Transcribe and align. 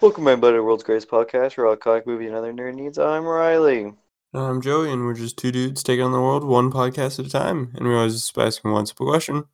Welcome, 0.00 0.22
my 0.22 0.36
buddy, 0.36 0.60
World's 0.60 0.84
Greatest 0.84 1.10
Podcast, 1.10 1.56
where 1.56 1.66
all 1.66 1.74
comic 1.74 2.06
movie 2.06 2.28
and 2.28 2.36
other 2.36 2.52
nerd 2.52 2.76
needs. 2.76 3.00
I'm 3.00 3.24
Riley. 3.24 3.92
I'm 4.32 4.60
Joey, 4.60 4.92
and 4.92 5.04
we're 5.04 5.14
just 5.14 5.36
two 5.36 5.50
dudes 5.50 5.82
taking 5.82 6.04
on 6.04 6.12
the 6.12 6.20
world 6.20 6.44
one 6.44 6.70
podcast 6.70 7.18
at 7.18 7.26
a 7.26 7.28
time. 7.28 7.72
And 7.74 7.88
we 7.88 7.96
always 7.96 8.14
just 8.14 8.38
asking 8.38 8.70
one 8.70 8.86
simple 8.86 9.08
question. 9.08 9.46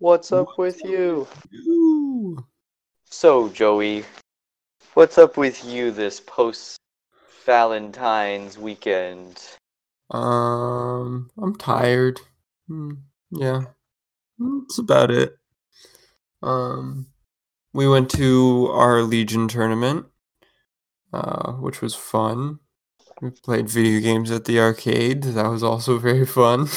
What's 0.00 0.32
up 0.32 0.58
with 0.58 0.84
you? 0.84 1.26
Ooh. 1.66 2.44
So, 3.06 3.48
Joey, 3.48 4.04
what's 4.92 5.16
up 5.16 5.38
with 5.38 5.64
you 5.64 5.90
this 5.90 6.20
post 6.20 6.76
Valentine's 7.46 8.58
weekend? 8.58 9.42
Um, 10.10 11.30
I'm 11.38 11.56
tired. 11.56 12.20
Hmm, 12.68 12.96
yeah, 13.30 13.62
that's 14.38 14.76
about 14.76 15.10
it. 15.10 15.38
Um, 16.42 17.06
we 17.74 17.88
went 17.88 18.08
to 18.12 18.70
our 18.72 19.02
Legion 19.02 19.48
tournament, 19.48 20.06
uh, 21.12 21.52
which 21.54 21.82
was 21.82 21.94
fun. 21.94 22.60
We 23.20 23.30
played 23.30 23.68
video 23.68 24.00
games 24.00 24.30
at 24.30 24.44
the 24.44 24.60
arcade. 24.60 25.24
That 25.24 25.48
was 25.48 25.62
also 25.62 25.98
very 26.10 26.24
fun. 26.24 26.68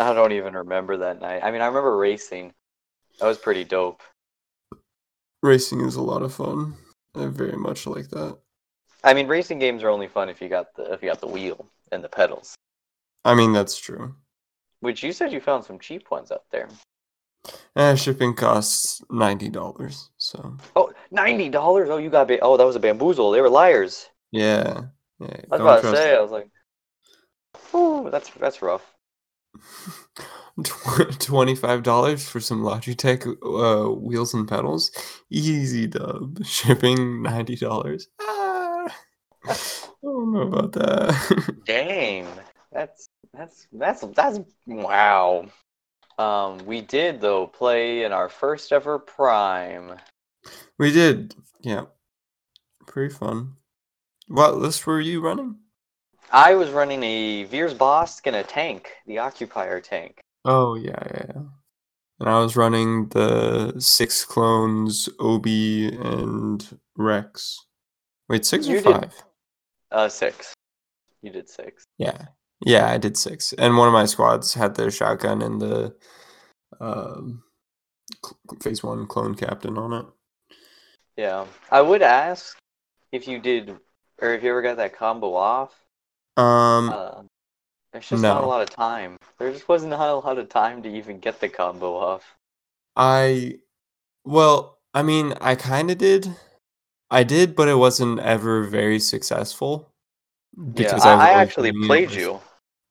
I 0.00 0.14
don't 0.14 0.32
even 0.32 0.54
remember 0.54 0.96
that 0.96 1.20
night. 1.20 1.44
I 1.44 1.50
mean, 1.50 1.60
I 1.60 1.66
remember 1.66 1.96
racing. 1.96 2.54
That 3.20 3.26
was 3.26 3.38
pretty 3.38 3.64
dope. 3.64 4.02
Racing 5.42 5.82
is 5.82 5.96
a 5.96 6.02
lot 6.02 6.22
of 6.22 6.34
fun. 6.34 6.74
I 7.14 7.26
very 7.26 7.56
much 7.56 7.86
like 7.86 8.08
that. 8.08 8.38
I 9.04 9.14
mean, 9.14 9.28
racing 9.28 9.58
games 9.58 9.82
are 9.82 9.90
only 9.90 10.08
fun 10.08 10.28
if 10.28 10.40
you 10.40 10.48
got 10.48 10.74
the 10.74 10.92
if 10.92 11.02
you 11.02 11.08
got 11.08 11.20
the 11.20 11.28
wheel 11.28 11.66
and 11.92 12.02
the 12.02 12.08
pedals. 12.08 12.54
I 13.24 13.34
mean, 13.34 13.52
that's 13.52 13.78
true. 13.78 14.14
Which 14.80 15.02
you 15.02 15.12
said 15.12 15.32
you 15.32 15.40
found 15.40 15.64
some 15.64 15.78
cheap 15.78 16.10
ones 16.10 16.32
out 16.32 16.44
there. 16.50 16.68
Eh, 17.76 17.94
shipping 17.94 18.34
costs 18.34 19.02
ninety 19.10 19.48
dollars. 19.48 20.10
So 20.18 20.56
Oh, 20.76 20.92
ninety 21.10 21.48
dollars. 21.48 21.88
Oh, 21.90 21.96
you 21.98 22.10
got 22.10 22.28
ba- 22.28 22.40
oh, 22.40 22.56
that 22.56 22.64
was 22.66 22.76
a 22.76 22.80
bamboozle. 22.80 23.30
They 23.30 23.40
were 23.40 23.50
liars. 23.50 24.08
yeah, 24.32 24.82
yeah. 25.20 25.26
I 25.50 25.56
was 25.56 25.60
about 25.60 25.82
to 25.82 25.96
say. 25.96 26.16
I 26.16 26.20
was 26.20 26.30
like, 26.30 26.50
oh, 27.72 28.10
that's 28.10 28.30
that's 28.30 28.62
rough. 28.62 28.84
Twenty-five 31.20 31.82
dollars 31.84 32.28
for 32.28 32.40
some 32.40 32.62
Logitech 32.62 33.26
uh, 33.26 33.92
wheels 33.94 34.34
and 34.34 34.48
pedals. 34.48 34.90
Easy 35.30 35.86
dub. 35.86 36.44
Shipping 36.44 37.22
ninety 37.22 37.56
dollars. 37.56 38.08
Ah, 38.20 38.86
I 39.48 39.54
don't 40.02 40.32
know 40.32 40.42
about 40.42 40.72
that. 40.72 41.56
Dang, 41.66 42.26
that's 42.72 43.08
that's 43.32 43.66
that's 43.72 44.00
that's 44.14 44.40
wow. 44.66 45.46
Um, 46.18 46.58
we 46.66 46.80
did 46.80 47.20
though 47.20 47.46
play 47.46 48.04
in 48.04 48.12
our 48.12 48.28
first 48.28 48.72
ever 48.72 48.98
prime. 48.98 49.96
we 50.78 50.90
did. 50.92 51.34
Yeah, 51.60 51.84
pretty 52.86 53.14
fun. 53.14 53.54
What 54.28 54.56
list 54.58 54.86
were 54.86 55.00
you 55.00 55.20
running? 55.20 55.56
I 56.30 56.54
was 56.54 56.70
running 56.70 57.02
a 57.04 57.44
Veers 57.44 57.72
Bossk 57.74 58.26
and 58.26 58.36
a 58.36 58.42
tank, 58.42 58.90
the 59.06 59.18
Occupier 59.18 59.80
tank. 59.80 60.20
Oh 60.44 60.74
yeah, 60.74 61.02
yeah, 61.14 61.24
yeah. 61.34 61.42
And 62.20 62.28
I 62.28 62.40
was 62.40 62.56
running 62.56 63.08
the 63.10 63.74
six 63.78 64.24
clones, 64.24 65.08
Obi 65.20 65.86
and 65.96 66.78
Rex. 66.96 67.64
Wait, 68.28 68.44
six 68.44 68.66
You 68.66 68.78
or 68.78 68.82
did- 68.82 68.92
five? 68.92 69.22
Uh, 69.92 70.08
six. 70.08 70.52
You 71.22 71.30
did 71.30 71.48
six. 71.48 71.84
Yeah, 71.96 72.26
yeah, 72.60 72.90
I 72.90 72.98
did 72.98 73.16
six, 73.16 73.52
and 73.52 73.76
one 73.76 73.88
of 73.88 73.94
my 73.94 74.06
squads 74.06 74.54
had 74.54 74.74
the 74.74 74.90
shotgun 74.90 75.42
and 75.42 75.60
the 75.60 75.94
um, 76.80 77.42
phase 78.62 78.82
one 78.82 79.06
clone 79.06 79.34
captain 79.34 79.78
on 79.78 79.92
it. 79.92 80.06
Yeah, 81.16 81.46
I 81.70 81.80
would 81.80 82.02
ask 82.02 82.56
if 83.12 83.26
you 83.26 83.38
did, 83.38 83.76
or 84.20 84.34
if 84.34 84.42
you 84.42 84.50
ever 84.50 84.62
got 84.62 84.76
that 84.76 84.94
combo 84.96 85.34
off. 85.34 85.74
Um, 86.36 86.90
Uh, 86.90 87.22
there's 87.92 88.08
just 88.08 88.22
not 88.22 88.44
a 88.44 88.46
lot 88.46 88.62
of 88.62 88.70
time. 88.70 89.16
There 89.38 89.52
just 89.52 89.68
wasn't 89.68 89.92
a 89.92 89.96
lot 89.96 90.38
of 90.38 90.48
time 90.48 90.82
to 90.82 90.88
even 90.88 91.18
get 91.18 91.40
the 91.40 91.48
combo 91.48 91.96
off. 91.96 92.36
I, 92.96 93.58
well, 94.24 94.78
I 94.94 95.02
mean, 95.02 95.34
I 95.40 95.54
kind 95.54 95.90
of 95.90 95.98
did. 95.98 96.36
I 97.10 97.24
did, 97.24 97.56
but 97.56 97.68
it 97.68 97.76
wasn't 97.76 98.20
ever 98.20 98.64
very 98.64 98.98
successful. 98.98 99.90
Yeah, 100.74 100.94
was 100.94 101.06
I, 101.06 101.14
I 101.14 101.30
actually 101.42 101.72
played 101.72 102.10
you. 102.10 102.40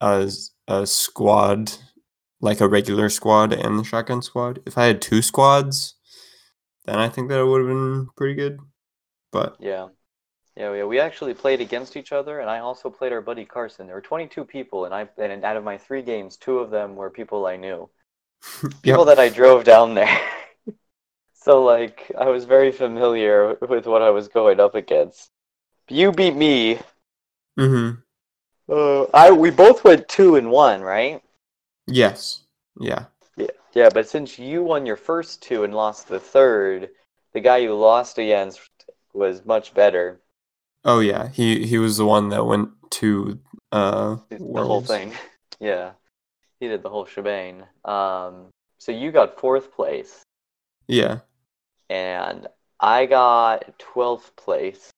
A, 0.02 0.32
a 0.68 0.88
squad, 0.88 1.74
like 2.42 2.62
a 2.62 2.68
regular 2.70 3.10
squad 3.10 3.54
and 3.54 3.80
the 3.80 3.84
shotgun 3.84 4.22
squad. 4.22 4.62
If 4.66 4.78
I 4.78 4.86
had 4.86 5.02
two 5.02 5.22
squads, 5.22 5.96
then 6.86 7.00
I 7.00 7.10
think 7.10 7.30
that 7.30 7.40
it 7.40 7.46
would 7.46 7.62
have 7.62 7.70
been 7.70 8.10
pretty 8.18 8.36
good. 8.36 8.60
But 9.32 9.60
Yeah. 9.60 9.90
Yeah, 10.58 10.74
yeah, 10.74 10.86
we 10.86 11.00
actually 11.00 11.34
played 11.36 11.62
against 11.62 11.98
each 11.98 12.12
other, 12.12 12.40
and 12.40 12.50
I 12.50 12.60
also 12.60 12.90
played 12.90 13.14
our 13.14 13.22
buddy 13.22 13.46
Carson. 13.46 13.88
There 13.88 13.96
were 13.96 14.02
22 14.02 14.46
people, 14.46 14.86
and 14.86 14.94
I 14.94 15.10
and 15.18 15.46
out 15.46 15.58
of 15.58 15.64
my 15.64 15.78
three 15.78 16.02
games, 16.02 16.38
two 16.38 16.60
of 16.60 16.72
them 16.72 16.96
were 16.96 17.10
people 17.12 17.46
I 17.48 17.58
knew, 17.58 17.90
people 18.84 19.06
Yep. 19.06 19.06
that 19.06 19.20
I 19.20 19.30
drove 19.30 19.64
down 19.66 19.96
there. 19.96 20.20
so 21.34 21.64
like, 21.64 22.12
I 22.18 22.30
was 22.30 22.46
very 22.46 22.72
familiar 22.72 23.58
with 23.62 23.88
what 23.88 24.02
I 24.02 24.10
was 24.12 24.28
going 24.30 24.60
up 24.60 24.76
against. 24.76 25.32
You 25.90 26.12
beat 26.12 26.36
me. 26.36 26.80
Mm-hmm. 27.60 28.02
Uh, 28.70 29.04
I 29.14 29.32
we 29.32 29.50
both 29.50 29.84
went 29.84 30.08
two 30.08 30.36
and 30.36 30.50
one, 30.52 30.82
right? 30.82 31.22
Yes. 31.88 32.44
Yeah. 32.80 33.06
Yeah, 33.38 33.48
yeah, 33.74 33.90
but 33.94 34.08
since 34.10 34.38
you 34.38 34.64
won 34.64 34.86
your 34.86 34.98
first 34.98 35.42
two 35.42 35.64
and 35.64 35.74
lost 35.74 36.08
the 36.08 36.20
third, 36.20 36.90
the 37.34 37.40
guy 37.40 37.58
you 37.58 37.74
lost 37.76 38.18
against 38.18 38.60
was 39.14 39.46
much 39.46 39.74
better. 39.74 40.20
Oh 40.84 41.00
yeah. 41.00 41.30
He 41.30 41.66
he 41.66 41.78
was 41.78 41.98
the 41.98 42.06
one 42.06 42.30
that 42.30 42.46
went 42.46 42.70
to 42.92 43.40
uh 43.72 44.18
the 44.30 44.64
whole 44.64 44.82
thing. 44.82 45.14
Yeah, 45.60 45.94
he 46.60 46.68
did 46.68 46.84
the 46.84 46.90
whole 46.90 47.08
shebang. 47.08 47.64
Um, 47.84 48.50
so 48.78 48.92
you 48.92 49.12
got 49.12 49.40
fourth 49.40 49.72
place, 49.74 50.22
Yeah. 50.88 51.22
and 51.90 52.46
I 52.80 53.08
got 53.08 53.80
twelfth 53.80 54.36
place. 54.36 54.92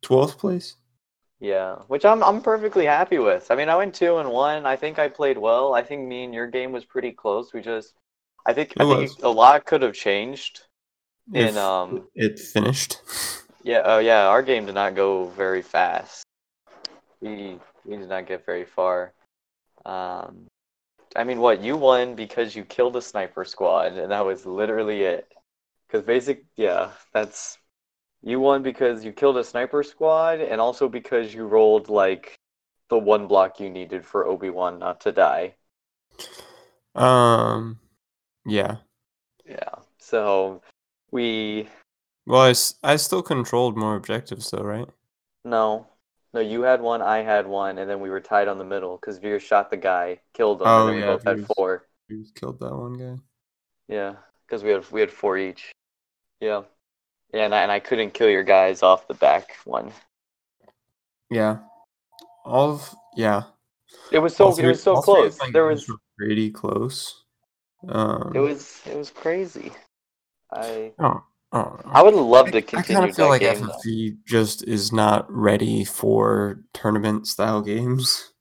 Twelfth 0.00 0.38
place. 0.38 0.76
Yeah, 1.40 1.76
which 1.88 2.04
I'm 2.04 2.22
I'm 2.22 2.42
perfectly 2.42 2.84
happy 2.84 3.18
with. 3.18 3.50
I 3.50 3.54
mean, 3.54 3.70
I 3.70 3.76
went 3.76 3.94
two 3.94 4.18
and 4.18 4.28
one. 4.30 4.66
I 4.66 4.76
think 4.76 4.98
I 4.98 5.08
played 5.08 5.38
well. 5.38 5.72
I 5.72 5.82
think 5.82 6.06
me 6.06 6.24
and 6.24 6.34
your 6.34 6.46
game 6.46 6.70
was 6.70 6.84
pretty 6.84 7.12
close. 7.12 7.54
We 7.54 7.62
just, 7.62 7.94
I 8.44 8.52
think 8.52 8.74
I 8.78 8.84
think 8.84 9.00
was. 9.00 9.16
a 9.22 9.30
lot 9.30 9.64
could 9.64 9.80
have 9.80 9.94
changed. 9.94 10.60
If 11.32 11.50
In 11.50 11.56
um, 11.56 12.08
it 12.14 12.38
finished. 12.38 13.00
Yeah, 13.62 13.82
oh 13.84 13.98
yeah, 13.98 14.26
our 14.26 14.42
game 14.42 14.66
did 14.66 14.74
not 14.74 14.94
go 14.94 15.26
very 15.28 15.62
fast. 15.62 16.24
We 17.22 17.58
we 17.86 17.96
did 17.96 18.08
not 18.08 18.26
get 18.26 18.44
very 18.44 18.66
far. 18.66 19.14
Um, 19.86 20.46
I 21.16 21.24
mean, 21.24 21.40
what 21.40 21.62
you 21.62 21.76
won 21.76 22.14
because 22.14 22.54
you 22.54 22.64
killed 22.64 22.96
a 22.96 23.02
sniper 23.02 23.44
squad, 23.44 23.94
and 23.94 24.12
that 24.12 24.24
was 24.24 24.44
literally 24.44 25.02
it. 25.02 25.32
Because 25.86 26.04
basic, 26.04 26.44
yeah, 26.56 26.90
that's 27.12 27.58
you 28.22 28.40
won 28.40 28.62
because 28.62 29.04
you 29.04 29.12
killed 29.12 29.36
a 29.36 29.44
sniper 29.44 29.82
squad, 29.82 30.40
and 30.40 30.60
also 30.60 30.88
because 30.88 31.34
you 31.34 31.46
rolled 31.46 31.88
like 31.88 32.38
the 32.88 32.98
one 32.98 33.26
block 33.26 33.60
you 33.60 33.70
needed 33.70 34.04
for 34.06 34.26
Obi 34.26 34.50
Wan 34.50 34.78
not 34.78 35.00
to 35.02 35.12
die. 35.12 35.56
Um. 36.94 37.78
Yeah. 38.46 38.78
Yeah, 39.44 39.74
so 39.98 40.62
we 41.10 41.68
Well, 42.24 42.40
I, 42.40 42.50
s- 42.50 42.76
I 42.82 42.96
still 42.96 43.22
controlled 43.22 43.76
more 43.76 43.94
objectives 43.94 44.50
though, 44.50 44.62
right? 44.62 44.88
no. 45.44 45.86
No, 46.32 46.40
you 46.40 46.62
had 46.62 46.80
one, 46.80 47.02
I 47.02 47.18
had 47.22 47.46
one, 47.48 47.76
and 47.78 47.90
then 47.90 47.98
we 48.00 48.08
were 48.08 48.20
tied 48.20 48.46
on 48.46 48.56
the 48.58 48.64
middle 48.64 48.96
because 48.96 49.18
Veer 49.18 49.40
shot 49.40 49.68
the 49.70 49.76
guy, 49.76 50.20
killed 50.32 50.62
him, 50.62 50.76
Oh, 50.76 50.78
and 50.78 50.86
then 50.86 50.94
we 50.94 51.00
yeah, 51.00 51.02
both 51.02 51.24
had 51.26 51.40
four. 51.40 51.88
You 52.08 52.26
killed 52.34 52.60
that 52.60 52.76
one 52.76 52.94
guy. 52.94 53.18
Yeah, 53.88 54.16
because 54.46 54.62
we 54.64 54.70
had 54.70 54.90
we 54.90 55.00
had 55.00 55.10
four 55.10 55.36
each. 55.36 55.72
Yeah, 56.40 56.64
yeah, 57.32 57.44
and 57.44 57.54
I, 57.54 57.62
and 57.62 57.72
I 57.72 57.80
couldn't 57.80 58.12
kill 58.14 58.28
your 58.28 58.42
guys 58.42 58.82
off 58.82 59.06
the 59.08 59.14
back 59.14 59.56
one. 59.64 59.92
Yeah. 61.30 61.58
All 62.44 62.70
of 62.72 62.94
yeah. 63.16 63.44
It 64.12 64.18
was 64.18 64.34
so 64.34 64.46
all 64.46 64.58
it 64.58 64.66
was 64.66 64.82
so 64.82 64.96
close. 64.96 65.38
my 65.38 65.50
There 65.52 65.66
was 65.66 65.90
pretty 66.18 66.50
close. 66.50 67.24
Um. 67.88 68.32
it 68.34 68.40
was 68.40 68.80
it 68.86 68.96
was 68.96 69.10
crazy. 69.10 69.72
I 70.52 70.92
Oh. 70.98 71.22
Oh. 71.52 71.80
I 71.84 72.02
would 72.02 72.14
love 72.14 72.48
I, 72.48 72.50
to 72.52 72.58
I 72.58 72.60
continue 72.60 73.00
kind 73.00 73.10
of 73.10 73.16
feel 73.16 73.28
like 73.28 73.40
game. 73.40 73.60
though. 73.66 74.16
Just 74.24 74.62
is 74.68 74.92
not 74.92 75.30
ready 75.30 75.84
for 75.84 76.60
tournament 76.72 77.26
style 77.26 77.60
games. 77.62 78.32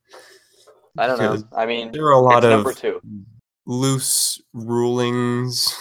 I 0.97 1.07
don't 1.07 1.19
know. 1.19 1.37
I 1.55 1.65
mean, 1.65 1.91
There 1.91 2.05
are 2.05 2.11
a 2.11 2.19
lot 2.19 2.43
of 2.43 2.75
two. 2.75 2.99
loose 3.65 4.41
rulings. 4.53 5.75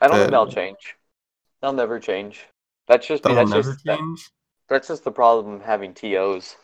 I 0.00 0.06
don't 0.06 0.18
think 0.18 0.30
they'll 0.30 0.46
change. 0.50 0.96
They'll 1.62 1.72
never 1.72 1.98
change. 2.00 2.46
That's 2.88 3.06
just 3.06 3.22
That'll 3.22 3.36
that's 3.36 3.50
never 3.50 3.72
just 3.72 3.84
that- 3.84 3.98
change. 3.98 4.30
that's 4.68 4.88
just 4.88 5.04
the 5.04 5.12
problem 5.12 5.54
of 5.56 5.62
having 5.62 5.94
TOs. 5.94 6.56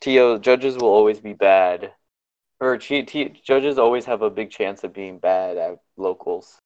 TO 0.00 0.38
judges 0.40 0.76
will 0.76 0.88
always 0.88 1.20
be 1.20 1.32
bad, 1.32 1.92
or 2.60 2.76
T, 2.78 3.02
T, 3.02 3.28
judges 3.44 3.78
always 3.78 4.04
have 4.04 4.22
a 4.22 4.30
big 4.30 4.50
chance 4.50 4.84
of 4.84 4.92
being 4.92 5.18
bad 5.18 5.56
at 5.56 5.78
locals. 5.96 6.58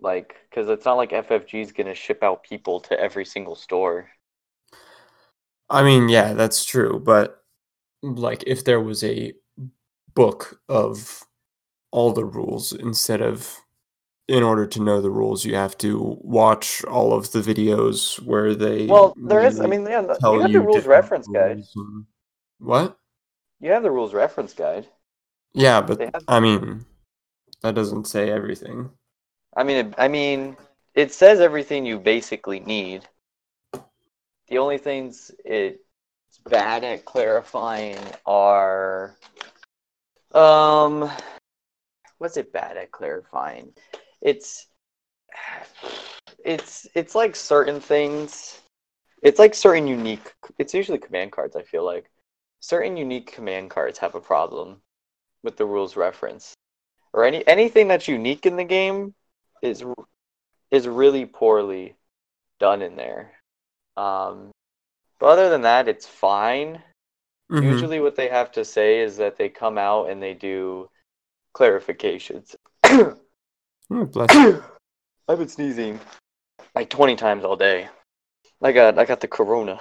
Like, 0.00 0.34
because 0.48 0.68
it's 0.70 0.86
not 0.86 0.94
like 0.96 1.10
FFG 1.12 1.60
is 1.60 1.72
gonna 1.72 1.94
ship 1.94 2.22
out 2.22 2.42
people 2.42 2.80
to 2.80 2.98
every 2.98 3.26
single 3.26 3.54
store. 3.54 4.08
I 5.68 5.82
mean, 5.84 6.08
yeah, 6.08 6.32
that's 6.32 6.64
true, 6.64 6.98
but 6.98 7.42
like 8.02 8.42
if 8.46 8.64
there 8.64 8.80
was 8.80 9.04
a 9.04 9.34
book 10.14 10.60
of 10.68 11.24
all 11.92 12.12
the 12.12 12.24
rules 12.24 12.72
instead 12.72 13.20
of 13.20 13.60
in 14.30 14.44
order 14.44 14.64
to 14.64 14.80
know 14.80 15.00
the 15.00 15.10
rules 15.10 15.44
you 15.44 15.56
have 15.56 15.76
to 15.76 16.16
watch 16.22 16.84
all 16.84 17.12
of 17.12 17.32
the 17.32 17.40
videos 17.40 18.22
where 18.22 18.54
they 18.54 18.86
Well, 18.86 19.12
there 19.16 19.42
is. 19.42 19.60
I 19.60 19.66
mean, 19.66 19.84
yeah, 19.84 20.02
you 20.02 20.40
have 20.40 20.52
the 20.52 20.60
rules 20.60 20.86
reference 20.86 21.26
guide. 21.26 21.64
rules 21.74 22.06
What? 22.60 22.96
You 23.58 23.72
have 23.72 23.82
the 23.82 23.90
rules 23.90 24.14
reference 24.14 24.52
guide. 24.54 24.86
Yeah, 25.52 25.80
but 25.80 26.00
have- 26.00 26.24
I 26.28 26.38
mean, 26.38 26.86
that 27.62 27.74
doesn't 27.74 28.06
say 28.06 28.30
everything. 28.30 28.90
I 29.56 29.64
mean, 29.64 29.86
it, 29.86 29.94
I 29.98 30.06
mean, 30.06 30.56
it 30.94 31.12
says 31.12 31.40
everything 31.40 31.84
you 31.84 31.98
basically 31.98 32.60
need. 32.60 33.02
The 34.46 34.58
only 34.58 34.78
things 34.78 35.32
it's 35.44 36.38
bad 36.48 36.84
at 36.84 37.04
clarifying 37.04 37.98
are, 38.24 39.16
um, 40.32 41.10
what's 42.18 42.36
it 42.36 42.52
bad 42.52 42.76
at 42.76 42.92
clarifying? 42.92 43.72
It's, 44.22 44.66
it's, 46.44 46.86
it's 46.94 47.14
like 47.14 47.36
certain 47.36 47.80
things. 47.80 48.60
It's 49.22 49.38
like 49.38 49.54
certain 49.54 49.86
unique. 49.86 50.32
It's 50.58 50.74
usually 50.74 50.98
command 50.98 51.32
cards. 51.32 51.56
I 51.56 51.62
feel 51.62 51.84
like 51.84 52.10
certain 52.60 52.96
unique 52.96 53.32
command 53.32 53.70
cards 53.70 53.98
have 53.98 54.14
a 54.14 54.20
problem 54.20 54.80
with 55.42 55.56
the 55.56 55.64
rules 55.66 55.96
reference, 55.96 56.54
or 57.12 57.24
any 57.24 57.46
anything 57.46 57.88
that's 57.88 58.08
unique 58.08 58.46
in 58.46 58.56
the 58.56 58.64
game 58.64 59.14
is 59.62 59.84
is 60.70 60.86
really 60.88 61.26
poorly 61.26 61.96
done 62.58 62.82
in 62.82 62.96
there. 62.96 63.32
Um, 63.96 64.50
but 65.18 65.26
other 65.26 65.50
than 65.50 65.62
that, 65.62 65.88
it's 65.88 66.06
fine. 66.06 66.82
Mhm. 67.50 67.62
Usually, 67.64 68.00
what 68.00 68.16
they 68.16 68.28
have 68.28 68.52
to 68.52 68.64
say 68.64 69.00
is 69.00 69.16
that 69.16 69.36
they 69.36 69.48
come 69.48 69.78
out 69.78 70.08
and 70.08 70.22
they 70.22 70.34
do 70.34 70.88
clarifications. 71.54 72.54
Oh, 73.90 74.04
bless 74.06 74.32
you. 74.34 74.62
I've 75.28 75.38
been 75.38 75.48
sneezing 75.48 76.00
like 76.74 76.90
twenty 76.90 77.16
times 77.16 77.44
all 77.44 77.56
day. 77.56 77.88
I 78.62 78.72
got 78.72 78.98
I 78.98 79.04
got 79.04 79.20
the 79.20 79.28
corona. 79.28 79.80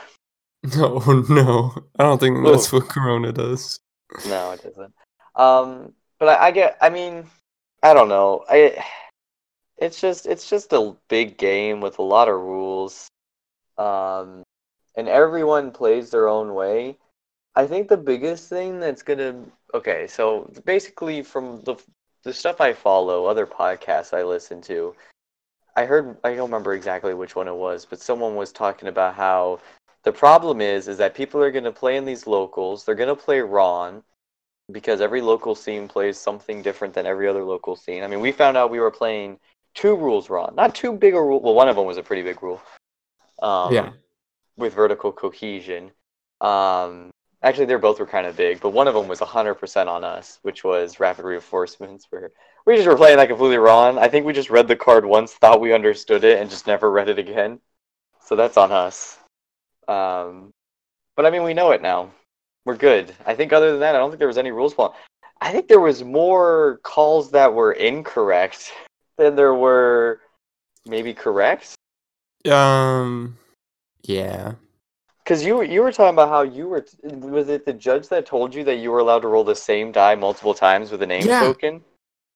No, 0.75 0.99
no. 1.29 1.73
I 1.97 2.03
don't 2.03 2.19
think 2.19 2.45
that's 2.45 2.71
what 2.71 2.89
Corona 2.89 3.31
does. 3.31 3.79
No, 4.27 4.51
it 4.51 4.63
doesn't. 4.63 4.93
Um, 5.35 5.93
but 6.19 6.29
I, 6.29 6.47
I 6.47 6.51
get. 6.51 6.77
I 6.81 6.89
mean, 6.89 7.25
I 7.83 7.93
don't 7.93 8.09
know. 8.09 8.45
I. 8.49 8.83
It's 9.77 10.01
just 10.01 10.25
it's 10.25 10.49
just 10.49 10.73
a 10.73 10.95
big 11.07 11.37
game 11.37 11.79
with 11.79 11.99
a 11.99 12.03
lot 12.03 12.27
of 12.27 12.35
rules, 12.35 13.07
um, 13.77 14.43
and 14.97 15.07
everyone 15.07 15.71
plays 15.71 16.09
their 16.09 16.27
own 16.27 16.53
way. 16.53 16.97
I 17.55 17.65
think 17.65 17.87
the 17.87 17.97
biggest 17.97 18.49
thing 18.49 18.81
that's 18.81 19.03
gonna 19.03 19.45
okay, 19.73 20.07
so 20.07 20.51
basically 20.65 21.23
from 21.23 21.61
the 21.61 21.75
the 22.23 22.33
stuff 22.33 22.61
I 22.61 22.73
follow, 22.73 23.25
other 23.25 23.45
podcasts 23.45 24.17
I 24.17 24.23
listen 24.23 24.61
to, 24.63 24.95
I 25.75 25.85
heard 25.85 26.17
I 26.23 26.35
don't 26.35 26.49
remember 26.49 26.73
exactly 26.73 27.13
which 27.13 27.35
one 27.35 27.47
it 27.47 27.55
was, 27.55 27.85
but 27.85 28.01
someone 28.01 28.35
was 28.35 28.51
talking 28.51 28.89
about 28.89 29.15
how 29.15 29.59
the 30.03 30.11
problem 30.11 30.61
is 30.61 30.87
is 30.87 30.97
that 30.97 31.15
people 31.15 31.41
are 31.41 31.51
gonna 31.51 31.71
play 31.71 31.97
in 31.97 32.05
these 32.05 32.27
locals, 32.27 32.83
they're 32.83 32.95
gonna 32.95 33.15
play 33.15 33.39
Ron, 33.39 34.03
because 34.71 35.01
every 35.01 35.21
local 35.21 35.55
scene 35.55 35.87
plays 35.87 36.17
something 36.17 36.61
different 36.61 36.93
than 36.93 37.05
every 37.05 37.27
other 37.27 37.43
local 37.43 37.75
scene. 37.75 38.03
I 38.03 38.07
mean, 38.07 38.19
we 38.19 38.31
found 38.31 38.57
out 38.57 38.69
we 38.69 38.79
were 38.79 38.91
playing 38.91 39.39
two 39.73 39.95
rules 39.95 40.29
Ron, 40.29 40.53
not 40.55 40.75
too 40.75 40.93
big 40.93 41.13
a 41.15 41.21
rule. 41.21 41.39
Well, 41.39 41.53
one 41.55 41.69
of 41.69 41.75
them 41.75 41.85
was 41.85 41.97
a 41.97 42.03
pretty 42.03 42.23
big 42.23 42.41
rule. 42.43 42.61
Um, 43.41 43.73
Yeah. 43.73 43.91
With 44.57 44.73
vertical 44.73 45.13
cohesion. 45.13 45.91
Um, 46.41 47.11
actually, 47.41 47.65
they're 47.65 47.79
both 47.79 47.99
were 47.99 48.05
kind 48.05 48.27
of 48.27 48.35
big, 48.35 48.59
but 48.59 48.71
one 48.71 48.87
of 48.87 48.93
them 48.93 49.07
was 49.07 49.19
100% 49.19 49.87
on 49.87 50.03
us, 50.03 50.39
which 50.41 50.63
was 50.63 50.99
rapid 50.99 51.25
reinforcements. 51.25 52.07
Where 52.09 52.31
we 52.65 52.75
just 52.75 52.87
were 52.87 52.97
playing 52.97 53.17
that 53.17 53.29
completely 53.29 53.57
wrong. 53.57 53.97
I 53.97 54.07
think 54.07 54.25
we 54.25 54.33
just 54.33 54.49
read 54.49 54.67
the 54.67 54.75
card 54.75 55.05
once, 55.05 55.33
thought 55.33 55.61
we 55.61 55.73
understood 55.73 56.23
it, 56.23 56.39
and 56.39 56.49
just 56.49 56.67
never 56.67 56.91
read 56.91 57.09
it 57.09 57.19
again. 57.19 57.59
So 58.25 58.35
that's 58.35 58.57
on 58.57 58.71
us. 58.71 59.17
Um, 59.87 60.51
but 61.15 61.25
I 61.25 61.31
mean, 61.31 61.43
we 61.43 61.53
know 61.53 61.71
it 61.71 61.81
now. 61.81 62.11
We're 62.65 62.77
good. 62.77 63.13
I 63.25 63.33
think 63.33 63.51
other 63.51 63.71
than 63.71 63.79
that, 63.79 63.95
I 63.95 63.97
don't 63.97 64.11
think 64.11 64.19
there 64.19 64.27
was 64.27 64.37
any 64.37 64.51
rules 64.51 64.73
flaw. 64.73 64.93
I 65.41 65.51
think 65.51 65.67
there 65.67 65.79
was 65.79 66.03
more 66.03 66.79
calls 66.83 67.31
that 67.31 67.53
were 67.53 67.71
incorrect 67.71 68.71
than 69.17 69.35
there 69.35 69.55
were 69.55 70.21
maybe 70.85 71.13
correct. 71.13 71.73
Um, 72.49 73.37
yeah. 74.03 74.53
Because 75.29 75.45
you 75.45 75.57
were 75.57 75.63
you 75.63 75.83
were 75.83 75.91
talking 75.91 76.15
about 76.15 76.29
how 76.29 76.41
you 76.41 76.67
were 76.67 76.83
was 77.03 77.49
it 77.49 77.63
the 77.63 77.71
judge 77.73 78.07
that 78.09 78.25
told 78.25 78.55
you 78.55 78.63
that 78.63 78.77
you 78.77 78.89
were 78.89 78.97
allowed 78.97 79.19
to 79.19 79.27
roll 79.27 79.43
the 79.43 79.55
same 79.55 79.91
die 79.91 80.15
multiple 80.15 80.55
times 80.55 80.89
with 80.89 81.03
an 81.03 81.11
aim 81.11 81.27
Yeah. 81.27 81.41
token? 81.41 81.83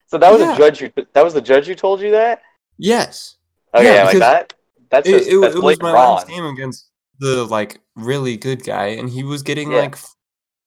So 0.06 0.20
that 0.20 0.32
was 0.32 0.42
Yeah. 0.42 0.54
a 0.54 0.58
judge 0.60 0.78
who 0.78 0.92
that 1.14 1.24
was 1.24 1.34
the 1.34 1.42
judge 1.42 1.66
who 1.66 1.74
told 1.74 2.02
you 2.02 2.12
that. 2.12 2.44
Yes. 2.78 3.38
Okay, 3.74 3.96
Yeah, 3.96 4.04
like 4.04 4.20
that. 4.20 4.54
That's 4.92 5.08
It, 5.10 5.12
just 5.12 5.28
it, 5.32 5.42
that's 5.42 5.56
it 5.56 5.64
was 5.64 5.82
my 5.82 5.92
wrong. 5.92 6.18
last 6.18 6.28
game 6.28 6.46
against 6.46 6.86
the 7.18 7.46
like 7.46 7.82
really 7.96 8.38
good 8.38 8.64
guy, 8.64 8.90
and 8.90 9.10
he 9.10 9.24
was 9.24 9.42
getting 9.42 9.72
Yeah. 9.72 9.80
like 9.82 9.94
f- 9.94 10.14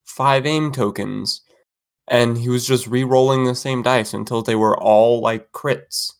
five 0.04 0.46
aim 0.46 0.72
tokens, 0.72 1.42
and 2.08 2.38
he 2.38 2.48
was 2.48 2.66
just 2.66 2.88
re-rolling 2.88 3.44
the 3.44 3.54
same 3.54 3.82
dice 3.82 4.12
until 4.12 4.42
they 4.42 4.56
were 4.56 4.76
all 4.76 5.20
like 5.20 5.52
crits. 5.52 6.10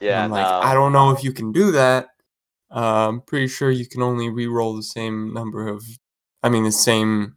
And 0.00 0.06
Yeah, 0.08 0.22
I'm 0.22 0.30
like, 0.30 0.46
no. 0.46 0.68
I 0.68 0.72
don't 0.72 0.92
know 0.92 1.10
if 1.10 1.24
you 1.24 1.32
can 1.32 1.50
do 1.50 1.72
that. 1.72 2.10
Uh, 2.74 3.08
I'm 3.08 3.20
pretty 3.20 3.48
sure 3.48 3.70
you 3.70 3.86
can 3.86 4.02
only 4.02 4.28
re-roll 4.30 4.74
the 4.76 4.82
same 4.82 5.32
number 5.34 5.68
of, 5.68 5.84
I 6.42 6.48
mean, 6.48 6.64
the 6.64 6.72
same 6.72 7.36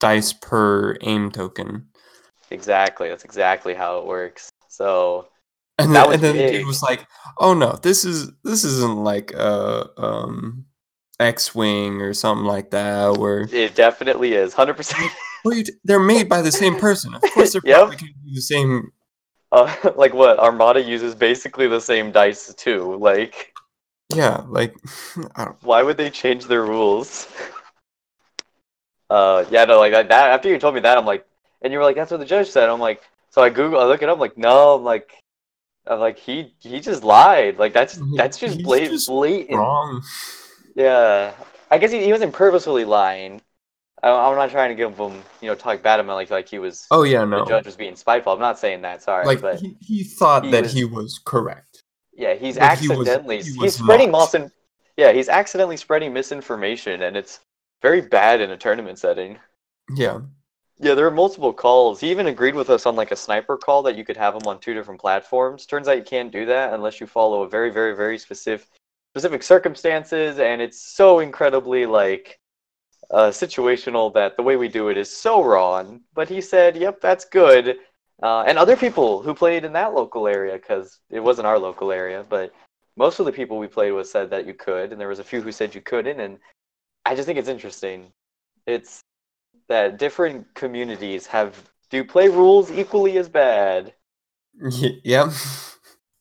dice 0.00 0.32
per 0.32 0.96
aim 1.02 1.30
token. 1.30 1.88
Exactly. 2.50 3.08
That's 3.08 3.24
exactly 3.24 3.74
how 3.74 3.98
it 3.98 4.06
works. 4.06 4.50
So 4.68 5.28
And 5.78 5.94
That 5.94 6.02
then, 6.02 6.06
was 6.08 6.14
and 6.14 6.22
then 6.24 6.36
the 6.46 6.52
dude 6.52 6.66
was 6.66 6.82
like, 6.82 7.06
"Oh 7.38 7.54
no, 7.54 7.78
this 7.82 8.04
is 8.04 8.30
this 8.44 8.64
isn't 8.64 8.96
like 9.04 9.32
a 9.32 9.88
um 10.00 10.66
X-wing 11.20 12.00
or 12.02 12.12
something 12.14 12.44
like 12.46 12.70
that, 12.70 13.16
where 13.18 13.48
it 13.52 13.74
definitely 13.74 14.34
is, 14.34 14.52
hundred 14.54 14.74
percent. 14.76 15.10
well, 15.44 15.54
t- 15.62 15.72
they're 15.84 16.00
made 16.00 16.28
by 16.28 16.42
the 16.42 16.52
same 16.52 16.76
person. 16.86 17.14
Of 17.14 17.22
course, 17.32 17.52
they're 17.52 17.62
Yep. 17.64 17.76
probably 17.78 17.96
going 17.96 18.12
to 18.12 18.28
do 18.28 18.34
the 18.34 18.42
same. 18.42 18.92
Uh, 19.52 19.74
like 19.96 20.14
what 20.14 20.38
Armada 20.38 20.82
uses 20.82 21.14
basically 21.14 21.68
the 21.68 21.80
same 21.80 22.10
dice 22.12 22.52
too. 22.54 22.96
Like, 22.96 23.51
Yeah, 24.16 24.42
like 24.48 24.74
I 25.36 25.44
don't. 25.46 25.62
why 25.62 25.82
would 25.82 25.96
they 25.96 26.10
change 26.10 26.46
their 26.46 26.62
rules? 26.64 27.26
Uh, 29.10 29.44
yeah, 29.50 29.64
no, 29.64 29.78
like 29.78 29.92
that. 29.92 30.10
After 30.12 30.48
you 30.48 30.58
told 30.58 30.74
me 30.74 30.80
that, 30.80 30.96
I'm 30.96 31.04
like, 31.06 31.26
and 31.60 31.72
you 31.72 31.78
were 31.78 31.84
like, 31.84 31.96
that's 31.96 32.10
what 32.10 32.20
the 32.20 32.26
judge 32.26 32.48
said. 32.48 32.68
I'm 32.68 32.80
like, 32.80 33.02
so 33.30 33.42
I 33.42 33.50
Google, 33.50 33.80
I 33.80 33.84
look 33.84 34.02
it 34.02 34.08
up, 34.08 34.18
like, 34.18 34.38
no, 34.38 34.74
I'm 34.76 34.84
like, 34.84 35.12
I'm 35.86 35.98
like, 36.00 36.18
he 36.18 36.54
he 36.60 36.80
just 36.80 37.02
lied. 37.04 37.58
Like 37.58 37.72
that's 37.72 38.00
that's 38.16 38.38
just 38.38 38.56
he's 38.56 38.64
blatant, 38.64 38.92
just 38.92 39.08
blatant. 39.08 39.58
Wrong. 39.58 40.02
Yeah, 40.74 41.34
I 41.70 41.78
guess 41.78 41.90
he, 41.90 42.04
he 42.04 42.12
wasn't 42.12 42.32
purposefully 42.32 42.84
lying. 42.84 43.42
I, 44.02 44.10
I'm 44.10 44.36
not 44.36 44.50
trying 44.50 44.70
to 44.70 44.74
give 44.74 44.96
him, 44.96 45.22
you 45.40 45.48
know, 45.48 45.54
talk 45.54 45.82
bad 45.82 46.00
about 46.00 46.10
him 46.12 46.16
like 46.16 46.30
like 46.30 46.48
he 46.48 46.58
was. 46.58 46.86
Oh 46.90 47.02
yeah, 47.02 47.20
The 47.20 47.26
no. 47.26 47.44
judge 47.44 47.66
was 47.66 47.76
being 47.76 47.96
spiteful. 47.96 48.32
I'm 48.32 48.38
not 48.40 48.58
saying 48.58 48.82
that. 48.82 49.02
Sorry, 49.02 49.26
Like 49.26 49.40
but 49.40 49.60
he, 49.60 49.76
he 49.80 50.04
thought 50.04 50.44
he 50.44 50.50
that 50.52 50.62
was- 50.62 50.72
he 50.72 50.84
was 50.84 51.20
correct. 51.24 51.71
Yeah, 52.12 52.34
he's 52.34 52.56
but 52.58 52.78
he 52.78 52.88
was- 52.88 52.98
accidentally 53.08 53.38
he 53.38 53.42
he's 53.44 53.56
was 53.58 53.74
spreading 53.76 54.10
not. 54.10 54.28
misin. 54.30 54.50
Yeah, 54.96 55.12
he's 55.12 55.28
accidentally 55.28 55.76
spreading 55.78 56.12
misinformation, 56.12 57.02
and 57.02 57.16
it's 57.16 57.40
very 57.80 58.00
bad 58.02 58.40
in 58.40 58.50
a 58.50 58.56
tournament 58.56 58.98
setting. 58.98 59.38
Yeah. 59.94 60.20
Yeah, 60.78 60.94
there 60.94 61.06
are 61.06 61.10
multiple 61.12 61.52
calls. 61.52 62.00
He 62.00 62.10
even 62.10 62.26
agreed 62.26 62.54
with 62.54 62.68
us 62.68 62.86
on 62.86 62.96
like 62.96 63.10
a 63.12 63.16
sniper 63.16 63.56
call 63.56 63.82
that 63.84 63.96
you 63.96 64.04
could 64.04 64.16
have 64.16 64.34
them 64.34 64.46
on 64.48 64.58
two 64.58 64.74
different 64.74 65.00
platforms. 65.00 65.64
Turns 65.64 65.86
out 65.88 65.96
you 65.96 66.02
can't 66.02 66.32
do 66.32 66.44
that 66.46 66.74
unless 66.74 67.00
you 67.00 67.06
follow 67.06 67.42
a 67.42 67.48
very, 67.48 67.70
very, 67.70 67.94
very 67.94 68.18
specific 68.18 68.68
specific 69.14 69.42
circumstances, 69.42 70.38
and 70.38 70.60
it's 70.62 70.80
so 70.80 71.18
incredibly 71.20 71.84
like 71.86 72.38
uh, 73.10 73.28
situational 73.28 74.12
that 74.14 74.36
the 74.36 74.42
way 74.42 74.56
we 74.56 74.68
do 74.68 74.88
it 74.88 74.96
is 74.96 75.14
so 75.14 75.44
wrong. 75.44 76.00
But 76.14 76.28
he 76.28 76.40
said, 76.40 76.76
"Yep, 76.76 77.00
that's 77.00 77.26
good." 77.26 77.76
Uh, 78.22 78.44
and 78.46 78.56
other 78.56 78.76
people 78.76 79.20
who 79.22 79.34
played 79.34 79.64
in 79.64 79.72
that 79.72 79.94
local 79.94 80.28
area, 80.28 80.54
because 80.54 81.00
it 81.10 81.20
wasn't 81.20 81.46
our 81.46 81.58
local 81.58 81.90
area, 81.90 82.24
but 82.28 82.52
most 82.96 83.18
of 83.18 83.26
the 83.26 83.32
people 83.32 83.58
we 83.58 83.66
played 83.66 83.92
with 83.92 84.08
said 84.08 84.30
that 84.30 84.46
you 84.46 84.54
could, 84.54 84.92
and 84.92 85.00
there 85.00 85.08
was 85.08 85.18
a 85.18 85.24
few 85.24 85.40
who 85.40 85.50
said 85.50 85.74
you 85.74 85.80
couldn't. 85.80 86.20
And 86.20 86.38
I 87.04 87.14
just 87.16 87.26
think 87.26 87.38
it's 87.38 87.48
interesting. 87.48 88.12
It's 88.66 89.00
that 89.68 89.98
different 89.98 90.54
communities 90.54 91.26
have 91.26 91.70
do 91.90 92.04
play 92.04 92.28
rules 92.28 92.70
equally 92.70 93.18
as 93.18 93.28
bad. 93.28 93.92
Y- 94.60 95.00
Yep. 95.04 95.28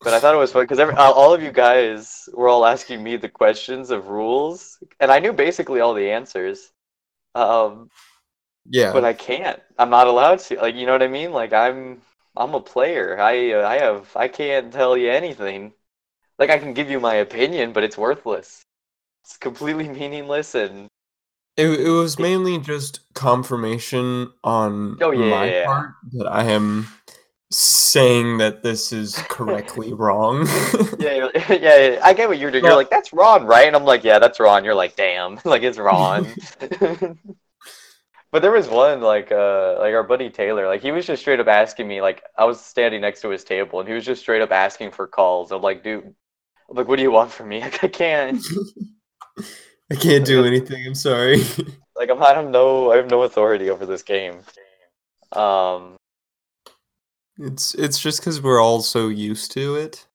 But 0.04 0.14
I 0.14 0.20
thought 0.20 0.34
it 0.34 0.40
was 0.40 0.52
fun 0.52 0.64
because 0.64 0.80
all 0.98 1.32
of 1.34 1.44
you 1.44 1.52
guys 1.52 2.28
were 2.34 2.48
all 2.48 2.66
asking 2.66 3.04
me 3.04 3.18
the 3.18 3.30
questions 3.30 3.92
of 3.92 4.08
rules, 4.08 4.80
and 5.00 5.12
I 5.12 5.20
knew 5.20 5.32
basically 5.32 5.80
all 5.80 5.94
the 5.94 6.10
answers. 6.10 6.72
Um, 7.36 7.90
yeah. 8.66 8.94
but 8.94 9.06
I 9.06 9.14
can't. 9.14 9.62
I'm 9.78 9.90
not 9.90 10.08
allowed 10.08 10.40
to. 10.40 10.58
Like, 10.58 10.76
you 10.76 10.86
know 10.86 10.94
what 10.94 11.04
I 11.04 11.08
mean? 11.08 11.32
Like, 11.32 11.54
I'm 11.54 12.02
I'm 12.36 12.54
a 12.54 12.62
player. 12.62 13.20
I 13.20 13.52
uh, 13.54 13.68
I 13.68 13.78
have 13.80 14.16
I 14.16 14.28
can't 14.28 14.72
tell 14.74 14.98
you 14.98 15.12
anything. 15.12 15.74
like 16.40 16.50
I 16.52 16.60
can 16.60 16.74
give 16.74 16.90
you 16.92 17.00
my 17.00 17.16
opinion, 17.16 17.74
but 17.74 17.84
it's 17.84 17.98
worthless. 17.98 18.66
It's 19.26 19.38
completely 19.38 19.90
meaningless 20.00 20.56
and 20.56 20.90
It, 21.58 21.68
it 21.80 21.90
was 21.90 22.18
mainly 22.20 22.58
just 22.58 23.00
confirmation 23.14 24.32
on 24.44 25.02
Oh, 25.02 25.12
yeah, 25.12 25.26
my 25.30 25.46
yeah, 25.46 25.66
part 25.66 25.92
that 26.14 26.28
I 26.28 26.46
am 26.46 26.88
saying 27.52 28.38
that 28.40 28.64
this 28.64 28.94
is 28.94 29.24
correctly 29.30 29.94
wrong. 29.94 30.48
yeah, 31.00 31.30
yeah, 31.36 31.54
yeah, 31.54 32.00
I 32.04 32.14
get 32.14 32.30
what 32.30 32.38
you're 32.40 32.52
doing. 32.52 32.66
You're 32.66 32.76
like, 32.76 32.90
that's 32.90 33.14
wrong, 33.14 33.46
right? 33.46 33.68
And 33.68 33.76
I'm 33.76 33.84
like, 33.86 34.04
yeah, 34.04 34.20
that's 34.20 34.40
wrong. 34.40 34.66
You're 34.66 34.76
like, 34.76 34.96
damn, 34.96 35.40
like 35.46 35.64
it's 35.64 35.78
Ron. 35.78 36.36
But 38.32 38.42
there 38.42 38.52
was 38.52 38.68
one 38.70 39.02
like 39.02 39.32
uh 39.32 39.76
like 39.80 39.94
our 39.94 40.04
buddy 40.04 40.30
Taylor, 40.30 40.68
like 40.68 40.82
he 40.82 40.92
was 40.92 41.06
just 41.06 41.22
straight 41.22 41.40
up 41.40 41.48
asking 41.48 41.88
me, 41.88 42.02
like 42.02 42.24
I 42.38 42.46
was 42.46 42.60
standing 42.62 43.02
next 43.02 43.22
to 43.22 43.30
his 43.30 43.44
table 43.44 43.80
and 43.80 43.88
he 43.90 43.94
was 43.96 44.06
just 44.06 44.22
straight 44.22 44.42
up 44.42 44.52
asking 44.52 44.92
for 44.92 45.08
calls. 45.08 45.52
I'm 45.52 45.62
like, 45.62 45.84
dude, 45.84 46.04
I'm 46.70 46.76
like, 46.78 46.88
what 46.88 46.96
do 46.98 47.04
you 47.04 47.12
want 47.12 47.32
from 47.32 47.50
me? 47.50 47.60
Like 47.62 47.84
I 47.84 47.88
can't. 47.88 48.44
I 49.92 49.96
can't 49.96 50.26
do 50.26 50.46
anything. 50.46 50.86
I'm 50.86 50.96
sorry. 50.96 51.44
Like 51.94 52.10
I'm 52.10 52.24
I 52.24 52.34
don't 52.34 52.50
know 52.52 52.92
I 52.92 52.96
have 52.96 53.12
no 53.12 53.22
authority 53.24 53.70
over 53.70 53.86
this 53.86 54.02
game. 54.02 54.40
Um 55.34 55.98
It's 57.38 57.76
it's 57.76 58.00
just 58.00 58.20
because 58.22 58.42
we're 58.42 58.60
all 58.62 58.82
so 58.82 59.08
used 59.10 59.52
to 59.52 59.76
it. 59.76 60.08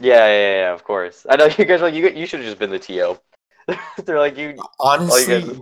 yeah, 0.00 0.26
yeah, 0.26 0.54
yeah, 0.62 0.72
of 0.74 0.82
course. 0.82 1.24
I 1.30 1.36
know 1.36 1.46
you 1.46 1.64
guys 1.66 1.80
are 1.82 1.84
like 1.84 1.94
you 1.94 2.08
you 2.08 2.26
should 2.26 2.40
have 2.40 2.48
just 2.48 2.58
been 2.58 2.70
the 2.70 2.78
TO. 2.80 3.16
They're 4.04 4.18
like 4.18 4.36
you 4.36 4.56
Honestly, 4.80 5.40
guys- 5.42 5.60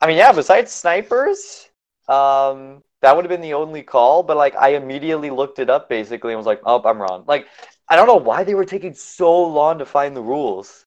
I 0.00 0.06
mean, 0.06 0.16
yeah, 0.16 0.32
besides 0.32 0.72
snipers, 0.72 1.68
um, 2.08 2.82
that 3.00 3.14
would 3.14 3.24
have 3.24 3.30
been 3.30 3.40
the 3.40 3.54
only 3.54 3.82
call, 3.82 4.22
but 4.22 4.36
like 4.36 4.54
I 4.56 4.70
immediately 4.70 5.30
looked 5.30 5.58
it 5.58 5.70
up 5.70 5.88
basically 5.88 6.32
and 6.32 6.38
was 6.38 6.46
like, 6.46 6.60
oh, 6.64 6.82
I'm 6.84 7.00
wrong. 7.00 7.24
Like, 7.26 7.46
I 7.88 7.96
don't 7.96 8.06
know 8.06 8.16
why 8.16 8.44
they 8.44 8.54
were 8.54 8.64
taking 8.64 8.94
so 8.94 9.42
long 9.46 9.78
to 9.78 9.86
find 9.86 10.16
the 10.16 10.22
rules. 10.22 10.84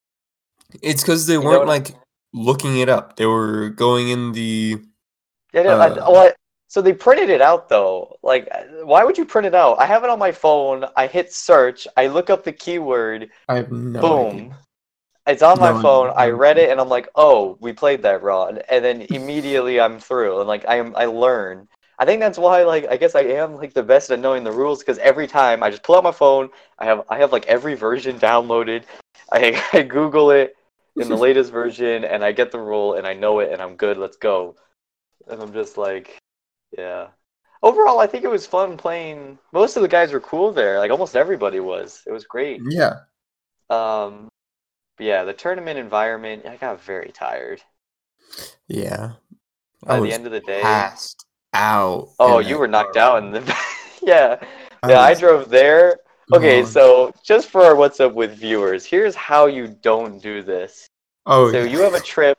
it's 0.81 1.01
because 1.01 1.25
they 1.27 1.37
know 1.37 1.45
weren't 1.45 1.67
like 1.67 1.95
looking 2.33 2.77
it 2.79 2.89
up. 2.89 3.15
They 3.15 3.25
were 3.25 3.69
going 3.69 4.09
in 4.09 4.31
the. 4.33 4.81
Yeah, 5.53 5.61
I- 5.61 5.89
Uh. 5.89 6.11
well, 6.11 6.27
I- 6.27 6.33
so 6.69 6.81
they 6.81 6.91
printed 6.91 7.29
it 7.29 7.41
out 7.41 7.69
though. 7.69 8.17
Like, 8.23 8.49
why 8.83 9.05
would 9.05 9.17
you 9.17 9.23
print 9.25 9.45
it 9.47 9.55
out? 9.55 9.79
I 9.79 9.85
have 9.85 10.03
it 10.03 10.09
on 10.09 10.19
my 10.19 10.33
phone. 10.33 10.85
I 10.97 11.07
hit 11.07 11.31
search. 11.31 11.87
I 11.95 12.07
look 12.07 12.29
up 12.29 12.43
the 12.43 12.51
keyword. 12.51 13.29
I 13.47 13.55
have 13.55 13.71
no 13.71 14.01
boom. 14.01 14.27
idea. 14.35 14.57
It's 15.27 15.43
on 15.43 15.59
my 15.59 15.73
No, 15.73 15.81
phone. 15.81 16.11
I 16.15 16.29
read 16.29 16.57
it 16.57 16.69
and 16.69 16.79
I'm 16.79 16.89
like, 16.89 17.09
oh, 17.15 17.57
we 17.59 17.73
played 17.73 18.01
that 18.03 18.23
wrong. 18.23 18.59
And 18.69 18.83
then 18.83 19.01
immediately 19.11 19.79
I'm 19.79 19.99
through 19.99 20.39
and 20.39 20.47
like 20.47 20.65
I 20.67 20.77
am 20.77 20.95
I 20.95 21.05
learn. 21.05 21.67
I 21.99 22.05
think 22.05 22.21
that's 22.21 22.37
why 22.37 22.63
like 22.63 22.87
I 22.89 22.97
guess 22.97 23.15
I 23.15 23.21
am 23.21 23.55
like 23.55 23.73
the 23.73 23.83
best 23.83 24.11
at 24.11 24.19
knowing 24.19 24.43
the 24.43 24.51
rules 24.51 24.79
because 24.79 24.97
every 24.99 25.27
time 25.27 25.63
I 25.63 25.69
just 25.69 25.83
pull 25.83 25.95
out 25.95 26.03
my 26.03 26.11
phone, 26.11 26.49
I 26.79 26.85
have 26.85 27.03
I 27.09 27.17
have 27.17 27.31
like 27.31 27.45
every 27.47 27.75
version 27.75 28.19
downloaded. 28.19 28.83
I, 29.31 29.61
I 29.73 29.83
Google 29.83 30.31
it 30.31 30.55
in 30.97 31.09
the 31.09 31.17
latest 31.17 31.51
version 31.51 32.03
and 32.05 32.23
I 32.23 32.31
get 32.31 32.51
the 32.51 32.59
rule 32.59 32.93
and 32.93 33.05
I 33.05 33.13
know 33.13 33.39
it 33.39 33.51
and 33.51 33.61
I'm 33.61 33.75
good. 33.75 33.97
Let's 33.97 34.17
go. 34.17 34.55
And 35.29 35.41
I'm 35.41 35.53
just 35.53 35.77
like, 35.77 36.17
yeah. 36.77 37.07
Overall, 37.63 37.99
I 37.99 38.07
think 38.07 38.23
it 38.23 38.29
was 38.29 38.45
fun 38.45 38.77
playing. 38.77 39.39
Most 39.51 39.75
of 39.75 39.81
the 39.81 39.87
guys 39.87 40.13
were 40.13 40.19
cool 40.21 40.51
there. 40.51 40.79
Like 40.79 40.91
almost 40.91 41.15
everybody 41.15 41.59
was. 41.59 42.03
It 42.05 42.11
was 42.11 42.25
great. 42.25 42.63
Yeah. 42.69 42.99
Um, 43.69 44.29
but 44.97 45.05
yeah, 45.05 45.23
the 45.23 45.33
tournament 45.33 45.77
environment, 45.77 46.45
I 46.45 46.57
got 46.57 46.81
very 46.81 47.11
tired. 47.13 47.61
Yeah. 48.67 49.13
By 49.83 49.97
I 49.97 49.99
the 49.99 50.11
end 50.11 50.25
of 50.25 50.31
the 50.31 50.39
day, 50.39 50.61
passed 50.61 51.25
out. 51.53 52.09
oh, 52.19 52.39
you 52.39 52.57
were 52.57 52.67
knocked 52.67 52.95
car. 52.95 53.17
out 53.17 53.23
in 53.23 53.31
the 53.31 53.57
yeah. 54.03 54.39
Yeah, 54.87 55.01
I 55.01 55.15
drove 55.15 55.49
there. 55.49 55.97
Okay, 56.33 56.61
gone. 56.61 56.71
so 56.71 57.11
just 57.23 57.49
for 57.49 57.63
our 57.63 57.75
what's 57.75 57.99
up 57.99 58.13
with 58.13 58.37
viewers, 58.37 58.85
here's 58.85 59.15
how 59.15 59.47
you 59.47 59.67
don't 59.67 60.21
do 60.21 60.43
this. 60.43 60.87
Oh, 61.25 61.51
So 61.51 61.63
yeah. 61.63 61.71
you 61.71 61.79
have 61.81 61.95
a 61.95 61.99
trip, 61.99 62.37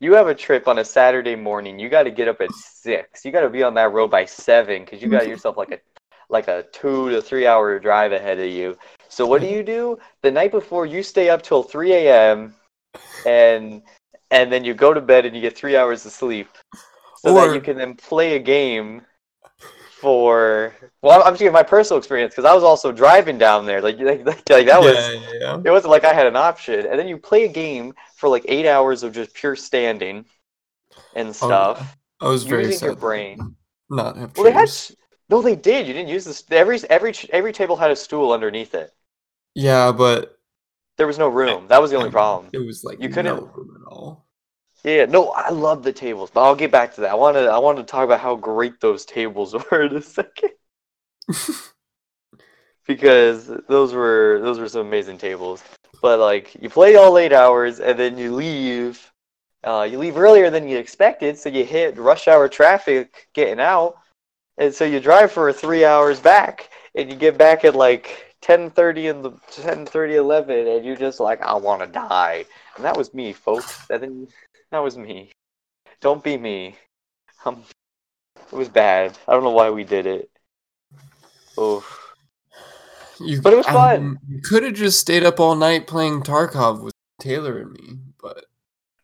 you 0.00 0.12
have 0.14 0.26
a 0.26 0.34
trip 0.34 0.68
on 0.68 0.80
a 0.80 0.84
Saturday 0.84 1.36
morning. 1.36 1.78
You 1.78 1.88
got 1.88 2.02
to 2.02 2.10
get 2.10 2.28
up 2.28 2.40
at 2.40 2.50
six. 2.52 3.24
You 3.24 3.30
got 3.30 3.42
to 3.42 3.48
be 3.48 3.62
on 3.62 3.74
that 3.74 3.92
road 3.92 4.10
by 4.10 4.24
seven 4.24 4.84
because 4.84 5.00
you 5.00 5.08
got 5.08 5.22
mm-hmm. 5.22 5.30
yourself 5.30 5.56
like 5.56 5.70
a 5.70 5.78
like 6.28 6.48
a 6.48 6.64
two 6.72 7.10
to 7.10 7.22
three 7.22 7.46
hour 7.46 7.78
drive 7.78 8.12
ahead 8.12 8.38
of 8.38 8.48
you. 8.48 8.76
So 9.08 9.26
what 9.26 9.40
do 9.40 9.46
you 9.46 9.62
do 9.62 9.98
the 10.22 10.30
night 10.30 10.50
before? 10.50 10.86
You 10.86 11.02
stay 11.02 11.30
up 11.30 11.42
till 11.42 11.62
three 11.62 11.92
a.m. 11.92 12.54
and 13.24 13.82
and 14.30 14.52
then 14.52 14.64
you 14.64 14.74
go 14.74 14.92
to 14.92 15.00
bed 15.00 15.24
and 15.24 15.34
you 15.34 15.42
get 15.42 15.56
three 15.56 15.76
hours 15.76 16.04
of 16.04 16.12
sleep, 16.12 16.48
so 17.16 17.32
that 17.34 17.54
you 17.54 17.60
can 17.60 17.76
then 17.76 17.94
play 17.94 18.36
a 18.36 18.40
game 18.40 19.02
for. 20.00 20.74
Well, 21.02 21.22
I'm 21.22 21.32
just 21.32 21.38
giving 21.38 21.52
my 21.52 21.62
personal 21.62 21.98
experience 21.98 22.32
because 22.34 22.44
I 22.44 22.54
was 22.54 22.64
also 22.64 22.92
driving 22.92 23.38
down 23.38 23.66
there. 23.66 23.80
Like 23.80 23.98
like, 23.98 24.26
like, 24.26 24.50
like 24.50 24.66
that 24.66 24.80
was 24.80 24.96
yeah, 24.96 25.20
yeah, 25.40 25.62
it 25.64 25.70
wasn't 25.70 25.90
like 25.90 26.04
I 26.04 26.12
had 26.12 26.26
an 26.26 26.36
option. 26.36 26.86
And 26.86 26.98
then 26.98 27.08
you 27.08 27.18
play 27.18 27.44
a 27.44 27.48
game 27.48 27.94
for 28.16 28.28
like 28.28 28.44
eight 28.48 28.66
hours 28.66 29.02
of 29.02 29.12
just 29.12 29.32
pure 29.34 29.56
standing 29.56 30.24
and 31.14 31.28
Oh, 31.28 31.32
stuff. 31.32 31.96
I 32.20 32.28
was 32.28 32.44
very 32.44 32.64
using 32.64 32.88
your 32.88 32.96
brain. 32.96 33.56
Not 33.88 34.16
have 34.16 34.34
Well, 34.36 34.44
they 34.44 34.52
had. 34.52 34.68
No, 35.28 35.42
they 35.42 35.56
did. 35.56 35.86
You 35.86 35.92
didn't 35.92 36.08
use 36.08 36.24
this. 36.24 36.44
Every 36.50 36.78
every 36.90 37.14
every 37.30 37.52
table 37.52 37.76
had 37.76 37.90
a 37.90 37.96
stool 37.96 38.32
underneath 38.32 38.74
it. 38.74 38.92
Yeah, 39.54 39.92
but 39.92 40.38
There 40.98 41.06
was 41.06 41.18
no 41.18 41.28
room. 41.28 41.66
That 41.68 41.80
was 41.82 41.90
the 41.90 41.96
only 41.96 42.10
problem. 42.10 42.50
It 42.52 42.58
was 42.64 42.84
like 42.84 43.00
You 43.02 43.08
couldn't- 43.08 43.36
no 43.36 43.42
room 43.54 43.76
at 43.80 43.92
all. 43.92 44.26
Yeah, 44.84 45.06
no, 45.06 45.30
I 45.30 45.50
love 45.50 45.82
the 45.82 45.92
tables, 45.92 46.30
but 46.32 46.42
I'll 46.44 46.54
get 46.54 46.70
back 46.70 46.94
to 46.94 47.00
that. 47.00 47.10
I 47.10 47.14
wanted 47.14 47.48
I 47.48 47.58
wanted 47.58 47.86
to 47.86 47.90
talk 47.90 48.04
about 48.04 48.20
how 48.20 48.36
great 48.36 48.80
those 48.80 49.04
tables 49.04 49.54
were 49.70 49.82
in 49.82 49.96
a 49.96 50.02
second 50.02 50.50
because 52.86 53.46
those 53.68 53.92
were 53.92 54.38
those 54.42 54.58
were 54.58 54.68
some 54.68 54.86
amazing 54.86 55.18
tables. 55.18 55.62
But 56.02 56.18
like 56.20 56.54
you 56.60 56.68
play 56.70 56.96
all 56.96 57.18
eight 57.18 57.32
hours 57.32 57.80
and 57.80 57.98
then 57.98 58.16
you 58.18 58.34
leave. 58.34 59.12
Uh, 59.64 59.82
you 59.90 59.98
leave 59.98 60.16
earlier 60.16 60.48
than 60.50 60.68
you 60.68 60.78
expected, 60.78 61.36
so 61.36 61.48
you 61.48 61.64
hit 61.64 61.98
rush 61.98 62.28
hour 62.28 62.48
traffic 62.48 63.26
getting 63.34 63.58
out, 63.58 63.96
and 64.58 64.74
so 64.74 64.84
you 64.84 65.00
drive 65.00 65.32
for 65.32 65.52
three 65.52 65.84
hours 65.84 66.20
back, 66.20 66.70
and 66.94 67.10
you 67.10 67.16
get 67.16 67.36
back 67.38 67.64
at 67.64 67.74
like 67.74 68.34
10:30 68.42 69.10
in 69.10 69.22
the 69.22 69.30
10:30 69.52 70.14
11, 70.16 70.66
and 70.66 70.84
you're 70.84 70.96
just 70.96 71.20
like, 71.20 71.40
I 71.42 71.54
want 71.54 71.80
to 71.82 71.86
die. 71.86 72.44
And 72.76 72.84
that 72.84 72.96
was 72.96 73.12
me, 73.14 73.32
folks. 73.32 73.88
And 73.90 74.02
then 74.02 74.28
that 74.70 74.78
was 74.78 74.96
me. 74.96 75.30
Don't 76.00 76.22
be 76.22 76.36
me. 76.36 76.76
Um, 77.44 77.62
it 78.36 78.56
was 78.56 78.68
bad. 78.68 79.16
I 79.26 79.32
don't 79.32 79.44
know 79.44 79.50
why 79.50 79.70
we 79.70 79.84
did 79.84 80.06
it. 80.06 80.30
Oh, 81.58 81.84
You, 83.18 83.40
But 83.40 83.54
it 83.54 83.56
was 83.56 83.66
fun. 83.66 84.18
you 84.28 84.40
could 84.42 84.62
have 84.62 84.74
just 84.74 85.00
stayed 85.00 85.24
up 85.24 85.40
all 85.40 85.54
night 85.54 85.86
playing 85.86 86.22
Tarkov 86.22 86.82
with 86.82 86.92
Taylor 87.18 87.58
and 87.58 87.72
me, 87.72 87.98
but 88.20 88.44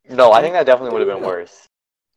no, 0.09 0.32
I 0.32 0.42
think 0.42 0.52
that 0.52 0.66
definitely 0.66 0.92
would 0.92 1.06
have 1.06 1.16
been 1.18 1.26
worse. 1.26 1.66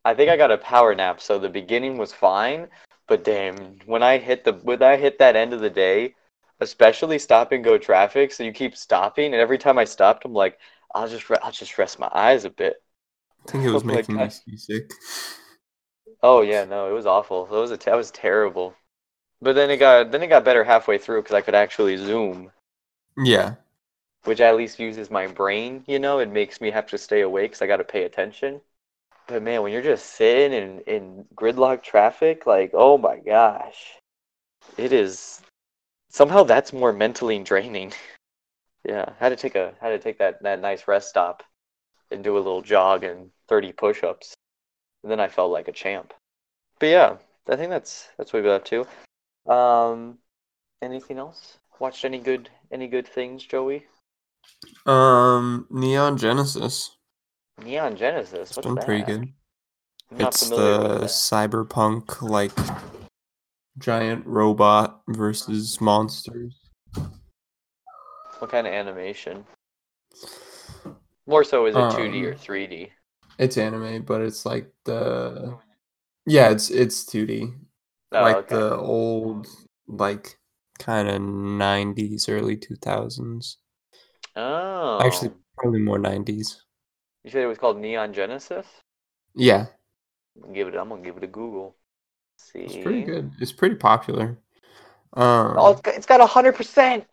I 0.04 0.14
think 0.14 0.30
I 0.30 0.36
got 0.36 0.50
a 0.52 0.58
power 0.58 0.94
nap, 0.94 1.20
so 1.20 1.38
the 1.38 1.48
beginning 1.48 1.96
was 1.96 2.12
fine. 2.12 2.68
But 3.08 3.24
damn, 3.24 3.80
when 3.86 4.02
I 4.04 4.18
hit 4.18 4.44
the 4.44 4.52
when 4.54 4.80
I 4.82 4.96
hit 4.96 5.18
that 5.18 5.34
end 5.36 5.52
of 5.52 5.60
the 5.60 5.70
day, 5.70 6.14
especially 6.60 7.18
stop 7.18 7.50
and 7.52 7.64
go 7.64 7.78
traffic, 7.78 8.32
so 8.32 8.44
you 8.44 8.52
keep 8.52 8.76
stopping, 8.76 9.32
and 9.32 9.40
every 9.42 9.58
time 9.58 9.78
I 9.78 9.84
stopped, 9.84 10.24
I'm 10.24 10.32
like, 10.34 10.58
I'll 10.94 11.08
just 11.08 11.28
re- 11.30 11.38
I'll 11.42 11.52
just 11.52 11.78
rest 11.78 11.98
my 11.98 12.08
eyes 12.12 12.44
a 12.44 12.50
bit. 12.50 12.82
I 13.48 13.50
think 13.50 13.64
it 13.64 13.70
was 13.70 13.84
making 13.84 14.18
me 14.18 14.28
God. 14.28 14.30
seasick. 14.30 14.90
Oh 16.22 16.42
yeah, 16.42 16.64
no, 16.66 16.90
it 16.90 16.92
was 16.92 17.06
awful. 17.06 17.46
It 17.46 17.58
was 17.58 17.70
a 17.70 17.78
that 17.78 17.94
was 17.94 18.10
terrible. 18.10 18.76
But 19.40 19.54
then 19.54 19.70
it 19.70 19.78
got 19.78 20.12
then 20.12 20.22
it 20.22 20.28
got 20.28 20.44
better 20.44 20.64
halfway 20.64 20.98
through 20.98 21.22
because 21.22 21.34
I 21.34 21.42
could 21.42 21.54
actually 21.54 21.96
zoom, 21.98 22.52
Yeah, 23.16 23.56
which 24.24 24.42
at 24.42 24.56
least 24.56 24.78
uses 24.78 25.10
my 25.10 25.26
brain. 25.26 25.82
You 25.86 25.98
know, 25.98 26.18
it 26.18 26.28
makes 26.28 26.60
me 26.60 26.70
have 26.70 26.86
to 26.88 26.98
stay 26.98 27.22
awake 27.22 27.52
because 27.52 27.62
I 27.62 27.66
got 27.66 27.78
to 27.78 27.84
pay 27.84 28.04
attention. 28.04 28.60
But 29.28 29.42
man, 29.42 29.62
when 29.62 29.72
you're 29.72 29.82
just 29.82 30.14
sitting 30.14 30.52
in 30.52 30.80
in 30.80 31.24
gridlock 31.34 31.82
traffic, 31.82 32.46
like 32.46 32.70
oh 32.74 32.98
my 32.98 33.18
gosh, 33.18 33.94
it 34.76 34.92
is 34.92 35.40
somehow 36.10 36.44
that's 36.44 36.72
more 36.72 36.92
mentally 36.92 37.38
draining. 37.42 37.92
Yeah, 38.84 39.14
had 39.18 39.30
to 39.30 39.36
take 39.36 39.56
a 39.56 39.74
had 39.80 39.88
to 39.88 39.98
take 39.98 40.18
that 40.18 40.42
that 40.44 40.60
nice 40.60 40.86
rest 40.86 41.08
stop 41.08 41.42
and 42.12 42.22
do 42.22 42.36
a 42.36 42.38
little 42.38 42.62
jog 42.62 43.02
and 43.02 43.30
30 43.48 43.72
push-ups. 43.72 44.34
And 45.02 45.10
then 45.10 45.18
I 45.18 45.26
felt 45.26 45.50
like 45.50 45.66
a 45.66 45.72
champ. 45.72 46.14
But 46.78 46.86
yeah, 46.86 47.16
I 47.48 47.56
think 47.56 47.70
that's 47.70 48.08
that's 48.16 48.32
what 48.32 48.44
we 48.44 48.48
got 48.48 48.62
up 48.62 48.64
to. 48.66 49.52
Um, 49.52 50.18
anything 50.82 51.18
else? 51.18 51.58
Watched 51.80 52.04
any 52.04 52.18
good 52.20 52.48
any 52.70 52.86
good 52.86 53.08
things, 53.08 53.44
Joey? 53.44 53.86
um, 54.86 55.66
Neon 55.70 56.16
Genesis. 56.16 56.95
Neon 57.62 57.96
Genesis. 57.96 58.50
It's 58.50 58.56
What's 58.56 58.66
been 58.66 58.74
that? 58.76 58.84
pretty 58.84 59.02
good. 59.04 59.32
I'm 60.12 60.20
It's 60.20 60.48
the 60.48 61.00
cyberpunk 61.06 62.22
like 62.22 62.52
giant 63.78 64.26
robot 64.26 65.02
versus 65.08 65.80
monsters. 65.80 66.54
What 68.38 68.50
kind 68.50 68.66
of 68.66 68.72
animation? 68.72 69.44
More 71.26 71.44
so, 71.44 71.66
is 71.66 71.76
it 71.76 71.90
2D 71.90 72.24
or 72.24 72.32
Um, 72.32 72.38
3D? 72.38 72.90
It's 73.38 73.56
anime, 73.58 74.02
but 74.04 74.22
it's 74.22 74.46
like 74.46 74.72
the 74.84 75.58
yeah, 76.26 76.50
it's 76.50 76.70
it's 76.70 77.04
2D. 77.04 77.54
Oh, 78.12 78.20
like 78.22 78.36
okay. 78.36 78.54
the 78.56 78.76
old 78.76 79.46
like 79.88 80.38
kind 80.78 81.08
of 81.08 81.20
90s 81.20 82.28
early 82.28 82.56
2000s 82.56 83.56
Oh, 84.36 85.00
Actually, 85.00 85.32
probably 85.58 85.80
more 85.80 85.98
90s. 85.98 86.65
You 87.26 87.30
said 87.30 87.42
it 87.42 87.46
was 87.46 87.58
called 87.58 87.78
Neon 87.78 88.14
Genesis. 88.14 88.66
Yeah, 89.34 89.66
give 90.54 90.68
it. 90.68 90.76
I'm 90.76 90.88
gonna 90.88 91.02
give 91.02 91.18
it 91.18 91.24
a 91.24 91.26
Google. 91.26 91.76
see, 92.38 92.60
it's 92.60 92.76
pretty 92.76 93.02
good. 93.02 93.32
It's 93.40 93.52
pretty 93.52 93.74
popular. 93.74 94.38
Um, 95.12 95.54
Oh, 95.58 95.72
it's 95.72 96.06
got, 96.06 96.20
it's 96.20 96.32
hundred 96.32 96.54
percent. 96.54 97.04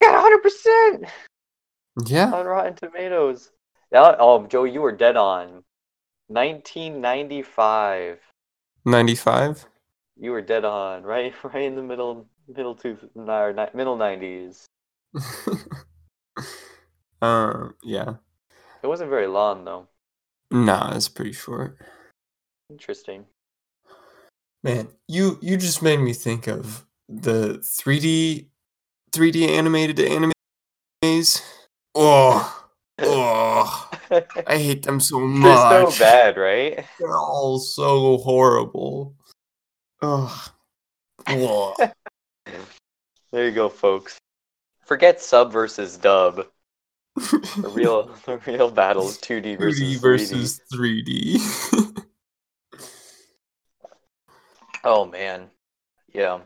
Got 0.00 0.20
hundred 0.20 0.42
percent 0.42 1.06
yeah, 2.06 2.32
on 2.32 2.46
Rotten 2.46 2.74
Tomatoes. 2.74 3.50
Yeah. 3.92 4.16
Oh, 4.18 4.46
Joe, 4.46 4.64
you 4.64 4.80
were 4.80 4.92
dead 4.92 5.16
on. 5.16 5.62
1995. 6.28 8.18
95. 8.84 9.66
You 10.18 10.30
were 10.32 10.42
dead 10.42 10.64
on. 10.64 11.02
Right, 11.14 11.32
right 11.44 11.62
in 11.62 11.76
the 11.76 11.82
middle, 11.82 12.26
middle 12.48 12.74
two, 12.74 12.98
or 13.14 13.52
middle 13.74 13.96
90s. 13.96 14.64
um, 17.22 17.74
yeah. 17.82 18.14
It 18.84 18.86
wasn't 18.86 19.08
very 19.08 19.26
long 19.26 19.64
though. 19.64 19.88
Nah, 20.50 20.94
it's 20.94 21.08
pretty 21.08 21.32
short. 21.32 21.78
Interesting. 22.68 23.24
Man, 24.62 24.88
you 25.08 25.38
you 25.40 25.56
just 25.56 25.82
made 25.82 26.00
me 26.00 26.12
think 26.12 26.48
of 26.48 26.84
the 27.08 27.62
3D 27.62 28.48
3D 29.10 29.48
animated 29.48 29.96
animes. 29.96 31.42
Oh, 31.94 32.66
oh, 32.98 33.90
I 34.46 34.58
hate 34.58 34.82
them 34.82 35.00
so 35.00 35.18
much. 35.18 35.70
They're 35.70 35.90
so 35.90 35.98
bad, 36.04 36.36
right? 36.36 36.84
They're 37.00 37.16
all 37.16 37.58
so 37.58 38.18
horrible. 38.18 39.14
Oh. 40.02 40.46
Ugh. 41.26 41.90
There 43.32 43.46
you 43.46 43.50
go, 43.50 43.68
folks. 43.68 44.16
Forget 44.84 45.20
sub 45.20 45.50
versus 45.50 45.96
dub. 45.96 46.46
The 47.16 47.70
real, 47.72 48.10
the 48.26 48.38
real 48.46 48.70
battle 48.70 49.08
is 49.08 49.18
2D 49.18 49.58
versus 49.58 50.00
2D 50.00 50.60
3D. 50.72 51.40
3D. 51.84 52.04
Oh 54.84 55.06
man, 55.06 55.48
yeah. 56.12 56.40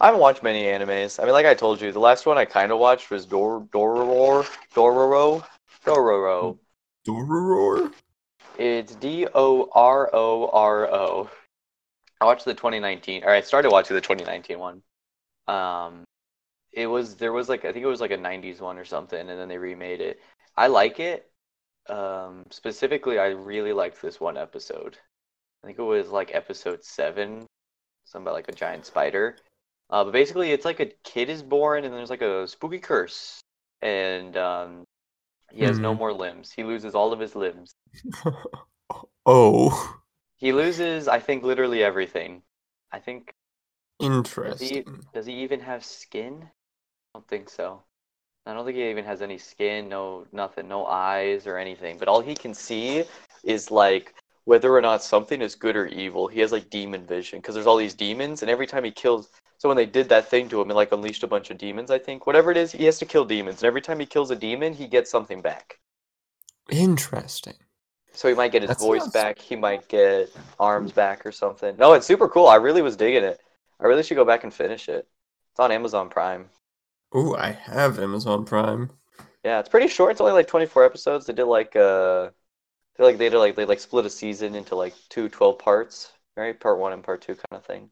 I 0.00 0.06
haven't 0.06 0.20
watched 0.20 0.42
many 0.42 0.64
animes. 0.64 1.20
I 1.20 1.24
mean, 1.24 1.32
like 1.32 1.44
I 1.44 1.54
told 1.54 1.80
you, 1.80 1.92
the 1.92 1.98
last 1.98 2.24
one 2.24 2.38
I 2.38 2.44
kind 2.44 2.72
of 2.72 2.78
watched 2.78 3.10
was 3.10 3.26
Dor 3.26 3.60
Dororo 3.72 4.48
Dororo 4.74 5.44
Dororo. 5.84 6.58
Dororo? 7.06 7.92
It's 8.58 8.94
D 8.94 9.26
O 9.34 9.68
R 9.72 10.08
O 10.14 10.48
R 10.48 10.86
O. 10.86 11.30
I 12.20 12.24
watched 12.24 12.44
the 12.44 12.54
2019, 12.54 13.24
or 13.24 13.30
I 13.30 13.40
started 13.42 13.70
watching 13.70 13.94
the 13.94 14.00
2019 14.00 14.58
one. 14.58 14.82
Um, 15.46 16.04
it 16.78 16.86
was 16.86 17.16
there 17.16 17.32
was 17.32 17.48
like 17.48 17.64
I 17.64 17.72
think 17.72 17.84
it 17.84 17.88
was 17.88 18.00
like 18.00 18.10
a 18.12 18.16
90s 18.16 18.60
one 18.60 18.78
or 18.78 18.84
something, 18.84 19.18
and 19.20 19.38
then 19.40 19.48
they 19.48 19.58
remade 19.58 20.00
it. 20.00 20.20
I 20.56 20.68
like 20.68 21.00
it. 21.00 21.30
Um, 21.88 22.46
specifically, 22.50 23.18
I 23.18 23.28
really 23.28 23.72
liked 23.72 24.02
this 24.02 24.20
one 24.20 24.36
episode. 24.38 24.98
I 25.64 25.68
think 25.68 25.78
it 25.78 25.82
was 25.82 26.10
like 26.10 26.34
episode 26.34 26.84
seven, 26.84 27.46
something 28.06 28.24
about 28.26 28.34
like 28.34 28.48
a 28.48 28.52
giant 28.52 28.86
spider. 28.86 29.38
Uh, 29.90 30.04
but 30.04 30.12
basically, 30.12 30.52
it's 30.52 30.64
like 30.66 30.80
a 30.80 30.92
kid 31.04 31.30
is 31.30 31.42
born, 31.42 31.84
and 31.84 31.94
there's 31.94 32.10
like 32.10 32.22
a 32.22 32.48
spooky 32.48 32.78
curse, 32.80 33.40
and 33.82 34.36
um, 34.36 34.84
he 35.52 35.62
has 35.64 35.80
no 35.80 35.94
Hmm. 35.94 35.96
more 35.96 36.12
limbs. 36.14 36.52
He 36.52 36.64
loses 36.64 36.94
all 36.94 37.12
of 37.12 37.20
his 37.20 37.36
limbs. 37.36 37.74
oh, 39.26 40.00
He 40.36 40.52
loses, 40.52 41.06
I 41.06 41.20
think, 41.20 41.42
literally 41.44 41.84
everything. 41.84 42.42
I 42.90 42.98
think 42.98 43.34
interesting. 44.00 45.08
does 45.12 45.26
he 45.26 45.42
even 45.42 45.60
have 45.60 45.84
skin? 45.84 46.50
I 47.18 47.20
don't 47.20 47.26
think 47.26 47.50
so. 47.50 47.82
I 48.46 48.54
don't 48.54 48.64
think 48.64 48.76
he 48.76 48.88
even 48.88 49.04
has 49.04 49.22
any 49.22 49.38
skin, 49.38 49.88
no 49.88 50.24
nothing, 50.30 50.68
no 50.68 50.86
eyes 50.86 51.48
or 51.48 51.58
anything. 51.58 51.98
But 51.98 52.06
all 52.06 52.20
he 52.20 52.32
can 52.32 52.54
see 52.54 53.02
is 53.42 53.72
like 53.72 54.14
whether 54.44 54.72
or 54.72 54.80
not 54.80 55.02
something 55.02 55.42
is 55.42 55.56
good 55.56 55.74
or 55.74 55.86
evil. 55.86 56.28
He 56.28 56.38
has 56.38 56.52
like 56.52 56.70
demon 56.70 57.04
vision 57.04 57.40
because 57.40 57.56
there's 57.56 57.66
all 57.66 57.76
these 57.76 57.94
demons, 57.94 58.42
and 58.42 58.50
every 58.50 58.68
time 58.68 58.84
he 58.84 58.92
kills, 58.92 59.30
so 59.56 59.68
when 59.68 59.76
they 59.76 59.84
did 59.84 60.08
that 60.10 60.28
thing 60.28 60.48
to 60.50 60.60
him, 60.60 60.70
it 60.70 60.74
like 60.74 60.92
unleashed 60.92 61.24
a 61.24 61.26
bunch 61.26 61.50
of 61.50 61.58
demons. 61.58 61.90
I 61.90 61.98
think 61.98 62.24
whatever 62.24 62.52
it 62.52 62.56
is, 62.56 62.70
he 62.70 62.84
has 62.84 63.00
to 63.00 63.04
kill 63.04 63.24
demons, 63.24 63.62
and 63.62 63.66
every 63.66 63.80
time 63.80 63.98
he 63.98 64.06
kills 64.06 64.30
a 64.30 64.36
demon, 64.36 64.72
he 64.72 64.86
gets 64.86 65.10
something 65.10 65.42
back. 65.42 65.80
Interesting. 66.70 67.56
So 68.12 68.28
he 68.28 68.34
might 68.36 68.52
get 68.52 68.62
his 68.62 68.78
voice 68.78 69.08
back. 69.08 69.40
He 69.40 69.56
might 69.56 69.88
get 69.88 70.30
arms 70.60 70.92
back 70.92 71.26
or 71.26 71.32
something. 71.32 71.76
No, 71.78 71.94
it's 71.94 72.06
super 72.06 72.28
cool. 72.28 72.46
I 72.46 72.56
really 72.56 72.80
was 72.80 72.94
digging 72.94 73.24
it. 73.24 73.40
I 73.80 73.86
really 73.86 74.04
should 74.04 74.14
go 74.16 74.24
back 74.24 74.44
and 74.44 74.54
finish 74.54 74.88
it. 74.88 75.08
It's 75.50 75.58
on 75.58 75.72
Amazon 75.72 76.08
Prime. 76.08 76.50
Oh, 77.12 77.34
I 77.36 77.50
have 77.50 77.98
Amazon 77.98 78.46
Prime. 78.46 78.92
Yeah, 79.44 79.60
it's 79.60 79.68
pretty 79.68 79.88
short. 79.88 80.12
It's 80.12 80.20
only 80.20 80.32
like 80.32 80.46
24 80.48 80.84
episodes. 80.84 81.26
They 81.26 81.32
did 81.32 81.44
like 81.44 81.74
uh 81.76 82.30
they 82.96 83.04
like 83.04 83.18
they 83.18 83.30
did 83.30 83.38
like 83.38 83.56
they 83.56 83.66
like 83.66 83.80
split 83.80 84.06
a 84.06 84.10
season 84.10 84.54
into 84.54 84.76
like 84.76 84.94
two 85.10 85.28
12 85.30 85.58
parts, 85.60 86.12
right? 86.36 86.58
Part 86.58 86.78
1 86.80 86.92
and 86.94 87.04
part 87.04 87.22
2 87.22 87.34
kind 87.36 87.46
of 87.52 87.66
thing. 87.66 87.90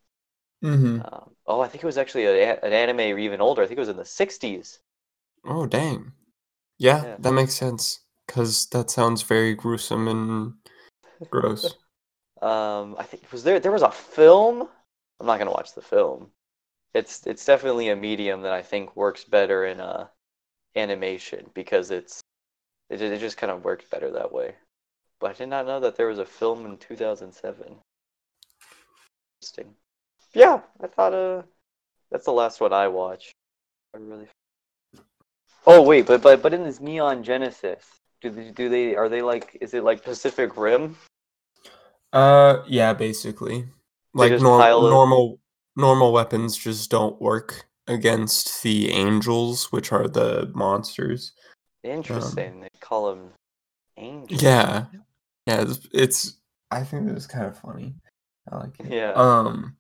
Mm-hmm. 0.62 0.98
Um, 0.98 1.34
oh, 1.46 1.60
I 1.60 1.68
think 1.68 1.82
it 1.82 1.86
was 1.86 1.96
actually 1.98 2.24
a, 2.26 2.60
an 2.60 2.72
anime 2.74 3.00
or 3.14 3.18
even 3.18 3.40
older. 3.40 3.62
I 3.62 3.66
think 3.66 3.78
it 3.78 3.80
was 3.80 3.88
in 3.88 3.96
the 3.96 4.04
60s. 4.04 4.78
Oh, 5.44 5.66
dang. 5.66 6.12
Yeah, 6.78 7.04
Yeah. 7.04 7.18
that 7.18 7.32
makes 7.32 7.54
sense. 7.54 8.00
Because 8.26 8.66
that 8.68 8.90
sounds 8.90 9.22
very 9.22 9.54
gruesome 9.54 10.08
and 10.08 10.54
gross. 11.30 11.76
Um, 12.42 12.96
I 12.98 13.04
think 13.04 13.30
was 13.32 13.44
there 13.44 13.60
there 13.60 13.72
was 13.72 13.82
a 13.82 13.90
film. 13.90 14.68
I'm 15.20 15.26
not 15.26 15.38
gonna 15.38 15.50
watch 15.52 15.74
the 15.74 15.82
film. 15.82 16.32
It's 16.94 17.26
it's 17.26 17.44
definitely 17.44 17.90
a 17.90 17.96
medium 17.96 18.42
that 18.42 18.52
I 18.52 18.62
think 18.62 18.96
works 18.96 19.24
better 19.24 19.66
in 19.66 19.80
uh 19.80 20.06
animation 20.76 21.50
because 21.54 21.90
it's 21.90 22.20
it, 22.90 23.00
it 23.02 23.20
just 23.20 23.36
kind 23.36 23.50
of 23.50 23.64
works 23.64 23.84
better 23.90 24.10
that 24.12 24.32
way. 24.32 24.54
But 25.20 25.30
I 25.30 25.34
did 25.34 25.48
not 25.48 25.66
know 25.66 25.80
that 25.80 25.96
there 25.96 26.08
was 26.08 26.18
a 26.18 26.26
film 26.26 26.66
in 26.66 26.76
2007. 26.76 27.76
Interesting. 29.40 29.74
Yeah, 30.34 30.60
I 30.82 30.86
thought 30.86 31.14
uh 31.14 31.42
that's 32.10 32.24
the 32.24 32.32
last 32.32 32.60
one 32.60 32.72
I 32.72 32.88
watched. 32.88 33.32
I 33.94 33.98
really. 33.98 34.28
Oh 35.66 35.82
wait, 35.82 36.06
but 36.06 36.22
but 36.22 36.42
but 36.42 36.54
in 36.54 36.62
this 36.62 36.80
Neon 36.80 37.22
Genesis, 37.22 37.84
do 38.20 38.30
they, 38.30 38.50
do 38.50 38.68
they 38.68 38.94
are 38.94 39.08
they 39.08 39.22
like 39.22 39.58
is 39.60 39.74
it 39.74 39.84
like 39.84 40.04
Pacific 40.04 40.56
Rim? 40.56 40.96
Uh, 42.12 42.62
yeah, 42.66 42.92
basically. 42.92 43.66
Like 44.14 44.30
just 44.30 44.42
nor- 44.42 44.58
pile 44.58 44.86
it- 44.86 44.90
normal 44.90 45.38
normal 45.76 46.12
weapons 46.12 46.56
just 46.56 46.90
don't 46.90 47.20
work 47.20 47.66
against 47.86 48.62
the 48.62 48.90
angels, 48.90 49.70
which 49.70 49.92
are 49.92 50.08
the 50.08 50.50
monsters. 50.54 51.32
Interesting. 51.84 52.60
they 52.60 52.68
call 52.80 53.10
them 53.10 53.30
angels. 53.96 54.42
Yeah, 54.42 54.86
yeah. 55.46 55.62
It's, 55.62 55.88
it's 55.92 56.36
I 56.70 56.82
think 56.82 57.08
it 57.08 57.14
was 57.14 57.26
kind 57.26 57.46
of 57.46 57.58
funny. 57.58 57.94
I 58.50 58.56
like 58.56 58.80
it. 58.80 58.92
Yeah. 58.92 59.12
Um. 59.12 59.76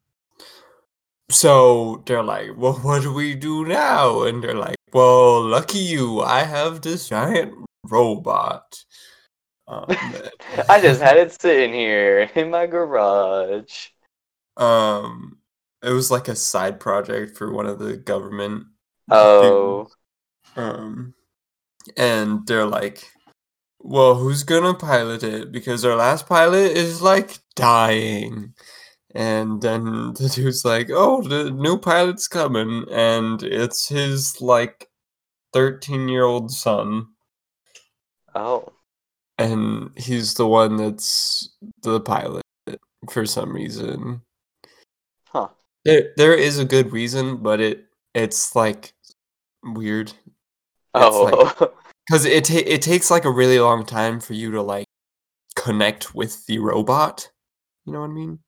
So 1.30 2.04
they're 2.06 2.22
like, 2.22 2.50
"Well, 2.56 2.74
what 2.74 3.02
do 3.02 3.12
we 3.12 3.34
do 3.34 3.64
now?" 3.64 4.22
And 4.22 4.42
they're 4.42 4.54
like, 4.54 4.76
"Well, 4.92 5.42
lucky 5.42 5.78
you, 5.78 6.20
I 6.20 6.44
have 6.44 6.82
this 6.82 7.08
giant 7.08 7.54
robot." 7.84 8.84
Um, 9.68 9.86
I 10.68 10.80
just 10.80 11.00
had 11.00 11.16
it 11.16 11.40
sitting 11.40 11.72
here 11.72 12.30
in 12.34 12.50
my 12.50 12.66
garage. 12.66 13.88
um, 14.56 15.35
it 15.82 15.90
was 15.90 16.10
like 16.10 16.28
a 16.28 16.36
side 16.36 16.80
project 16.80 17.36
for 17.36 17.52
one 17.52 17.66
of 17.66 17.78
the 17.78 17.96
government. 17.96 18.66
Oh, 19.10 19.88
Um, 20.56 21.14
and 21.96 22.46
they're 22.46 22.66
like, 22.66 23.10
"Well, 23.80 24.16
who's 24.16 24.42
gonna 24.44 24.74
pilot 24.74 25.22
it? 25.22 25.52
Because 25.52 25.84
our 25.84 25.96
last 25.96 26.26
pilot 26.28 26.72
is 26.76 27.02
like 27.02 27.38
dying." 27.56 28.54
And 29.14 29.62
then 29.62 29.84
the 30.14 30.30
dude's 30.34 30.64
like, 30.64 30.88
"Oh, 30.90 31.22
the 31.22 31.50
new 31.52 31.78
pilot's 31.78 32.28
coming, 32.28 32.86
and 32.90 33.42
it's 33.42 33.88
his 33.88 34.40
like 34.42 34.88
thirteen-year-old 35.52 36.52
son, 36.52 37.08
oh, 38.34 38.72
and 39.38 39.90
he's 39.96 40.34
the 40.34 40.46
one 40.46 40.76
that's 40.76 41.50
the 41.82 42.00
pilot 42.00 42.42
for 43.10 43.26
some 43.26 43.52
reason. 43.52 44.22
There, 45.86 46.12
there 46.16 46.34
is 46.34 46.58
a 46.58 46.64
good 46.64 46.92
reason, 46.92 47.38
but 47.38 47.60
it 47.60 47.86
it's 48.14 48.54
like 48.54 48.92
weird." 49.64 50.12
Oh, 50.94 51.52
because 52.06 52.24
it 52.24 52.44
ta- 52.44 52.62
it 52.66 52.82
takes 52.82 53.10
like 53.10 53.24
a 53.24 53.30
really 53.30 53.58
long 53.58 53.84
time 53.86 54.20
for 54.20 54.34
you 54.34 54.50
to 54.52 54.62
like 54.62 54.86
connect 55.54 56.14
with 56.14 56.44
the 56.46 56.58
robot. 56.58 57.30
You 57.84 57.92
know 57.92 58.00
what 58.00 58.10
I 58.10 58.14
mean? 58.14 58.38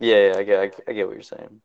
yeah, 0.00 0.28
yeah. 0.28 0.34
I 0.38 0.42
get, 0.42 0.80
I 0.88 0.92
get- 0.92 1.06
what 1.06 1.14
you're 1.14 1.22
saying. 1.22 1.60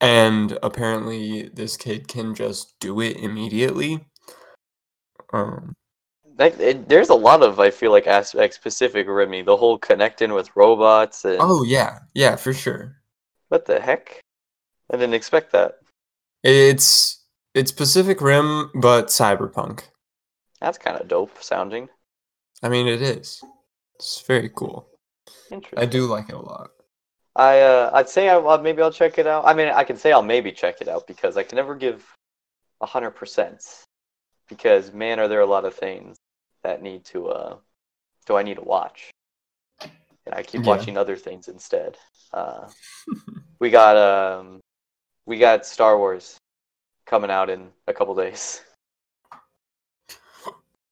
And 0.00 0.58
apparently, 0.62 1.48
this 1.54 1.76
kid 1.76 2.08
can 2.08 2.34
just 2.34 2.74
do 2.80 3.00
it 3.00 3.16
immediately. 3.18 4.06
Um, 5.32 5.74
Like, 6.38 6.58
it, 6.60 6.88
there's 6.88 7.08
a 7.08 7.14
lot 7.14 7.42
of 7.42 7.58
I 7.60 7.70
feel 7.70 7.90
like 7.92 8.06
aspects 8.06 8.56
specific 8.56 9.06
Remy. 9.08 9.42
The 9.42 9.56
whole 9.56 9.78
connecting 9.78 10.32
with 10.34 10.54
robots 10.54 11.24
and 11.24 11.38
oh 11.40 11.62
yeah, 11.64 12.00
yeah, 12.14 12.36
for 12.36 12.52
sure. 12.52 12.96
what 13.48 13.64
the 13.64 13.80
heck? 13.80 14.20
I 14.92 14.96
didn't 14.96 15.14
expect 15.14 15.52
that. 15.52 15.78
It's 16.42 17.24
it's 17.54 17.72
Pacific 17.72 18.20
Rim, 18.20 18.70
but 18.74 19.06
cyberpunk. 19.08 19.84
That's 20.60 20.78
kind 20.78 20.98
of 20.98 21.08
dope 21.08 21.42
sounding. 21.42 21.88
I 22.62 22.68
mean, 22.68 22.86
it 22.86 23.02
is. 23.02 23.42
It's 23.96 24.20
very 24.22 24.50
cool. 24.54 24.88
Interesting. 25.50 25.78
I 25.78 25.86
do 25.86 26.06
like 26.06 26.28
it 26.28 26.34
a 26.34 26.38
lot. 26.40 26.70
I 27.34 27.60
uh, 27.60 27.90
I'd 27.92 28.08
say 28.08 28.28
I 28.28 28.36
well, 28.38 28.58
maybe 28.58 28.80
I'll 28.82 28.92
check 28.92 29.18
it 29.18 29.26
out. 29.26 29.44
I 29.46 29.54
mean, 29.54 29.68
I 29.68 29.84
can 29.84 29.96
say 29.96 30.12
I'll 30.12 30.22
maybe 30.22 30.52
check 30.52 30.80
it 30.80 30.88
out 30.88 31.06
because 31.06 31.36
I 31.36 31.42
can 31.42 31.56
never 31.56 31.74
give 31.74 32.04
a 32.80 32.86
hundred 32.86 33.12
percent. 33.12 33.62
Because 34.48 34.92
man, 34.92 35.18
are 35.18 35.28
there 35.28 35.40
a 35.40 35.46
lot 35.46 35.64
of 35.64 35.74
things 35.74 36.16
that 36.62 36.82
need 36.82 37.04
to 37.06 37.28
uh, 37.28 37.56
do 38.26 38.36
I 38.36 38.42
need 38.42 38.56
to 38.56 38.62
watch? 38.62 39.10
And 39.80 40.34
I 40.34 40.42
keep 40.42 40.62
Yeah. 40.62 40.68
watching 40.68 40.96
other 40.96 41.16
things 41.16 41.48
instead. 41.48 41.96
Uh, 42.32 42.68
we 43.60 43.70
got 43.70 43.96
um, 43.96 44.60
we 45.26 45.38
got 45.38 45.66
Star 45.66 45.98
Wars 45.98 46.38
coming 47.04 47.30
out 47.30 47.50
in 47.50 47.68
a 47.86 47.92
couple 47.92 48.14
days. 48.14 48.62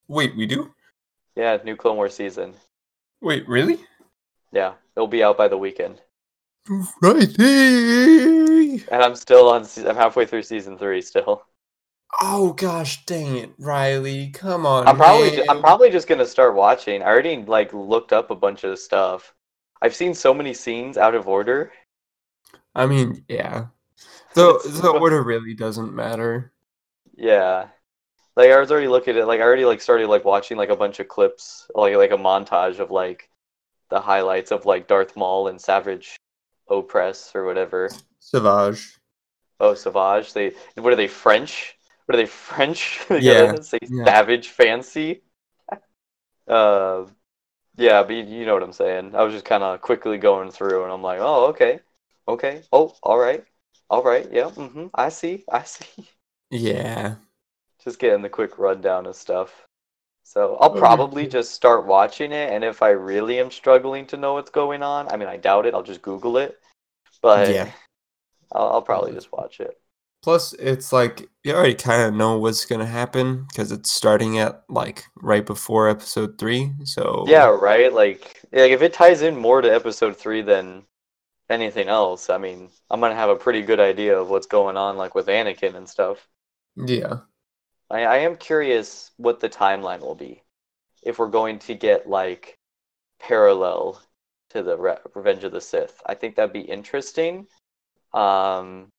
Wait, 0.09 0.37
we 0.37 0.47
do? 0.47 0.73
Yeah, 1.35 1.59
new 1.65 1.77
Clone 1.77 1.97
Wars 1.97 2.15
season. 2.15 2.55
Wait, 3.21 3.49
really? 3.49 3.79
Yeah, 4.53 4.75
it'll 4.95 5.09
be 5.09 5.25
out 5.25 5.39
by 5.39 5.49
the 5.49 5.57
weekend. 5.57 6.01
Right. 7.03 7.39
And 7.39 9.03
I'm 9.03 9.15
still 9.15 9.49
on. 9.49 9.67
I'm 9.87 9.97
halfway 9.97 10.27
through 10.27 10.43
season 10.43 10.79
three 10.79 11.01
still. 11.03 11.45
Oh 12.21 12.53
gosh, 12.53 13.05
dang 13.07 13.37
it, 13.37 13.51
Riley! 13.59 14.31
Come 14.31 14.65
on. 14.67 14.87
I'm 14.87 14.97
probably 14.97 15.37
man. 15.37 15.47
I'm 15.51 15.61
probably 15.61 15.91
just 15.91 16.07
gonna 16.07 16.27
start 16.27 16.55
watching. 16.55 17.03
I 17.03 17.07
already 17.07 17.37
like 17.39 17.73
looked 17.73 18.13
up 18.13 18.31
a 18.31 18.37
bunch 18.37 18.65
of 18.65 18.79
stuff. 18.79 19.35
I've 19.83 19.95
seen 19.95 20.15
so 20.15 20.33
many 20.33 20.55
scenes 20.55 20.97
out 20.97 21.15
of 21.15 21.29
order. 21.29 21.73
I 22.75 22.87
mean, 22.87 23.25
yeah. 23.29 23.67
It's- 24.37 24.81
the 24.81 24.91
order 24.91 25.23
really 25.23 25.55
doesn't 25.55 25.95
matter. 25.95 26.53
Yeah, 27.17 27.69
like 28.37 28.51
I 28.51 28.59
was 28.61 28.71
already 28.73 28.89
looking 28.89 29.17
at 29.17 29.27
like 29.29 29.41
I 29.41 29.45
already 29.45 29.65
like 29.65 29.81
started 29.81 30.09
like 30.09 30.25
watching 30.25 30.57
like 30.57 30.71
a 30.71 30.77
bunch 30.77 30.99
of 31.01 31.09
clips, 31.09 31.71
like 31.75 31.95
like 31.97 32.11
a 32.11 32.17
montage 32.17 32.79
of 32.81 32.91
like 32.91 33.29
the 33.91 34.01
highlights 34.01 34.51
of 34.51 34.67
like 34.67 34.89
Darth 34.89 35.17
Maul 35.17 35.49
and 35.49 35.61
Savage 35.61 36.17
Opress 36.69 37.35
or 37.35 37.45
whatever. 37.45 37.91
Savage. 38.19 38.99
Oh, 39.61 39.75
Savage. 39.75 40.33
They 40.33 40.55
what 40.77 40.93
are 40.93 40.97
they 40.97 41.07
French? 41.09 41.79
What 42.07 42.17
are 42.17 42.19
they 42.19 42.27
French? 42.27 43.01
Yeah, 43.11 43.55
Say 43.61 43.79
yeah. 43.83 44.05
Savage 44.05 44.49
Fancy. 44.49 45.23
uh, 46.49 47.07
yeah, 47.77 48.03
but 48.03 48.15
you 48.15 48.47
know 48.47 48.55
what 48.55 48.63
I'm 48.63 48.73
saying. 48.73 49.15
I 49.15 49.23
was 49.23 49.33
just 49.33 49.45
kind 49.45 49.63
of 49.63 49.81
quickly 49.81 50.19
going 50.19 50.51
through, 50.51 50.85
and 50.85 50.93
I'm 50.93 51.03
like, 51.03 51.21
oh, 51.21 51.47
okay, 51.47 51.81
okay, 52.29 52.63
oh, 52.73 52.95
all 53.03 53.19
right, 53.19 53.45
all 53.91 54.03
right, 54.03 54.31
yeah, 54.33 54.51
mm-hmm, 54.51 54.89
I 54.95 55.09
see, 55.09 55.45
I 55.51 55.63
see. 55.65 56.09
Yeah. 56.51 57.17
just 57.85 57.99
getting 57.99 58.23
the 58.23 58.29
quick 58.29 58.59
rundown 58.59 59.07
of 59.07 59.17
stuff. 59.17 59.67
So 60.25 60.57
I'll 60.57 60.71
Okay. 60.71 60.75
probably 60.75 61.27
just 61.29 61.53
start 61.55 61.87
watching 61.87 62.33
it, 62.33 62.53
and 62.53 62.65
if 62.65 62.83
I 62.83 62.91
really 62.91 63.39
am 63.41 63.51
struggling 63.51 64.07
to 64.09 64.17
know 64.17 64.35
what's 64.35 64.51
going 64.51 64.83
on, 64.83 65.09
I 65.09 65.17
mean, 65.17 65.29
I 65.29 65.37
doubt 65.37 65.67
it. 65.67 65.75
I'll 65.75 65.83
just 65.83 66.03
Google 66.03 66.39
it, 66.39 66.59
but 67.23 67.55
Yeah. 67.55 67.71
I'll, 68.53 68.69
I'll 68.75 68.83
probably 68.83 69.13
just 69.13 69.33
watch 69.33 69.61
it. 69.61 69.79
Plus, 70.23 70.55
it's 70.55 70.93
like 70.93 71.29
you 71.45 71.53
already 71.55 71.75
kind 71.75 72.03
of 72.03 72.15
know 72.15 72.39
what's 72.39 72.65
gonna 72.65 72.87
happen 72.87 73.45
because 73.49 73.71
it's 73.71 73.93
starting 73.93 74.39
at 74.39 74.65
like 74.69 75.05
right 75.17 75.45
before 75.45 75.89
episode 75.89 76.39
three. 76.39 76.73
So 76.85 77.27
Yeah, 77.27 77.47
right. 77.47 77.93
Like, 77.93 78.43
like 78.53 78.71
if 78.71 78.83
it 78.83 78.93
ties 78.93 79.23
in 79.23 79.37
more 79.37 79.61
to 79.61 79.73
episode 79.73 80.17
three 80.17 80.43
than 80.43 80.87
anything 81.51 81.89
else, 81.89 82.31
I 82.31 82.39
mean, 82.39 82.71
I'm 82.91 83.01
gonna 83.01 83.15
have 83.15 83.31
a 83.31 83.37
pretty 83.37 83.63
good 83.63 83.81
idea 83.81 84.19
of 84.19 84.31
what's 84.31 84.47
going 84.47 84.77
on, 84.77 84.97
like 84.97 85.15
with 85.15 85.27
Anakin 85.29 85.75
and 85.77 85.89
stuff. 85.89 86.29
yeah, 86.77 87.21
I, 87.91 88.05
I 88.05 88.17
am 88.19 88.37
curious 88.37 89.11
what 89.17 89.41
the 89.41 89.49
timeline 89.49 90.01
will 90.01 90.15
be. 90.15 90.43
If 91.03 91.19
we're 91.19 91.29
going 91.29 91.59
to 91.61 91.75
get 91.75 92.09
like 92.09 92.59
parallel 93.21 94.03
to 94.51 94.63
the 94.63 94.77
Re- 94.79 94.99
Revenge 95.15 95.45
of 95.45 95.53
the 95.53 95.61
Sith, 95.61 96.03
I 96.07 96.15
think 96.15 96.37
that'd 96.37 96.53
be 96.53 96.61
interesting. 96.61 97.49
Um, 98.15 98.93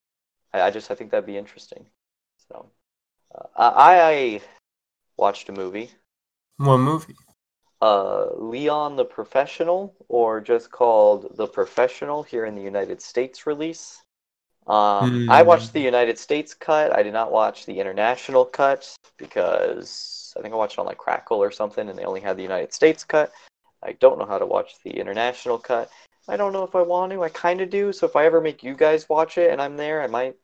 I, 0.53 0.61
I 0.63 0.71
just 0.71 0.91
I 0.91 0.95
think 0.95 1.11
that'd 1.11 1.25
be 1.27 1.37
interesting. 1.37 1.87
So, 2.49 2.71
uh, 3.35 3.47
I, 3.57 4.01
I 4.01 4.41
watched 5.17 5.49
a 5.49 5.53
movie. 5.53 5.91
one 6.57 6.81
movie. 6.81 7.15
Uh, 7.81 8.27
Leon 8.35 8.95
the 8.95 9.05
Professional, 9.05 9.93
or 10.07 10.41
just 10.41 10.71
called 10.71 11.35
The 11.37 11.47
Professional 11.47 12.23
here 12.23 12.45
in 12.45 12.55
the 12.55 12.61
United 12.61 13.01
States 13.01 13.45
release. 13.45 14.01
Um, 14.67 15.23
I 15.27 15.43
Hmm. 15.43 15.47
watched 15.47 15.73
the 15.73 15.81
United 15.81 16.17
States 16.17 16.53
cut. 16.53 16.95
I 16.95 17.03
did 17.03 17.13
not 17.13 17.31
watch 17.31 17.65
the 17.65 17.79
international 17.79 18.45
cut 18.45 18.95
because 19.17 20.33
I 20.37 20.41
think 20.41 20.53
I 20.53 20.57
watched 20.57 20.73
it 20.77 20.79
on 20.79 20.85
like 20.85 20.97
Crackle 20.97 21.41
or 21.41 21.51
something, 21.51 21.87
and 21.89 21.97
they 21.97 22.05
only 22.05 22.21
had 22.21 22.37
the 22.37 22.43
United 22.43 22.73
States 22.73 23.03
cut. 23.03 23.31
I 23.83 23.93
don't 23.93 24.17
know 24.17 24.25
how 24.25 24.39
to 24.39 24.45
watch 24.45 24.75
the 24.83 24.91
international 24.91 25.59
cut. 25.59 25.89
I 26.27 26.37
don't 26.37 26.53
know 26.53 26.63
if 26.63 26.75
I 26.75 26.81
want 26.81 27.11
to. 27.11 27.23
I 27.23 27.29
kind 27.29 27.61
of 27.61 27.69
do. 27.69 27.91
So 27.93 28.07
if 28.07 28.15
I 28.15 28.25
ever 28.25 28.41
make 28.41 28.63
you 28.63 28.75
guys 28.75 29.07
watch 29.09 29.37
it 29.37 29.51
and 29.51 29.61
I'm 29.61 29.77
there, 29.77 30.01
I 30.01 30.07
might 30.07 30.35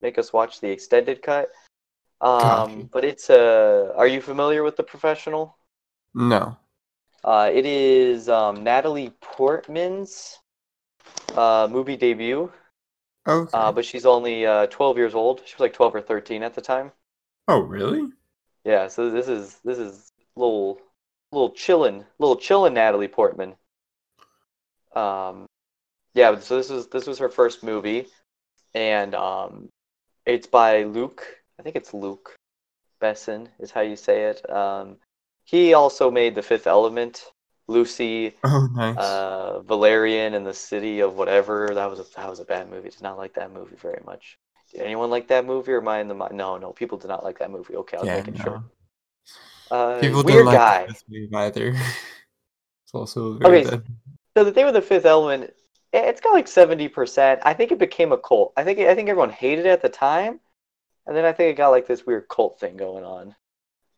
make 0.00 0.18
us 0.18 0.32
watch 0.32 0.60
the 0.60 0.70
extended 0.70 1.22
cut. 1.22 1.50
Um, 2.20 2.88
but 2.92 3.04
it's 3.04 3.28
uh, 3.30 3.92
are 3.96 4.06
you 4.06 4.20
familiar 4.20 4.62
with 4.62 4.76
the 4.76 4.84
professional? 4.84 5.56
No. 6.14 6.56
Uh, 7.24 7.50
it 7.52 7.64
is 7.64 8.28
um, 8.28 8.62
Natalie 8.62 9.10
Portman's 9.22 10.38
uh, 11.34 11.66
movie 11.70 11.96
debut, 11.96 12.52
Okay. 13.26 13.50
uh, 13.54 13.72
but 13.72 13.84
she's 13.86 14.04
only 14.04 14.44
uh, 14.44 14.66
12 14.66 14.98
years 14.98 15.14
old. 15.14 15.40
She 15.46 15.54
was 15.54 15.60
like 15.60 15.72
12 15.72 15.94
or 15.94 16.00
13 16.02 16.42
at 16.42 16.54
the 16.54 16.60
time. 16.60 16.92
oh, 17.48 17.60
really? 17.60 18.10
Yeah, 18.64 18.88
so 18.88 19.10
this 19.10 19.28
is 19.28 19.58
this 19.64 19.78
is 19.78 20.10
little 20.36 20.78
little 21.32 21.50
chillin', 21.52 22.04
little 22.18 22.36
chillin' 22.36 22.74
Natalie 22.74 23.08
Portman. 23.08 23.54
Um, 24.94 25.46
yeah, 26.14 26.38
so 26.38 26.56
this 26.56 26.70
is 26.70 26.86
this 26.88 27.06
was 27.06 27.18
her 27.18 27.28
first 27.28 27.62
movie, 27.62 28.06
and 28.74 29.14
um, 29.14 29.68
it's 30.26 30.46
by 30.46 30.84
Luke. 30.84 31.26
I 31.58 31.62
think 31.62 31.76
it's 31.76 31.92
Luc 31.94 32.34
Besson 33.00 33.48
is 33.58 33.70
how 33.70 33.80
you 33.82 33.96
say 33.96 34.24
it. 34.24 34.48
Um, 34.50 34.96
he 35.44 35.74
also 35.74 36.10
made 36.10 36.34
The 36.34 36.42
Fifth 36.42 36.66
Element, 36.66 37.24
Lucy, 37.68 38.34
Oh, 38.44 38.68
nice. 38.72 39.18
uh, 39.20 39.60
Valerian 39.62 40.34
and 40.34 40.46
the 40.46 40.54
City 40.54 41.00
of 41.00 41.16
whatever. 41.16 41.74
That 41.74 41.90
was 41.90 42.00
a 42.00 42.04
that 42.16 42.30
was 42.30 42.40
a 42.40 42.44
bad 42.46 42.70
movie. 42.70 42.90
Did 42.90 43.02
not 43.02 43.18
like 43.18 43.34
that 43.34 43.52
movie 43.52 43.76
very 43.76 44.02
much. 44.06 44.38
Did 44.72 44.82
anyone 44.82 45.10
like 45.10 45.28
that 45.28 45.46
movie, 45.46 45.72
or 45.72 45.80
am 45.80 45.88
I 45.88 46.00
in 46.00 46.08
the 46.08 46.14
no 46.30 46.58
no? 46.58 46.72
People 46.72 46.98
did 46.98 47.08
not 47.08 47.24
like 47.24 47.38
that 47.40 47.50
movie. 47.50 47.76
Okay, 47.76 47.96
I 47.96 48.00
was 48.00 48.10
yeah, 48.10 48.14
making 48.14 48.34
sure. 48.36 48.60
no. 48.60 48.64
Uh, 49.70 50.12
People 50.12 50.22
weird 50.22 50.44
like 50.44 50.48
guy. 50.50 50.94
either. 51.34 51.72
it's 51.74 52.94
also 52.94 53.38
very 53.38 53.58
Okay, 53.58 53.60
bad. 53.60 53.86
So 54.36 54.44
the 54.44 54.52
thing 54.52 54.66
with 54.66 54.74
the 54.74 54.82
Fifth 54.82 55.06
Element, 55.06 55.54
it's 55.92 56.20
got 56.20 56.34
like 56.34 56.48
seventy 56.48 56.88
percent. 56.88 57.40
I 57.44 57.54
think 57.54 57.72
it 57.72 57.78
became 57.78 58.12
a 58.12 58.18
cult. 58.18 58.52
I 58.56 58.64
think 58.64 58.78
I 58.80 58.94
think 58.94 59.08
everyone 59.10 59.30
hated 59.30 59.66
it 59.66 59.70
at 59.70 59.82
the 59.82 59.88
time, 59.90 60.40
and 61.06 61.16
then 61.16 61.24
I 61.26 61.32
think 61.32 61.52
it 61.52 61.58
got 61.58 61.70
like 61.70 61.86
this 61.88 62.06
weird 62.06 62.28
cult 62.28 62.60
thing 62.60 62.76
going 62.78 63.04
on. 63.04 63.36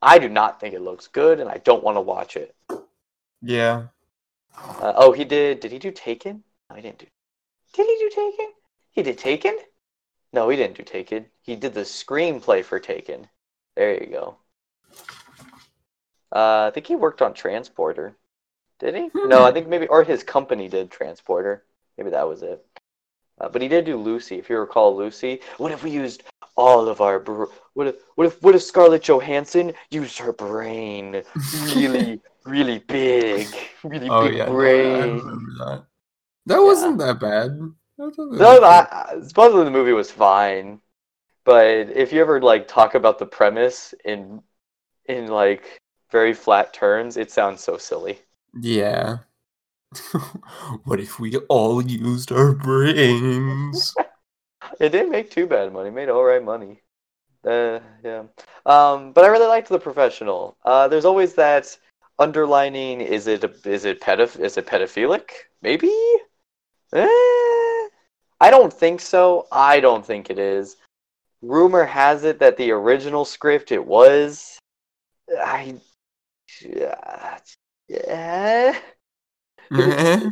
I 0.03 0.19
do 0.19 0.29
not 0.29 0.61
think 0.61 0.75
it 0.75 0.83
looks 0.83 1.07
good, 1.07 1.41
and 1.41 1.49
I 1.49 1.59
don't 1.59 1.83
want 1.83 1.97
to 1.97 2.01
watch 2.01 2.37
it. 2.37 2.55
Yeah. 3.43 3.85
Uh, 4.57 4.93
oh, 4.97 5.13
he 5.13 5.25
did. 5.25 5.61
Did 5.61 5.73
he 5.73 5.79
do 5.79 5.91
Taken? 5.91 6.43
No, 6.69 6.77
he 6.77 6.83
didn't 6.83 6.99
do. 6.99 7.07
Did 7.73 7.87
he 7.87 7.97
do 7.99 8.11
Taken? 8.11 8.53
He 8.93 9.03
did 9.03 9.19
Taken? 9.19 9.59
No, 10.33 10.49
he 10.49 10.57
didn't 10.57 10.77
do 10.77 10.83
Taken. 10.83 11.27
He 11.43 11.57
did 11.57 11.75
the 11.75 11.81
screenplay 11.83 12.65
for 12.65 12.79
Taken. 12.79 13.29
There 13.75 13.93
you 13.93 14.07
go. 14.11 14.37
Uh, 16.35 16.67
I 16.67 16.71
think 16.73 16.87
he 16.87 16.97
worked 16.97 17.23
on 17.23 17.35
Transporter. 17.35 18.17
Did 18.79 18.95
he? 18.95 19.09
Hmm. 19.09 19.29
No, 19.29 19.45
I 19.45 19.53
think 19.53 19.69
maybe, 19.69 19.87
or 19.87 20.05
his 20.05 20.23
company 20.23 20.69
did 20.69 20.91
Transporter. 20.91 21.65
Maybe 21.97 22.11
that 22.11 22.29
was 22.29 22.43
it. 22.43 22.65
Uh, 23.39 23.49
but 23.49 23.63
he 23.63 23.69
did 23.69 23.85
do 23.85 23.97
Lucy. 23.97 24.39
If 24.39 24.49
you 24.51 24.59
recall 24.59 24.97
Lucy, 24.97 25.41
what 25.59 25.73
if 25.73 25.83
we 25.83 25.91
used 25.91 26.23
all 26.57 26.89
of 26.89 27.01
our? 27.01 27.19
Br- 27.21 27.47
what 27.75 27.87
if 27.89 27.97
what 28.17 28.27
if 28.27 28.43
what 28.43 28.55
if 28.55 28.63
Scarlett 28.63 29.03
Johansson 29.03 29.75
used 29.91 30.19
her 30.19 30.33
brain 30.33 31.23
really 31.53 32.21
really 32.45 32.79
big, 32.81 33.57
really 33.85 34.11
Oh 34.11 34.11
big 34.11 34.35
yeah. 34.37 34.51
no, 34.51 34.95
I 34.95 35.05
brain? 35.05 35.07
remember 35.07 35.53
that. 35.65 35.87
That 36.47 36.61
wasn't 36.61 36.99
that 36.99 37.21
bad. 37.21 37.53
I 38.01 38.11
thought 38.11 38.17
that 38.17 38.29
No, 38.39 38.61
was 38.61 38.63
I, 38.63 38.87
I, 38.91 39.21
supposedly 39.23 39.65
the 39.65 39.71
movie 39.71 39.93
was 39.93 40.11
fine, 40.11 40.81
but 41.45 41.91
if 41.91 42.13
you 42.13 42.21
ever 42.21 42.41
like 42.43 42.69
talk 42.69 42.95
about 42.95 43.19
the 43.19 43.27
premise 43.27 43.95
in 44.05 44.43
in 45.07 45.29
like 45.29 45.81
very 46.13 46.35
flat 46.35 46.73
terms, 46.75 47.17
it 47.19 47.31
sounds 47.33 47.63
so 47.65 47.79
silly. 47.79 48.21
Yeah. 48.61 49.19
what 50.85 51.01
if 51.01 51.19
we 51.21 51.37
all 51.49 51.83
used 51.83 52.33
our 52.33 52.53
brains? 52.53 53.95
It 54.81 54.91
didn't 54.91 55.11
make 55.11 55.31
too 55.31 55.47
bad 55.47 55.73
money. 55.73 55.89
It 55.89 55.95
made 55.95 56.09
all 56.09 56.25
right 56.25 56.43
money. 56.43 56.83
Uh, 57.45 57.81
yeah. 58.05 58.25
Um, 58.65 59.13
but 59.13 59.25
I 59.25 59.29
really 59.29 59.47
liked 59.47 59.69
the 59.69 59.79
professional. 59.79 60.57
Uh, 60.65 60.89
there's 60.89 61.05
always 61.05 61.35
that 61.35 61.77
underlining. 62.19 63.01
Is 63.01 63.27
it 63.27 63.45
is 63.65 63.85
it 63.85 64.01
pedoph- 64.01 64.41
is 64.41 64.57
it 64.57 64.67
pedophilic? 64.67 65.31
Maybe. 65.63 65.93
Eh, 66.93 67.07
I 68.41 68.51
don't 68.51 68.73
think 68.73 69.01
so. 69.01 69.47
I 69.53 69.81
don't 69.81 70.05
think 70.05 70.31
it 70.31 70.39
is. 70.39 70.77
Rumor 71.43 71.85
has 71.85 72.25
it 72.25 72.39
that 72.41 72.57
the 72.57 72.71
original 72.71 73.25
script 73.25 73.71
it 73.71 73.85
was, 73.85 74.59
I 75.39 75.77
yeah, 76.63 77.39
yeah. 77.89 77.99
Eh? 78.09 78.81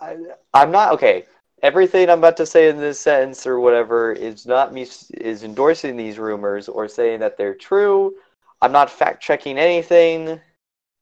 I, 0.00 0.16
I'm 0.54 0.70
not 0.70 0.92
okay. 0.94 1.26
Everything 1.62 2.10
I'm 2.10 2.18
about 2.18 2.36
to 2.38 2.46
say 2.46 2.68
in 2.68 2.78
this 2.78 2.98
sentence 2.98 3.46
or 3.46 3.60
whatever 3.60 4.12
is 4.12 4.46
not 4.46 4.72
me 4.72 4.86
is 5.14 5.44
endorsing 5.44 5.96
these 5.96 6.18
rumors 6.18 6.68
or 6.68 6.88
saying 6.88 7.20
that 7.20 7.36
they're 7.36 7.54
true. 7.54 8.14
I'm 8.60 8.72
not 8.72 8.90
fact 8.90 9.22
checking 9.22 9.58
anything, 9.58 10.40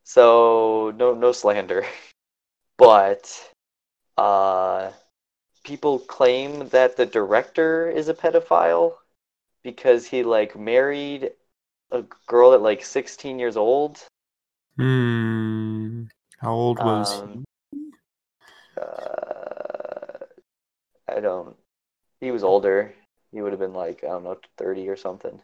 so 0.04 0.92
no 0.96 1.14
no 1.14 1.32
slander. 1.32 1.84
But 2.78 3.52
uh, 4.16 4.90
people 5.64 5.98
claim 5.98 6.68
that 6.70 6.96
the 6.96 7.04
director 7.04 7.90
is 7.90 8.08
a 8.08 8.14
pedophile 8.14 8.94
because 9.62 10.06
he 10.06 10.22
like 10.22 10.58
married 10.58 11.32
a 11.90 12.04
girl 12.26 12.54
at 12.54 12.62
like 12.62 12.84
16 12.84 13.38
years 13.38 13.56
old. 13.58 13.98
Hmm. 14.76 16.04
How 16.38 16.52
old 16.52 16.78
was 16.78 17.20
Um, 17.20 17.44
Uh, 18.80 19.29
I 21.16 21.20
don't. 21.20 21.56
He 22.20 22.30
was 22.30 22.44
older. 22.44 22.94
He 23.32 23.40
would 23.42 23.52
have 23.52 23.60
been 23.60 23.74
like 23.74 24.04
I 24.04 24.08
don't 24.08 24.24
know, 24.24 24.38
30 24.58 24.88
or 24.88 24.96
something. 24.96 25.40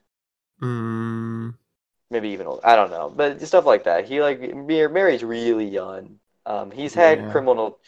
Hmm. 0.61 1.51
maybe 2.11 2.29
even 2.31 2.47
old. 2.47 2.61
I 2.65 2.77
don't 2.77 2.91
know, 2.91 3.11
but 3.15 3.41
stuff 3.43 3.67
like 3.67 3.85
that. 3.85 4.07
He 4.07 4.21
like 4.21 4.41
marries 4.55 5.25
really 5.25 5.67
young. 5.67 6.19
Um, 6.47 6.71
he's 6.71 6.95
had 6.95 7.19
Yeah. 7.19 7.31
criminal. 7.31 7.79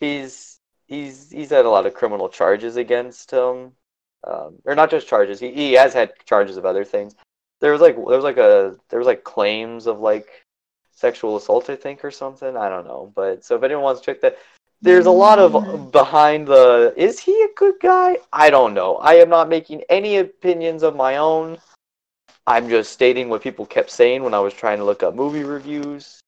He's 0.00 0.60
he's 0.86 1.30
he's 1.30 1.50
had 1.50 1.64
a 1.64 1.70
lot 1.70 1.86
of 1.86 1.94
criminal 1.94 2.28
charges 2.28 2.76
against 2.76 3.30
him, 3.30 3.72
um, 4.24 4.56
or 4.64 4.74
not 4.74 4.90
just 4.90 5.08
charges. 5.08 5.40
He 5.40 5.52
he 5.52 5.72
has 5.74 5.94
had 5.94 6.12
charges 6.26 6.56
of 6.56 6.66
other 6.66 6.84
things. 6.84 7.14
There 7.60 7.72
was 7.72 7.80
like 7.80 7.96
there 7.96 8.16
was 8.16 8.24
like 8.24 8.38
a 8.38 8.76
there 8.90 8.98
was 8.98 9.06
like 9.06 9.24
claims 9.24 9.86
of 9.86 10.00
like 10.00 10.28
sexual 10.92 11.36
assault, 11.36 11.70
I 11.70 11.76
think, 11.76 12.04
or 12.04 12.10
something. 12.10 12.56
I 12.56 12.68
don't 12.68 12.86
know, 12.86 13.12
but 13.14 13.44
so 13.44 13.56
if 13.56 13.62
anyone 13.62 13.84
wants 13.84 14.00
to 14.00 14.06
check 14.06 14.20
that. 14.22 14.38
There's 14.84 15.06
a 15.06 15.10
lot 15.10 15.38
of 15.38 15.90
behind 15.92 16.46
the. 16.46 16.92
Is 16.94 17.18
he 17.18 17.32
a 17.42 17.48
good 17.56 17.76
guy? 17.80 18.18
I 18.30 18.50
don't 18.50 18.74
know. 18.74 18.96
I 18.96 19.14
am 19.14 19.30
not 19.30 19.48
making 19.48 19.82
any 19.88 20.18
opinions 20.18 20.82
of 20.82 20.94
my 20.94 21.16
own. 21.16 21.56
I'm 22.46 22.68
just 22.68 22.92
stating 22.92 23.30
what 23.30 23.40
people 23.40 23.64
kept 23.64 23.88
saying 23.88 24.22
when 24.22 24.34
I 24.34 24.40
was 24.40 24.52
trying 24.52 24.76
to 24.76 24.84
look 24.84 25.02
up 25.02 25.14
movie 25.14 25.42
reviews. 25.42 26.20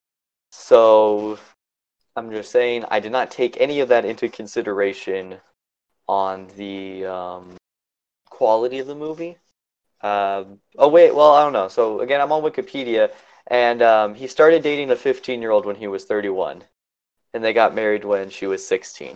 So 0.52 1.38
I'm 2.16 2.30
just 2.30 2.50
saying 2.50 2.86
I 2.90 2.98
did 2.98 3.12
not 3.12 3.30
take 3.30 3.60
any 3.60 3.80
of 3.80 3.90
that 3.90 4.06
into 4.06 4.26
consideration 4.30 5.36
on 6.08 6.48
the 6.56 7.04
um, 7.04 7.56
quality 8.30 8.78
of 8.78 8.86
the 8.86 8.94
movie. 8.94 9.36
Um 10.00 10.60
oh 10.78 10.88
wait, 10.88 11.14
well 11.14 11.32
I 11.32 11.42
don't 11.42 11.52
know. 11.52 11.68
So 11.68 12.00
again, 12.00 12.22
I'm 12.22 12.32
on 12.32 12.42
Wikipedia, 12.42 13.10
and 13.48 13.82
um, 13.82 14.14
he 14.14 14.26
started 14.26 14.62
dating 14.62 14.90
a 14.92 14.96
15 14.96 15.42
year 15.42 15.50
old 15.50 15.66
when 15.66 15.76
he 15.76 15.88
was 15.88 16.04
31, 16.06 16.64
and 17.36 17.44
they 17.44 17.52
got 17.52 17.74
married 17.74 18.04
when 18.04 18.30
she 18.30 18.46
was 18.46 18.66
16, 18.66 19.14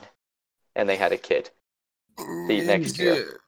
and 0.76 0.86
they 0.86 0.96
had 0.96 1.10
a 1.12 1.16
kid. 1.16 1.48
The 2.18 2.62
next 2.66 2.98
year. 2.98 3.40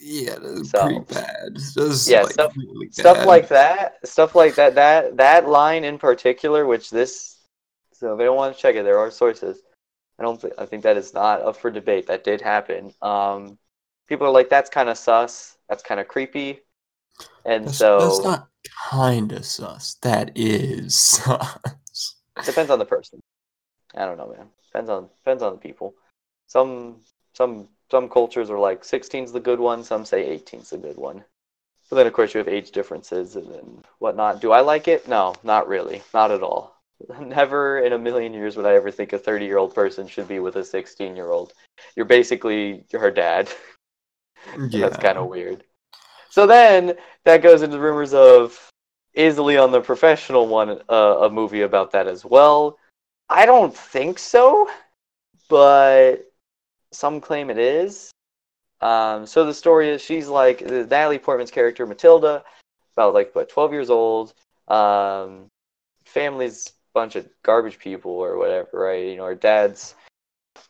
Yeah, 0.00 0.36
that's 0.40 0.70
So- 0.70 0.84
pretty 0.86 1.00
bad. 1.12 1.56
Just 1.56 2.08
Yeah, 2.08 2.22
like, 2.22 2.32
stuff- 2.32 2.56
really 2.56 2.90
stuff 2.92 3.26
like 3.26 3.48
that 3.48 3.98
stuff 4.06 4.34
like 4.36 4.54
that 4.54 4.76
that 4.76 5.16
that 5.16 5.48
line 5.48 5.82
in 5.84 5.98
particular 5.98 6.64
which 6.64 6.90
this 6.90 7.36
so 7.92 8.14
if 8.14 8.20
anyone 8.20 8.36
wants 8.38 8.58
to 8.58 8.62
check 8.62 8.76
it 8.76 8.84
there 8.84 8.98
are 8.98 9.10
sources 9.10 9.60
i 10.18 10.22
don't 10.22 10.40
think 10.40 10.54
i 10.58 10.64
think 10.64 10.82
that 10.84 10.96
is 10.96 11.12
not 11.12 11.42
up 11.42 11.54
for 11.56 11.70
debate 11.70 12.06
that 12.06 12.24
did 12.24 12.40
happen 12.40 12.94
um 13.02 13.58
people 14.08 14.26
are 14.26 14.30
like 14.30 14.48
that's 14.48 14.70
kind 14.70 14.88
of 14.88 14.96
sus 14.96 15.58
that's 15.68 15.82
kind 15.82 16.00
of 16.00 16.08
creepy 16.08 16.60
and 17.44 17.66
That's, 17.66 17.76
so 17.76 17.98
that's 18.00 18.24
not 18.24 18.48
kind 18.90 19.32
of 19.32 19.44
sus. 19.44 19.96
That 20.02 20.32
is 20.34 20.96
sus. 21.14 22.16
It 22.38 22.44
depends 22.46 22.70
on 22.70 22.78
the 22.78 22.86
person 22.86 23.19
i 23.94 24.04
don't 24.04 24.18
know 24.18 24.32
man. 24.36 24.48
Depends 24.66 24.90
on 24.90 25.08
depends 25.18 25.42
on 25.42 25.52
the 25.52 25.58
people. 25.58 25.94
Some 26.46 26.96
some 27.34 27.68
some 27.90 28.08
cultures 28.08 28.50
are 28.50 28.58
like 28.58 28.82
16's 28.82 29.32
the 29.32 29.40
good 29.40 29.58
one 29.58 29.82
some 29.82 30.04
say 30.04 30.38
18's 30.38 30.70
the 30.70 30.78
good 30.78 30.96
one. 30.96 31.24
But 31.88 31.96
then 31.96 32.06
of 32.06 32.12
course 32.12 32.32
you 32.32 32.38
have 32.38 32.48
age 32.48 32.70
differences 32.70 33.34
and 33.34 33.52
then 33.52 33.84
whatnot. 33.98 34.40
Do 34.40 34.52
i 34.52 34.60
like 34.60 34.86
it? 34.86 35.08
No 35.08 35.34
not 35.42 35.66
really. 35.68 36.02
Not 36.14 36.30
at 36.30 36.42
all. 36.42 36.76
Never 37.20 37.80
in 37.80 37.92
a 37.92 37.98
million 37.98 38.32
years 38.32 38.56
would 38.56 38.66
i 38.66 38.74
ever 38.74 38.90
think 38.90 39.12
a 39.12 39.18
30 39.18 39.44
year 39.44 39.58
old 39.58 39.74
person 39.74 40.06
should 40.06 40.28
be 40.28 40.38
with 40.38 40.56
a 40.56 40.64
16 40.64 41.16
year 41.16 41.30
old 41.30 41.52
you're 41.96 42.06
basically 42.06 42.84
her 42.92 43.10
dad. 43.10 43.48
Yeah, 44.70 44.88
that's 44.88 44.96
kind 44.96 45.18
of 45.18 45.28
weird. 45.28 45.64
So 46.30 46.46
then 46.46 46.94
that 47.24 47.42
goes 47.42 47.60
into 47.60 47.78
rumors 47.78 48.14
of 48.14 48.70
is 49.12 49.38
Leon 49.38 49.70
the 49.70 49.82
Professional 49.82 50.46
one 50.46 50.80
uh, 50.88 51.18
a 51.20 51.30
movie 51.30 51.60
about 51.60 51.90
that 51.92 52.06
as 52.06 52.24
well? 52.24 52.78
I 53.30 53.46
don't 53.46 53.74
think 53.74 54.18
so, 54.18 54.68
but 55.48 56.16
some 56.92 57.20
claim 57.20 57.48
it 57.48 57.58
is. 57.58 58.10
Um, 58.80 59.24
so 59.26 59.46
the 59.46 59.54
story 59.54 59.90
is 59.90 60.02
she's 60.02 60.26
like 60.28 60.62
uh, 60.62 60.86
Natalie 60.90 61.18
Portman's 61.18 61.50
character 61.50 61.86
Matilda, 61.86 62.42
about 62.94 63.14
like 63.14 63.34
what 63.34 63.48
twelve 63.48 63.72
years 63.72 63.88
old. 63.88 64.34
Um, 64.68 65.46
family's 66.04 66.72
bunch 66.92 67.14
of 67.14 67.28
garbage 67.44 67.78
people 67.78 68.12
or 68.12 68.36
whatever, 68.36 68.68
right? 68.72 69.06
You 69.06 69.16
know, 69.16 69.26
her 69.26 69.34
dad's 69.34 69.94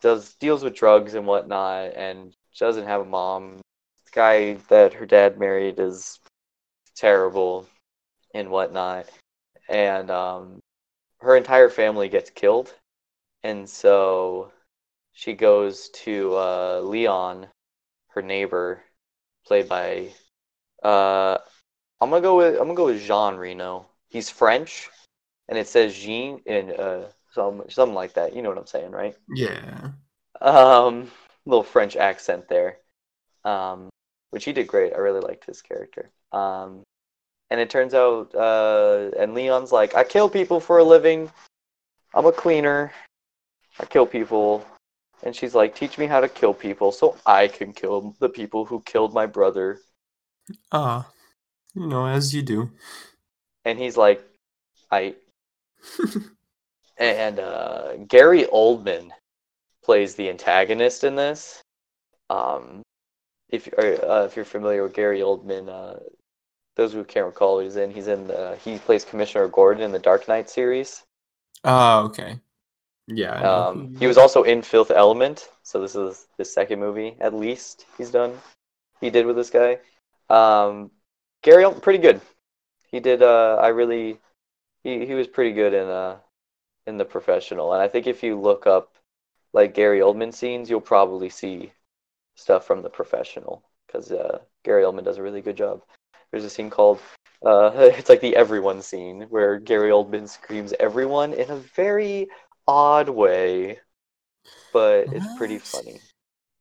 does 0.03 0.35
deals 0.35 0.63
with 0.63 0.75
drugs 0.75 1.15
and 1.15 1.27
whatnot, 1.27 1.95
and 1.97 2.35
she 2.53 2.65
doesn't 2.65 2.87
have 2.87 3.01
a 3.01 3.05
mom 3.07 3.61
the 4.05 4.11
guy 4.13 4.55
that 4.69 4.93
her 4.95 5.07
dad 5.07 5.39
married 5.39 5.79
is 5.79 6.19
terrible 6.95 7.67
and 8.35 8.51
whatnot. 8.51 9.07
And 9.69 10.11
um, 10.11 10.61
her 11.21 11.37
entire 11.37 11.69
family 11.69 12.09
gets 12.09 12.31
killed. 12.31 12.75
And 13.43 13.69
so 13.69 14.53
she 15.13 15.35
goes 15.35 15.89
to 16.05 16.35
uh, 16.37 16.81
Leon, 16.83 17.47
her 18.09 18.23
neighbor, 18.23 18.83
played 19.47 19.69
by 19.69 20.11
uh, 20.83 21.39
I'm 22.01 22.11
gonna 22.11 22.23
go 22.23 22.37
with 22.37 22.55
I'm 22.55 22.65
gonna 22.67 22.75
go 22.75 22.87
with 22.87 23.03
Jean 23.03 23.37
Reno. 23.37 23.87
He's 24.09 24.31
French, 24.31 24.89
and 25.49 25.59
it 25.59 25.69
says 25.69 25.95
Jean 25.95 26.41
in 26.47 26.71
uh 26.73 27.09
some 27.33 27.65
something 27.69 27.95
like 27.95 28.15
that. 28.15 28.35
You 28.35 28.43
know 28.43 28.49
what 28.49 28.59
I'm 28.59 28.67
saying, 28.67 28.93
right? 28.93 29.17
yeah. 29.35 29.91
Um, 30.41 31.11
little 31.45 31.63
French 31.63 31.97
accent 31.97 32.49
there. 32.49 32.79
Um, 33.45 33.89
which 34.31 34.45
he 34.45 34.53
did 34.53 34.67
great. 34.67 34.95
I 34.95 34.99
really 34.99 35.21
liked 35.21 35.45
his 35.45 35.61
character. 35.63 36.11
Um, 36.33 36.83
and 37.51 37.61
it 37.61 37.69
turns 37.69 37.95
out, 37.95 38.35
uh, 38.35 39.11
and 39.19 39.35
Leon's 39.35 39.73
like, 39.73 39.95
I 39.95 40.05
kill 40.05 40.29
people 40.29 40.61
for 40.61 40.79
a 40.79 40.85
living. 40.85 41.31
I'm 42.15 42.27
a 42.27 42.33
cleaner. 42.33 42.93
I 43.79 43.87
kill 43.87 44.07
people. 44.07 44.65
And 45.23 45.35
she's 45.35 45.55
like, 45.55 45.75
teach 45.75 45.99
me 45.99 46.07
how 46.07 46.21
to 46.21 46.29
kill 46.29 46.55
people 46.55 46.93
so 46.93 47.17
I 47.27 47.49
can 47.49 47.73
kill 47.73 48.15
the 48.21 48.29
people 48.29 48.65
who 48.65 48.81
killed 48.87 49.13
my 49.13 49.27
brother. 49.27 49.81
Ah, 50.73 51.09
you 51.75 51.87
know, 51.87 52.07
as 52.07 52.35
you 52.35 52.43
do. 52.43 52.71
And 53.65 53.79
he's 53.79 53.97
like, 53.97 54.23
I. 54.91 55.15
and 56.99 57.39
uh, 57.39 57.97
Gary 58.09 58.45
Oldman 58.45 59.11
plays 59.83 60.15
the 60.15 60.31
antagonist 60.31 61.05
in 61.05 61.17
this. 61.17 61.61
Um, 62.31 62.83
if 63.49 63.69
uh, 63.77 64.25
if 64.25 64.37
you're 64.37 64.45
familiar 64.45 64.85
with 64.85 64.95
Gary 64.95 65.21
Oldman, 65.21 65.69
uh, 65.69 65.99
those 66.81 66.95
who 66.95 67.05
can't 67.05 67.27
recall 67.27 67.57
what 67.57 67.65
he's 67.65 67.77
in, 67.77 67.91
he's 67.91 68.09
in 68.09 68.27
the 68.27 68.57
he 68.65 68.79
plays 68.79 69.05
Commissioner 69.05 69.47
Gordon 69.49 69.83
in 69.83 69.93
the 69.93 69.99
Dark 69.99 70.27
Knight 70.29 70.49
series. 70.49 71.03
Ah, 71.63 72.01
okay. 72.05 72.41
Yeah. 73.07 73.35
Um, 73.35 73.95
he 73.99 74.07
was 74.07 74.17
also 74.17 74.45
in 74.45 74.63
Fifth 74.63 74.91
Element, 74.91 75.51
so 75.63 75.79
this 75.81 75.95
is 75.95 76.27
the 76.39 76.45
second 76.45 76.81
movie 76.81 77.17
at 77.21 77.35
least 77.35 77.85
he's 77.99 78.11
done. 78.11 78.33
He 79.01 79.11
did 79.11 79.27
with 79.27 79.37
this 79.37 79.51
guy. 79.51 79.79
Um, 80.31 80.91
Gary 81.43 81.65
Oldman, 81.65 81.83
pretty 81.83 81.99
good. 81.99 82.23
He 82.91 82.99
did. 82.99 83.23
Uh, 83.23 83.59
I 83.61 83.69
really, 83.69 84.19
he 84.83 85.05
he 85.05 85.13
was 85.13 85.27
pretty 85.27 85.53
good 85.53 85.75
in 85.75 85.87
uh 85.87 86.17
in 86.87 86.97
the 86.97 87.05
professional, 87.05 87.75
and 87.75 87.83
I 87.83 87.89
think 87.89 88.07
if 88.07 88.23
you 88.23 88.41
look 88.41 88.67
up 88.67 88.95
like 89.53 89.75
Gary 89.75 90.01
Oldman 90.01 90.33
scenes, 90.33 90.71
you'll 90.71 90.81
probably 90.81 91.29
see 91.29 91.73
stuff 92.37 92.67
from 92.67 92.81
the 92.81 92.89
professional 92.89 93.63
because 93.87 94.13
uh, 94.13 94.39
Gary 94.65 94.85
Oldman 94.85 95.05
does 95.05 95.19
a 95.19 95.23
really 95.23 95.43
good 95.43 95.57
job. 95.57 95.83
There's 96.31 96.45
a 96.45 96.51
scene 96.51 96.71
called 96.71 97.01
uh, 97.45 97.73
it's 97.77 98.09
like 98.09 98.21
the 98.21 98.37
everyone 98.37 98.83
scene 98.83 99.23
where 99.23 99.59
Gary 99.59 99.91
Oldman 99.91 100.29
screams 100.29 100.75
everyone 100.79 101.33
in 101.33 101.51
a 101.51 101.57
very 101.57 102.29
odd 102.67 103.09
way, 103.09 103.81
but 104.73 105.09
it's 105.13 105.37
pretty 105.37 105.59
funny. 105.59 106.01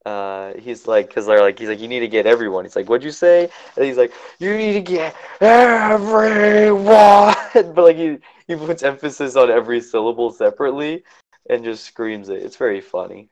Uh, 0.05 0.53
he's 0.57 0.87
like, 0.87 1.13
cause 1.13 1.25
they're 1.25 1.41
like, 1.41 1.59
he's 1.59 1.67
like, 1.67 1.81
you 1.81 1.87
need 1.87 1.99
to 1.99 2.07
get 2.07 2.25
everyone. 2.25 2.63
He's 2.65 2.75
like, 2.75 2.89
what'd 2.89 3.03
you 3.03 3.11
say? 3.11 3.49
And 3.75 3.85
he's 3.85 3.97
like, 3.97 4.13
you 4.39 4.57
need 4.57 4.73
to 4.73 4.81
get 4.81 5.15
everyone. 5.41 7.35
but 7.53 7.77
like 7.77 7.97
he 7.97 8.17
he 8.47 8.55
puts 8.55 8.81
emphasis 8.81 9.35
on 9.35 9.51
every 9.51 9.81
syllable 9.81 10.31
separately 10.31 11.03
and 11.49 11.63
just 11.63 11.83
screams 11.83 12.29
it. 12.29 12.41
It's 12.41 12.55
very 12.55 12.81
funny, 12.81 13.29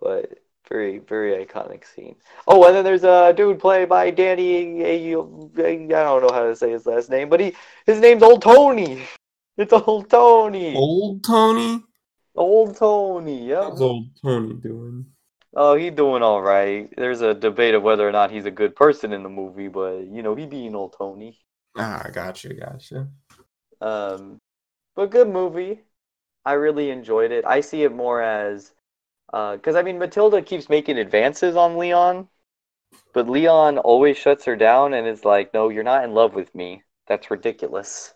but 0.00 0.38
Very, 0.68 0.98
very 0.98 1.44
iconic 1.44 1.84
scene. 1.86 2.16
Oh, 2.46 2.66
and 2.66 2.76
then 2.76 2.84
there's 2.84 3.04
a 3.04 3.32
dude 3.34 3.58
played 3.58 3.88
by 3.88 4.10
Danny. 4.10 4.84
I 4.84 4.98
don't 5.08 6.22
know 6.22 6.30
how 6.32 6.44
to 6.44 6.54
say 6.54 6.70
his 6.70 6.84
last 6.84 7.08
name, 7.08 7.28
but 7.28 7.40
he 7.40 7.54
his 7.86 8.00
name's 8.00 8.22
Old 8.22 8.42
Tony. 8.42 9.02
It's 9.58 9.72
Old 9.72 10.08
Tony. 10.08 10.76
Old 10.76 11.24
Tony. 11.24 11.82
Old 12.36 12.76
Tony. 12.76 13.48
Yeah. 13.48 13.64
How's 13.64 13.82
old 13.82 14.06
Tony 14.22 14.54
doing? 14.54 15.06
Oh, 15.52 15.74
he 15.74 15.90
doing 15.90 16.22
all 16.22 16.40
right. 16.40 16.88
There's 16.96 17.22
a 17.22 17.34
debate 17.34 17.74
of 17.74 17.82
whether 17.82 18.08
or 18.08 18.12
not 18.12 18.30
he's 18.30 18.44
a 18.44 18.52
good 18.52 18.76
person 18.76 19.12
in 19.12 19.24
the 19.24 19.28
movie, 19.28 19.66
but 19.66 20.06
you 20.06 20.22
know, 20.22 20.36
he 20.36 20.46
being 20.46 20.76
Old 20.76 20.94
Tony. 20.96 21.36
Ah, 21.76 22.06
gotcha, 22.12 22.54
gotcha. 22.54 23.08
Um, 23.80 24.38
but 24.94 25.10
good 25.10 25.28
movie. 25.28 25.80
I 26.44 26.52
really 26.52 26.90
enjoyed 26.90 27.32
it. 27.32 27.44
I 27.44 27.60
see 27.60 27.82
it 27.82 27.92
more 27.92 28.22
as 28.22 28.72
Uh, 29.32 29.56
because 29.56 29.74
I 29.76 29.82
mean 29.82 29.98
Matilda 29.98 30.42
keeps 30.42 30.68
making 30.68 30.98
advances 30.98 31.56
on 31.56 31.78
Leon, 31.78 32.28
but 33.14 33.28
Leon 33.28 33.78
always 33.78 34.18
shuts 34.18 34.44
her 34.46 34.56
down 34.56 34.94
and 34.94 35.06
is 35.06 35.24
like, 35.24 35.54
"No, 35.54 35.68
you're 35.70 35.84
not 35.84 36.04
in 36.04 36.14
love 36.14 36.34
with 36.34 36.54
me. 36.54 36.84
That's 37.08 37.30
ridiculous." 37.30 38.14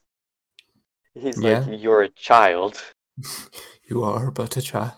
He's 1.14 1.42
Yeah. 1.42 1.42
like, 1.42 1.62
"You're 1.66 2.02
a 2.02 2.10
child." 2.10 2.92
You 3.84 4.02
are 4.04 4.30
but 4.30 4.56
a 4.56 4.62
child. 4.62 4.92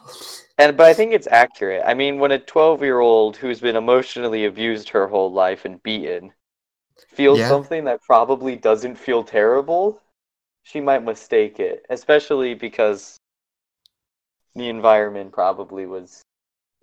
And 0.58 0.76
but 0.76 0.86
I 0.86 0.94
think 0.94 1.12
it's 1.12 1.28
accurate. 1.28 1.82
I 1.86 1.94
mean, 1.94 2.18
when 2.18 2.32
a 2.32 2.38
12-year-old 2.40 3.36
who's 3.36 3.60
been 3.60 3.76
emotionally 3.76 4.44
abused 4.44 4.88
her 4.88 5.06
whole 5.06 5.32
life 5.32 5.64
and 5.64 5.80
beaten 5.84 6.32
feels 7.08 7.44
Yeah. 7.44 7.46
something 7.46 7.84
that 7.84 8.02
probably 8.02 8.56
doesn't 8.56 8.96
feel 8.96 9.24
terrible, 9.24 10.00
she 10.64 10.80
might 10.80 11.04
mistake 11.04 11.60
it, 11.60 11.86
especially 11.90 12.54
because 12.54 13.20
the 14.54 14.68
environment 14.68 15.32
probably 15.32 15.86
was 15.86 16.22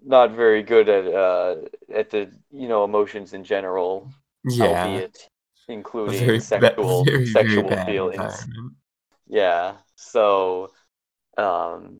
not 0.04 0.32
very 0.32 0.64
good 0.64 0.90
at 0.90 1.06
uh 1.08 1.56
at 1.94 2.10
the, 2.10 2.32
you 2.52 2.68
know, 2.68 2.84
emotions 2.84 3.34
in 3.34 3.44
general, 3.44 4.12
Yeah. 4.46 4.86
albeit 4.86 5.28
including 5.68 6.20
very, 6.20 6.38
ba- 6.38 6.44
sexual 6.44 7.04
very, 7.06 7.26
sexual 7.28 7.70
very 7.70 7.86
feelings. 7.86 8.48
Yeah. 9.28 9.76
So, 9.96 10.72
um, 11.38 11.98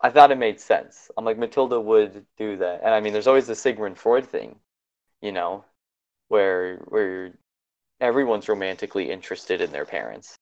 I 0.00 0.10
thought 0.10 0.30
it 0.30 0.38
made 0.38 0.60
sense. 0.60 1.10
I'm 1.16 1.24
like 1.24 1.38
Matilda 1.38 1.80
would 1.80 2.24
do 2.38 2.56
that, 2.58 2.80
and 2.84 2.94
I 2.94 3.00
mean, 3.00 3.12
there's 3.12 3.26
always 3.26 3.46
the 3.46 3.54
Sigmund 3.54 3.98
Freud 3.98 4.26
thing, 4.26 4.56
you 5.20 5.32
know, 5.32 5.64
where 6.28 6.76
where 6.88 7.32
everyone's 8.00 8.48
romantically 8.48 9.10
interested 9.10 9.60
in 9.60 9.72
their 9.72 9.84
parents, 9.86 10.36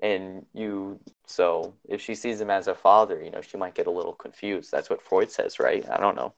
and 0.00 0.46
you. 0.54 1.00
So 1.26 1.74
if 1.88 2.00
she 2.00 2.14
sees 2.14 2.40
him 2.40 2.50
as 2.50 2.68
a 2.68 2.74
father, 2.74 3.22
you 3.22 3.30
know, 3.30 3.40
she 3.40 3.56
might 3.56 3.74
get 3.74 3.86
a 3.86 3.90
little 3.90 4.14
confused. 4.14 4.70
That's 4.70 4.90
what 4.90 5.02
Freud 5.02 5.30
says, 5.30 5.58
right? 5.58 5.88
I 5.90 5.98
don't 5.98 6.16
know 6.16 6.34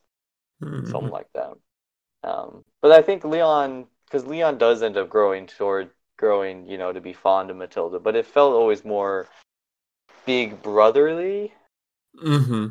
Mhm. 0.63 0.91
something 0.91 1.11
like 1.11 1.33
that. 1.35 1.55
Um, 2.23 2.65
but 2.83 2.93
I 2.93 3.03
think 3.03 3.25
Leon, 3.25 3.87
because 4.07 4.27
Leon 4.27 4.59
does 4.59 4.83
end 4.83 4.97
up 4.97 5.09
growing 5.09 5.47
toward 5.47 5.91
growing, 6.19 6.67
you 6.67 6.77
know, 6.77 6.93
to 6.93 7.01
be 7.01 7.15
fond 7.15 7.51
of 7.51 7.57
Matilda, 7.57 7.99
but 7.99 8.15
it 8.15 8.27
felt 8.27 8.53
always 8.53 8.85
more 8.85 9.29
big 10.27 10.63
brotherly 10.63 11.53
mm-hmm. 12.23 12.67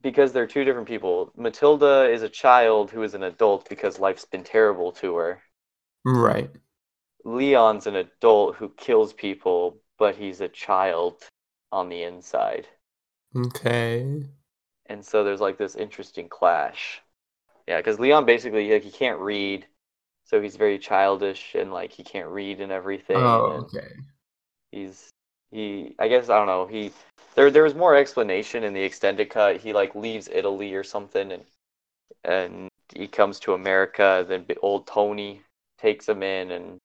because 0.00 0.32
they're 0.32 0.46
two 0.46 0.64
different 0.64 0.88
people. 0.88 1.30
Matilda 1.36 2.10
is 2.10 2.22
a 2.22 2.28
child 2.28 2.90
who 2.90 3.02
is 3.02 3.14
an 3.14 3.24
adult 3.24 3.68
because 3.68 3.98
life's 4.00 4.24
been 4.24 4.42
terrible 4.42 4.92
to 4.92 5.16
her. 5.16 5.42
Right. 6.04 6.50
Leon's 7.24 7.86
an 7.86 7.96
adult 7.96 8.56
who 8.56 8.70
kills 8.70 9.12
people, 9.12 9.78
but 9.98 10.16
he's 10.16 10.40
a 10.40 10.48
child 10.48 11.24
on 11.72 11.88
the 11.88 12.02
inside. 12.02 12.68
Okay. 13.34 14.28
and 14.86 15.04
so 15.04 15.24
there's 15.24 15.40
like 15.40 15.58
this 15.58 15.76
interesting 15.76 16.28
clash. 16.28 17.02
Yeah, 17.66 17.78
because 17.78 18.00
Leon 18.00 18.24
basically 18.26 18.72
like 18.72 18.82
he 18.82 18.90
can't 18.90 19.20
read, 19.20 19.66
so 20.24 20.40
he's 20.40 20.56
very 20.56 20.78
childish 20.78 21.54
and 21.54 21.72
like 21.72 21.92
he 21.92 22.02
can't 22.04 22.28
read 22.28 22.60
and 22.60 22.72
everything. 22.72 23.16
Oh, 23.16 23.52
and 23.52 23.64
okay. 23.64 23.94
he's 24.72 25.10
he. 25.50 25.94
I 25.98 26.08
guess 26.08 26.28
I 26.30 26.38
don't 26.38 26.46
know. 26.46 26.66
He 26.66 26.92
there 27.34 27.50
there 27.50 27.62
was 27.64 27.74
more 27.74 27.94
explanation 27.96 28.64
in 28.64 28.72
the 28.74 28.82
extended 28.82 29.30
cut. 29.30 29.58
He 29.58 29.72
like 29.72 29.94
leaves 29.94 30.28
Italy 30.32 30.74
or 30.74 30.84
something, 30.84 31.32
and 31.32 31.44
and 32.24 32.68
he 32.94 33.08
comes 33.08 33.40
to 33.40 33.54
America. 33.54 34.24
Then 34.28 34.46
old 34.62 34.86
Tony 34.86 35.42
takes 35.78 36.08
him 36.08 36.22
in 36.22 36.52
and 36.52 36.78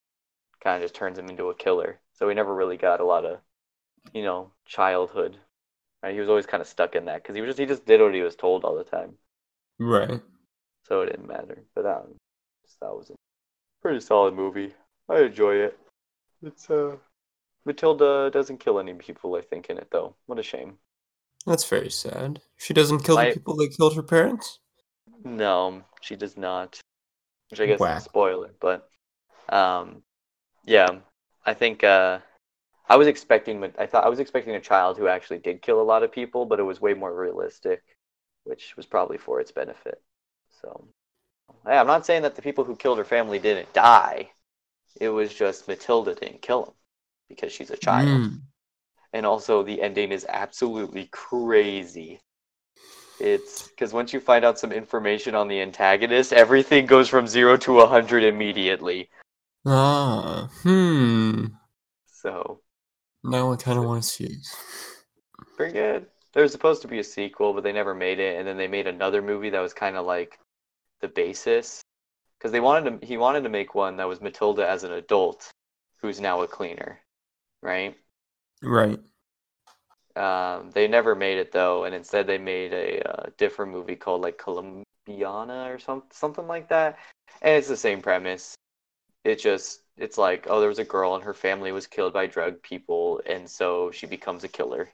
kind 0.64 0.78
of 0.78 0.84
just 0.84 0.96
turns 0.96 1.20
him 1.20 1.30
into 1.30 1.50
a 1.50 1.56
killer. 1.56 2.00
So 2.14 2.30
he 2.30 2.36
never 2.36 2.54
really 2.54 2.78
got 2.78 3.00
a 3.00 3.06
lot 3.06 3.26
of, 3.26 3.40
you 4.14 4.24
know, 4.24 4.52
childhood. 4.66 5.38
Right? 6.02 6.14
He 6.14 6.20
was 6.20 6.30
always 6.30 6.46
kind 6.46 6.62
of 6.62 6.68
stuck 6.68 6.96
in 6.96 7.06
that 7.06 7.24
because 7.24 7.36
he 7.36 7.42
was 7.42 7.50
just 7.50 7.60
he 7.60 7.66
just 7.66 7.86
did 7.86 8.02
what 8.02 8.14
he 8.14 8.22
was 8.22 8.36
told 8.36 8.64
all 8.66 8.76
the 8.76 8.84
time, 8.84 9.14
Right. 9.80 10.22
so 10.88 11.02
it 11.02 11.08
didn't 11.08 11.28
matter. 11.28 11.64
But 11.76 11.86
um, 11.86 12.16
that 12.82 12.90
was 12.94 13.10
a 13.10 13.14
pretty 13.82 14.00
solid 14.02 14.34
movie. 14.34 14.74
I 15.10 15.22
enjoy 15.22 15.56
it. 15.56 15.78
It's 16.44 16.70
uh, 16.70 16.98
Matilda 17.66 18.30
doesn't 18.32 18.60
kill 18.60 18.80
any 18.80 18.94
people. 18.94 19.36
I 19.36 19.42
think 19.42 19.70
in 19.70 19.78
it 19.78 19.88
though. 19.92 20.16
What 20.26 20.40
a 20.40 20.44
shame. 20.44 20.78
That's 21.46 21.66
very 21.68 21.90
sad. 21.90 22.42
She 22.58 22.74
doesn't 22.74 23.04
kill 23.04 23.18
I- 23.18 23.30
the 23.30 23.34
people 23.36 23.56
that 23.58 23.76
killed 23.76 23.96
her 23.96 24.04
parents? 24.04 24.60
No, 25.26 25.84
she 26.02 26.16
does 26.16 26.38
not. 26.38 26.80
Which 27.50 27.60
I 27.62 27.66
guess 27.66 27.80
Whack. 27.80 27.98
is 27.98 28.04
a 28.04 28.10
spoiler, 28.10 28.54
but 28.60 28.90
um, 29.50 30.04
yeah, 30.66 31.00
I 31.46 31.54
think 31.54 31.84
uh, 31.84 32.20
I 32.88 32.96
was 32.96 33.08
expecting. 33.08 33.64
I 33.78 33.86
thought 33.86 34.06
I 34.06 34.10
was 34.10 34.20
expecting 34.20 34.56
a 34.56 34.62
child 34.62 34.98
who 34.98 35.08
actually 35.08 35.40
did 35.40 35.62
kill 35.62 35.82
a 35.82 35.84
lot 35.84 36.04
of 36.04 36.12
people, 36.12 36.46
but 36.46 36.60
it 36.60 36.64
was 36.64 36.82
way 36.82 36.94
more 36.94 37.14
realistic, 37.14 37.82
which 38.44 38.76
was 38.78 38.86
probably 38.86 39.18
for 39.18 39.40
its 39.40 39.52
benefit. 39.52 40.02
So, 40.62 40.88
yeah, 41.68 41.82
I'm 41.82 41.88
not 41.88 42.06
saying 42.06 42.22
that 42.24 42.36
the 42.36 42.42
people 42.42 42.64
who 42.64 42.76
killed 42.76 42.98
her 42.98 43.06
family 43.06 43.40
didn't 43.40 43.74
die. 43.74 44.32
It 45.00 45.10
was 45.10 45.34
just 45.34 45.68
Matilda 45.68 46.16
didn't 46.16 46.42
kill 46.42 46.66
them 46.66 46.74
because 47.30 47.52
she's 47.52 47.72
a 47.72 47.78
child, 47.78 48.08
Mm. 48.08 48.42
and 49.12 49.26
also 49.26 49.64
the 49.64 49.82
ending 49.82 50.12
is 50.12 50.26
absolutely 50.30 51.08
crazy. 51.12 52.20
It's 53.20 53.68
because 53.70 53.94
once 53.94 54.14
you 54.14 54.20
find 54.20 54.44
out 54.44 54.60
some 54.60 54.72
information 54.72 55.36
on 55.36 55.48
the 55.48 55.62
antagonist, 55.62 56.34
everything 56.34 56.86
goes 56.86 57.10
from 57.10 57.28
zero 57.28 57.58
to 57.58 57.82
a 57.82 57.88
hundred 57.88 58.24
immediately. 58.24 59.10
Ah. 59.66 60.50
Hmm. 60.64 61.46
So 62.08 62.62
Now 63.24 63.52
I 63.52 63.56
kind 63.56 63.80
of 63.80 63.86
want 63.86 64.04
to 64.04 64.10
see 64.10 64.26
it. 64.26 64.48
pretty 65.56 65.74
good. 65.74 66.08
There 66.34 66.44
was 66.44 66.52
supposed 66.52 66.82
to 66.82 66.88
be 66.88 67.00
a 67.00 67.04
sequel, 67.04 67.54
but 67.54 67.64
they 67.64 67.72
never 67.72 67.94
made 67.94 68.20
it, 68.20 68.38
and 68.38 68.48
then 68.48 68.58
they 68.58 68.68
made 68.68 68.88
another 68.88 69.22
movie 69.22 69.52
that 69.52 69.60
was 69.60 69.74
kind 69.74 69.96
of 69.96 70.06
like 70.06 70.40
the 71.02 71.08
basis 71.08 71.82
because 72.38 72.52
they 72.52 72.60
wanted 72.60 73.02
to. 73.02 73.06
He 73.06 73.18
wanted 73.18 73.44
to 73.44 73.50
make 73.50 73.76
one 73.76 73.98
that 73.98 74.08
was 74.08 74.20
Matilda 74.22 74.68
as 74.68 74.84
an 74.84 74.92
adult, 74.94 75.50
who's 76.02 76.20
now 76.20 76.42
a 76.42 76.48
cleaner, 76.48 77.00
right? 77.62 77.96
Right. 78.62 79.00
Um, 80.16 80.72
they 80.72 80.88
never 80.88 81.16
made 81.16 81.38
it 81.38 81.52
though, 81.52 81.86
and 81.86 81.96
instead 81.96 82.28
they 82.28 82.38
made 82.38 82.74
a 82.74 83.02
uh, 83.10 83.30
different 83.38 83.72
movie 83.72 83.96
called 83.96 84.22
like 84.22 84.38
Colombiana 84.38 85.72
or 85.72 85.80
some 85.80 86.04
something 86.12 86.48
like 86.48 86.70
that. 86.70 87.00
And 87.42 87.56
it's 87.56 87.68
the 87.68 87.78
same 87.78 88.02
premise. 88.02 88.56
It 89.24 89.40
just 89.40 89.82
it's 89.98 90.18
like 90.18 90.48
oh, 90.50 90.60
there 90.60 90.70
was 90.70 90.80
a 90.80 90.84
girl 90.84 91.16
and 91.16 91.24
her 91.24 91.34
family 91.34 91.72
was 91.72 91.88
killed 91.88 92.14
by 92.14 92.28
drug 92.28 92.62
people, 92.62 93.22
and 93.26 93.50
so 93.50 93.92
she 93.92 94.06
becomes 94.06 94.44
a 94.44 94.48
killer. 94.48 94.90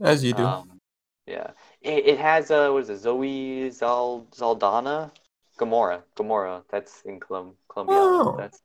As 0.00 0.24
you 0.24 0.32
do. 0.32 0.44
Um, 0.44 0.80
yeah, 1.26 1.50
it, 1.82 2.06
it 2.06 2.18
has 2.18 2.50
a 2.50 2.72
what 2.72 2.84
is 2.84 2.90
it, 2.90 2.98
Zoe 2.98 3.70
Zal 3.70 4.26
Saldana, 4.32 5.12
Gamora, 5.58 6.02
Gamora. 6.16 6.62
That's 6.70 7.02
in 7.02 7.20
Colum 7.20 7.54
Colombiana. 7.68 8.30
Oh. 8.30 8.36
That's 8.38 8.62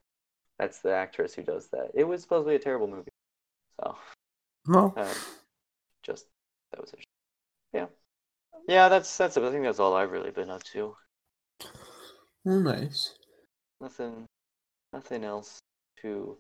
that's 0.60 0.80
the 0.80 0.94
actress 0.94 1.34
who 1.34 1.42
does 1.42 1.68
that. 1.70 1.90
It 1.94 2.04
was 2.04 2.22
supposed 2.22 2.46
to 2.46 2.50
be 2.50 2.56
a 2.56 2.60
terrible 2.60 2.88
movie, 2.88 3.12
so. 3.80 3.96
no, 4.68 4.94
Uh, 4.96 5.14
just 6.04 6.28
that 6.72 6.82
was 6.82 6.94
it. 6.94 7.04
Yeah, 7.74 7.88
yeah. 8.68 8.88
That's 8.88 9.18
that's. 9.18 9.38
I 9.38 9.52
think 9.52 9.64
that's 9.64 9.80
all 9.80 9.96
I've 9.96 10.12
really 10.12 10.32
been 10.32 10.52
up 10.52 10.64
to. 10.66 10.96
well, 12.46 12.60
nice. 12.60 13.16
Nothing, 13.82 14.26
nothing 14.94 15.24
else 15.24 15.58
too 16.00 16.38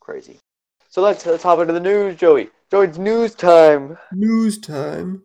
crazy. 0.00 0.38
So 0.88 1.02
let's 1.02 1.26
let's 1.26 1.42
hop 1.42 1.58
into 1.58 1.72
the 1.72 1.80
news, 1.80 2.14
Joey. 2.16 2.50
Joey, 2.70 2.86
it's 2.86 2.98
news 2.98 3.34
time. 3.34 3.98
News 4.12 4.58
time. 4.58 5.24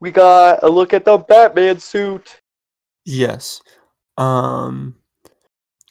We 0.00 0.10
got 0.10 0.64
a 0.64 0.68
look 0.68 0.92
at 0.92 1.04
the 1.04 1.16
Batman 1.18 1.78
suit. 1.78 2.40
Yes. 3.04 3.60
Um, 4.18 4.96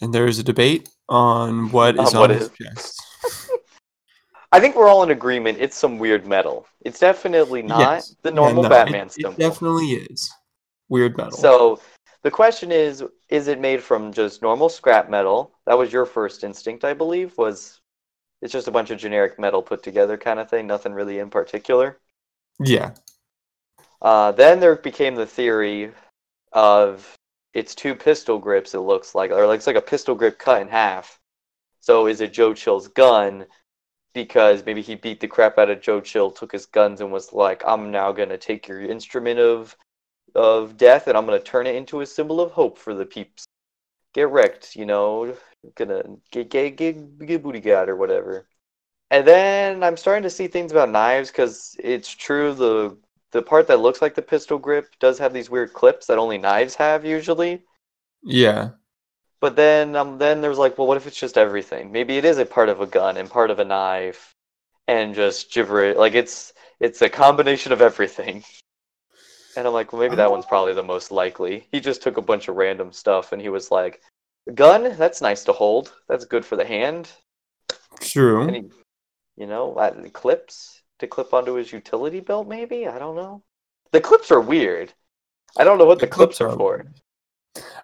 and 0.01 0.13
there 0.13 0.27
is 0.27 0.37
a 0.37 0.43
debate 0.43 0.89
on 1.07 1.71
what 1.71 1.95
is 1.97 2.13
On 2.13 2.19
what 2.19 2.31
on 2.31 2.37
his 2.37 2.49
chest. 2.49 3.01
I 4.51 4.59
think 4.59 4.75
we're 4.75 4.89
all 4.89 5.03
in 5.03 5.11
agreement. 5.11 5.59
It's 5.61 5.77
some 5.77 5.97
weird 5.97 6.27
metal. 6.27 6.67
It's 6.81 6.99
definitely 6.99 7.61
not 7.61 7.79
Yes. 7.79 8.15
the 8.21 8.29
Yeah, 8.31 8.35
normal 8.35 8.63
no, 8.63 8.69
Batman 8.69 9.07
it, 9.07 9.13
symbol. 9.13 9.31
It 9.31 9.37
definitely 9.37 9.93
is. 9.93 10.29
Weird 10.89 11.15
metal. 11.17 11.37
So 11.37 11.79
the 12.25 12.31
question 12.31 12.71
is: 12.71 13.03
Is 13.29 13.47
it 13.47 13.59
made 13.59 13.83
from 13.83 14.11
just 14.11 14.41
normal 14.41 14.67
scrap 14.67 15.11
metal? 15.11 15.51
That 15.67 15.77
was 15.77 15.93
your 15.93 16.07
first 16.07 16.43
instinct, 16.43 16.83
I 16.83 16.95
believe. 16.95 17.37
Was 17.37 17.79
it's 18.41 18.51
just 18.51 18.67
a 18.67 18.71
bunch 18.71 18.89
of 18.89 18.97
generic 18.97 19.37
metal 19.37 19.61
put 19.61 19.83
together, 19.83 20.17
kind 20.17 20.39
of 20.39 20.49
thing. 20.49 20.65
Nothing 20.65 20.93
really 20.93 21.19
in 21.19 21.29
particular. 21.29 21.99
yeah. 22.59 22.95
Uh, 24.01 24.31
then 24.31 24.59
there 24.59 24.75
became 24.75 25.13
the 25.13 25.27
theory 25.27 25.91
of 26.51 27.15
it's 27.53 27.75
two 27.75 27.93
pistol 27.93 28.39
grips. 28.39 28.73
It 28.73 28.79
looks 28.79 29.13
like, 29.13 29.29
or 29.29 29.45
looks 29.45 29.67
like 29.67 29.75
a 29.75 29.81
pistol 29.81 30.15
grip 30.15 30.39
cut 30.39 30.63
in 30.63 30.67
half. 30.67 31.19
So 31.79 32.07
is 32.07 32.21
it 32.21 32.33
Joe 32.33 32.55
Chill's 32.55 32.87
gun? 32.87 33.45
Because 34.15 34.65
maybe 34.65 34.81
he 34.81 34.95
beat 34.95 35.19
the 35.19 35.27
crap 35.27 35.59
out 35.59 35.69
of 35.69 35.79
Joe 35.79 36.01
Chill, 36.01 36.31
took 36.31 36.51
his 36.51 36.65
guns, 36.65 37.01
and 37.01 37.11
was 37.11 37.33
like, 37.33 37.61
"I'm 37.67 37.91
now 37.91 38.11
gonna 38.11 38.39
take 38.39 38.67
your 38.67 38.81
instrument 38.81 39.39
of 39.39 39.77
of 40.35 40.77
death, 40.77 41.07
and 41.07 41.17
I'm 41.17 41.25
gonna 41.25 41.39
turn 41.39 41.67
it 41.67 41.75
into 41.75 42.01
a 42.01 42.05
symbol 42.05 42.41
of 42.41 42.51
hope 42.51 42.77
for 42.77 42.93
the 42.93 43.05
peeps. 43.05 43.45
Get 44.13 44.29
wrecked, 44.29 44.75
you 44.75 44.85
know, 44.85 45.35
gonna 45.75 46.03
get 46.31 46.49
get 46.49 46.75
get, 46.77 47.25
get 47.25 47.43
booty 47.43 47.59
god 47.59 47.89
or 47.89 47.95
whatever." 47.95 48.47
And 49.11 49.25
then 49.27 49.83
I'm 49.83 49.97
starting 49.97 50.23
to 50.23 50.29
see 50.29 50.47
things 50.47 50.71
about 50.71 50.89
knives 50.89 51.31
because 51.31 51.75
it's 51.79 52.09
true 52.09 52.53
the 52.53 52.97
the 53.31 53.41
part 53.41 53.67
that 53.67 53.79
looks 53.81 54.01
like 54.01 54.15
the 54.15 54.21
pistol 54.21 54.57
grip 54.57 54.87
does 54.99 55.19
have 55.19 55.33
these 55.33 55.49
weird 55.49 55.73
clips 55.73 56.07
that 56.07 56.17
only 56.17 56.37
knives 56.37 56.75
have 56.75 57.05
usually. 57.05 57.63
Yeah. 58.23 58.71
But 59.41 59.55
then 59.55 59.95
um 59.95 60.17
then 60.17 60.41
there's 60.41 60.57
like, 60.57 60.77
well, 60.77 60.87
what 60.87 60.97
if 60.97 61.07
it's 61.07 61.19
just 61.19 61.37
everything? 61.37 61.91
Maybe 61.91 62.17
it 62.17 62.25
is 62.25 62.37
a 62.37 62.45
part 62.45 62.69
of 62.69 62.81
a 62.81 62.87
gun 62.87 63.17
and 63.17 63.29
part 63.29 63.51
of 63.51 63.59
a 63.59 63.65
knife, 63.65 64.33
and 64.87 65.13
just 65.15 65.51
gibberish. 65.53 65.97
Like 65.97 66.13
it's 66.13 66.53
it's 66.79 67.01
a 67.01 67.09
combination 67.09 67.71
of 67.71 67.81
everything. 67.81 68.43
And 69.55 69.67
I'm 69.67 69.73
like, 69.73 69.93
well, 69.93 70.01
maybe 70.01 70.15
that 70.15 70.31
one's 70.31 70.45
probably 70.45 70.73
the 70.73 70.83
most 70.83 71.11
likely. 71.11 71.67
He 71.71 71.79
just 71.79 72.01
took 72.01 72.17
a 72.17 72.21
bunch 72.21 72.47
of 72.47 72.55
random 72.55 72.91
stuff 72.91 73.31
and 73.31 73.41
he 73.41 73.49
was 73.49 73.71
like, 73.71 74.01
gun, 74.53 74.95
that's 74.97 75.21
nice 75.21 75.43
to 75.45 75.53
hold. 75.53 75.93
That's 76.07 76.25
good 76.25 76.45
for 76.45 76.55
the 76.55 76.65
hand. 76.65 77.11
True. 77.99 78.43
And 78.43 78.55
he, 78.55 78.63
you 79.37 79.47
know, 79.47 79.73
uh, 79.75 79.91
clips 80.09 80.81
to 80.99 81.07
clip 81.07 81.33
onto 81.33 81.53
his 81.53 81.71
utility 81.71 82.19
belt, 82.19 82.47
maybe? 82.47 82.87
I 82.87 82.99
don't 82.99 83.15
know. 83.15 83.43
The 83.91 84.01
clips 84.01 84.31
are 84.31 84.41
weird. 84.41 84.93
I 85.57 85.63
don't 85.63 85.77
know 85.77 85.85
what 85.85 85.99
the, 85.99 86.07
clips, 86.07 86.41
are 86.41 86.51
for. 86.51 86.85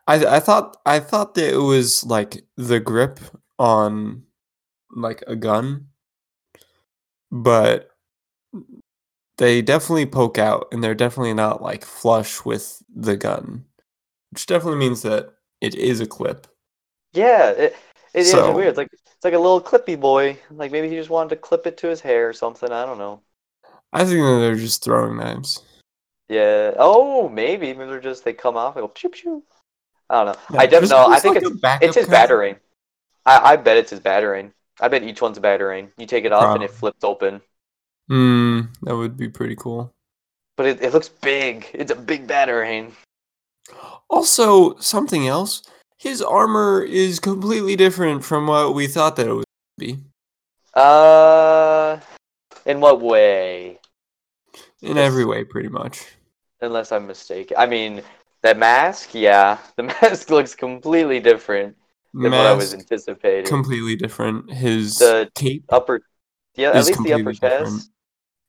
I 0.08 0.26
I 0.26 0.40
thought 0.40 0.78
I 0.86 1.00
thought 1.00 1.36
that 1.36 1.54
it 1.54 1.58
was 1.58 2.04
like 2.04 2.44
the 2.58 2.80
grip 2.82 3.20
on 3.58 4.24
like 4.94 5.24
a 5.28 5.38
gun, 5.38 5.88
but 7.32 7.90
they 9.42 9.60
definitely 9.64 10.06
poke 10.06 10.38
out, 10.38 10.68
and 10.72 10.84
they're 10.84 10.94
definitely 10.94 11.34
not 11.34 11.64
like 11.64 11.84
flush 11.84 12.46
with 12.46 12.84
the 12.96 13.18
gun, 13.18 13.66
which 14.32 14.46
definitely 14.46 14.78
means 14.78 15.02
that 15.02 15.30
it 15.60 15.74
is 15.74 16.00
a 16.00 16.06
clip. 16.06 16.46
Yeah, 17.14 17.50
it, 17.50 17.76
it 18.14 18.20
is 18.20 18.30
So- 18.32 18.56
weird. 18.56 18.68
It's 18.70 18.78
like 18.78 18.90
it's 18.94 19.24
like 19.26 19.34
a 19.34 19.40
little 19.40 19.60
clippy 19.60 20.00
boy. 20.00 20.38
Like 20.52 20.72
maybe 20.72 20.90
he 20.90 20.96
just 20.96 21.10
wanted 21.10 21.30
to 21.32 21.36
clip 21.38 21.66
it 21.66 21.76
to 21.78 21.88
his 21.88 22.02
hair 22.02 22.30
or 22.30 22.34
something. 22.34 22.72
I 22.72 22.86
don't 22.86 23.00
know. 23.00 23.22
I 23.92 24.06
think 24.06 24.20
that 24.20 24.40
they're 24.42 24.56
just 24.56 24.84
throwing 24.84 25.18
knives. 25.18 25.64
Yeah. 26.30 26.76
Oh, 26.78 27.28
maybe. 27.28 27.74
Maybe 27.74 27.90
they're 27.90 28.00
just 28.00 28.24
they 28.24 28.34
come 28.34 28.58
off 28.58 28.76
and 28.76 28.84
go 28.84 28.90
pew 28.90 29.10
pew. 29.10 29.44
I 30.08 30.24
don't 30.24 30.34
know. 30.34 30.42
Yeah, 30.54 30.60
I 30.62 30.66
definitely 30.68 30.98
know. 30.98 31.08
I 31.12 31.20
think 31.20 31.36
like 31.36 31.44
it's 31.46 31.84
it's 31.84 31.96
his 31.96 32.06
kind 32.06 32.30
batarang. 32.30 32.58
I, 33.26 33.54
I 33.54 33.56
bet 33.56 33.78
it's 33.78 33.90
his 33.90 34.02
batarang. 34.02 34.52
I 34.80 34.88
bet 34.88 35.02
each 35.02 35.20
one's 35.20 35.40
a 35.40 35.42
batarang. 35.42 35.90
You 35.98 36.06
take 36.06 36.26
it 36.26 36.32
off 36.32 36.54
and 36.56 36.64
it 36.64 36.70
flips 36.72 37.04
open. 37.04 37.42
Hmm, 38.12 38.64
that 38.82 38.94
would 38.98 39.16
be 39.16 39.30
pretty 39.30 39.56
cool. 39.56 39.94
But 40.58 40.66
it, 40.66 40.84
it 40.84 40.92
looks 40.94 41.08
big. 41.08 41.66
It's 41.74 41.92
a 41.92 41.96
big 41.96 42.28
batarang. 42.28 42.92
Also, 44.10 44.76
something 44.80 45.30
else. 45.30 45.64
His 45.98 46.22
armor 46.22 46.84
is 46.84 47.22
completely 47.22 47.78
different 47.78 48.26
from 48.26 48.48
what 48.48 48.76
we 48.76 48.88
thought 48.88 49.16
that 49.16 49.28
it 49.28 49.34
would 49.34 49.46
be. 49.78 50.00
Uh, 50.74 52.02
in 52.66 52.82
what 52.82 53.00
way? 53.00 53.80
In 54.82 54.98
every 54.98 55.24
way, 55.24 55.46
pretty 55.46 55.70
much. 55.70 56.06
Unless 56.60 56.92
I'm 56.92 57.08
mistaken. 57.08 57.56
I 57.58 57.66
mean, 57.66 58.02
that 58.42 58.58
mask. 58.58 59.12
Yeah, 59.14 59.58
the 59.78 59.84
mask 59.84 60.30
looks 60.30 60.54
completely 60.54 61.22
different 61.22 61.78
than 62.14 62.32
what 62.34 62.46
I 62.46 62.52
was 62.54 62.74
anticipating. 62.74 63.46
completely 63.48 63.96
different. 63.96 64.52
His 64.52 64.98
The 64.98 65.32
cape 65.34 65.64
upper, 65.70 66.02
yeah, 66.56 66.72
at 66.72 66.86
least 66.86 67.02
the 67.04 67.14
upper 67.14 67.32
different. 67.32 67.68
chest. 67.68 67.92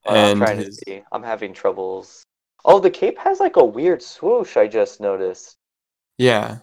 Uh, 0.06 0.12
I'm 0.12 0.38
trying 0.38 0.58
his 0.58 0.78
to 0.78 0.84
see. 0.84 1.02
I'm 1.12 1.22
having 1.22 1.52
troubles. 1.52 2.22
Oh, 2.64 2.78
the 2.78 2.90
cape 2.90 3.18
has 3.18 3.40
like 3.40 3.56
a 3.56 3.64
weird 3.64 4.02
swoosh. 4.02 4.56
I 4.56 4.68
just 4.68 5.00
noticed. 5.00 5.56
yeah, 6.18 6.58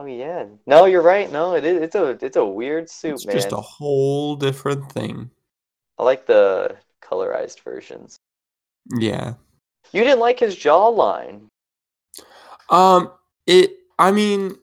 Oh 0.00 0.06
yeah. 0.06 0.46
No, 0.66 0.86
you're 0.86 1.02
right. 1.02 1.30
No, 1.30 1.54
it 1.54 1.64
is. 1.64 1.82
It's 1.82 1.94
a 1.94 2.16
it's 2.24 2.36
a 2.36 2.44
weird 2.44 2.88
suit, 2.88 3.14
it's 3.14 3.26
man. 3.26 3.36
just 3.36 3.52
a 3.52 3.56
whole 3.56 4.34
different 4.34 4.90
thing. 4.90 5.30
I 5.98 6.04
like 6.04 6.24
the 6.26 6.76
colorized 7.02 7.60
versions. 7.60 8.16
Yeah. 8.98 9.34
You 9.92 10.02
didn't 10.02 10.20
like 10.20 10.38
his 10.40 10.56
jawline. 10.56 11.48
Um 12.70 13.12
it 13.46 13.72
I 13.98 14.10
mean 14.10 14.56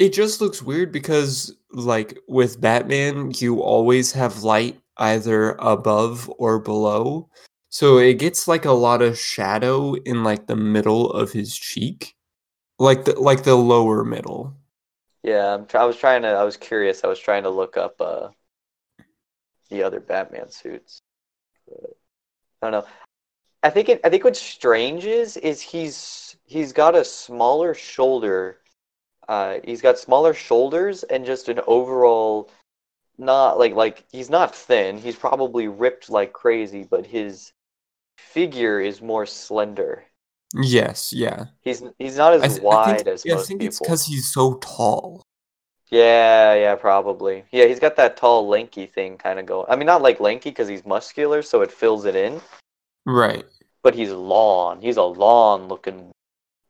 it 0.00 0.12
just 0.12 0.40
looks 0.40 0.60
weird 0.60 0.90
because 0.90 1.54
like 1.70 2.18
with 2.26 2.60
Batman 2.60 3.30
you 3.36 3.62
always 3.62 4.10
have 4.10 4.42
light 4.42 4.80
either 4.96 5.52
above 5.58 6.30
or 6.38 6.58
below. 6.58 7.28
So 7.68 7.98
it 7.98 8.18
gets 8.18 8.46
like 8.46 8.64
a 8.64 8.72
lot 8.72 9.02
of 9.02 9.18
shadow 9.18 9.94
in 9.94 10.22
like 10.22 10.46
the 10.46 10.56
middle 10.56 11.10
of 11.10 11.32
his 11.32 11.56
cheek. 11.56 12.14
Like 12.78 13.04
the 13.04 13.18
like 13.18 13.44
the 13.44 13.54
lower 13.54 14.04
middle. 14.04 14.56
Yeah, 15.22 15.54
I'm 15.54 15.66
try- 15.66 15.82
I 15.82 15.84
was 15.84 15.96
trying 15.96 16.22
to. 16.22 16.28
I 16.28 16.44
was 16.44 16.56
curious. 16.56 17.02
I 17.02 17.08
was 17.08 17.18
trying 17.18 17.44
to 17.44 17.50
look 17.50 17.76
up 17.76 18.00
uh, 18.00 18.28
the 19.70 19.82
other 19.82 20.00
Batman 20.00 20.50
suits. 20.50 21.00
But, 21.66 21.96
I 22.62 22.70
don't 22.70 22.72
know. 22.72 22.90
I 23.62 23.70
think 23.70 23.88
it. 23.88 24.00
I 24.04 24.10
think 24.10 24.24
what's 24.24 24.40
strange 24.40 25.06
is 25.06 25.36
is 25.38 25.60
he's 25.62 26.36
he's 26.44 26.72
got 26.72 26.94
a 26.94 27.04
smaller 27.04 27.74
shoulder. 27.74 28.58
Uh, 29.26 29.60
he's 29.64 29.80
got 29.80 29.98
smaller 29.98 30.34
shoulders 30.34 31.02
and 31.04 31.24
just 31.24 31.48
an 31.48 31.60
overall, 31.66 32.50
not 33.18 33.58
like 33.58 33.74
like 33.74 34.04
he's 34.10 34.30
not 34.30 34.54
thin. 34.54 34.98
He's 34.98 35.16
probably 35.16 35.68
ripped 35.68 36.10
like 36.10 36.32
crazy, 36.32 36.84
but 36.84 37.06
his 37.06 37.52
figure 38.18 38.80
is 38.80 39.00
more 39.00 39.26
slender. 39.26 40.04
Yes, 40.54 41.12
yeah. 41.12 41.46
He's 41.62 41.82
he's 41.98 42.16
not 42.16 42.34
as 42.34 42.54
th- 42.54 42.62
wide 42.62 42.96
think, 42.98 43.08
as 43.08 43.24
yeah, 43.24 43.34
I 43.34 43.36
most 43.36 43.48
think 43.48 43.60
people. 43.60 43.68
it's 43.70 43.78
because 43.80 44.06
he's 44.06 44.32
so 44.32 44.54
tall. 44.54 45.22
Yeah, 45.90 46.54
yeah, 46.54 46.74
probably. 46.74 47.44
Yeah, 47.52 47.66
he's 47.66 47.78
got 47.78 47.96
that 47.96 48.16
tall, 48.16 48.48
lanky 48.48 48.86
thing 48.86 49.16
kind 49.16 49.38
of 49.38 49.46
going. 49.46 49.66
I 49.68 49.76
mean, 49.76 49.86
not 49.86 50.02
like 50.02 50.18
lanky 50.18 50.50
because 50.50 50.68
he's 50.68 50.84
muscular, 50.84 51.42
so 51.42 51.62
it 51.62 51.70
fills 51.70 52.04
it 52.04 52.16
in. 52.16 52.40
Right. 53.04 53.44
But 53.82 53.94
he's 53.94 54.10
long. 54.10 54.80
He's 54.80 54.96
a 54.96 55.02
long-looking 55.02 56.10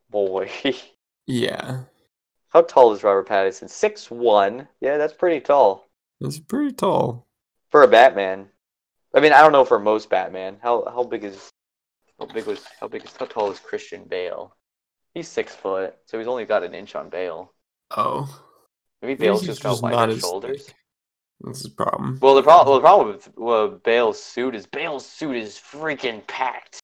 boy. 0.09 0.51
Yeah. 1.27 1.79
How 2.49 2.61
tall 2.61 2.93
is 2.93 3.03
Robert 3.03 3.27
Pattinson? 3.27 3.67
Six 3.67 4.11
one. 4.11 4.67
Yeah, 4.79 4.99
that's 4.99 5.11
pretty 5.11 5.39
tall 5.39 5.84
It's 6.21 6.39
pretty 6.39 6.73
tall. 6.73 7.27
for 7.69 7.83
a 7.83 7.87
Batman. 7.87 8.49
I 9.13 9.19
mean, 9.19 9.33
I 9.33 9.41
don't 9.41 9.51
know 9.51 9.65
for 9.65 9.79
most 9.79 10.09
Batman. 10.09 10.57
How 10.61 10.85
how 10.85 11.03
big 11.03 11.23
is 11.23 11.49
how 12.19 12.25
big 12.27 12.45
was 12.45 12.63
how 12.79 12.87
big 12.87 13.03
is 13.05 13.15
how 13.17 13.25
tall 13.25 13.51
is 13.51 13.59
Christian 13.59 14.03
Bale? 14.05 14.55
He's 15.13 15.27
six 15.27 15.55
foot, 15.55 15.95
so 16.05 16.17
he's 16.17 16.27
only 16.27 16.45
got 16.45 16.63
an 16.63 16.73
inch 16.73 16.95
on 16.95 17.09
Bale. 17.09 17.53
Oh. 17.95 18.43
Maybe 19.01 19.15
Bale's 19.15 19.43
just 19.43 19.61
got 19.63 19.81
wider 19.81 20.17
shoulders. 20.19 20.65
thick. 20.65 20.75
That's 21.41 21.63
the 21.63 21.69
problem. 21.69 22.17
Well, 22.21 22.35
the 22.35 22.43
problem, 22.43 22.67
well, 22.67 22.75
the 22.77 22.81
problem 22.81 23.07
with 23.15 23.37
well, 23.37 23.67
Bale's 23.69 24.21
suit 24.21 24.55
is 24.55 24.65
Bale's 24.65 25.05
suit 25.05 25.35
is 25.35 25.55
freaking 25.59 26.25
packed. 26.27 26.79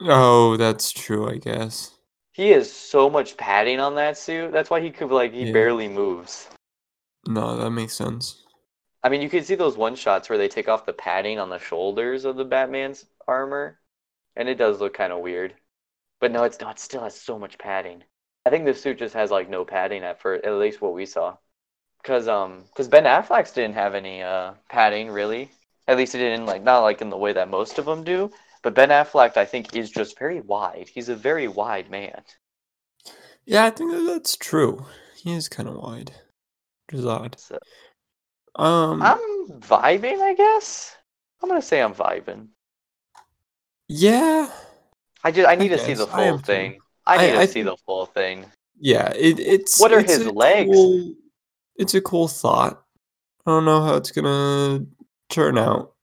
Oh, 0.00 0.56
that's 0.56 0.90
true, 0.92 1.28
I 1.28 1.36
guess. 1.36 1.92
He 2.32 2.50
has 2.50 2.72
so 2.72 3.10
much 3.10 3.36
padding 3.36 3.78
on 3.80 3.94
that 3.96 4.16
suit. 4.16 4.52
That's 4.52 4.70
why 4.70 4.80
he 4.80 4.90
could 4.90 5.10
like 5.10 5.32
he 5.32 5.44
Yeah. 5.44 5.52
barely 5.52 5.88
moves. 5.88 6.48
No, 7.28 7.56
that 7.56 7.70
makes 7.70 7.94
sense. 7.94 8.41
I 9.04 9.08
mean, 9.08 9.22
you 9.22 9.28
can 9.30 9.44
see 9.44 9.54
those 9.54 9.76
one 9.76 9.94
shots 9.96 10.28
where 10.28 10.38
they 10.38 10.48
take 10.48 10.68
off 10.68 10.86
the 10.86 10.92
padding 10.92 11.38
on 11.38 11.50
the 11.50 11.58
shoulders 11.58 12.24
of 12.24 12.36
the 12.36 12.44
Batman's 12.44 13.06
armor, 13.28 13.80
and 14.36 14.48
it 14.48 14.56
does 14.56 14.80
look 14.80 14.94
kind 14.94 15.12
of 15.12 15.20
weird. 15.20 15.54
But 16.20 16.32
no, 16.32 16.44
it's 16.44 16.60
not. 16.60 16.76
It 16.76 16.80
still 16.80 17.02
has 17.02 17.20
so 17.20 17.38
much 17.38 17.58
padding. 17.58 18.04
I 18.46 18.50
think 18.50 18.64
the 18.64 18.74
suit 18.74 18.98
just 18.98 19.14
has 19.14 19.30
like 19.30 19.48
no 19.48 19.64
padding 19.64 20.02
at 20.04 20.20
first, 20.20 20.44
at 20.44 20.54
least 20.54 20.80
what 20.80 20.94
we 20.94 21.06
saw. 21.06 21.36
Cause 22.04 22.28
um, 22.28 22.64
cause 22.76 22.88
Ben 22.88 23.04
Affleck's 23.04 23.52
didn't 23.52 23.74
have 23.74 23.94
any 23.94 24.22
uh 24.22 24.54
padding 24.68 25.10
really. 25.10 25.50
At 25.88 25.96
least 25.96 26.14
it 26.14 26.18
didn't 26.18 26.46
like 26.46 26.62
not 26.62 26.80
like 26.80 27.02
in 27.02 27.10
the 27.10 27.16
way 27.18 27.32
that 27.32 27.50
most 27.50 27.78
of 27.78 27.86
them 27.86 28.04
do. 28.04 28.30
But 28.62 28.74
Ben 28.74 28.90
Affleck, 28.90 29.36
I 29.36 29.44
think, 29.44 29.74
is 29.76 29.90
just 29.90 30.18
very 30.18 30.40
wide. 30.40 30.88
He's 30.88 31.08
a 31.08 31.16
very 31.16 31.48
wide 31.48 31.90
man. 31.90 32.22
Yeah, 33.44 33.64
I 33.66 33.70
think 33.70 33.92
that's 34.06 34.36
true. 34.36 34.86
He 35.16 35.32
is 35.32 35.48
kind 35.48 35.68
of 35.68 35.76
wide. 35.76 36.12
Which 36.88 37.00
is 37.00 37.06
odd. 37.06 37.36
So 37.36 37.58
Um, 38.56 39.02
I'm 39.02 39.18
vibing, 39.60 40.20
I 40.20 40.34
guess. 40.34 40.96
I'm 41.42 41.48
gonna 41.48 41.62
say 41.62 41.80
I'm 41.80 41.94
vibing. 41.94 42.48
yeah, 43.88 44.50
I 45.24 45.30
just 45.30 45.48
I 45.48 45.54
need 45.54 45.68
to 45.70 45.78
see 45.78 45.94
the 45.94 46.06
full 46.06 46.38
too. 46.38 46.44
thing. 46.44 46.80
I 47.06 47.16
I- 47.16 47.26
need 47.26 47.32
to 47.32 47.38
I 47.40 47.46
see 47.46 47.62
the 47.62 47.76
full 47.78 48.06
thing. 48.06 48.46
yeah. 48.78 49.12
It, 49.16 49.38
it's 49.40 49.80
What 49.80 49.92
are 49.92 50.00
it's 50.00 50.12
his 50.16 50.26
legs? 50.26 50.70
cool- 50.70 51.14
it's 51.76 51.94
a 51.94 52.00
cool 52.00 52.28
thought. 52.28 52.82
I 53.46 53.50
don't 53.50 53.64
know 53.64 53.82
how 53.82 53.94
it's 53.96 54.10
gonna 54.12 54.86
turn 55.30 55.58
out. 55.58 55.94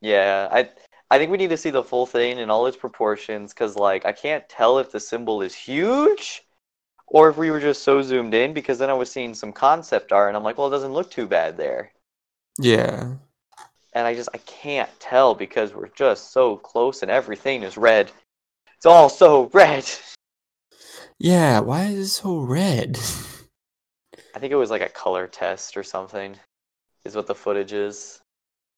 Yeah, 0.00 0.48
I 0.52 0.70
I 1.10 1.18
think 1.18 1.30
we 1.32 1.38
need 1.38 1.50
to 1.50 1.56
see 1.56 1.70
the 1.70 1.82
full 1.82 2.06
thing 2.06 2.38
in 2.38 2.50
all 2.50 2.66
its 2.66 2.76
proportions 2.76 3.52
because 3.54 3.76
like 3.76 4.04
I 4.04 4.12
can't 4.12 4.48
tell 4.48 4.78
if 4.78 4.92
the 4.92 5.00
symbol 5.00 5.42
is 5.42 5.54
huge 5.54 6.42
or 7.08 7.28
if 7.30 7.36
we 7.36 7.50
were 7.50 7.60
just 7.60 7.82
so 7.82 8.02
zoomed 8.02 8.34
in 8.34 8.52
because 8.54 8.78
then 8.78 8.90
I 8.90 8.94
was 8.94 9.10
seeing 9.10 9.34
some 9.34 9.52
concept 9.52 10.12
art 10.12 10.28
and 10.28 10.36
I'm 10.36 10.44
like, 10.44 10.58
well, 10.58 10.68
it 10.68 10.70
doesn't 10.72 10.92
look 10.92 11.10
too 11.10 11.26
bad 11.26 11.56
there. 11.56 11.90
Yeah. 12.58 13.14
And 13.92 14.06
I 14.06 14.14
just 14.14 14.28
I 14.34 14.38
can't 14.38 14.90
tell 15.00 15.34
because 15.34 15.72
we're 15.74 15.88
just 15.88 16.32
so 16.32 16.56
close 16.56 17.02
and 17.02 17.10
everything 17.10 17.62
is 17.62 17.76
red. 17.76 18.10
It's 18.76 18.86
all 18.86 19.08
so 19.08 19.50
red. 19.52 19.88
Yeah, 21.18 21.60
why 21.60 21.84
is 21.86 22.08
it 22.08 22.10
so 22.10 22.38
red? 22.40 22.98
I 24.34 24.38
think 24.38 24.52
it 24.52 24.56
was 24.56 24.70
like 24.70 24.82
a 24.82 24.88
color 24.88 25.26
test 25.26 25.76
or 25.76 25.82
something. 25.82 26.36
Is 27.04 27.14
what 27.14 27.26
the 27.26 27.34
footage 27.34 27.72
is. 27.72 28.20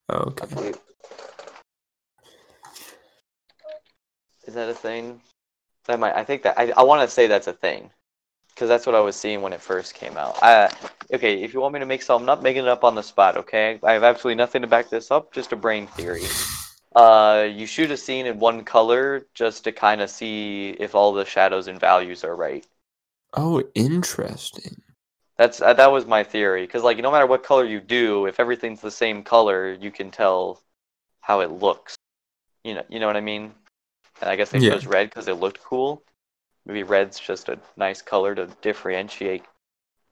Okay. 0.09 0.73
Is 4.45 4.53
that 4.53 4.69
a 4.69 4.73
thing? 4.73 5.21
That 5.85 5.99
might. 5.99 6.15
I 6.15 6.23
think 6.23 6.43
that 6.43 6.59
I. 6.59 6.71
I 6.75 6.83
want 6.83 7.07
to 7.07 7.13
say 7.13 7.27
that's 7.27 7.47
a 7.47 7.53
thing, 7.53 7.89
because 8.57 8.69
that's 8.69 8.87
what 8.87 8.95
I 8.95 8.99
was 8.99 9.15
seeing 9.15 9.43
when 9.43 9.53
it 9.53 9.61
first 9.61 9.93
came 9.93 10.17
out. 10.17 10.35
I, 10.41 10.71
okay, 11.13 11.43
if 11.43 11.53
you 11.53 11.61
want 11.61 11.75
me 11.75 11.79
to 11.79 11.85
make 11.85 12.01
something 12.01 12.27
up, 12.27 12.41
making 12.41 12.63
it 12.63 12.67
up 12.67 12.83
on 12.83 12.95
the 12.95 13.03
spot. 13.03 13.37
Okay, 13.37 13.79
I 13.83 13.93
have 13.93 14.01
absolutely 14.01 14.33
nothing 14.33 14.63
to 14.63 14.67
back 14.67 14.89
this 14.89 15.11
up. 15.11 15.31
Just 15.31 15.51
a 15.51 15.55
brain 15.55 15.85
theory. 15.85 16.23
Uh, 16.95 17.47
you 17.51 17.67
shoot 17.67 17.91
a 17.91 17.97
scene 17.97 18.25
in 18.25 18.39
one 18.39 18.63
color 18.63 19.27
just 19.35 19.63
to 19.65 19.71
kind 19.71 20.01
of 20.01 20.09
see 20.09 20.71
if 20.79 20.95
all 20.95 21.13
the 21.13 21.23
shadows 21.23 21.67
and 21.67 21.79
values 21.79 22.23
are 22.23 22.35
right. 22.35 22.65
Oh, 23.35 23.61
interesting. 23.75 24.81
That's 25.37 25.61
uh, 25.61 25.73
that 25.73 25.91
was 25.91 26.07
my 26.07 26.23
theory. 26.23 26.65
Because 26.65 26.81
like 26.81 26.97
no 26.97 27.11
matter 27.11 27.27
what 27.27 27.43
color 27.43 27.63
you 27.63 27.79
do, 27.79 28.25
if 28.25 28.39
everything's 28.39 28.81
the 28.81 28.89
same 28.89 29.21
color, 29.21 29.73
you 29.73 29.91
can 29.91 30.09
tell 30.09 30.63
how 31.21 31.41
it 31.41 31.51
looks. 31.51 31.95
You 32.63 32.73
know, 32.73 32.83
you 32.89 32.99
know 32.99 33.05
what 33.05 33.17
I 33.17 33.21
mean. 33.21 33.53
And 34.19 34.31
I 34.31 34.35
guess 34.35 34.49
they 34.49 34.61
Yeah. 34.61 34.71
chose 34.71 34.87
red 34.87 35.11
because 35.11 35.27
it 35.27 35.35
looked 35.35 35.61
cool. 35.63 36.01
Maybe 36.67 36.83
red's 36.83 37.19
just 37.19 37.47
a 37.49 37.57
nice 37.77 38.01
color 38.01 38.35
to 38.35 38.47
differentiate 38.61 39.43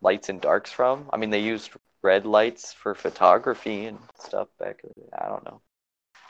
lights 0.02 0.30
and 0.30 0.40
darks 0.42 0.72
from. 0.72 1.10
I 1.12 1.18
mean, 1.18 1.30
they 1.30 1.42
used 1.42 1.72
red 2.02 2.26
lights 2.26 2.72
for 2.74 2.96
photography 2.96 3.86
and 3.88 4.00
stuff 4.20 4.48
back. 4.58 4.80
in 4.84 4.92
the 4.96 5.02
day. 5.02 5.10
I 5.20 5.28
don't 5.28 5.44
know. 5.44 5.62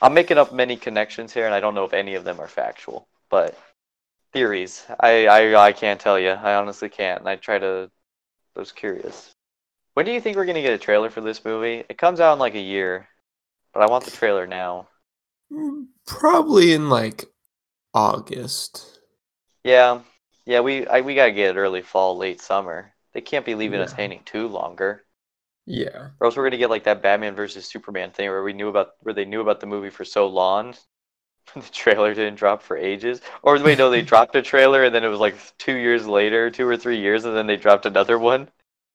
I'm 0.01 0.15
making 0.15 0.39
up 0.39 0.51
many 0.51 0.77
connections 0.77 1.31
here, 1.31 1.45
and 1.45 1.53
I 1.53 1.59
don't 1.59 1.75
know 1.75 1.85
if 1.85 1.93
any 1.93 2.15
of 2.15 2.23
them 2.23 2.39
are 2.39 2.47
factual. 2.47 3.07
But 3.29 3.57
theories, 4.33 4.85
I 4.99 5.27
I, 5.27 5.67
I 5.67 5.71
can't 5.73 6.01
tell 6.01 6.19
you. 6.19 6.31
I 6.31 6.55
honestly 6.55 6.89
can't. 6.89 7.19
And 7.21 7.29
I 7.29 7.35
try 7.35 7.59
to. 7.59 7.91
I 8.55 8.59
was 8.59 8.71
curious. 8.71 9.31
When 9.93 10.05
do 10.05 10.11
you 10.11 10.21
think 10.21 10.37
we're 10.37 10.45
gonna 10.45 10.61
get 10.61 10.73
a 10.73 10.77
trailer 10.77 11.09
for 11.11 11.21
this 11.21 11.45
movie? 11.45 11.83
It 11.87 11.97
comes 11.97 12.19
out 12.19 12.33
in 12.33 12.39
like 12.39 12.55
a 12.55 12.59
year, 12.59 13.07
but 13.73 13.83
I 13.83 13.87
want 13.91 14.05
the 14.05 14.11
trailer 14.11 14.47
now. 14.47 14.87
Mm, 15.51 15.87
Probably 16.07 16.73
in 16.73 16.89
like 16.89 17.25
August. 17.93 18.99
Yeah, 19.63 20.01
yeah. 20.45 20.59
We 20.61 20.87
I, 20.87 21.01
we 21.01 21.15
gotta 21.15 21.31
get 21.31 21.55
it 21.55 21.59
early 21.59 21.81
fall, 21.81 22.17
late 22.17 22.41
summer. 22.41 22.93
They 23.13 23.21
can't 23.21 23.45
be 23.45 23.55
leaving 23.55 23.79
us 23.79 23.93
hanging 23.93 24.23
too 24.25 24.47
longer, 24.47 25.05
Yeah. 25.65 26.09
or 26.19 26.25
else 26.27 26.35
we're 26.37 26.43
gonna 26.45 26.57
get 26.57 26.69
like 26.69 26.83
that 26.85 27.01
Batman 27.01 27.35
versus 27.35 27.65
Superman 27.67 28.11
thing 28.11 28.29
where 28.29 28.43
we 28.43 28.53
knew 28.53 28.69
about 28.69 28.91
where 29.01 29.13
they 29.13 29.25
knew 29.25 29.41
about 29.41 29.59
the 29.59 29.67
movie 29.67 29.89
for 29.89 30.05
so 30.05 30.27
long. 30.27 30.75
The 31.55 31.61
trailer 31.61 32.13
didn't 32.15 32.35
drop 32.35 32.63
for 32.63 32.75
ages. 32.77 33.21
Or 33.43 33.59
wait, 33.61 33.77
no, 33.77 33.89
they 33.91 34.01
dropped 34.13 34.35
a 34.35 34.41
trailer 34.41 34.83
and 34.83 34.95
then 34.95 35.03
it 35.03 35.09
was 35.09 35.19
like 35.19 35.35
two 35.59 35.75
years 35.75 36.07
later, 36.07 36.49
two 36.49 36.67
or 36.67 36.75
three 36.77 36.99
years, 36.99 37.25
and 37.25 37.35
then 37.37 37.47
they 37.47 37.55
dropped 37.57 37.85
another 37.85 38.17
one. 38.19 38.49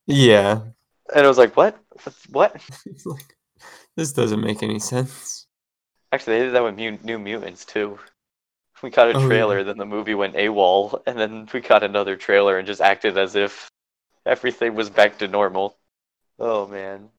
Yeah. 0.06 0.62
And 1.14 1.24
it 1.24 1.28
was 1.28 1.38
like, 1.38 1.56
what? 1.56 1.78
What? 2.30 2.56
It's 2.86 3.06
like 3.06 3.36
this 3.96 4.12
doesn't 4.12 4.40
make 4.40 4.62
any 4.62 4.78
sense. 4.80 5.46
Actually, 6.12 6.38
they 6.38 6.44
did 6.46 6.54
that 6.54 6.64
with 6.64 6.76
New 6.76 7.18
Mutants 7.18 7.64
too. 7.64 7.98
We 8.82 8.90
got 8.90 9.10
a 9.10 9.16
Oh, 9.16 9.20
yeah. 9.20 9.26
trailer, 9.28 9.64
then 9.64 9.76
the 9.78 9.84
movie 9.86 10.14
went 10.14 10.36
AWOL, 10.36 11.02
and 11.06 11.18
then 11.18 11.48
we 11.52 11.60
got 11.60 11.82
another 11.82 12.16
trailer 12.16 12.58
and 12.58 12.66
just 12.66 12.80
acted 12.80 13.18
as 13.18 13.36
if 13.36 13.70
everything 14.24 14.74
was 14.74 14.88
back 14.90 15.18
to 15.18 15.28
normal. 15.28 15.76
Oh 16.38 16.66
man. 16.66 17.10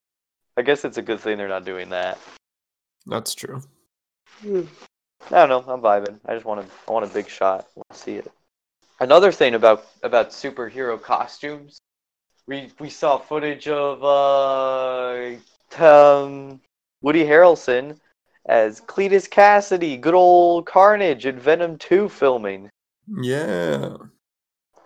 I 0.57 0.63
guess 0.63 0.83
it's 0.83 0.97
a 0.97 1.01
good 1.01 1.19
thing 1.19 1.37
they're 1.37 1.47
not 1.47 1.65
doing 1.65 1.89
that. 1.89 2.17
That's 3.05 3.33
true. 3.35 3.61
I 4.43 4.65
don't 5.29 5.49
know, 5.49 5.63
I'm 5.67 5.81
vibing. 5.81 6.19
I 6.25 6.33
just 6.33 6.45
want 6.45 6.61
to 6.61 6.67
I 6.87 6.91
want 6.91 7.05
a 7.05 7.13
big 7.13 7.29
shot. 7.29 7.67
I 7.75 7.79
want 7.79 7.89
to 7.93 7.97
see 7.97 8.15
it. 8.15 8.31
Another 8.99 9.31
thing 9.31 9.53
about 9.55 9.85
about 10.03 10.29
superhero 10.31 11.01
costumes, 11.01 11.79
we 12.47 12.71
we 12.79 12.89
saw 12.89 13.17
footage 13.17 13.67
of 13.67 14.03
uh 14.03 15.35
um 15.83 16.59
Woody 17.01 17.23
Harrelson 17.23 17.97
as 18.45 18.81
Cletus 18.81 19.29
Kasady, 19.29 19.99
good 19.99 20.13
old 20.13 20.65
Carnage 20.65 21.25
in 21.25 21.39
Venom 21.39 21.77
2 21.77 22.09
filming. 22.09 22.69
Yeah. 23.07 23.97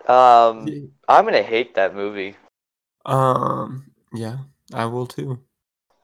Um 0.08 0.66
Yeah. 0.68 0.86
I'm 1.08 1.24
going 1.24 1.34
to 1.34 1.42
hate 1.42 1.74
that 1.74 1.94
movie. 1.94 2.36
Um. 3.04 3.90
Yeah, 4.12 4.38
I 4.72 4.86
will 4.86 5.06
too. 5.06 5.38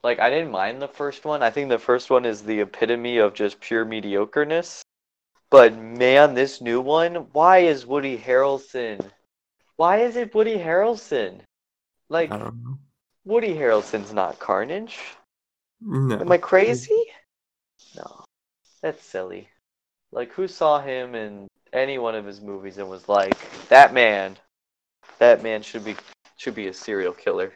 Like 0.05 0.21
I 0.21 0.31
didn't 0.31 0.51
mind 0.51 0.81
the 0.81 0.89
first 0.89 1.25
one. 1.25 1.43
I 1.43 1.51
think 1.51 1.69
the 1.69 1.79
first 1.79 2.11
one 2.11 2.25
is 2.25 2.43
the 2.43 2.61
epitome 2.61 3.19
of 3.19 3.35
just 3.35 3.61
pure 3.61 3.85
mediocreness. 3.85 4.83
But 5.51 5.77
man, 5.77 6.35
this 6.35 6.61
new 6.61 6.81
one, 6.81 7.27
why 7.33 7.59
is 7.59 7.87
Woody 7.87 8.17
Harrelson? 8.17 9.05
Why 9.77 9.99
is 9.99 10.17
it 10.17 10.35
Woody 10.35 10.57
Harrelson? 10.57 11.41
Like 12.09 12.33
I 12.33 12.39
don't 12.39 12.63
know. 12.65 12.79
Woody 13.25 13.55
Harrelson's 13.55 14.13
not 14.13 14.39
Carnage. 14.39 14.99
No. 15.81 16.19
Am 16.21 16.31
I 16.31 16.39
crazy? 16.39 17.02
No. 17.97 18.25
That's 18.83 19.05
silly. 19.05 19.49
Like 20.11 20.33
who 20.33 20.49
saw 20.49 20.81
him 20.81 21.15
in 21.15 21.49
any 21.73 21.99
one 21.99 22.15
of 22.15 22.25
his 22.25 22.41
movies 22.41 22.79
and 22.79 22.89
was 22.89 23.09
like, 23.09 23.37
that 23.69 23.95
man 23.95 24.37
that 25.19 25.43
man 25.43 25.63
should 25.63 25.85
be 25.85 25.97
should 26.37 26.55
be 26.55 26.69
a 26.69 26.75
serial 26.75 27.13
killer. 27.13 27.53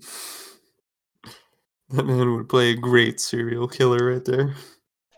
That 1.90 2.04
man 2.04 2.36
would 2.36 2.50
play 2.50 2.72
a 2.72 2.76
great 2.76 3.18
serial 3.18 3.66
killer 3.66 4.12
right 4.12 4.22
there. 4.22 4.54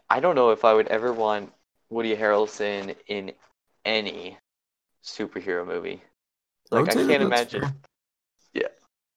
I 0.08 0.20
don't 0.20 0.36
know 0.36 0.50
if 0.50 0.64
I 0.64 0.72
would 0.72 0.86
ever 0.86 1.12
want 1.12 1.52
Woody 1.88 2.14
Harrelson 2.14 2.94
in 3.08 3.32
any 3.84 4.38
superhero 5.02 5.66
movie. 5.66 6.00
Like 6.70 6.86
would 6.86 6.90
I, 6.90 7.06
can't 7.08 7.24
imagine. 7.24 7.62
fair. 7.62 7.74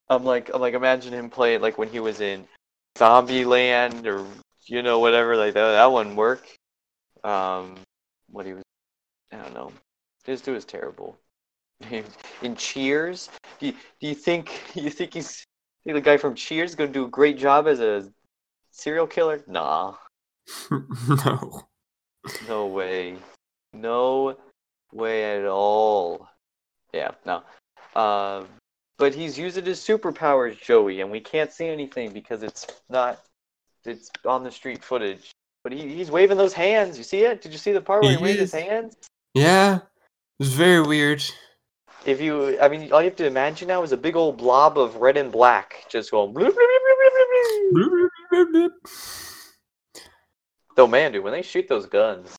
I'm 0.10 0.24
like 0.24 0.50
I'm 0.54 0.62
like 0.62 0.74
imagine 0.74 1.14
him 1.14 1.30
playing 1.30 1.62
like 1.62 1.78
when 1.78 1.90
he 1.90 2.00
was 2.00 2.22
in 2.22 2.48
Zombieland 2.98 4.06
or 4.06 4.26
you 4.66 4.82
know 4.82 5.00
whatever 5.00 5.36
like 5.36 5.54
that. 5.54 5.72
That 5.72 5.92
wouldn't 5.92 6.16
work. 6.16 6.46
Um, 7.24 7.76
what 8.30 8.46
he 8.46 8.54
was, 8.54 8.64
I 9.32 9.38
don't 9.38 9.54
know. 9.54 9.72
His 10.26 10.42
dude 10.42 10.56
was 10.56 10.66
terrible. 10.66 11.18
in 12.42 12.56
Cheers, 12.56 13.30
do 13.60 13.68
you, 13.68 13.74
do 14.00 14.08
you 14.08 14.16
think 14.16 14.62
you 14.76 14.90
think 14.90 15.14
he's 15.14 15.46
think 15.84 15.96
the 15.96 16.02
guy 16.02 16.18
from 16.18 16.36
Cheers 16.36 16.72
is 16.72 16.76
gonna 16.76 16.92
do 16.92 17.06
a 17.06 17.10
great 17.10 17.38
job 17.38 17.68
as 17.68 17.80
a 17.80 18.10
serial 18.72 19.08
killer? 19.08 19.44
Nah. 19.48 19.96
no. 20.72 21.64
No 22.48 22.68
way. 22.68 23.18
No 23.74 24.38
way 24.94 25.38
at 25.38 25.46
all. 25.46 26.28
Yeah, 26.94 27.12
no. 27.26 27.44
Um, 28.00 28.48
but 28.98 29.14
he's 29.14 29.38
using 29.38 29.66
his 29.66 29.80
superpowers, 29.80 30.60
Joey, 30.60 31.02
and 31.02 31.12
we 31.12 31.20
can't 31.20 31.52
see 31.52 31.68
anything 31.68 32.12
because 32.12 32.44
it's 32.44 32.68
not. 32.90 33.20
It's 33.86 34.10
on 34.26 34.44
the 34.44 34.52
street 34.52 34.84
footage. 34.84 35.32
But 35.64 35.74
he, 35.74 35.96
he's 35.96 36.12
waving 36.12 36.38
those 36.38 36.54
hands. 36.54 36.98
You 36.98 37.04
see 37.04 37.22
it? 37.22 37.42
Did 37.42 37.52
you 37.52 37.58
see 37.58 37.72
the 37.72 37.82
part 37.82 38.04
where 38.04 38.12
he, 38.12 38.18
He 38.18 38.24
waved 38.24 38.40
his 38.40 38.54
hands? 38.54 38.96
Yeah. 39.34 39.76
It 39.76 39.82
was 40.40 40.54
very 40.54 40.82
weird. 40.82 41.24
If 42.06 42.20
you, 42.20 42.60
I 42.60 42.68
mean, 42.68 42.92
all 42.92 43.02
you 43.02 43.10
have 43.10 43.16
to 43.18 43.26
imagine 43.26 43.70
now 43.70 43.82
is 43.84 43.94
a 43.94 43.98
big 43.98 44.16
old 44.16 44.38
blob 44.38 44.78
of 44.78 44.98
red 44.98 45.16
and 45.16 45.32
black 45.32 45.86
just 45.90 46.12
going. 46.12 46.34
bloop, 46.34 46.50
bloop, 46.50 46.58
bloop, 47.74 48.10
bloop, 48.32 48.52
bloop. 48.52 48.70
Though, 50.76 50.88
man, 50.88 51.12
dude, 51.12 51.24
when 51.24 51.34
they 51.34 51.44
shoot 51.44 51.68
those 51.68 51.86
guns, 51.86 52.36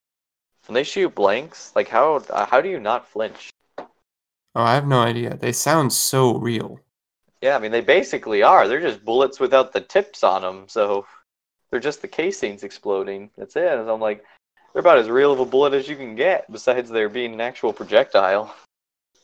when 0.67 0.73
they 0.73 0.83
shoot 0.83 1.15
blanks, 1.15 1.71
like 1.75 1.87
how 1.87 2.15
uh, 2.29 2.45
how 2.45 2.61
do 2.61 2.69
you 2.69 2.79
not 2.79 3.07
flinch? 3.07 3.49
Oh, 3.77 3.85
I 4.55 4.73
have 4.73 4.87
no 4.87 5.01
idea. 5.01 5.37
They 5.37 5.51
sound 5.51 5.91
so 5.93 6.37
real. 6.37 6.79
Yeah, 7.41 7.55
I 7.55 7.59
mean, 7.59 7.71
they 7.71 7.81
basically 7.81 8.43
are. 8.43 8.67
They're 8.67 8.81
just 8.81 9.05
bullets 9.05 9.39
without 9.39 9.73
the 9.73 9.81
tips 9.81 10.23
on 10.23 10.41
them, 10.41 10.65
so 10.67 11.05
they're 11.75 11.81
just 11.81 12.01
the 12.01 12.07
casings 12.07 12.63
exploding. 12.63 13.29
That's 13.37 13.57
it. 13.57 13.67
And 13.67 13.89
I'm 13.89 13.99
like, 13.99 14.23
they're 14.71 14.79
about 14.79 14.97
as 14.97 15.09
real 15.09 15.33
of 15.33 15.41
a 15.41 15.45
bullet 15.45 15.73
as 15.73 15.89
you 15.89 15.97
can 15.97 16.15
get, 16.15 16.49
besides 16.49 16.89
there 16.89 17.09
being 17.09 17.33
an 17.33 17.41
actual 17.41 17.73
projectile. 17.73 18.55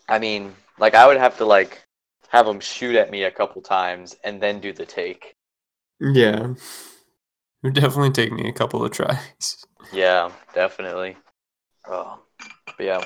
I 0.09 0.19
mean, 0.19 0.53
like, 0.77 0.93
I 0.93 1.07
would 1.07 1.15
have 1.15 1.37
to, 1.37 1.45
like, 1.45 1.81
have 2.27 2.45
them 2.45 2.59
shoot 2.59 2.97
at 2.97 3.09
me 3.09 3.23
a 3.23 3.31
couple 3.31 3.61
times 3.61 4.17
and 4.25 4.41
then 4.41 4.59
do 4.59 4.73
the 4.73 4.85
take. 4.85 5.33
Yeah. 6.01 6.49
It 6.49 6.57
would 7.63 7.73
definitely 7.73 8.11
take 8.11 8.33
me 8.33 8.49
a 8.49 8.53
couple 8.53 8.83
of 8.83 8.91
tries. 8.91 9.63
Yeah, 9.93 10.29
definitely. 10.53 11.15
Oh, 11.87 12.19
but 12.65 12.85
yeah, 12.85 13.01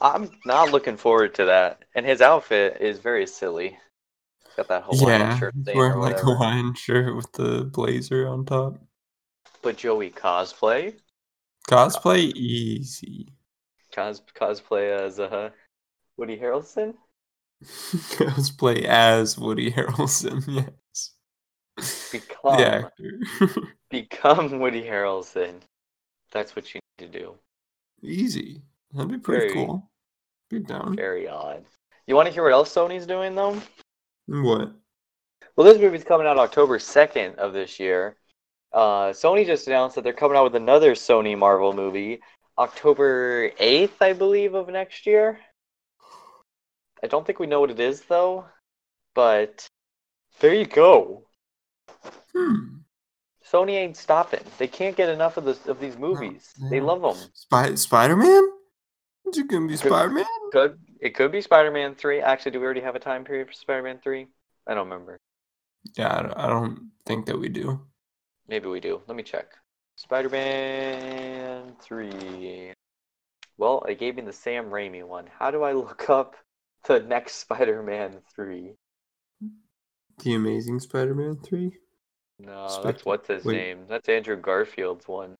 I'm 0.00 0.32
not 0.44 0.72
looking 0.72 0.96
forward 0.96 1.36
to 1.36 1.44
that. 1.44 1.84
And 1.94 2.04
his 2.04 2.20
outfit 2.20 2.78
is 2.80 2.98
very 2.98 3.28
silly. 3.28 3.78
Got 4.60 4.68
that 4.68 4.84
Hawaiian 4.84 5.20
yeah. 5.22 5.38
shirt 5.38 5.54
or 5.68 5.74
wearing 5.74 5.98
like. 6.00 6.18
Hawaiian 6.20 6.74
shirt 6.74 7.16
with 7.16 7.32
the 7.32 7.64
blazer 7.64 8.28
on 8.28 8.44
top. 8.44 8.78
But 9.62 9.78
Joey 9.78 10.10
cosplay, 10.10 10.96
Cosplay 11.66 12.30
easy. 12.34 13.32
Cos- 13.90 14.20
cosplay 14.38 14.90
as 14.90 15.18
uh, 15.18 15.48
Woody 16.18 16.36
Harrelson. 16.36 16.92
Cosplay 17.64 18.84
as 18.84 19.38
Woody 19.38 19.70
Harrelson, 19.70 20.44
yes. 20.92 22.10
Become 22.12 22.58
The 22.58 22.66
actor. 22.66 23.20
become 23.90 24.58
Woody 24.58 24.82
Harrelson. 24.82 25.54
That's 26.32 26.54
what 26.54 26.74
you 26.74 26.80
need 26.98 27.10
to 27.10 27.18
do. 27.18 27.34
Easy. 28.02 28.60
That'd 28.92 29.10
be 29.10 29.16
pretty 29.16 29.54
Very- 29.54 29.54
cool. 29.54 29.90
Be 30.50 30.58
down. 30.58 30.96
Very 30.96 31.26
odd. 31.28 31.64
You 32.06 32.14
want 32.14 32.28
to 32.28 32.34
hear 32.34 32.42
what 32.42 32.52
else 32.52 32.74
Sony's 32.74 33.06
doing 33.06 33.34
though? 33.34 33.58
What? 34.30 34.72
Well, 35.56 35.66
this 35.66 35.80
movie's 35.80 36.04
coming 36.04 36.26
out 36.26 36.38
October 36.38 36.78
2nd 36.78 37.34
of 37.34 37.52
this 37.52 37.80
year. 37.80 38.16
Uh, 38.72 39.10
Sony 39.10 39.44
just 39.44 39.66
announced 39.66 39.96
that 39.96 40.04
they're 40.04 40.12
coming 40.12 40.36
out 40.36 40.44
with 40.44 40.54
another 40.54 40.92
Sony 40.92 41.36
Marvel 41.36 41.72
movie 41.72 42.20
October 42.56 43.50
8th, 43.50 44.00
I 44.00 44.12
believe, 44.12 44.54
of 44.54 44.68
next 44.68 45.04
year. 45.06 45.40
I 47.02 47.08
don't 47.08 47.26
think 47.26 47.40
we 47.40 47.46
know 47.48 47.60
what 47.60 47.70
it 47.70 47.80
is 47.80 48.02
though, 48.02 48.44
but 49.14 49.66
there 50.38 50.54
you 50.54 50.66
go. 50.66 51.26
Hmm. 52.32 52.76
Sony 53.50 53.72
ain't 53.72 53.96
stopping. 53.96 54.44
They 54.58 54.68
can't 54.68 54.96
get 54.96 55.08
enough 55.08 55.36
of 55.36 55.44
this 55.44 55.66
of 55.66 55.80
these 55.80 55.96
movies. 55.98 56.52
They 56.70 56.80
love 56.80 57.02
them. 57.02 57.16
Spy- 57.34 57.74
Spider 57.74 58.14
Man? 58.16 58.48
Is 59.30 59.38
it 59.38 59.48
gonna 59.48 59.66
be 59.68 59.76
Spider 59.76 60.10
Man? 60.10 60.24
Could 60.52 60.78
it 61.00 61.14
could 61.14 61.32
be 61.32 61.40
Spider-Man 61.40 61.94
3? 61.94 62.20
Actually, 62.20 62.52
do 62.52 62.60
we 62.60 62.64
already 62.66 62.80
have 62.82 62.94
a 62.94 62.98
time 63.00 63.24
period 63.24 63.46
for 63.48 63.54
Spider-Man 63.54 64.00
3? 64.02 64.26
I 64.66 64.74
don't 64.74 64.88
remember. 64.88 65.18
Yeah, 65.96 66.30
I 66.36 66.46
don't- 66.46 66.90
think 67.06 67.26
that 67.26 67.38
we 67.38 67.48
do. 67.48 67.80
Maybe 68.46 68.68
we 68.68 68.78
do. 68.80 69.00
Let 69.06 69.16
me 69.16 69.22
check. 69.22 69.56
Spider-Man 69.96 71.74
3. 71.80 72.72
Well, 73.56 73.82
it 73.88 73.98
gave 73.98 74.16
me 74.16 74.22
the 74.22 74.32
Sam 74.32 74.66
Raimi 74.66 75.02
one. 75.06 75.26
How 75.38 75.50
do 75.50 75.62
I 75.62 75.72
look 75.72 76.08
up 76.10 76.36
the 76.84 77.00
next 77.00 77.36
Spider-Man 77.36 78.20
3? 78.34 78.74
The 80.18 80.34
Amazing 80.34 80.80
Spider 80.80 81.14
Man 81.14 81.36
3? 81.36 81.72
No, 82.40 82.68
Spec- 82.68 82.84
that's 82.84 83.04
what's 83.04 83.28
his 83.28 83.44
wait. 83.44 83.56
name. 83.56 83.86
That's 83.88 84.08
Andrew 84.08 84.36
Garfield's 84.36 85.08
one. 85.08 85.36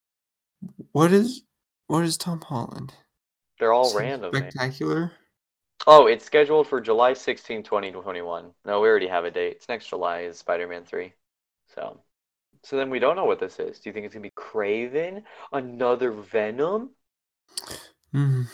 What 0.93 1.13
is 1.13 1.43
what 1.87 2.05
is 2.05 2.17
Tom 2.17 2.41
Holland? 2.41 2.95
They're 3.61 3.75
all 3.75 3.95
random. 3.95 4.33
man. 4.33 4.51
Spectacular? 4.51 5.13
Oh, 5.87 6.07
it's 6.07 6.25
scheduled 6.25 6.67
for 6.67 6.81
July 6.81 7.13
16, 7.13 7.63
2021. 7.63 8.51
No, 8.65 8.81
we 8.81 8.89
already 8.89 9.07
have 9.07 9.25
a 9.25 9.31
date. 9.31 9.57
It's 9.57 9.69
next 9.69 9.89
July 9.89 10.21
is 10.21 10.39
Spider-Man 10.39 10.85
3. 10.85 11.13
So, 11.75 12.01
so 12.65 12.77
then 12.77 12.91
we 12.91 12.99
don't 12.99 13.17
know 13.17 13.27
what 13.27 13.39
this 13.39 13.59
is. 13.59 13.79
Do 13.79 13.89
you 13.89 13.93
think 13.93 14.07
it's 14.07 14.15
going 14.15 14.23
to 14.23 14.29
be 14.29 14.35
Kraven? 14.35 15.23
Another 15.53 16.11
Venom? 16.11 16.91
Mm, 18.15 18.47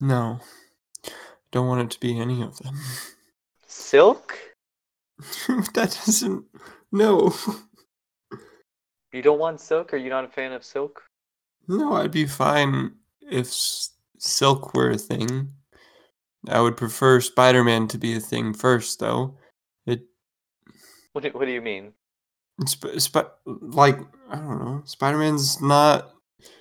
no. 0.00 0.40
Don't 1.50 1.66
want 1.66 1.80
it 1.80 1.90
to 1.90 2.00
be 2.00 2.18
any 2.18 2.42
of 2.42 2.58
them. 2.58 2.76
Silk? 3.66 4.38
that 5.74 5.98
doesn't 6.04 6.44
no. 6.92 7.34
You 9.12 9.22
don't 9.22 9.38
want 9.40 9.60
Silk? 9.60 9.92
Are 9.92 9.96
you 9.96 10.10
not 10.10 10.24
a 10.24 10.28
fan 10.28 10.52
of 10.52 10.64
Silk? 10.64 11.02
No, 11.66 11.94
I'd 11.94 12.12
be 12.12 12.26
fine 12.26 12.92
if 13.20 13.48
Silk 14.18 14.74
were 14.74 14.90
a 14.90 14.98
thing. 14.98 15.52
I 16.48 16.60
would 16.60 16.76
prefer 16.76 17.20
Spider 17.20 17.64
Man 17.64 17.88
to 17.88 17.98
be 17.98 18.16
a 18.16 18.20
thing 18.20 18.54
first, 18.54 19.00
though. 19.00 19.36
It, 19.86 20.02
What 21.12 21.24
do, 21.24 21.30
what 21.30 21.46
do 21.46 21.52
you 21.52 21.60
mean? 21.62 21.92
sp- 22.66 22.98
sp- 22.98 23.34
like, 23.46 23.98
I 24.30 24.36
don't 24.36 24.64
know. 24.64 24.82
Spider 24.84 25.18
Man's 25.18 25.60
not. 25.60 26.12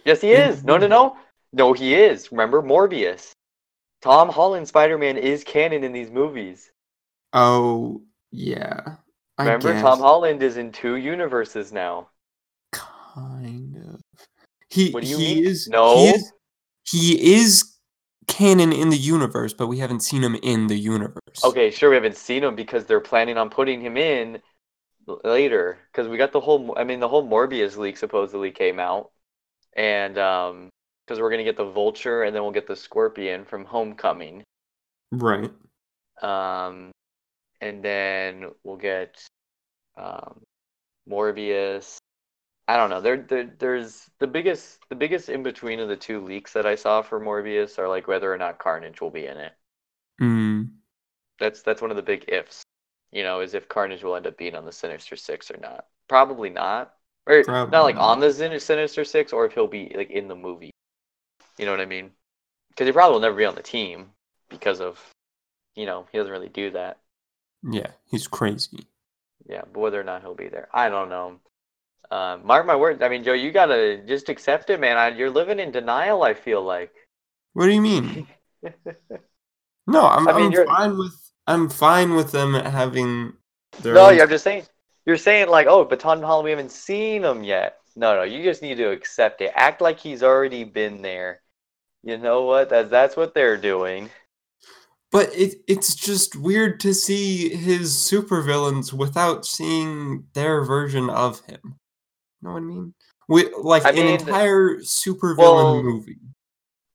Yes, 0.05 0.21
he 0.21 0.31
is. 0.31 0.63
No, 0.63 0.77
no, 0.77 0.87
no. 0.87 1.17
No, 1.53 1.73
he 1.73 1.93
is. 1.95 2.31
Remember 2.31 2.61
Morbius. 2.61 3.31
Tom 4.01 4.29
Holland 4.29 4.67
Spider-Man 4.67 5.17
is 5.17 5.43
canon 5.43 5.83
in 5.83 5.91
these 5.91 6.11
movies. 6.11 6.71
Oh, 7.33 8.01
yeah. 8.31 8.95
I 9.37 9.43
Remember, 9.43 9.73
guess. 9.73 9.81
Tom 9.81 9.99
Holland 9.99 10.43
is 10.43 10.57
in 10.57 10.71
two 10.71 10.95
universes 10.95 11.71
now. 11.71 12.09
Kind 12.71 13.75
of. 13.77 14.01
He, 14.69 14.91
What 14.91 15.03
do 15.03 15.09
you 15.09 15.17
he 15.17 15.35
mean? 15.35 15.45
is. 15.47 15.67
No. 15.67 15.95
He 15.97 16.07
is, 16.09 16.31
he 16.89 17.35
is 17.35 17.73
canon 18.27 18.73
in 18.73 18.89
the 18.89 18.97
universe, 18.97 19.53
but 19.53 19.67
we 19.67 19.79
haven't 19.79 20.01
seen 20.01 20.23
him 20.23 20.35
in 20.43 20.67
the 20.67 20.77
universe. 20.77 21.43
Okay, 21.43 21.71
sure, 21.71 21.89
we 21.89 21.95
haven't 21.95 22.17
seen 22.17 22.43
him 22.43 22.55
because 22.55 22.85
they're 22.85 22.99
planning 22.99 23.37
on 23.37 23.49
putting 23.49 23.81
him 23.81 23.97
in 23.97 24.41
later. 25.23 25.77
Because 25.91 26.07
we 26.07 26.17
got 26.17 26.31
the 26.31 26.39
whole, 26.39 26.73
I 26.77 26.83
mean, 26.83 26.99
the 26.99 27.07
whole 27.07 27.27
Morbius 27.27 27.77
leak 27.77 27.97
supposedly 27.97 28.51
came 28.51 28.79
out, 28.79 29.11
and 29.75 30.17
um, 30.17 30.69
because 31.05 31.19
we're 31.21 31.29
gonna 31.29 31.43
get 31.43 31.57
the 31.57 31.71
Vulture 31.71 32.23
and 32.23 32.35
then 32.35 32.43
we'll 32.43 32.51
get 32.51 32.67
the 32.67 32.75
Scorpion 32.75 33.45
from 33.45 33.65
Homecoming, 33.65 34.43
Right. 35.11 35.51
um, 36.21 36.91
and 37.61 37.83
then 37.83 38.49
we'll 38.63 38.77
get 38.77 39.17
um, 39.97 40.41
Morbius. 41.09 41.97
I 42.67 42.75
don't 42.75 42.89
know. 42.89 42.99
There, 42.99 43.17
there, 43.17 43.49
there's 43.59 44.09
the 44.19 44.27
biggest, 44.27 44.79
the 44.89 44.95
biggest 44.95 45.29
in 45.29 45.41
between 45.41 45.79
of 45.79 45.87
the 45.87 45.95
two 45.95 46.23
leaks 46.23 46.53
that 46.53 46.65
I 46.65 46.75
saw 46.75 47.01
for 47.01 47.19
Morbius 47.19 47.79
are 47.79 47.87
like 47.87 48.07
whether 48.07 48.31
or 48.31 48.37
not 48.37 48.59
Carnage 48.59 48.99
will 48.99 49.09
be 49.09 49.25
in 49.25 49.37
it. 49.37 49.53
Mm. 50.21 50.69
That's 51.39 51.61
that's 51.61 51.81
one 51.81 51.91
of 51.91 51.97
the 51.97 52.03
big 52.03 52.25
ifs. 52.27 52.63
You 53.11 53.23
know, 53.23 53.39
is 53.39 53.53
if 53.53 53.69
Carnage 53.69 54.03
will 54.03 54.15
end 54.15 54.27
up 54.27 54.37
being 54.37 54.55
on 54.55 54.65
the 54.65 54.71
Sinister 54.71 55.15
Six 55.15 55.49
or 55.49 55.57
not. 55.61 55.85
Probably 56.09 56.49
not. 56.49 56.93
Or 57.25 57.43
Probably 57.43 57.71
not 57.71 57.83
like 57.83 57.95
not. 57.95 58.03
on 58.03 58.19
the 58.19 58.31
Sinister 58.33 59.05
Six, 59.05 59.31
or 59.31 59.45
if 59.45 59.53
he'll 59.53 59.67
be 59.67 59.93
like 59.95 60.11
in 60.11 60.27
the 60.27 60.35
movie. 60.35 60.71
You 61.57 61.65
know 61.65 61.71
what 61.71 61.81
I 61.81 61.85
mean? 61.85 62.11
Because 62.69 62.87
he 62.87 62.91
probably 62.91 63.13
will 63.13 63.21
never 63.21 63.35
be 63.35 63.45
on 63.45 63.55
the 63.55 63.61
team 63.61 64.11
because 64.49 64.81
of, 64.81 64.99
you 65.75 65.85
know, 65.85 66.05
he 66.11 66.17
doesn't 66.17 66.31
really 66.31 66.49
do 66.49 66.71
that. 66.71 66.99
Yeah, 67.63 67.87
he's 68.05 68.27
crazy. 68.27 68.87
Yeah, 69.49 69.63
but 69.73 69.79
whether 69.79 69.99
or 69.99 70.03
not 70.03 70.21
he'll 70.21 70.35
be 70.35 70.49
there, 70.49 70.67
I 70.73 70.89
don't 70.89 71.09
know. 71.09 71.39
Um, 72.09 72.45
mark 72.45 72.65
my 72.65 72.75
words. 72.75 73.01
I 73.01 73.09
mean, 73.09 73.23
Joe, 73.23 73.33
you 73.33 73.51
gotta 73.51 73.97
just 74.05 74.29
accept 74.29 74.69
it, 74.69 74.79
man. 74.79 74.97
I, 74.97 75.09
you're 75.09 75.29
living 75.29 75.59
in 75.59 75.71
denial. 75.71 76.23
I 76.23 76.33
feel 76.33 76.63
like. 76.63 76.91
What 77.53 77.65
do 77.65 77.71
you 77.71 77.81
mean? 77.81 78.27
No, 79.89 80.05
I'm, 80.05 80.27
I 80.27 80.33
mean, 80.37 80.53
I'm 80.57 80.65
fine 80.67 80.97
with 80.97 81.31
I'm 81.47 81.69
fine 81.69 82.15
with 82.15 82.33
them 82.33 82.53
having 82.55 83.31
their 83.81 83.93
No, 83.93 84.09
own- 84.09 84.19
I'm 84.19 84.27
just 84.29 84.43
saying. 84.43 84.63
You're 85.05 85.15
saying 85.15 85.47
like, 85.47 85.67
oh, 85.67 85.85
but 85.85 86.01
Tom 86.01 86.21
Holland, 86.21 86.43
we 86.43 86.49
haven't 86.49 86.73
seen 86.73 87.23
him 87.23 87.41
yet. 87.41 87.77
No, 87.95 88.13
no, 88.13 88.23
you 88.23 88.43
just 88.43 88.61
need 88.61 88.75
to 88.75 88.91
accept 88.91 89.39
it. 89.39 89.53
Act 89.55 89.79
like 89.79 89.97
he's 89.97 90.23
already 90.23 90.65
been 90.65 91.01
there. 91.01 91.39
You 92.03 92.17
know 92.17 92.43
what? 92.43 92.69
That's 92.69 92.89
that's 92.89 93.15
what 93.15 93.33
they're 93.33 93.55
doing. 93.55 94.09
But 95.09 95.33
it 95.33 95.61
it's 95.69 95.95
just 95.95 96.35
weird 96.35 96.81
to 96.81 96.93
see 96.93 97.55
his 97.55 97.93
supervillains 97.93 98.91
without 98.91 99.45
seeing 99.45 100.25
their 100.33 100.65
version 100.65 101.09
of 101.09 101.39
him. 101.45 101.75
Know 102.41 102.51
what 102.51 102.57
I 102.57 102.61
mean? 102.61 102.93
We, 103.29 103.49
like 103.61 103.85
I 103.85 103.89
an 103.89 103.95
mean, 103.95 104.07
entire 104.19 104.77
supervillain 104.77 105.37
well, 105.37 105.83
movie. 105.83 106.17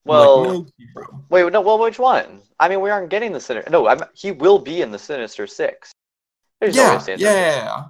Well, 0.04 0.42
like, 0.60 0.66
no 0.96 1.24
wait, 1.28 1.52
no, 1.52 1.60
well, 1.60 1.78
which 1.78 1.98
one? 1.98 2.40
I 2.58 2.68
mean, 2.68 2.80
we 2.80 2.90
aren't 2.90 3.10
getting 3.10 3.32
the 3.32 3.40
Sinister. 3.40 3.70
No, 3.70 3.86
I'm, 3.88 4.00
he 4.14 4.32
will 4.32 4.58
be 4.58 4.82
in 4.82 4.90
the 4.90 4.98
Sinister 4.98 5.46
Six. 5.46 5.92
There's 6.60 6.74
no 6.76 6.82
Yeah, 6.82 6.90
or 6.92 6.94
buts. 6.94 7.08
yeah. 7.20 7.84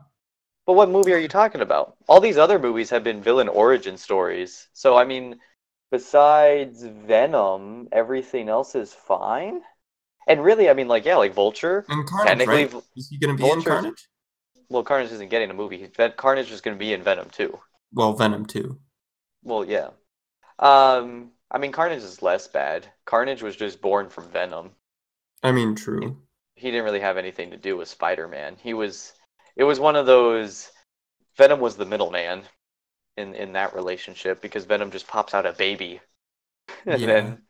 But 0.66 0.74
what 0.74 0.90
movie 0.90 1.12
are 1.12 1.18
you 1.18 1.28
talking 1.28 1.60
about? 1.60 1.96
All 2.08 2.20
these 2.20 2.38
other 2.38 2.58
movies 2.58 2.88
have 2.90 3.02
been 3.04 3.22
villain 3.22 3.48
origin 3.48 3.96
stories. 3.96 4.68
So 4.72 4.96
I 4.96 5.04
mean, 5.04 5.36
besides 5.90 6.82
Venom, 6.84 7.88
everything 7.92 8.48
else 8.48 8.74
is 8.74 8.92
fine. 8.92 9.60
And 10.28 10.42
really, 10.42 10.70
I 10.70 10.74
mean, 10.74 10.88
like 10.88 11.04
yeah, 11.04 11.16
like 11.16 11.34
Vulture. 11.34 11.84
And 11.88 12.06
Carnage, 12.06 12.28
Technically, 12.28 12.64
right? 12.66 12.84
Is 12.96 13.08
he 13.08 13.18
going 13.18 13.36
to 13.36 13.42
be 13.42 13.48
in 13.48 13.56
Vulture's- 13.60 13.72
Carnage? 13.72 14.08
Well, 14.68 14.82
Carnage 14.82 15.12
isn't 15.12 15.28
getting 15.30 15.50
a 15.50 15.54
movie. 15.54 15.86
Ven- 15.86 16.14
Carnage 16.16 16.50
is 16.50 16.60
going 16.60 16.76
to 16.76 16.78
be 16.78 16.92
in 16.92 17.02
Venom 17.04 17.30
too. 17.30 17.60
Well, 17.92 18.12
Venom 18.14 18.44
too. 18.46 18.80
Well, 19.44 19.64
yeah. 19.64 19.90
Um, 20.58 21.32
I 21.50 21.58
mean, 21.58 21.72
Carnage 21.72 22.02
is 22.02 22.22
less 22.22 22.48
bad. 22.48 22.92
Carnage 23.06 23.42
was 23.42 23.56
just 23.56 23.80
born 23.82 24.10
from 24.10 24.30
Venom. 24.30 24.76
I 25.42 25.52
mean, 25.52 25.74
true. 25.76 26.20
He 26.54 26.70
didn't 26.70 26.86
really 26.86 27.00
have 27.00 27.18
anything 27.18 27.50
to 27.50 27.58
do 27.58 27.76
with 27.76 27.88
Spider-Man. 27.90 28.56
He 28.56 28.72
was. 28.72 29.12
It 29.54 29.64
was 29.64 29.78
one 29.78 29.96
of 29.96 30.06
those. 30.06 30.72
Venom 31.36 31.60
was 31.60 31.76
the 31.76 31.86
middleman 31.86 32.48
in 33.16 33.34
in 33.34 33.52
that 33.54 33.74
relationship 33.74 34.40
because 34.42 34.64
Venom 34.66 34.90
just 34.92 35.08
pops 35.08 35.34
out 35.34 35.46
a 35.46 35.52
baby, 35.52 36.00
and 36.86 37.06
Yeah. 37.06 37.06
then, 37.06 37.44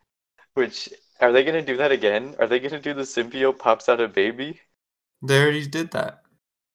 which 0.55 0.89
are 1.21 1.31
they 1.33 1.43
going 1.43 1.55
to 1.65 1.73
do 1.73 1.77
that 1.77 1.91
again? 1.93 2.35
Are 2.39 2.47
they 2.47 2.59
going 2.59 2.71
to 2.71 2.81
do 2.81 2.93
the 2.93 3.03
symbiote 3.03 3.59
pops 3.59 3.89
out 3.89 4.01
a 4.01 4.07
baby? 4.09 4.61
They 5.23 5.41
already 5.41 5.65
did 5.65 5.89
that 5.91 6.21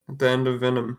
at 0.09 0.19
the 0.19 0.29
end 0.29 0.49
of 0.49 0.61
Venom. 0.61 0.99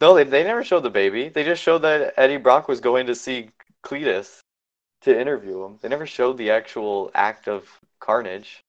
No, 0.00 0.14
they, 0.14 0.24
they 0.24 0.44
never 0.44 0.64
showed 0.64 0.82
the 0.82 0.90
baby. 0.90 1.28
They 1.28 1.44
just 1.44 1.62
showed 1.62 1.78
that 1.78 2.14
Eddie 2.16 2.36
Brock 2.36 2.68
was 2.68 2.80
going 2.80 3.06
to 3.06 3.14
see 3.14 3.50
Cletus 3.82 4.40
to 5.02 5.18
interview 5.18 5.64
him. 5.64 5.78
They 5.80 5.88
never 5.88 6.06
showed 6.06 6.36
the 6.36 6.50
actual 6.50 7.10
act 7.14 7.48
of 7.48 7.68
carnage. 8.00 8.62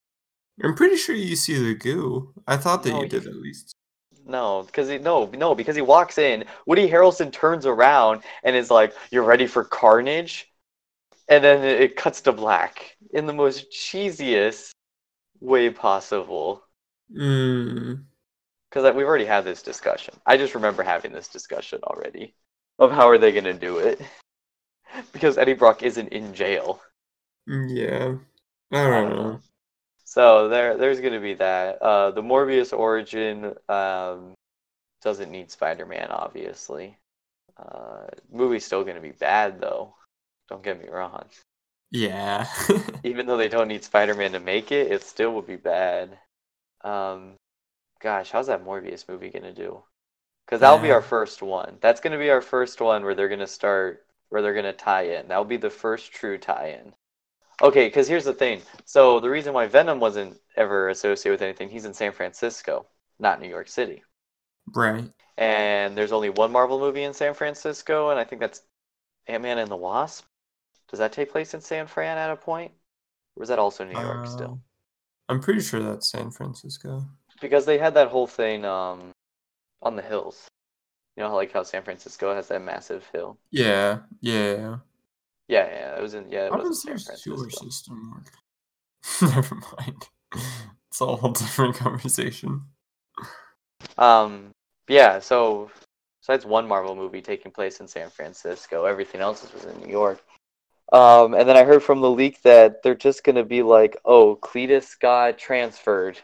I'm 0.64 0.76
pretty 0.76 0.96
sure 0.96 1.16
you 1.16 1.36
see 1.36 1.58
the 1.58 1.74
goo. 1.74 2.34
I 2.48 2.58
thought 2.58 2.84
that 2.84 2.92
No, 2.92 3.02
you 3.02 3.10
did 3.10 3.28
at 3.28 3.36
least. 3.36 3.76
No, 4.26 4.64
because 4.64 4.90
he 4.90 4.98
no 4.98 5.30
no 5.38 5.54
because 5.54 5.76
he 5.76 5.82
walks 5.84 6.18
in. 6.18 6.46
Woody 6.66 6.90
Harrelson 6.90 7.32
turns 7.32 7.66
around 7.66 8.24
and 8.44 8.56
is 8.56 8.72
like, 8.72 8.94
"You're 9.12 9.24
ready 9.24 9.46
for 9.46 9.64
carnage," 9.64 10.52
and 11.30 11.44
then 11.44 11.64
it, 11.64 11.82
it 11.82 11.96
cuts 11.96 12.22
to 12.22 12.32
black 12.32 12.98
in 13.14 13.28
the 13.28 13.34
most 13.34 13.72
cheesiest 13.72 14.72
way 15.42 15.70
possible. 15.70 16.64
Mm. 17.16 18.06
Because 18.76 18.94
we've 18.94 19.08
already 19.08 19.26
had 19.26 19.46
this 19.46 19.62
discussion. 19.62 20.16
I 20.26 20.36
just 20.36 20.54
remember 20.54 20.84
having 20.84 21.14
this 21.14 21.30
discussion 21.30 21.80
already 21.86 22.36
of 22.78 22.92
how 22.92 23.08
are 23.08 23.18
they 23.18 23.32
going 23.32 23.46
to 23.46 23.54
do 23.54 23.78
it. 23.78 24.02
because 25.14 25.38
Eddie 25.38 25.54
Brock 25.54 25.82
isn't 25.82 26.10
in 26.10 26.34
jail. 26.34 26.82
Yeah. 27.48 28.16
I 28.74 28.84
don't 28.84 29.10
know. 29.10 29.40
So 30.04 30.50
there, 30.50 30.76
there's 30.76 31.00
going 31.00 31.14
to 31.14 31.22
be 31.22 31.36
that. 31.36 31.82
Uh, 31.82 32.12
the 32.12 32.22
Morbius 32.22 32.78
origin 32.78 33.54
um, 33.70 34.34
doesn't 35.02 35.32
need 35.32 35.52
Spider-Man, 35.52 36.08
obviously. 36.10 36.98
Uh, 37.56 38.08
movie's 38.30 38.66
still 38.66 38.84
going 38.84 38.98
to 38.98 39.02
be 39.02 39.12
bad, 39.12 39.62
though. 39.62 39.96
Don't 40.50 40.64
get 40.64 40.84
me 40.84 40.90
wrong. 40.90 41.24
Yeah. 41.92 42.46
Even 43.06 43.26
though 43.26 43.38
they 43.38 43.48
don't 43.48 43.70
need 43.70 43.86
Spider-Man 43.86 44.34
to 44.34 44.42
make 44.42 44.74
it, 44.74 44.92
it 44.92 45.02
still 45.04 45.32
will 45.32 45.42
be 45.42 45.56
bad. 45.56 46.18
Um, 46.84 47.36
gosh, 48.00 48.32
how's 48.32 48.48
that 48.48 48.64
Morbius 48.66 49.08
movie 49.10 49.30
going 49.30 49.44
to 49.44 49.54
do? 49.54 49.84
Because 50.46 50.62
that'll 50.62 50.80
be 50.80 50.92
our 50.92 51.02
first 51.02 51.42
one. 51.42 51.78
That's 51.82 52.02
going 52.02 52.14
to 52.14 52.20
be 52.20 52.30
our 52.32 52.42
first 52.42 52.82
one 52.82 53.04
where 53.04 53.16
they're 53.16 53.28
going 53.30 53.40
to 53.42 53.48
start, 53.48 54.06
where 54.30 54.42
they're 54.42 54.54
going 54.54 54.66
to 54.66 54.74
tie 54.74 55.04
in. 55.04 55.28
That'll 55.28 55.46
be 55.46 55.58
the 55.58 55.70
first 55.70 56.12
true 56.14 56.38
tie-in. 56.38 56.94
Okay, 57.62 57.88
because 57.88 58.08
here's 58.08 58.24
the 58.26 58.34
thing. 58.34 58.62
So 58.86 59.20
the 59.20 59.30
reason 59.30 59.54
why 59.54 59.68
Venom 59.68 60.00
wasn't 60.00 60.40
ever 60.56 60.90
associated 60.90 61.34
with 61.36 61.42
anything, 61.42 61.70
he's 61.70 61.86
in 61.86 61.94
San 61.94 62.12
Francisco, 62.14 62.88
not 63.20 63.42
New 63.42 63.50
York 63.50 63.68
City. 63.68 64.04
right. 64.74 65.12
And 65.38 65.98
there's 65.98 66.12
only 66.12 66.30
one 66.30 66.52
Marvel 66.52 66.80
movie 66.80 67.04
in 67.04 67.14
San 67.14 67.34
Francisco, 67.34 68.10
and 68.10 68.20
I 68.20 68.24
think 68.26 68.42
that's 68.42 68.62
Ant-Man 69.28 69.60
and 69.60 69.72
the 69.72 69.78
Wasp. 69.78 70.26
Does 70.90 71.00
that 71.00 71.14
take 71.14 71.32
place 71.32 71.54
in 71.54 71.62
San 71.62 71.88
Fran 71.88 72.18
at 72.18 72.32
a 72.32 72.36
point? 72.38 72.74
Or 73.36 73.44
is 73.44 73.50
that 73.50 73.60
also 73.60 73.86
New 73.86 73.98
York 74.00 74.28
still? 74.28 74.62
Uh, 75.30 75.34
I'm 75.34 75.40
pretty 75.42 75.62
sure 75.62 75.82
that's 75.82 76.10
San 76.12 76.32
Francisco. 76.32 77.06
Because 77.46 77.66
they 77.66 77.78
had 77.78 77.94
that 77.94 78.10
whole 78.10 78.28
thing 78.28 78.66
um, 78.66 79.12
on 79.82 79.96
the 79.96 80.02
hills. 80.02 80.48
You 81.16 81.24
know, 81.24 81.36
like 81.36 81.54
how 81.54 81.64
San 81.64 81.84
Francisco 81.84 82.34
has 82.36 82.48
that 82.50 82.62
massive 82.62 83.08
hill. 83.14 83.38
Yeah. 83.52 84.00
Yeah. 84.22 84.78
Yeah, 85.48 85.68
yeah, 85.68 85.96
it 85.98 86.02
was 86.02 86.16
in 86.16 86.30
yeah, 86.30 86.48
it 86.48 86.52
How 86.52 86.58
was 86.58 86.66
in 86.66 86.72
does 86.72 86.82
San 86.82 86.98
Francisco. 86.98 87.66
system 87.66 88.12
work? 88.12 88.34
Never 89.36 89.56
mind. 89.56 90.08
It's 90.90 91.02
a 91.02 91.06
whole 91.06 91.32
different 91.44 91.76
conversation. 91.76 92.64
Um, 93.98 94.52
yeah, 94.88 95.20
so 95.20 95.70
besides 96.22 96.46
one 96.46 96.68
Marvel 96.68 96.96
movie 96.96 97.22
taking 97.22 97.52
place 97.52 97.80
in 97.80 97.88
San 97.88 98.10
Francisco, 98.10 98.86
everything 98.86 99.22
else 99.22 99.52
was 99.54 99.66
in 99.66 99.80
New 99.82 99.92
York. 99.92 100.24
Um, 100.92 101.34
and 101.36 101.48
then 101.48 101.58
I 101.58 101.64
heard 101.64 101.84
from 101.84 102.02
the 102.02 102.10
leak 102.10 102.42
that 102.42 102.82
they're 102.82 102.96
just 102.96 103.24
gonna 103.24 103.44
be 103.46 103.62
like, 103.62 103.98
oh, 104.04 104.36
Cletus 104.42 105.00
got 105.00 105.38
transferred 105.38 106.20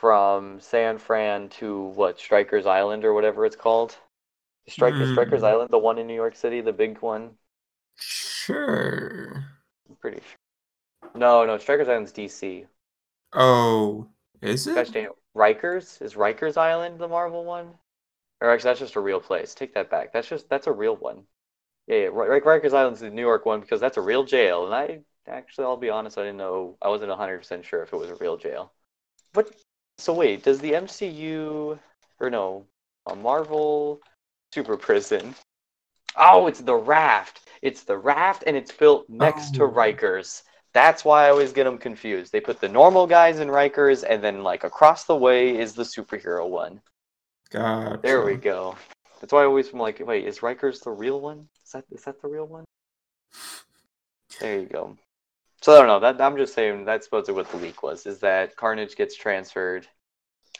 from 0.00 0.60
San 0.60 0.98
Fran 0.98 1.48
to 1.50 1.82
what 1.84 2.18
Strikers 2.18 2.66
Island 2.66 3.04
or 3.04 3.14
whatever 3.14 3.46
it's 3.46 3.56
called. 3.56 3.98
Strike 4.68 4.96
Hmm. 4.96 5.04
Strikers 5.06 5.44
Island, 5.44 5.70
the 5.70 5.78
one 5.78 5.98
in 5.98 6.06
New 6.08 6.14
York 6.14 6.36
City, 6.36 6.60
the 6.62 6.72
big 6.72 6.98
one. 7.02 7.38
Sure. 8.00 9.46
I'm 9.90 9.96
pretty 9.96 10.20
sure. 10.22 10.38
No, 11.14 11.44
no, 11.46 11.58
Strikers 11.58 11.88
Island's 11.88 12.12
DC. 12.12 12.66
Oh, 13.32 14.08
is 14.40 14.66
Gosh 14.74 14.96
it? 14.96 14.96
it. 14.96 15.10
Rikers? 15.36 16.02
Is 16.02 16.14
Rikers 16.14 16.56
Island 16.56 16.98
the 16.98 17.06
Marvel 17.06 17.44
one? 17.44 17.78
Or 18.40 18.50
actually, 18.50 18.68
that's 18.70 18.80
just 18.80 18.96
a 18.96 19.00
real 19.00 19.20
place. 19.20 19.54
Take 19.54 19.74
that 19.74 19.90
back. 19.90 20.12
That's 20.12 20.28
just 20.28 20.48
that's 20.48 20.66
a 20.66 20.72
real 20.72 20.96
one. 20.96 21.26
Yeah, 21.86 21.96
yeah. 21.98 22.08
Ri- 22.12 22.40
Rikers 22.40 22.74
Island's 22.74 23.00
the 23.00 23.10
New 23.10 23.22
York 23.22 23.46
one 23.46 23.60
because 23.60 23.80
that's 23.80 23.96
a 23.98 24.02
real 24.02 24.24
jail. 24.24 24.66
And 24.66 24.74
I 24.74 25.02
actually, 25.26 25.66
I'll 25.66 25.76
be 25.76 25.90
honest, 25.90 26.18
I 26.18 26.22
didn't 26.22 26.38
know. 26.38 26.78
I 26.82 26.88
wasn't 26.88 27.12
hundred 27.12 27.38
percent 27.38 27.64
sure 27.66 27.82
if 27.82 27.92
it 27.92 27.96
was 27.96 28.10
a 28.10 28.16
real 28.16 28.36
jail. 28.36 28.72
But 29.34 29.54
so 30.00 30.12
wait, 30.12 30.42
does 30.42 30.58
the 30.58 30.72
MCU 30.72 31.78
or 32.18 32.30
no, 32.30 32.66
a 33.06 33.14
Marvel 33.14 34.00
super 34.52 34.76
prison? 34.76 35.34
Oh, 36.16 36.46
it's 36.46 36.60
the 36.60 36.74
Raft. 36.74 37.48
It's 37.62 37.84
the 37.84 37.96
Raft, 37.96 38.44
and 38.46 38.56
it's 38.56 38.72
built 38.72 39.08
next 39.08 39.54
to 39.54 39.64
Oh. 39.64 39.70
Rikers. 39.70 40.42
That's 40.72 41.04
why 41.04 41.26
I 41.26 41.30
always 41.30 41.52
get 41.52 41.64
them 41.64 41.78
confused. 41.78 42.32
They 42.32 42.40
put 42.40 42.60
the 42.60 42.68
normal 42.68 43.06
guys 43.06 43.40
in 43.40 43.48
Rikers, 43.48 44.04
and 44.08 44.22
then 44.22 44.42
like 44.42 44.64
across 44.64 45.04
the 45.04 45.16
way 45.16 45.56
is 45.56 45.74
the 45.74 45.82
superhero 45.82 46.48
one. 46.48 46.80
Gotcha. 47.50 47.98
There 48.02 48.24
we 48.24 48.36
go. 48.36 48.76
That's 49.20 49.32
why 49.32 49.42
I 49.42 49.46
always 49.46 49.72
am 49.72 49.80
like, 49.80 50.00
wait, 50.04 50.26
is 50.26 50.38
Rikers 50.38 50.82
the 50.82 50.90
real 50.90 51.20
one? 51.20 51.48
Is 51.64 51.72
that 51.72 51.84
is 51.90 52.04
that 52.04 52.22
the 52.22 52.28
real 52.28 52.46
one? 52.46 52.64
There 54.40 54.60
you 54.60 54.66
go. 54.66 54.96
So 55.62 55.74
I 55.74 55.78
don't 55.78 55.88
know. 55.88 56.00
That 56.00 56.20
I'm 56.20 56.36
just 56.36 56.54
saying 56.54 56.84
that's 56.84 57.04
supposedly 57.06 57.34
what 57.34 57.50
the 57.50 57.58
leak 57.58 57.82
was. 57.82 58.06
Is 58.06 58.18
that 58.20 58.56
Carnage 58.56 58.96
gets 58.96 59.14
transferred 59.14 59.86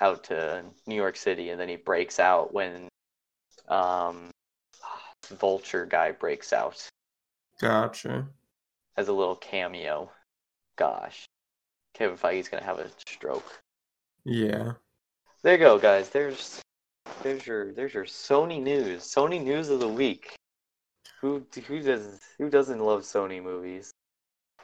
out 0.00 0.24
to 0.24 0.64
New 0.86 0.94
York 0.94 1.16
City, 1.16 1.50
and 1.50 1.60
then 1.60 1.68
he 1.68 1.76
breaks 1.76 2.18
out 2.18 2.52
when 2.52 2.88
um, 3.68 4.30
Vulture 5.28 5.86
guy 5.86 6.12
breaks 6.12 6.52
out 6.52 6.86
Gotcha. 7.60 8.26
as 8.96 9.08
a 9.08 9.12
little 9.12 9.36
cameo. 9.36 10.10
Gosh, 10.76 11.24
Kevin 11.94 12.16
Feige's 12.16 12.48
gonna 12.48 12.64
have 12.64 12.78
a 12.78 12.88
stroke. 13.06 13.60
Yeah. 14.24 14.72
There 15.42 15.54
you 15.54 15.58
go, 15.58 15.78
guys. 15.78 16.10
There's 16.10 16.60
there's 17.22 17.46
your 17.46 17.72
there's 17.72 17.94
your 17.94 18.04
Sony 18.04 18.62
news. 18.62 19.02
Sony 19.02 19.42
news 19.42 19.70
of 19.70 19.80
the 19.80 19.88
week. 19.88 20.34
Who 21.22 21.46
who 21.66 21.82
does 21.82 22.20
who 22.38 22.50
doesn't 22.50 22.80
love 22.80 23.02
Sony 23.02 23.42
movies? 23.42 23.92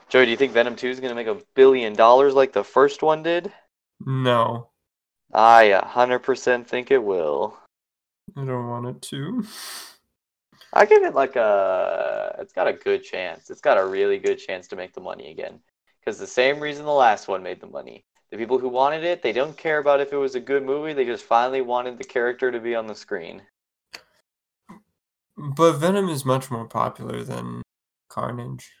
Joey, 0.09 0.25
do 0.25 0.31
you 0.31 0.37
think 0.37 0.53
Venom 0.53 0.75
2 0.75 0.87
is 0.87 0.99
gonna 0.99 1.15
make 1.15 1.27
a 1.27 1.41
billion 1.55 1.93
dollars 1.93 2.33
like 2.33 2.53
the 2.53 2.63
first 2.63 3.01
one 3.01 3.23
did? 3.23 3.51
No, 3.99 4.69
I 5.33 5.81
100% 5.83 6.65
think 6.65 6.91
it 6.91 7.03
will. 7.03 7.57
I 8.35 8.45
don't 8.45 8.69
want 8.69 8.87
it 8.87 9.01
to. 9.03 9.43
I 10.73 10.85
give 10.85 11.03
it 11.03 11.15
like 11.15 11.35
a. 11.35 12.35
It's 12.39 12.53
got 12.53 12.67
a 12.67 12.73
good 12.73 13.03
chance. 13.03 13.49
It's 13.49 13.61
got 13.61 13.77
a 13.77 13.85
really 13.85 14.17
good 14.17 14.37
chance 14.37 14.67
to 14.67 14.75
make 14.75 14.93
the 14.93 15.01
money 15.01 15.31
again. 15.31 15.59
Because 15.99 16.19
the 16.19 16.27
same 16.27 16.59
reason 16.59 16.85
the 16.85 16.91
last 16.91 17.27
one 17.27 17.43
made 17.43 17.59
the 17.59 17.67
money. 17.67 18.05
The 18.31 18.37
people 18.37 18.59
who 18.59 18.67
wanted 18.67 19.03
it, 19.03 19.21
they 19.21 19.31
don't 19.31 19.57
care 19.57 19.79
about 19.79 20.01
if 20.01 20.11
it 20.11 20.17
was 20.17 20.35
a 20.35 20.39
good 20.39 20.63
movie. 20.63 20.93
They 20.93 21.05
just 21.05 21.23
finally 21.23 21.61
wanted 21.61 21.97
the 21.97 22.03
character 22.03 22.51
to 22.51 22.59
be 22.59 22.75
on 22.75 22.87
the 22.87 22.95
screen. 22.95 23.41
But 25.37 25.73
Venom 25.73 26.09
is 26.09 26.25
much 26.25 26.51
more 26.51 26.65
popular 26.65 27.23
than 27.23 27.61
Carnage. 28.09 28.71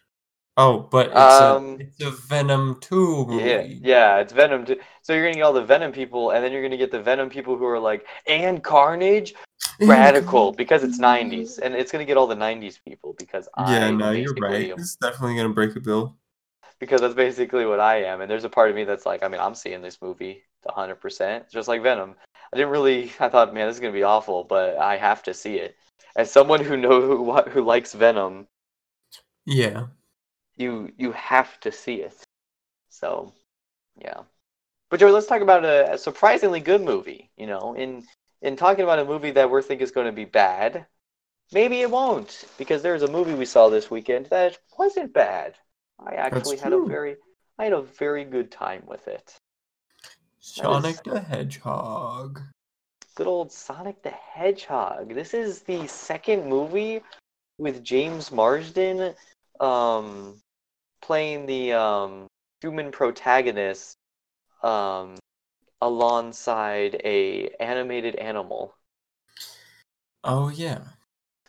Oh, 0.59 0.79
but 0.79 1.07
it's, 1.07 1.15
Um, 1.15 1.77
a, 1.79 1.83
it's 1.83 2.01
a 2.01 2.09
Venom 2.09 2.79
2 2.81 3.25
movie. 3.27 3.43
Yeah, 3.43 3.61
yeah, 3.81 4.17
it's 4.17 4.33
Venom. 4.33 4.65
Too. 4.65 4.79
So 5.03 5.13
you're 5.13 5.23
gonna 5.25 5.35
get 5.35 5.43
all 5.43 5.53
the 5.53 5.63
Venom 5.63 5.91
people, 5.91 6.31
and 6.31 6.43
then 6.43 6.51
you're 6.51 6.63
gonna 6.63 6.77
get 6.77 6.91
the 6.91 7.01
Venom 7.01 7.29
people 7.29 7.55
who 7.55 7.65
are 7.65 7.79
like, 7.79 8.07
and 8.25 8.63
Carnage, 8.63 9.35
radical, 9.81 10.51
because 10.51 10.83
it's 10.83 10.97
'90s, 10.99 11.59
and 11.59 11.75
it's 11.75 11.91
gonna 11.91 12.05
get 12.05 12.17
all 12.17 12.25
the 12.25 12.35
'90s 12.35 12.79
people 12.83 13.13
because 13.19 13.47
Yeah, 13.55 13.87
I 13.87 13.91
no, 13.91 14.11
you're 14.11 14.33
right. 14.41 14.71
am- 14.71 14.79
It's 14.79 14.95
definitely 14.95 15.35
gonna 15.35 15.53
break 15.53 15.75
a 15.75 15.79
bill. 15.79 16.17
because 16.79 17.01
that's 17.01 17.13
basically 17.13 17.65
what 17.65 17.79
I 17.79 18.03
am. 18.03 18.21
And 18.21 18.29
there's 18.29 18.43
a 18.43 18.49
part 18.49 18.69
of 18.69 18.75
me 18.75 18.83
that's 18.83 19.05
like, 19.05 19.23
I 19.23 19.27
mean, 19.27 19.41
I'm 19.41 19.55
seeing 19.55 19.81
this 19.81 20.01
movie 20.01 20.43
100%, 20.67 21.49
just 21.51 21.67
like 21.67 21.81
Venom. 21.83 22.15
I 22.51 22.57
didn't 22.57 22.71
really, 22.71 23.11
I 23.19 23.29
thought, 23.29 23.53
man, 23.53 23.67
this 23.67 23.75
is 23.77 23.79
gonna 23.79 23.93
be 23.93 24.03
awful, 24.03 24.43
but 24.43 24.77
I 24.77 24.97
have 24.97 25.21
to 25.23 25.33
see 25.35 25.57
it. 25.57 25.75
As 26.15 26.31
someone 26.31 26.63
who 26.63 26.77
knows 26.77 27.03
who 27.03 27.21
what- 27.21 27.47
who 27.53 27.63
likes 27.63 27.93
Venom, 27.93 28.47
Yeah. 29.45 29.87
You 30.57 30.91
you 30.97 31.11
have 31.13 31.59
to 31.61 31.71
see 31.71 32.01
it. 32.01 32.15
So, 32.89 33.33
yeah. 33.99 34.21
But 34.89 34.99
Joey, 34.99 35.11
let's 35.11 35.27
talk 35.27 35.41
about 35.41 35.65
a, 35.65 35.93
a 35.93 35.97
surprisingly 35.97 36.59
good 36.59 36.81
movie. 36.81 37.29
You 37.37 37.47
know, 37.47 37.73
in 37.73 38.05
in 38.41 38.55
talking 38.55 38.83
about 38.83 38.99
a 38.99 39.05
movie 39.05 39.31
that 39.31 39.49
we 39.49 39.61
think 39.61 39.81
is 39.81 39.91
going 39.91 40.07
to 40.07 40.11
be 40.11 40.25
bad, 40.25 40.85
maybe 41.51 41.81
it 41.81 41.91
won't 41.91 42.45
because 42.57 42.81
there's 42.81 43.03
a 43.03 43.11
movie 43.11 43.33
we 43.33 43.45
saw 43.45 43.69
this 43.69 43.89
weekend 43.91 44.27
that 44.27 44.57
wasn't 44.77 45.13
bad. 45.13 45.55
I 45.99 46.15
actually 46.15 46.57
had 46.57 46.73
a 46.73 46.85
very 46.85 47.17
I 47.57 47.65
had 47.65 47.73
a 47.73 47.81
very 47.81 48.23
good 48.23 48.51
time 48.51 48.83
with 48.85 49.07
it. 49.07 49.35
Sonic 50.39 51.03
the 51.03 51.19
Hedgehog. 51.19 52.41
Good 53.15 53.27
old 53.27 53.51
Sonic 53.51 54.01
the 54.03 54.11
Hedgehog. 54.11 55.13
This 55.13 55.33
is 55.33 55.61
the 55.61 55.87
second 55.87 56.47
movie 56.47 57.01
with 57.57 57.83
James 57.83 58.31
Marsden 58.31 59.15
um, 59.59 60.39
playing 61.07 61.45
the 61.45 61.71
um, 61.71 62.27
human 62.59 62.91
protagonist 62.91 63.95
um, 64.61 65.15
alongside 65.81 66.99
a 67.05 67.47
animated 67.61 68.15
animal. 68.15 68.75
Oh 70.25 70.49
yeah. 70.49 70.81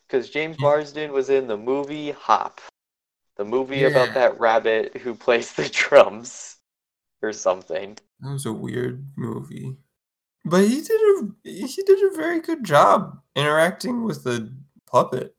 Because 0.07 0.31
James 0.31 0.57
Yeah. 0.59 0.67
Marsden 0.67 1.13
was 1.13 1.29
in 1.29 1.49
the 1.49 1.57
movie 1.57 2.13
Hop, 2.13 2.61
the 3.37 3.45
movie 3.45 3.83
about 3.83 4.15
that 4.15 4.39
rabbit 4.39 4.97
who 4.99 5.13
plays 5.15 5.53
the 5.57 5.69
drums 5.69 6.57
or 7.21 7.33
something. 7.33 7.99
That 8.21 8.31
was 8.31 8.47
a 8.47 8.53
weird 8.53 9.05
movie. 9.17 9.77
But 10.45 10.69
he 10.69 10.81
did 10.81 11.01
a 11.01 11.29
he 11.43 11.83
did 11.83 12.13
a 12.13 12.17
very 12.17 12.41
good 12.41 12.65
job 12.65 13.19
interacting 13.35 14.05
with 14.05 14.23
the 14.23 14.55
puppet. 14.87 15.35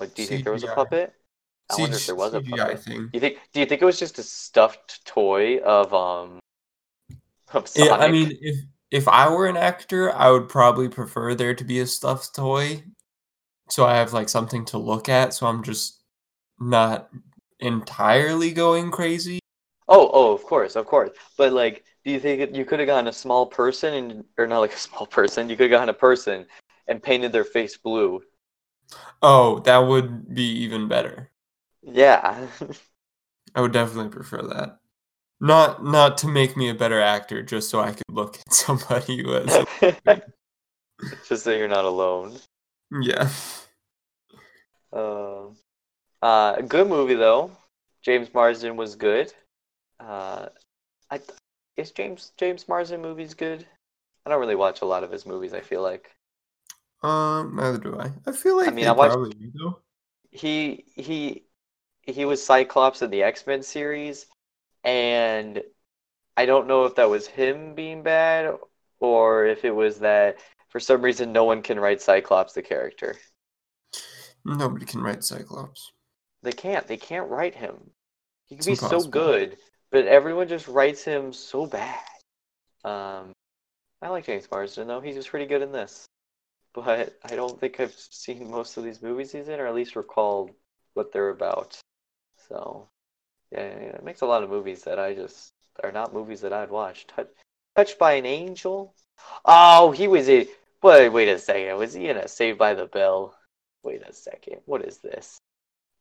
Like, 0.00 0.14
do 0.14 0.22
you 0.22 0.28
think 0.28 0.44
there 0.44 0.52
was 0.54 0.64
a 0.64 0.68
puppet? 0.68 1.12
I 1.70 1.76
wonder 1.80 1.96
if 1.96 2.06
there 2.06 2.16
was 2.16 2.34
a 2.34 2.40
CGI 2.40 2.78
thing. 2.78 3.10
You 3.12 3.20
think? 3.20 3.38
Do 3.52 3.60
you 3.60 3.66
think 3.66 3.82
it 3.82 3.84
was 3.84 3.98
just 3.98 4.18
a 4.18 4.22
stuffed 4.22 5.04
toy 5.04 5.58
of 5.58 5.92
um 5.94 6.40
of 7.54 7.68
Sonic. 7.68 7.90
Yeah, 7.90 7.96
I 7.96 8.10
mean, 8.10 8.38
if 8.40 8.56
if 8.90 9.08
I 9.08 9.28
were 9.28 9.46
an 9.46 9.56
actor, 9.56 10.12
I 10.12 10.30
would 10.30 10.48
probably 10.48 10.88
prefer 10.88 11.34
there 11.34 11.54
to 11.54 11.64
be 11.64 11.80
a 11.80 11.86
stuffed 11.86 12.34
toy, 12.34 12.82
so 13.68 13.86
I 13.86 13.96
have 13.96 14.12
like 14.12 14.28
something 14.28 14.64
to 14.66 14.78
look 14.78 15.08
at. 15.08 15.34
So 15.34 15.46
I'm 15.46 15.62
just 15.62 16.02
not 16.58 17.10
entirely 17.60 18.52
going 18.52 18.90
crazy. 18.90 19.40
oh, 19.88 20.10
oh, 20.12 20.32
of 20.32 20.42
course, 20.44 20.76
of 20.76 20.86
course. 20.86 21.10
But 21.36 21.52
like, 21.52 21.84
do 22.04 22.10
you 22.10 22.20
think 22.20 22.56
you 22.56 22.64
could 22.64 22.80
have 22.80 22.86
gotten 22.86 23.08
a 23.08 23.12
small 23.12 23.46
person 23.46 23.94
and, 23.94 24.24
or 24.38 24.46
not 24.46 24.60
like 24.60 24.72
a 24.74 24.78
small 24.78 25.06
person? 25.06 25.48
You 25.48 25.56
could 25.56 25.70
have 25.70 25.78
gotten 25.78 25.88
a 25.88 25.94
person 25.94 26.46
and 26.88 27.02
painted 27.02 27.32
their 27.32 27.44
face 27.44 27.76
blue. 27.76 28.22
Oh, 29.22 29.60
that 29.60 29.78
would 29.78 30.34
be 30.34 30.44
even 30.44 30.88
better. 30.88 31.30
Yeah. 31.82 32.46
I 33.54 33.60
would 33.60 33.72
definitely 33.72 34.10
prefer 34.10 34.42
that. 34.42 34.78
Not 35.40 35.82
not 35.84 36.18
to 36.18 36.28
make 36.28 36.56
me 36.56 36.68
a 36.68 36.74
better 36.74 37.00
actor, 37.00 37.42
just 37.42 37.70
so 37.70 37.80
I 37.80 37.92
could 37.92 38.04
look 38.10 38.36
at 38.46 38.52
somebody 38.52 39.22
who 39.22 39.32
has. 39.32 39.66
Just 41.26 41.44
so 41.44 41.50
you're 41.50 41.66
not 41.66 41.86
alone. 41.86 42.36
yeah. 43.00 43.30
Um, 44.92 45.56
uh, 46.22 46.60
good 46.62 46.88
movie 46.88 47.14
though. 47.14 47.50
James 48.02 48.32
Marsden 48.34 48.76
was 48.76 48.96
good. 48.96 49.32
Uh, 49.98 50.46
I 51.10 51.20
is 51.76 51.90
James 51.92 52.32
James 52.36 52.68
Marsden 52.68 53.00
movies 53.00 53.34
good? 53.34 53.66
I 54.26 54.30
don't 54.30 54.40
really 54.40 54.56
watch 54.56 54.82
a 54.82 54.86
lot 54.86 55.04
of 55.04 55.10
his 55.10 55.24
movies. 55.24 55.54
I 55.54 55.60
feel 55.60 55.82
like 55.82 56.10
Um, 57.02 57.56
neither 57.56 57.78
do 57.78 57.98
I. 57.98 58.12
I 58.26 58.32
feel 58.32 58.56
like 58.56 58.68
I 58.68 58.70
mean, 58.72 58.86
I 58.86 58.92
watched- 58.92 59.12
probably 59.14 59.32
do 59.34 59.50
though. 59.54 59.80
he 60.30 60.84
he 60.96 61.44
he 62.02 62.24
was 62.24 62.44
Cyclops 62.44 63.02
in 63.02 63.10
the 63.10 63.22
X 63.22 63.46
Men 63.46 63.62
series, 63.62 64.26
and 64.84 65.62
I 66.36 66.46
don't 66.46 66.66
know 66.66 66.84
if 66.84 66.94
that 66.96 67.10
was 67.10 67.26
him 67.26 67.74
being 67.74 68.02
bad 68.02 68.54
or 68.98 69.46
if 69.46 69.64
it 69.64 69.74
was 69.74 69.98
that 70.00 70.38
for 70.68 70.80
some 70.80 71.02
reason 71.02 71.32
no 71.32 71.44
one 71.44 71.62
can 71.62 71.78
write 71.78 72.00
Cyclops 72.00 72.52
the 72.52 72.62
character. 72.62 73.16
Nobody 74.44 74.86
can 74.86 75.02
write 75.02 75.24
Cyclops. 75.24 75.92
They 76.42 76.52
can't. 76.52 76.86
They 76.86 76.96
can't 76.96 77.28
write 77.28 77.54
him. 77.54 77.90
He 78.46 78.56
can 78.56 78.70
It's 78.70 78.80
be 78.80 78.88
so 78.88 79.02
good, 79.02 79.58
but 79.90 80.06
everyone 80.06 80.48
just 80.48 80.68
writes 80.68 81.04
him 81.04 81.32
so 81.32 81.66
bad. 81.66 82.00
Um, 82.84 83.32
I 84.00 84.08
like 84.08 84.24
James 84.24 84.48
Marsden 84.50 84.88
though. 84.88 85.00
He's 85.00 85.16
just 85.16 85.28
pretty 85.28 85.46
good 85.46 85.62
in 85.62 85.72
this. 85.72 86.06
But 86.72 87.12
I 87.24 87.34
don't 87.34 87.58
think 87.60 87.80
I've 87.80 87.94
seen 87.94 88.50
most 88.50 88.76
of 88.76 88.84
these 88.84 89.02
movies 89.02 89.32
he's 89.32 89.48
in, 89.48 89.60
or 89.60 89.66
at 89.66 89.74
least 89.74 89.96
recall 89.96 90.50
what 90.94 91.12
they're 91.12 91.30
about. 91.30 91.78
So, 92.50 92.88
yeah, 93.52 93.60
it 93.60 94.04
makes 94.04 94.20
a 94.20 94.26
lot 94.26 94.42
of 94.42 94.50
movies 94.50 94.82
that 94.82 94.98
I 94.98 95.14
just 95.14 95.52
are 95.82 95.92
not 95.92 96.12
movies 96.12 96.40
that 96.42 96.52
I'd 96.52 96.70
watch. 96.70 97.06
Touch, 97.06 97.28
Touched 97.76 97.98
by 97.98 98.12
an 98.14 98.26
Angel. 98.26 98.94
Oh, 99.44 99.92
he 99.92 100.08
was 100.08 100.28
a. 100.28 100.48
Wait, 100.82 101.08
wait 101.10 101.28
a 101.28 101.38
second. 101.38 101.76
Was 101.76 101.94
he 101.94 102.08
in 102.08 102.16
a 102.16 102.28
Saved 102.28 102.58
by 102.58 102.74
the 102.74 102.86
Bell? 102.86 103.34
Wait 103.82 104.02
a 104.06 104.12
second. 104.12 104.60
What 104.66 104.84
is 104.84 104.98
this? 104.98 105.38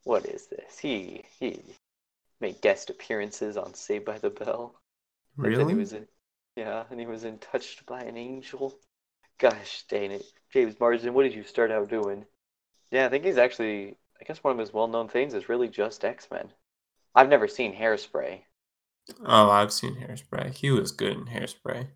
What 0.03 0.25
is 0.25 0.47
this? 0.47 0.79
He 0.79 1.23
he 1.39 1.61
made 2.41 2.61
guest 2.61 2.89
appearances 2.89 3.57
on 3.57 3.73
Saved 3.73 4.05
by 4.05 4.17
the 4.17 4.29
Bell. 4.29 4.75
Really? 5.37 5.73
he 5.73 5.79
was 5.79 5.93
in, 5.93 6.07
yeah, 6.55 6.83
and 6.89 6.99
he 6.99 7.05
was 7.05 7.23
in 7.23 7.37
Touched 7.37 7.85
by 7.85 8.01
an 8.01 8.17
Angel. 8.17 8.77
Gosh 9.37 9.85
dang 9.87 10.11
it, 10.11 10.25
James 10.51 10.79
Marsden, 10.79 11.13
what 11.13 11.23
did 11.23 11.33
you 11.33 11.43
start 11.43 11.71
out 11.71 11.89
doing? 11.89 12.25
Yeah, 12.91 13.05
I 13.05 13.09
think 13.09 13.23
he's 13.23 13.37
actually. 13.37 13.97
I 14.21 14.25
guess 14.25 14.43
one 14.43 14.53
of 14.53 14.59
his 14.59 14.73
well-known 14.73 15.07
things 15.07 15.33
is 15.33 15.49
really 15.49 15.67
just 15.67 16.03
X-Men. 16.03 16.49
I've 17.15 17.29
never 17.29 17.47
seen 17.47 17.73
Hairspray. 17.75 18.41
Oh, 19.25 19.49
I've 19.49 19.73
seen 19.73 19.95
Hairspray. 19.95 20.53
He 20.53 20.71
was 20.71 20.91
good 20.91 21.13
in 21.13 21.25
Hairspray. 21.25 21.87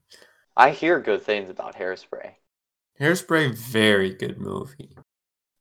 I 0.56 0.72
hear 0.72 1.00
good 1.00 1.22
things 1.22 1.50
about 1.50 1.76
Hairspray. 1.76 2.32
Hairspray, 3.00 3.56
very 3.56 4.14
good 4.14 4.38
movie. 4.40 4.96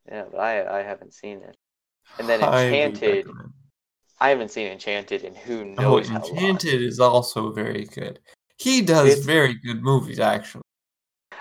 Yeah, 0.09 0.25
but 0.31 0.39
I 0.39 0.81
I 0.81 0.83
haven't 0.83 1.15
seen 1.15 1.39
it. 1.43 1.57
And 2.19 2.29
then 2.29 2.41
Enchanted. 2.43 3.27
I 4.21 4.29
haven't 4.29 4.51
seen 4.51 4.69
Enchanted, 4.71 5.25
and 5.25 5.37
who 5.37 5.61
Oh, 5.79 5.97
knows 5.99 6.09
how 6.09 6.21
long. 6.21 6.31
Enchanted 6.31 6.83
is 6.83 7.01
also 7.01 7.51
very 7.53 7.85
good. 7.85 8.21
He 8.59 8.83
does 8.83 9.09
It's- 9.09 9.25
very 9.27 9.55
good 9.55 9.83
movies, 9.83 10.21
actually. 10.21 10.63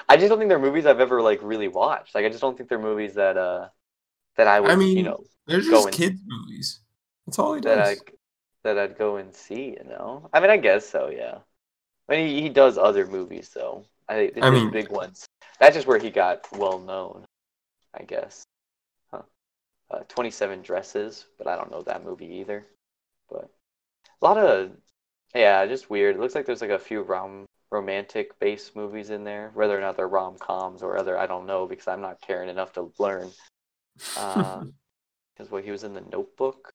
I 0.09 0.17
just 0.17 0.30
don't 0.30 0.39
think 0.39 0.49
they're 0.49 0.59
movies 0.59 0.86
I've 0.86 0.99
ever 0.99 1.22
like 1.22 1.39
really 1.43 1.67
watched. 1.67 2.15
Like 2.15 2.26
I 2.26 2.30
just 2.30 2.41
don't 2.41 2.57
think 2.57 2.67
they're 2.69 2.80
movies 2.80 3.13
that 3.15 3.38
uh 3.38 3.69
that 4.38 4.47
I 4.47 4.59
would 4.59 4.71
I 4.71 4.75
mean, 4.75 4.97
you 4.97 5.03
know 5.03 5.23
They're 5.47 5.61
just 5.61 5.88
and- 5.88 5.95
kids 5.95 6.21
movies. 6.25 6.79
That's 7.25 7.39
all 7.39 7.53
he 7.53 7.61
that 7.61 7.75
does. 7.75 7.99
I 7.99 8.11
that 8.63 8.77
I'd 8.77 8.97
go 8.97 9.17
and 9.17 9.34
see. 9.34 9.75
You 9.77 9.89
know, 9.89 10.29
I 10.34 10.39
mean, 10.39 10.49
I 10.49 10.57
guess 10.57 10.88
so. 10.88 11.09
Yeah. 11.09 11.39
I 12.09 12.15
mean, 12.15 12.27
he, 12.27 12.41
he 12.43 12.49
does 12.49 12.77
other 12.77 13.07
movies 13.07 13.49
though. 13.53 13.86
I 14.09 14.27
think 14.27 14.43
I 14.43 14.49
mean- 14.49 14.71
big 14.71 14.89
ones. 14.89 15.25
That's 15.59 15.75
just 15.75 15.88
where 15.88 15.99
he 15.99 16.09
got 16.09 16.47
well 16.51 16.79
known. 16.79 17.25
I 17.93 18.03
guess. 18.03 18.43
Huh. 19.11 19.21
Uh, 19.91 19.99
Twenty 20.07 20.32
Seven 20.32 20.61
Dresses, 20.61 21.25
but 21.38 21.47
I 21.47 21.55
don't 21.55 21.71
know 21.71 21.82
that 21.84 22.03
movie 22.03 22.38
either. 22.39 22.65
But 23.29 23.49
a 24.21 24.25
lot 24.25 24.38
of 24.38 24.71
yeah, 25.36 25.65
just 25.65 25.89
weird. 25.89 26.15
It 26.15 26.19
looks 26.21 26.36
like 26.36 26.45
there's 26.45 26.61
like 26.61 26.71
a 26.71 26.79
few 26.79 27.01
rom 27.03 27.45
romantic 27.71 28.38
based 28.39 28.75
movies 28.75 29.11
in 29.11 29.23
there, 29.23 29.51
whether 29.53 29.77
or 29.77 29.82
not 29.82 29.95
they're 29.95 30.07
rom 30.07 30.38
coms 30.38 30.82
or 30.84 30.97
other. 30.97 31.17
I 31.17 31.25
don't 31.27 31.45
know 31.45 31.67
because 31.67 31.88
I'm 31.88 32.01
not 32.01 32.21
caring 32.21 32.49
enough 32.49 32.73
to 32.73 32.91
learn. 32.99 33.29
Uh, 34.18 34.64
because 35.34 35.52
what 35.52 35.64
he 35.64 35.72
was 35.72 35.84
in 35.84 35.94
the 35.94 36.02
Notebook, 36.12 36.72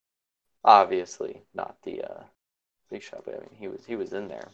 obviously 0.64 1.42
not 1.54 1.76
the 1.84 2.02
uh, 2.02 2.22
Big 2.90 3.02
Shot, 3.02 3.22
but 3.24 3.34
I 3.34 3.38
mean 3.38 3.50
he 3.52 3.68
was 3.68 3.84
he 3.86 3.96
was 3.96 4.12
in 4.12 4.28
there. 4.28 4.48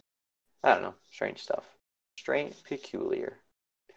I 0.62 0.74
don't 0.74 0.82
know, 0.82 0.94
strange 1.10 1.40
stuff, 1.42 1.64
strange, 2.18 2.54
peculiar, 2.64 3.38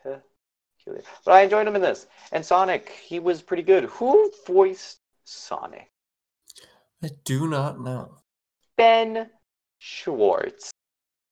peculiar. 0.03 1.03
But 1.25 1.33
I 1.33 1.41
enjoyed 1.41 1.67
him 1.67 1.75
in 1.75 1.81
this, 1.81 2.07
and 2.31 2.45
Sonic, 2.45 2.89
he 2.89 3.19
was 3.19 3.41
pretty 3.41 3.63
good. 3.63 3.85
Who 3.85 4.31
voiced 4.47 4.99
Sonic? 5.25 5.89
I 7.03 7.09
do 7.23 7.47
not 7.47 7.79
know. 7.81 8.17
Ben 8.77 9.29
Schwartz. 9.79 10.71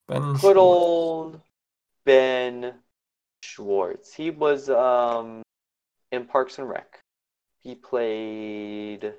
Ben 0.07 0.33
Good 0.33 0.39
Schwartz. 0.39 0.57
old 0.57 1.41
Ben 2.05 2.73
Schwartz. 3.43 4.13
He 4.13 4.29
was 4.29 4.69
um 4.69 5.41
in 6.11 6.25
Parks 6.25 6.57
and 6.59 6.69
Rec. 6.69 6.99
He 7.63 7.75
played 7.75 9.13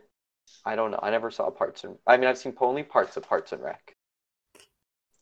I 0.66 0.76
don't 0.76 0.90
know. 0.90 1.00
I 1.02 1.10
never 1.10 1.30
saw 1.30 1.50
Parks 1.50 1.84
and 1.84 1.96
I 2.06 2.16
mean 2.16 2.28
I've 2.28 2.38
seen 2.38 2.54
only 2.60 2.82
parts 2.82 3.16
of 3.16 3.28
Parks 3.28 3.52
and 3.52 3.62
Rec. 3.62 3.94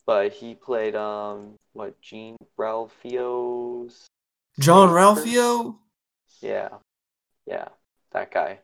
But 0.06 0.32
he 0.32 0.54
played 0.54 0.96
um 0.96 1.56
what 1.72 2.00
Gene 2.00 2.36
Ralphio's 2.58 4.06
John 4.58 4.90
Ralphio? 4.90 5.76
yeah. 6.40 6.68
Yeah. 7.46 7.68
That 8.12 8.30
guy. 8.30 8.58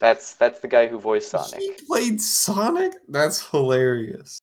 That's 0.00 0.34
that's 0.34 0.60
the 0.60 0.68
guy 0.68 0.86
who 0.86 0.98
voiced 0.98 1.30
Sonic. 1.30 1.60
He 1.60 1.72
played 1.86 2.20
Sonic? 2.20 2.92
That's 3.08 3.50
hilarious. 3.50 4.40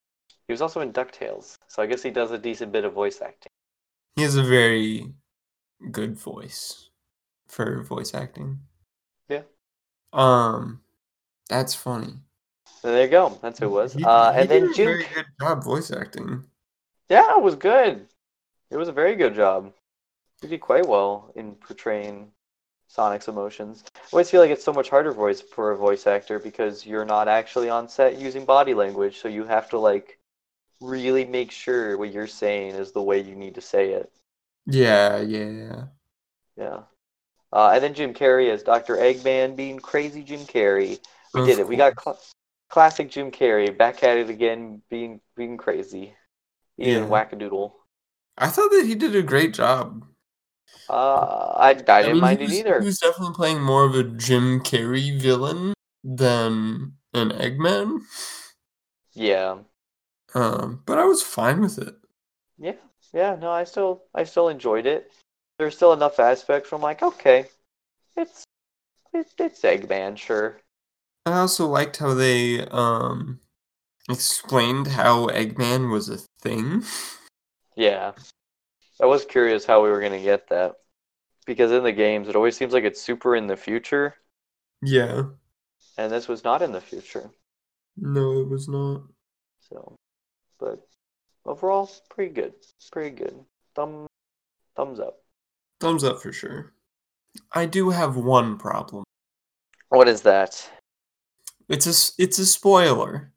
He 0.48 0.54
was 0.54 0.62
also 0.62 0.82
in 0.82 0.92
DuckTales. 0.92 1.56
So 1.68 1.82
I 1.82 1.86
guess 1.86 2.04
he 2.04 2.12
does 2.12 2.32
a 2.32 2.38
decent 2.38 2.72
bit 2.72 2.86
of 2.86 2.94
voice 2.94 3.22
acting. 3.22 3.52
He 4.16 4.24
has 4.24 4.36
a 4.36 4.44
very 4.44 5.14
good 5.92 6.18
voice 6.18 6.90
for 7.48 7.84
voice 7.84 8.14
acting. 8.14 8.60
Um, 10.16 10.82
that's 11.50 11.76
funny. 11.76 12.14
So 12.82 12.92
there 12.92 13.04
you 13.04 13.10
go. 13.10 13.38
That's 13.42 13.60
who 13.60 13.66
it 13.66 13.70
was. 13.70 13.94
He- 13.94 14.04
Uh, 14.04 14.32
and 14.36 14.50
did 14.50 14.64
then 14.64 14.70
a 14.72 14.74
Jim 14.74 14.86
very 14.88 15.06
good 15.14 15.26
job 15.40 15.64
voice 15.64 15.92
acting. 15.92 16.46
Yeah, 17.10 17.38
it 17.38 17.42
was 17.44 17.56
good. 17.56 18.08
It 18.72 18.78
was 18.78 18.88
a 18.88 18.94
very 18.94 19.16
good 19.16 19.36
job. 19.36 19.74
He 20.42 20.48
did 20.48 20.62
quite 20.62 20.88
well 20.88 21.32
in 21.36 21.56
portraying 21.56 22.32
Sonic's 22.88 23.28
emotions. 23.28 23.84
I 23.96 24.00
always 24.14 24.30
feel 24.30 24.42
like 24.42 24.52
it's 24.52 24.64
so 24.64 24.74
much 24.74 24.90
harder 24.90 25.12
voice 25.12 25.42
for 25.42 25.72
a 25.72 25.78
voice 25.78 26.08
actor 26.08 26.40
because 26.40 26.86
you're 26.86 27.06
not 27.06 27.28
actually 27.28 27.70
on 27.70 27.88
set 27.90 28.18
using 28.18 28.46
body 28.46 28.74
language, 28.74 29.20
so 29.20 29.28
you 29.28 29.44
have 29.46 29.70
to 29.70 29.80
like 29.80 30.20
really 30.82 31.26
make 31.26 31.52
sure 31.52 31.98
what 31.98 32.12
you're 32.12 32.28
saying 32.28 32.76
is 32.76 32.92
the 32.92 33.02
way 33.02 33.20
you 33.22 33.36
need 33.36 33.56
to 33.56 33.62
say 33.62 33.94
it. 33.94 34.12
Yeah, 34.66 35.20
yeah. 35.22 35.86
Yeah. 36.58 36.84
Uh, 37.56 37.72
and 37.74 37.82
then 37.82 37.94
Jim 37.94 38.14
Carrey 38.14 38.52
as 38.52 38.64
Dr. 38.64 38.98
Eggman 38.98 39.56
being 39.56 39.80
crazy 39.80 40.24
Jim 40.24 40.42
Carrey. 40.42 41.00
We 41.34 41.42
Of 41.42 41.48
did 41.48 41.60
it. 41.60 41.68
We 41.68 41.78
got 41.78 41.94
cl- 42.04 42.20
classic 42.70 43.10
Jim 43.10 43.32
Carrey 43.32 43.76
back 43.76 44.04
at 44.04 44.18
it 44.18 44.30
again, 44.30 44.82
being 44.90 45.22
being 45.38 45.56
crazy, 45.56 46.14
being 46.78 46.90
Yeah. 46.90 47.06
wackadoodle. 47.06 47.72
I 48.38 48.50
thought 48.50 48.72
that 48.72 48.86
he 48.86 48.94
did 48.94 49.16
a 49.16 49.24
great 49.24 49.54
job. 49.54 50.06
Uh, 50.90 51.54
I, 51.58 51.70
I 51.70 51.74
didn't 51.74 52.14
mean, 52.14 52.22
mind 52.22 52.42
he 52.42 52.46
it 52.46 52.52
either. 52.52 52.80
He 52.82 52.86
was 52.88 53.00
definitely 53.00 53.34
playing 53.36 53.62
more 53.62 53.86
of 53.86 53.96
a 53.96 54.04
Jim 54.04 54.60
Carrey 54.60 55.18
villain 55.18 55.74
than 56.04 56.98
an 57.14 57.30
Eggman. 57.30 58.02
Yeah, 59.14 59.60
Um, 60.34 60.84
but 60.86 60.98
I 61.00 61.06
was 61.06 61.24
fine 61.24 61.62
with 61.62 61.78
it. 61.78 61.96
yeah, 62.58 62.74
yeah. 63.14 63.36
No, 63.36 63.50
I 63.52 63.64
still, 63.64 64.04
I 64.14 64.26
still 64.26 64.50
enjoyed 64.50 64.86
it. 64.86 65.12
There's 65.58 65.76
still 65.76 65.94
enough 65.94 66.20
aspects 66.20 66.72
where 66.72 66.78
I'm 66.78 66.82
like, 66.82 67.02
okay, 67.02 67.46
it's, 68.18 68.44
it, 69.14 69.28
it's 69.38 69.62
Eggman, 69.62 70.18
sure. 70.18 70.60
I 71.26 71.40
also 71.40 71.68
liked 71.68 71.98
how 71.98 72.14
they 72.14 72.62
um 72.68 73.40
explained 74.10 74.88
how 74.88 75.28
Eggman 75.28 75.92
was 75.92 76.10
a 76.10 76.18
thing. 76.42 76.84
Yeah. 77.76 78.12
I 79.02 79.06
was 79.06 79.26
curious 79.26 79.66
how 79.66 79.84
we 79.84 79.90
were 79.90 80.02
gonna 80.02 80.22
get 80.22 80.50
that. 80.50 80.76
Because 81.46 81.72
in 81.72 81.84
the 81.84 81.92
games 81.92 82.28
it 82.28 82.36
always 82.36 82.58
seems 82.58 82.74
like 82.74 82.84
it's 82.84 83.02
super 83.02 83.36
in 83.36 83.48
the 83.48 83.58
future, 83.58 84.16
Yeah. 84.82 85.24
and 85.98 86.12
this 86.12 86.28
was 86.28 86.44
not 86.44 86.62
in 86.62 86.72
the 86.72 86.82
future. 86.82 87.30
No, 87.98 88.40
it 88.42 88.50
was 88.50 88.68
not. 88.68 89.04
So 89.70 89.96
but 90.60 90.88
overall, 91.46 91.90
pretty 92.10 92.34
good. 92.34 92.54
Pretty 92.92 93.16
good. 93.16 93.46
Thumb 93.76 94.08
thumbs 94.76 95.00
up. 95.00 95.22
Thumbs 95.80 96.04
up 96.04 96.22
for 96.22 96.32
sure. 96.32 96.74
I 97.52 97.66
do 97.66 97.90
have 97.90 98.16
one 98.16 98.58
problem. 98.58 99.04
What 99.90 100.08
is 100.08 100.22
that? 100.22 100.70
It's 101.70 101.88
a 101.88 102.22
it's 102.22 102.40
a 102.40 102.46
spoiler. 102.46 103.32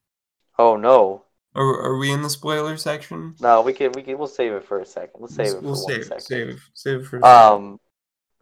Oh 0.59 0.77
no. 0.77 1.25
Are, 1.55 1.81
are 1.83 1.97
we 1.97 2.13
in 2.13 2.23
the 2.23 2.31
spoiler 2.31 2.77
section? 2.77 3.35
No, 3.41 3.63
we 3.63 3.73
can 3.73 3.93
we 3.93 4.03
can 4.03 4.19
we'll 4.19 4.29
save 4.29 4.53
it 4.53 4.65
for 4.65 4.81
a 4.81 4.87
second. 4.87 5.21
Let's 5.21 5.35
save 5.35 5.47
it 5.47 5.53
for 5.55 5.61
we'll 5.61 5.73
one 5.73 5.93
save 5.93 6.05
second. 6.05 6.19
it. 6.19 6.23
Save 6.23 6.49
it. 6.49 6.59
Save 6.75 7.07
for. 7.09 7.19
a. 7.19 7.25
Um, 7.25 7.81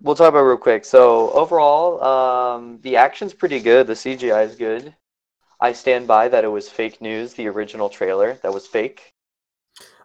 we'll 0.00 0.14
talk 0.14 0.28
about 0.28 0.40
it 0.40 0.42
real 0.42 0.56
quick. 0.56 0.84
So 0.84 1.30
overall, 1.30 2.02
um, 2.02 2.78
the 2.82 2.96
action's 2.96 3.32
pretty 3.32 3.60
good. 3.60 3.86
The 3.86 3.94
CGI 3.94 4.46
is 4.46 4.56
good. 4.56 4.94
I 5.60 5.72
stand 5.72 6.06
by 6.06 6.28
that 6.28 6.44
it 6.44 6.48
was 6.48 6.68
fake 6.68 7.00
news. 7.00 7.34
The 7.34 7.48
original 7.48 7.88
trailer 7.88 8.34
that 8.42 8.52
was 8.52 8.66
fake. 8.66 9.14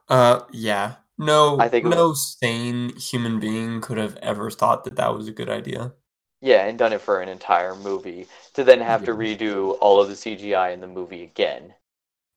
Uh, 0.07 0.41
yeah. 0.51 0.95
No, 1.21 1.59
I 1.59 1.67
think 1.69 1.85
no 1.85 2.13
sane 2.13 2.95
human 2.97 3.39
being 3.39 3.79
could 3.79 3.97
have 3.99 4.17
ever 4.17 4.49
thought 4.49 4.83
that 4.85 4.95
that 4.95 5.13
was 5.13 5.27
a 5.27 5.31
good 5.31 5.49
idea. 5.49 5.93
Yeah, 6.41 6.65
and 6.65 6.79
done 6.79 6.93
it 6.93 7.01
for 7.01 7.21
an 7.21 7.29
entire 7.29 7.75
movie 7.75 8.27
to 8.55 8.63
then 8.63 8.79
have 8.81 9.05
to 9.05 9.11
redo 9.11 9.77
all 9.79 10.01
of 10.01 10.09
the 10.09 10.15
CGI 10.15 10.73
in 10.73 10.81
the 10.81 10.87
movie 10.87 11.21
again. 11.21 11.75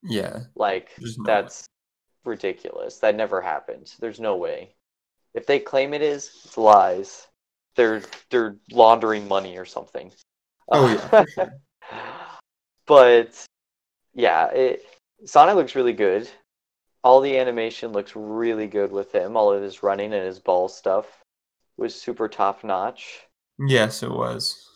Yeah, 0.03 0.41
Like 0.55 0.91
no 0.99 1.24
way. 1.24 1.32
that's 1.32 1.64
ridiculous. 2.24 2.99
That 2.99 3.14
never 3.14 3.41
happened. 3.41 3.95
There's 3.99 4.20
no 4.20 4.37
way. 4.37 4.74
If 5.32 5.47
they 5.47 5.59
claim 5.59 5.95
it 5.95 6.03
is, 6.03 6.43
it's 6.45 6.59
lies. 6.59 7.26
They're 7.76 8.03
they're 8.30 8.57
laundering 8.70 9.26
money 9.26 9.57
or 9.57 9.64
something. 9.64 10.12
Oh, 10.68 11.24
yeah, 11.39 11.49
but 12.87 13.45
yeah, 14.12 14.49
it, 14.49 14.82
Sonic 15.24 15.57
looks 15.57 15.74
really 15.74 15.95
good. 15.95 16.28
All 17.05 17.21
the 17.21 17.39
animation 17.39 17.93
looks 17.93 18.17
really 18.17 18.67
good 18.67 18.91
with 18.91 19.13
him. 19.15 19.37
All 19.37 19.53
of 19.53 19.63
his 19.63 19.83
running 19.85 20.13
and 20.15 20.25
his 20.25 20.41
ball 20.41 20.69
stuff 20.69 21.23
was 21.77 21.95
super 21.95 22.29
top 22.29 22.65
notch. 22.65 23.27
yes, 23.59 24.03
it 24.03 24.11
was. 24.11 24.69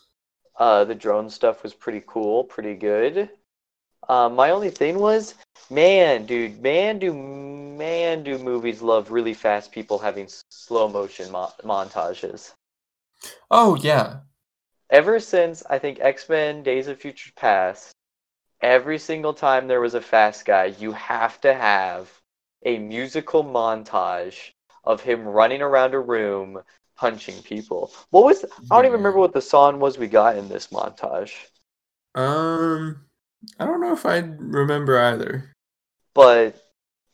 Uh, 0.59 0.85
the 0.85 0.95
drone 0.95 1.31
stuff 1.31 1.63
was 1.63 1.75
pretty 1.75 2.03
cool, 2.07 2.45
pretty 2.45 2.75
good. 2.75 3.31
Um, 4.09 4.35
my 4.37 4.51
only 4.51 4.71
thing 4.71 4.99
was, 4.99 5.35
man, 5.71 6.27
dude, 6.27 6.61
man, 6.63 6.99
do 6.99 7.13
man, 7.13 8.25
do 8.25 8.39
movies 8.39 8.83
love 8.83 9.11
really 9.11 9.35
fast 9.35 9.73
people 9.73 9.99
having 9.99 10.29
slow 10.51 10.89
motion 10.89 11.31
mo- 11.33 11.53
montages. 11.65 12.53
Oh 13.51 13.77
yeah, 13.77 14.21
Ever 14.91 15.21
since 15.21 15.63
I 15.71 15.79
think 15.79 16.01
X 16.01 16.29
Men: 16.29 16.63
Days 16.63 16.89
of 16.89 16.99
Future 17.01 17.33
Past, 17.37 17.95
every 18.61 18.99
single 18.99 19.35
time 19.35 19.67
there 19.69 19.81
was 19.81 19.95
a 19.95 20.01
fast 20.01 20.45
guy, 20.45 20.67
you 20.67 20.93
have 20.93 21.41
to 21.43 21.55
have 21.55 22.18
a 22.65 22.79
musical 22.79 23.45
montage 23.45 24.53
of 24.85 25.01
him 25.01 25.23
running 25.23 25.63
around 25.63 25.95
a 25.95 26.01
room 26.01 26.61
punching 26.97 27.43
people. 27.43 27.93
What 28.11 28.25
was? 28.25 28.45
I 28.45 28.77
don't 28.77 28.87
even 28.87 28.99
remember 28.99 29.19
what 29.19 29.33
the 29.33 29.43
song 29.43 29.79
was 29.81 29.99
we 29.99 30.09
got 30.09 30.37
in 30.37 30.49
this 30.49 30.69
montage. 30.69 31.35
Um, 32.15 33.05
I 33.59 33.67
don't 33.67 33.81
know 33.81 33.93
if 33.93 34.05
I 34.05 34.19
remember 34.19 34.99
either. 34.99 35.55
but 36.15 36.61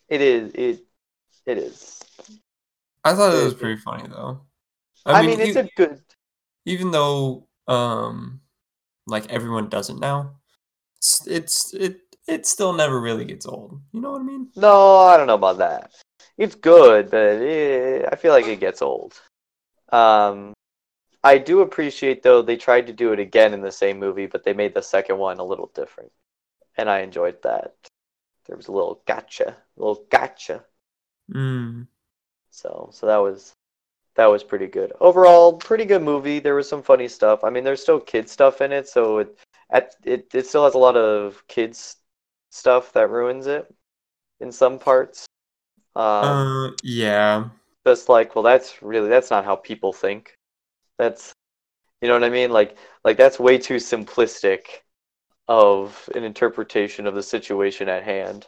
it 0.09 0.21
is 0.21 0.53
it 0.55 0.87
it 1.47 1.59
is. 1.59 2.01
I 3.05 3.15
thought 3.15 3.35
it 3.35 3.45
was 3.45 3.55
pretty 3.55 3.81
funny 3.81 4.09
though. 4.09 4.41
I, 5.07 5.27
mean, 5.27 5.39
it's 5.41 5.57
a 5.57 5.69
good. 5.77 6.01
even 6.65 6.91
though 6.91 7.47
um, 7.69 8.41
like 9.07 9.31
everyone 9.31 9.69
does 9.69 9.91
it 9.91 9.99
now, 9.99 10.37
it's, 10.97 11.27
it's 11.27 11.75
it 11.75 12.04
it 12.27 12.47
still 12.47 12.73
never 12.73 13.01
really 13.01 13.25
gets 13.25 13.47
old. 13.47 13.81
You 13.93 14.01
know 14.01 14.13
what 14.13 14.21
I 14.21 14.25
mean? 14.25 14.49
No, 14.57 14.99
I 14.99 15.17
don't 15.17 15.27
know 15.27 15.35
about 15.35 15.59
that. 15.59 15.93
It's 16.37 16.55
good, 16.55 17.11
but 17.11 17.21
it, 17.21 18.09
I 18.11 18.17
feel 18.17 18.33
like 18.33 18.47
it 18.47 18.61
gets 18.61 18.83
old. 18.83 19.21
Um, 19.91 20.53
I 21.23 21.39
do 21.39 21.61
appreciate 21.61 22.23
though 22.23 22.43
they 22.43 22.57
tried 22.57 22.87
to 22.89 22.93
do 22.93 23.13
it 23.13 23.21
again 23.21 23.55
in 23.55 23.61
the 23.61 23.73
same 23.73 23.99
movie, 23.99 24.27
but 24.27 24.45
they 24.45 24.53
made 24.53 24.75
the 24.75 24.83
second 24.83 25.19
one 25.19 25.39
a 25.39 25.45
little 25.45 25.71
different, 25.75 26.13
and 26.77 26.91
I 26.91 27.01
enjoyed 27.01 27.43
that. 27.43 27.75
There 28.47 28.57
was 28.57 28.69
a 28.69 28.73
little 28.73 29.03
gotcha, 29.07 29.49
a 29.49 29.81
little 29.81 30.05
gotcha. 30.11 30.65
Mm. 31.33 31.87
So 32.51 32.91
so 32.93 33.07
that 33.07 33.19
was 33.19 33.55
that 34.17 34.27
was 34.27 34.45
pretty 34.45 34.67
good. 34.67 34.93
Overall, 35.01 35.55
pretty 35.55 35.85
good 35.85 36.03
movie. 36.03 36.41
There 36.41 36.55
was 36.55 36.69
some 36.69 36.83
funny 36.83 37.09
stuff. 37.09 37.45
I 37.45 37.51
mean, 37.51 37.65
there's 37.65 37.83
still 37.83 38.01
kid 38.01 38.29
stuff 38.29 38.61
in 38.61 38.73
it, 38.73 38.89
so 38.89 39.19
it 39.19 39.39
at 39.71 39.95
it, 40.05 40.29
it 40.35 40.47
still 40.47 40.65
has 40.65 40.75
a 40.75 40.79
lot 40.79 40.97
of 40.97 41.43
kids 41.49 41.97
stuff 42.55 42.93
that 42.95 43.11
ruins 43.11 43.47
it 43.49 43.73
in 44.41 44.53
some 44.53 44.79
parts. 44.79 45.27
Um, 45.97 46.39
Uh, 46.47 46.71
yeah. 46.83 47.51
just 47.87 48.09
like, 48.09 48.35
well, 48.35 48.43
that's 48.45 48.83
really 48.83 49.09
that's 49.09 49.31
not 49.31 49.45
how 49.45 49.57
people 49.57 49.93
think. 49.93 50.37
That's 50.99 51.33
you 52.03 52.09
know 52.09 52.15
what 52.15 52.25
I 52.25 52.31
mean? 52.31 52.51
Like 52.53 52.79
like 53.05 53.17
that's 53.17 53.41
way 53.41 53.59
too 53.59 53.77
simplistic 53.77 54.67
of 55.49 56.09
an 56.15 56.25
interpretation 56.25 57.07
of 57.07 57.15
the 57.15 57.25
situation 57.25 57.89
at 57.89 58.05
hand. 58.05 58.47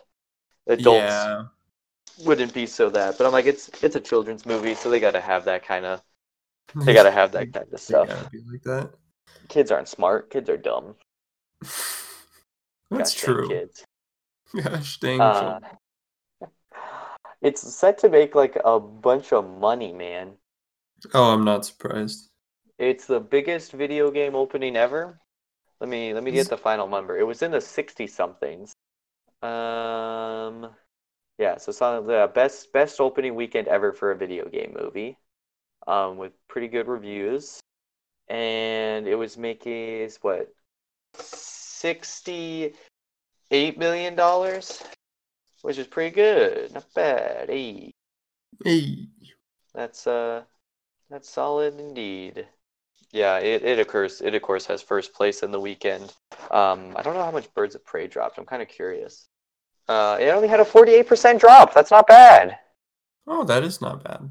Adults 0.68 1.28
Yeah. 1.28 1.46
wouldn't 2.18 2.54
be 2.54 2.66
so 2.66 2.90
that. 2.90 3.18
But 3.18 3.26
I'm 3.26 3.32
like, 3.32 3.46
it's 3.46 3.70
it's 3.82 3.96
a 3.96 4.00
children's 4.00 4.46
movie, 4.46 4.74
so 4.74 4.90
they 4.90 5.00
got 5.00 5.12
to 5.12 5.20
have 5.20 5.44
that 5.46 5.64
kind 5.66 5.86
of 5.86 6.02
they 6.86 6.94
got 6.94 7.04
to 7.04 7.12
have 7.12 7.32
that 7.32 7.52
kind 7.52 7.68
of 7.72 7.80
stuff. 7.80 8.28
be 8.30 8.40
like 8.50 8.62
that. 8.64 8.90
Kids 9.48 9.72
aren't 9.72 9.88
smart. 9.88 10.30
Kids 10.30 10.48
are 10.48 10.57
dumb. 10.57 10.94
That's 12.90 13.12
Gosh 13.12 13.14
true. 13.14 13.48
Kids. 13.48 13.84
Gosh 14.62 14.98
dang. 14.98 15.20
Uh, 15.20 15.61
it's 17.42 17.61
set 17.61 17.98
to 17.98 18.09
make 18.09 18.34
like 18.34 18.57
a 18.64 18.80
bunch 18.80 19.32
of 19.32 19.48
money, 19.48 19.92
man. 19.92 20.32
oh, 21.12 21.34
I'm 21.34 21.44
not 21.44 21.66
surprised. 21.66 22.30
It's 22.78 23.07
the 23.07 23.20
biggest 23.20 23.72
video 23.72 24.11
game 24.11 24.34
opening 24.34 24.76
ever. 24.76 25.20
Let 25.80 25.90
me 25.90 26.14
let 26.14 26.22
me 26.22 26.30
get 26.30 26.48
the 26.48 26.57
final 26.57 26.88
number. 26.88 27.18
It 27.18 27.26
was 27.26 27.42
in 27.42 27.50
the 27.50 27.61
sixty 27.61 28.07
somethings. 28.07 28.72
Um, 29.42 30.70
yeah. 31.38 31.59
So 31.59 31.70
Sonic, 31.72 32.07
the 32.07 32.30
best 32.34 32.72
best 32.72 33.00
opening 33.00 33.34
weekend 33.34 33.68
ever 33.68 33.92
for 33.92 34.11
a 34.11 34.16
video 34.16 34.48
game 34.48 34.74
movie, 34.78 35.18
um, 35.86 36.16
with 36.16 36.32
pretty 36.48 36.68
good 36.68 36.88
reviews, 36.88 37.61
and 38.28 39.07
it 39.07 39.16
was 39.16 39.36
making 39.36 40.11
what 40.22 40.48
sixty 41.14 42.72
eight 43.51 43.78
million 43.78 44.14
dollars, 44.14 44.82
which 45.62 45.78
is 45.78 45.86
pretty 45.86 46.14
good. 46.14 46.72
Not 46.74 46.92
bad. 46.94 47.51
Hey, 47.51 47.92
Hey. 48.64 49.09
that's 49.74 50.07
uh, 50.07 50.42
that's 51.11 51.30
solid 51.30 51.78
indeed. 51.80 52.49
Yeah, 53.12 53.38
it, 53.38 53.64
it 53.64 53.78
occurs. 53.78 54.20
It 54.22 54.34
of 54.34 54.42
course 54.42 54.66
has 54.66 54.82
first 54.82 55.14
place 55.14 55.42
in 55.42 55.53
the 55.53 55.61
weekend. 55.61 56.14
Um, 56.51 56.94
I 56.97 57.03
don't 57.03 57.14
know 57.14 57.24
how 57.24 57.30
much 57.30 57.53
Birds 57.55 57.74
of 57.74 57.84
Prey 57.84 58.09
dropped. 58.09 58.38
I'm 58.38 58.47
kind 58.47 58.62
of 58.62 58.68
curious. 58.68 59.28
Uh, 59.88 60.18
it 60.20 60.28
only 60.30 60.49
had 60.49 60.61
a 60.61 60.64
48% 60.64 61.40
drop. 61.40 61.74
That's 61.74 61.90
not 61.92 62.07
bad. 62.09 62.59
Oh, 63.26 63.44
that 63.44 63.62
is 63.62 63.80
not 63.80 64.03
bad. 64.05 64.30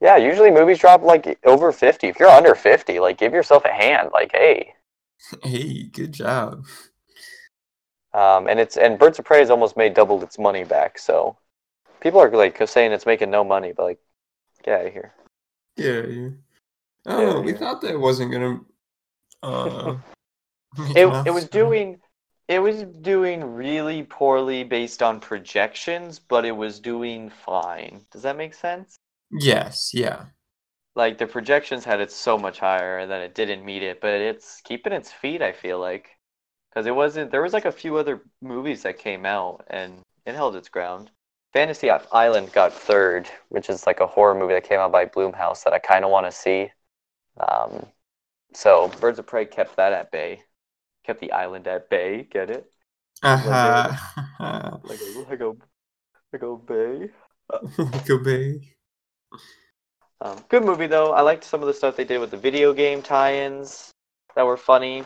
Yeah, 0.00 0.16
usually 0.16 0.50
movies 0.50 0.78
drop 0.78 1.02
like 1.02 1.38
over 1.44 1.72
50. 1.72 2.08
If 2.08 2.18
you're 2.18 2.28
under 2.28 2.54
50, 2.54 2.98
like 3.00 3.18
give 3.18 3.32
yourself 3.34 3.64
a 3.64 3.72
hand. 3.72 4.10
Like, 4.12 4.32
hey. 4.32 4.74
Hey, 5.42 5.84
good 5.84 6.12
job. 6.12 6.64
Um, 8.12 8.48
and 8.48 8.58
it's 8.58 8.76
and 8.76 8.98
Birds 8.98 9.18
of 9.18 9.24
Prey 9.24 9.38
has 9.38 9.50
almost 9.50 9.76
made 9.76 9.94
double 9.94 10.22
its 10.22 10.38
money 10.38 10.64
back. 10.64 10.98
So 10.98 11.36
people 12.00 12.20
are 12.20 12.30
like 12.30 12.60
saying 12.68 12.92
it's 12.92 13.06
making 13.06 13.30
no 13.30 13.44
money, 13.44 13.72
but 13.76 13.84
like, 13.84 13.98
get 14.64 14.80
out 14.80 14.86
of 14.86 14.92
here. 14.92 15.14
Yeah, 15.76 16.02
yeah. 16.06 16.28
I 17.06 17.12
don't 17.12 17.34
know. 17.34 17.40
We 17.40 17.52
thought 17.52 17.80
that 17.82 17.92
it 17.92 18.00
wasn't 18.00 18.32
gonna. 18.32 18.60
Uh, 19.42 19.96
It 20.94 21.06
enough, 21.06 21.26
it 21.26 21.30
was 21.30 21.48
doing 21.48 22.00
it 22.50 22.58
was 22.58 22.82
doing 22.82 23.44
really 23.44 24.02
poorly 24.02 24.64
based 24.64 25.04
on 25.04 25.20
projections, 25.20 26.18
but 26.18 26.44
it 26.44 26.50
was 26.50 26.80
doing 26.80 27.30
fine. 27.30 28.04
Does 28.10 28.22
that 28.22 28.36
make 28.36 28.54
sense? 28.54 28.96
Yes. 29.30 29.94
Yeah. 29.94 30.24
Like 30.96 31.16
the 31.16 31.28
projections 31.28 31.84
had 31.84 32.00
it 32.00 32.10
so 32.10 32.36
much 32.36 32.58
higher 32.58 32.98
and 32.98 33.08
then 33.08 33.22
it 33.22 33.36
didn't 33.36 33.64
meet 33.64 33.84
it, 33.84 34.00
but 34.00 34.14
it's 34.14 34.60
keeping 34.62 34.92
its 34.92 35.12
feet, 35.12 35.42
I 35.42 35.52
feel 35.52 35.78
like. 35.78 36.08
Cuz 36.74 36.86
it 36.86 36.94
wasn't 36.94 37.30
there 37.30 37.42
was 37.42 37.52
like 37.52 37.64
a 37.64 37.72
few 37.72 37.96
other 37.96 38.22
movies 38.40 38.82
that 38.82 38.98
came 38.98 39.26
out 39.26 39.64
and 39.68 40.02
it 40.26 40.34
held 40.34 40.56
its 40.56 40.68
ground. 40.68 41.10
Fantasy 41.52 41.90
Island 41.90 42.52
got 42.52 42.72
third, 42.72 43.28
which 43.48 43.68
is 43.68 43.86
like 43.86 44.00
a 44.00 44.06
horror 44.06 44.34
movie 44.34 44.54
that 44.54 44.64
came 44.64 44.78
out 44.78 44.92
by 44.92 45.04
Blumhouse 45.06 45.64
that 45.64 45.72
I 45.72 45.80
kind 45.80 46.04
of 46.04 46.10
want 46.10 46.26
to 46.26 46.32
see. 46.32 46.70
Um, 47.38 47.86
so 48.54 48.88
Birds 49.00 49.18
of 49.18 49.26
Prey 49.26 49.46
kept 49.46 49.76
that 49.76 49.92
at 49.92 50.12
bay, 50.12 50.42
kept 51.04 51.20
the 51.20 51.32
island 51.32 51.66
at 51.66 51.90
bay. 51.90 52.22
Get 52.30 52.50
it? 52.50 52.70
Uh-huh. 53.22 53.96
Like 54.84 55.00
a 55.00 55.18
like 55.28 55.40
a 55.40 55.52
like 56.32 56.42
a 56.42 56.56
bay. 56.56 57.10
like 57.78 58.10
obey. 58.10 58.76
Um, 60.20 60.38
good 60.48 60.64
movie 60.64 60.86
though. 60.86 61.12
I 61.12 61.22
liked 61.22 61.44
some 61.44 61.60
of 61.62 61.66
the 61.66 61.74
stuff 61.74 61.96
they 61.96 62.04
did 62.04 62.20
with 62.20 62.30
the 62.30 62.36
video 62.36 62.72
game 62.72 63.02
tie-ins 63.02 63.90
that 64.34 64.44
were 64.44 64.56
funny. 64.56 65.04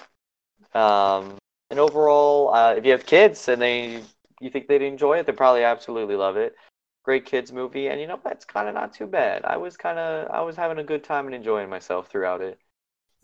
Um, 0.75 1.39
and 1.75 1.81
overall, 1.81 2.55
uh, 2.55 2.73
if 2.75 2.85
you 2.85 2.93
have 2.93 3.05
kids 3.05 3.49
and 3.49 3.61
they 3.61 4.01
you 4.41 4.49
think 4.49 4.69
they'd 4.69 4.81
enjoy 4.81 5.19
it, 5.19 5.27
they 5.27 5.33
probably 5.33 5.65
absolutely 5.65 6.15
love 6.15 6.37
it. 6.37 6.55
Great 7.03 7.27
kids 7.27 7.53
movie, 7.53 7.89
and 7.89 8.01
you 8.01 8.07
know 8.07 8.19
what? 8.23 8.33
It's 8.33 8.45
kind 8.45 8.69
of 8.69 8.75
not 8.75 8.95
too 8.95 9.09
bad. 9.09 9.45
I 9.45 9.57
was 9.57 9.77
kind 9.77 9.99
of 9.99 10.31
I 10.31 10.41
was 10.43 10.55
having 10.55 10.79
a 10.79 10.85
good 10.85 11.03
time 11.03 11.27
and 11.27 11.35
enjoying 11.35 11.69
myself 11.69 12.09
throughout 12.09 12.43
it. 12.43 12.61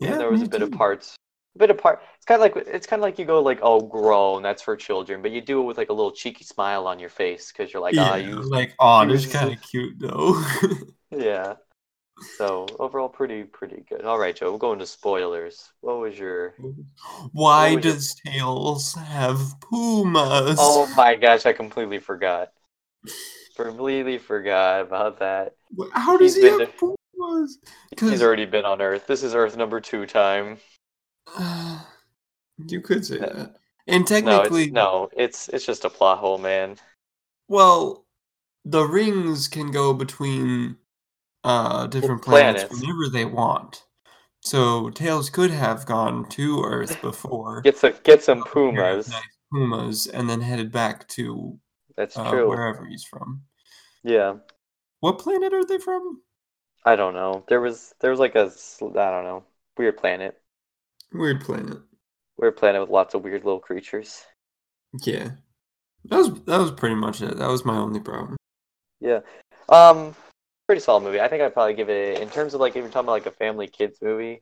Yeah, 0.01 0.11
and 0.11 0.19
there 0.19 0.29
was 0.29 0.41
a 0.41 0.49
bit 0.49 0.61
of 0.61 0.69
parts, 0.73 1.15
a 1.55 1.59
bit 1.59 1.69
of 1.69 1.77
part. 1.77 2.01
It's 2.17 2.25
kind 2.25 2.41
of 2.41 2.53
like 2.53 2.67
it's 2.67 2.85
kind 2.85 2.99
of 2.99 3.03
like 3.03 3.17
you 3.17 3.23
go 3.23 3.41
like, 3.41 3.59
oh, 3.61 3.79
grown, 3.79 4.43
that's 4.43 4.61
for 4.61 4.75
children, 4.75 5.21
but 5.21 5.31
you 5.31 5.39
do 5.39 5.61
it 5.61 5.63
with 5.63 5.77
like 5.77 5.89
a 5.89 5.93
little 5.93 6.11
cheeky 6.11 6.43
smile 6.43 6.87
on 6.87 6.99
your 6.99 7.09
face 7.09 7.53
because 7.53 7.71
you're 7.71 7.81
like, 7.81 7.95
yeah, 7.95 8.11
ah, 8.11 8.15
you, 8.15 8.35
like 8.49 8.73
oh, 8.79 9.03
use 9.03 9.23
it's 9.23 9.33
kind 9.33 9.53
of 9.53 9.61
cute 9.61 9.97
though. 9.97 10.43
yeah. 11.09 11.53
So 12.37 12.67
overall, 12.79 13.09
pretty 13.09 13.43
pretty 13.43 13.83
good. 13.89 14.03
All 14.05 14.17
right, 14.19 14.35
Joe, 14.35 14.49
we'll 14.49 14.57
go 14.59 14.73
into 14.73 14.85
spoilers. 14.87 15.71
What 15.81 15.99
was 15.99 16.17
your? 16.17 16.53
Why 17.31 17.75
was 17.75 17.83
your- 17.85 17.93
does 17.93 18.15
Tails 18.25 18.93
have 18.95 19.39
pumas? 19.61 20.57
Oh 20.59 20.91
my 20.95 21.15
gosh, 21.15 21.45
I 21.45 21.53
completely 21.53 21.99
forgot. 21.99 22.51
Completely 23.57 24.17
forgot 24.17 24.81
about 24.81 25.19
that. 25.19 25.55
How 25.93 26.17
does 26.17 26.35
he's 26.35 26.43
he 26.43 26.49
have 26.49 26.77
pumas? 26.77 27.59
He's 27.99 28.21
already 28.23 28.45
been 28.45 28.65
on 28.65 28.81
Earth. 28.81 29.07
This 29.07 29.23
is 29.23 29.35
Earth 29.35 29.57
number 29.57 29.79
two 29.81 30.05
time. 30.05 30.57
you 32.67 32.81
could 32.81 33.05
say 33.05 33.17
No. 33.17 33.27
that. 33.27 33.55
And 33.87 34.01
No, 34.03 34.05
technically, 34.05 34.63
it's 34.65 34.71
no, 34.71 35.09
it's 35.15 35.49
it's 35.49 35.65
just 35.65 35.85
a 35.85 35.89
plot 35.89 36.19
hole, 36.19 36.37
man. 36.37 36.77
well, 37.47 38.05
the 38.63 38.83
rings 38.83 39.47
can 39.47 39.71
go 39.71 39.93
between 39.93 40.77
uh 41.43 41.87
different 41.87 42.21
planets, 42.23 42.63
planets. 42.63 42.81
whenever 42.81 43.09
they 43.11 43.25
want. 43.25 43.83
So 44.41 44.89
Tails 44.91 45.29
could 45.29 45.51
have 45.51 45.85
gone 45.85 46.27
to 46.29 46.63
Earth 46.63 47.01
before, 47.01 47.61
Get 47.61 47.77
some 47.77 47.93
get 48.03 48.23
some 48.23 48.39
got 48.39 48.47
a 48.47 48.73
pair 48.73 48.97
of 48.97 49.05
pumas. 49.05 49.13
pumas, 49.51 50.07
and 50.07 50.29
then 50.29 50.41
headed 50.41 50.71
back 50.71 51.07
to 51.09 51.59
That's 51.95 52.17
uh, 52.17 52.29
true. 52.29 52.47
wherever 52.47 52.85
he's 52.85 53.03
from. 53.03 53.43
Yeah, 54.03 54.37
What 55.01 55.19
planet 55.19 55.53
are 55.53 55.65
they 55.65 55.77
from? 55.79 56.21
I 56.85 56.95
don't 56.95 57.13
know. 57.13 57.43
There 57.47 57.61
was 57.61 57.93
there 58.01 58.11
was 58.11 58.19
like 58.19 58.35
a 58.35 58.51
I 58.81 59.11
don't 59.11 59.23
know 59.23 59.43
weird 59.77 59.97
planet. 59.97 60.39
Weird 61.13 61.39
planet. 61.41 61.77
Weird 62.35 62.57
planet 62.57 62.81
with 62.81 62.89
lots 62.89 63.13
of 63.13 63.23
weird 63.23 63.45
little 63.45 63.61
creatures. 63.61 64.25
Yeah, 65.03 65.31
that 66.05 66.17
was 66.17 66.33
that 66.45 66.59
was 66.59 66.71
pretty 66.71 66.95
much 66.95 67.21
it. 67.21 67.37
That 67.37 67.49
was 67.49 67.65
my 67.65 67.77
only 67.77 67.99
problem. 67.99 68.37
Yeah. 68.99 69.21
Um, 69.69 70.15
pretty 70.71 70.81
solid 70.81 71.03
movie. 71.03 71.19
I 71.19 71.27
think 71.27 71.41
I'd 71.41 71.53
probably 71.53 71.73
give 71.73 71.89
it 71.89 72.21
in 72.21 72.29
terms 72.29 72.53
of 72.53 72.61
like 72.61 72.71
if 72.71 72.75
you're 72.77 72.87
talking 72.87 73.01
about 73.01 73.11
like 73.11 73.25
a 73.25 73.31
family 73.31 73.67
kids 73.67 73.99
movie, 74.01 74.41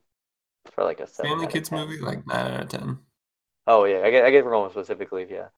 for 0.72 0.84
like 0.84 1.00
a 1.00 1.06
seven 1.08 1.38
Family 1.38 1.46
kids 1.46 1.72
10. 1.72 1.72
movie, 1.72 1.98
like 1.98 2.26
nine 2.26 2.52
out 2.52 2.60
of 2.64 2.68
ten. 2.68 2.98
Oh 3.66 3.84
yeah, 3.84 4.02
I 4.04 4.10
get 4.10 4.24
I 4.24 4.30
get 4.30 4.44
Roma 4.44 4.70
specifically. 4.70 5.26
Yeah, 5.30 5.48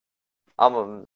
I'm 0.58 0.74
um, 0.76 1.06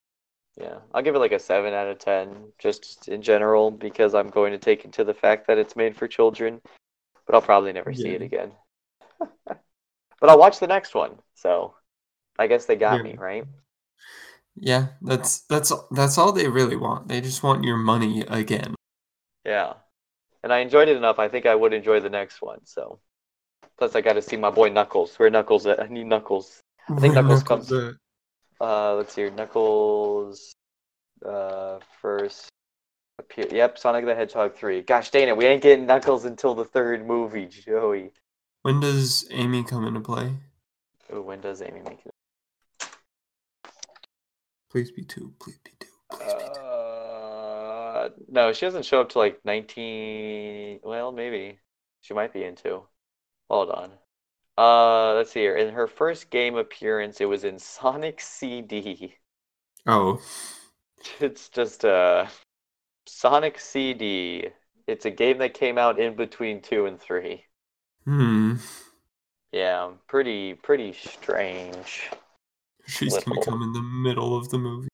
yeah, 0.60 0.80
I'll 0.94 1.02
give 1.02 1.16
it 1.16 1.20
like 1.20 1.32
a 1.32 1.38
seven 1.40 1.74
out 1.74 1.88
of 1.88 1.98
ten, 1.98 2.52
just 2.58 3.08
in 3.08 3.22
general, 3.22 3.70
because 3.70 4.14
I'm 4.14 4.30
going 4.30 4.52
to 4.52 4.58
take 4.58 4.84
into 4.84 5.04
the 5.04 5.14
fact 5.14 5.48
that 5.48 5.58
it's 5.58 5.76
made 5.76 5.96
for 5.96 6.08
children, 6.08 6.60
but 7.26 7.34
I'll 7.34 7.42
probably 7.42 7.72
never 7.72 7.94
see 7.94 8.10
it 8.14 8.22
again. 8.22 8.52
but 9.46 9.60
I'll 10.30 10.38
watch 10.38 10.58
the 10.58 10.66
next 10.66 10.94
one, 10.94 11.18
so 11.34 11.74
I 12.38 12.46
guess 12.48 12.66
they 12.66 12.76
got 12.76 13.00
Yeah. 13.00 13.02
me 13.02 13.16
right. 13.18 13.46
Yeah, 14.58 14.88
that's 15.02 15.40
that's 15.48 15.72
that's 15.90 16.16
all 16.18 16.32
they 16.32 16.48
really 16.48 16.76
want. 16.76 17.08
They 17.08 17.20
just 17.20 17.42
want 17.42 17.64
your 17.64 17.76
money 17.76 18.22
again. 18.22 18.74
Yeah, 19.46 19.74
and 20.42 20.52
I 20.52 20.58
enjoyed 20.58 20.88
it 20.88 20.96
enough. 20.96 21.20
I 21.20 21.28
think 21.28 21.46
I 21.46 21.54
would 21.54 21.72
enjoy 21.72 22.00
the 22.00 22.10
next 22.10 22.42
one. 22.42 22.66
So, 22.66 22.98
plus 23.78 23.94
I 23.94 24.00
got 24.00 24.14
to 24.14 24.22
see 24.22 24.36
my 24.36 24.50
boy 24.50 24.70
Knuckles. 24.70 25.16
Where 25.16 25.30
Knuckles 25.30 25.66
at? 25.66 25.80
I 25.80 25.86
need 25.86 26.06
Knuckles. 26.08 26.60
I 26.88 26.96
think 26.96 27.14
Where 27.14 27.22
Knuckles 27.22 27.42
comes- 27.44 27.72
at? 27.72 27.94
Uh, 28.60 28.94
let's 28.96 29.12
see 29.14 29.20
here. 29.20 29.30
Knuckles, 29.30 30.52
uh, 31.24 31.78
first 32.00 32.48
appear. 33.20 33.46
Yep, 33.50 33.78
Sonic 33.78 34.04
the 34.04 34.14
Hedgehog 34.14 34.56
three. 34.56 34.82
Gosh 34.82 35.10
dang 35.10 35.28
it, 35.28 35.36
we 35.36 35.46
ain't 35.46 35.62
getting 35.62 35.86
Knuckles 35.86 36.24
until 36.24 36.54
the 36.54 36.64
third 36.64 37.06
movie, 37.06 37.46
Joey. 37.46 38.12
When 38.62 38.80
does 38.80 39.28
Amy 39.30 39.62
come 39.62 39.86
into 39.86 40.00
play? 40.00 40.34
Ooh, 41.14 41.22
when 41.22 41.40
does 41.40 41.62
Amy 41.62 41.82
make 41.88 42.00
it? 42.04 42.12
Please 44.70 44.90
be 44.90 45.04
two. 45.04 45.32
Please 45.38 45.58
be 45.62 45.70
two. 45.78 45.86
Please 46.10 46.34
be 46.34 46.48
two. 46.52 46.65
Uh, 47.96 48.10
no, 48.28 48.52
she 48.52 48.66
doesn't 48.66 48.84
show 48.84 49.00
up 49.00 49.08
to 49.10 49.18
like 49.18 49.40
nineteen. 49.44 50.80
Well, 50.82 51.12
maybe 51.12 51.58
she 52.02 52.14
might 52.14 52.32
be 52.32 52.44
into. 52.44 52.82
Hold 53.48 53.70
on. 53.70 53.90
Uh, 54.58 55.14
let's 55.14 55.32
see 55.32 55.40
here. 55.40 55.56
In 55.56 55.72
her 55.74 55.86
first 55.86 56.30
game 56.30 56.56
appearance, 56.56 57.20
it 57.20 57.26
was 57.26 57.44
in 57.44 57.58
Sonic 57.76 58.20
CD. 58.20 59.16
Oh, 59.86 60.20
It's 61.20 61.48
just 61.48 61.84
uh 61.84 62.26
Sonic 63.06 63.58
CD. 63.58 64.48
It's 64.86 65.04
a 65.06 65.10
game 65.10 65.38
that 65.38 65.54
came 65.54 65.78
out 65.78 65.98
in 65.98 66.14
between 66.16 66.60
two 66.62 66.86
and 66.86 67.00
three. 67.00 67.44
hmm. 68.04 68.56
Yeah, 69.52 69.92
pretty 70.08 70.54
pretty 70.54 70.92
strange. 70.92 72.10
She's 72.86 73.16
gonna 73.24 73.40
come 73.42 73.62
in 73.62 73.72
the 73.72 73.80
middle 73.82 74.36
of 74.36 74.48
the 74.50 74.58
movie. 74.58 74.88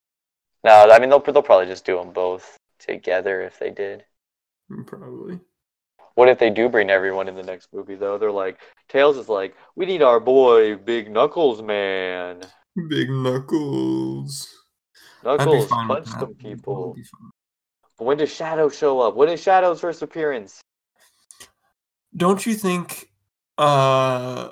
No, 0.65 0.89
I 0.91 0.99
mean 0.99 1.11
they'll 1.11 1.21
they'll 1.21 1.43
probably 1.43 1.67
just 1.67 1.85
do 1.85 1.97
them 1.97 2.13
both 2.13 2.57
together 2.87 3.43
if 3.43 3.59
they 3.59 3.71
did. 3.71 4.05
Mm, 4.71 4.87
Probably. 4.87 5.41
What 6.15 6.29
if 6.29 6.39
they 6.39 6.51
do 6.51 6.69
bring 6.69 6.91
everyone 6.91 7.29
in 7.29 7.35
the 7.35 7.43
next 7.43 7.69
movie 7.73 7.95
though? 7.95 8.19
They're 8.19 8.31
like 8.31 8.59
Tails 8.89 9.17
is 9.17 9.29
like, 9.29 9.55
we 9.77 9.87
need 9.87 10.03
our 10.03 10.21
boy 10.21 10.77
Big 10.77 11.11
Knuckles 11.11 11.63
man. 11.63 12.43
Big 12.89 13.09
Knuckles. 13.09 14.49
Knuckles 15.25 15.69
punch 15.69 16.09
some 16.09 16.35
people. 16.35 16.97
But 17.99 18.05
when 18.05 18.19
does 18.19 18.33
Shadow 18.33 18.69
show 18.69 19.01
up? 19.01 19.15
When 19.15 19.29
is 19.29 19.41
Shadow's 19.43 19.81
first 19.81 20.03
appearance? 20.03 20.61
Don't 22.15 22.45
you 22.45 22.55
think 22.55 23.09
uh 23.57 24.51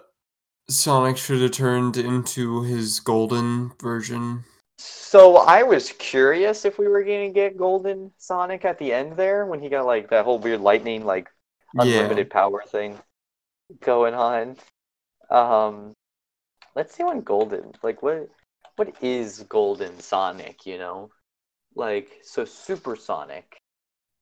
Sonic 0.69 1.17
should 1.17 1.43
have 1.43 1.51
turned 1.51 1.97
into 1.97 2.63
his 2.63 3.01
golden 3.01 3.73
version? 3.81 4.45
So 4.81 5.37
I 5.37 5.63
was 5.63 5.93
curious 5.99 6.65
if 6.65 6.79
we 6.79 6.89
were 6.89 7.03
gonna 7.03 7.29
get 7.29 7.59
Golden 7.59 8.13
Sonic 8.17 8.65
at 8.65 8.79
the 8.79 8.95
end 8.95 9.15
there 9.15 9.45
when 9.45 9.61
he 9.61 9.69
got 9.69 9.85
like 9.85 10.09
that 10.09 10.25
whole 10.25 10.39
weird 10.39 10.63
lightning 10.63 11.05
like 11.05 11.29
unlimited 11.75 12.31
power 12.31 12.63
thing 12.67 12.99
going 13.81 14.15
on. 14.15 14.57
Um, 15.29 15.93
let's 16.75 16.95
see 16.95 17.05
when 17.05 17.21
Golden 17.21 17.73
like 17.83 18.03
what 18.03 18.31
what 18.77 18.95
is 19.03 19.41
Golden 19.51 20.01
Sonic? 20.01 20.65
You 20.65 20.79
know, 20.79 21.11
like 21.75 22.09
so 22.23 22.47
Supersonic. 22.47 23.61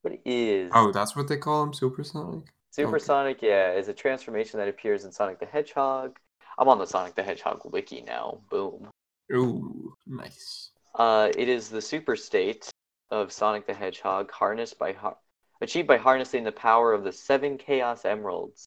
What 0.03 0.19
is 0.25 0.73
Oh, 0.75 0.91
that's 0.91 1.15
what 1.15 1.29
they 1.29 1.37
call 1.37 1.63
him, 1.63 1.73
Supersonic. 1.73 2.47
Super 2.73 2.97
okay. 2.97 3.05
Sonic? 3.05 3.43
Yeah, 3.43 3.75
is 3.75 3.87
a 3.87 3.95
transformation 3.95 4.59
that 4.59 4.69
appears 4.69 5.05
in 5.05 5.13
Sonic 5.13 5.39
the 5.39 5.47
Hedgehog. 5.47 6.19
I'm 6.59 6.69
on 6.69 6.79
the 6.79 6.87
Sonic 6.87 7.15
the 7.15 7.23
Hedgehog 7.23 7.61
wiki 7.65 8.01
now. 8.01 8.41
Boom. 8.51 8.91
Ooh, 9.33 9.95
nice. 10.07 10.71
Uh, 10.95 11.31
it 11.37 11.49
is 11.49 11.69
the 11.69 11.83
super 11.83 12.17
state 12.17 12.69
of 13.11 13.33
Sonic 13.33 13.67
the 13.67 13.75
Hedgehog, 13.75 14.31
harnessed 14.31 14.79
by 14.79 14.93
har- 14.93 15.19
achieved 15.61 15.89
by 15.89 15.97
harnessing 15.97 16.45
the 16.45 16.53
power 16.53 16.93
of 16.93 17.05
the 17.05 17.13
seven 17.13 17.59
Chaos 17.59 18.05
Emeralds. 18.05 18.67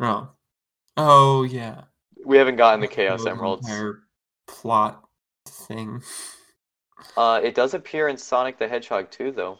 Oh, 0.00 0.28
oh 0.96 1.42
yeah. 1.44 1.82
We 2.24 2.36
haven't 2.36 2.56
gotten 2.56 2.80
the 2.80 2.88
Chaos 2.88 3.22
an 3.22 3.32
Emeralds. 3.32 3.66
entire 3.66 4.02
plot 4.46 5.04
thing. 5.46 6.02
Uh, 7.16 7.40
it 7.42 7.54
does 7.54 7.72
appear 7.72 8.08
in 8.08 8.16
Sonic 8.18 8.58
the 8.58 8.68
Hedgehog 8.68 9.10
2, 9.10 9.30
though. 9.32 9.58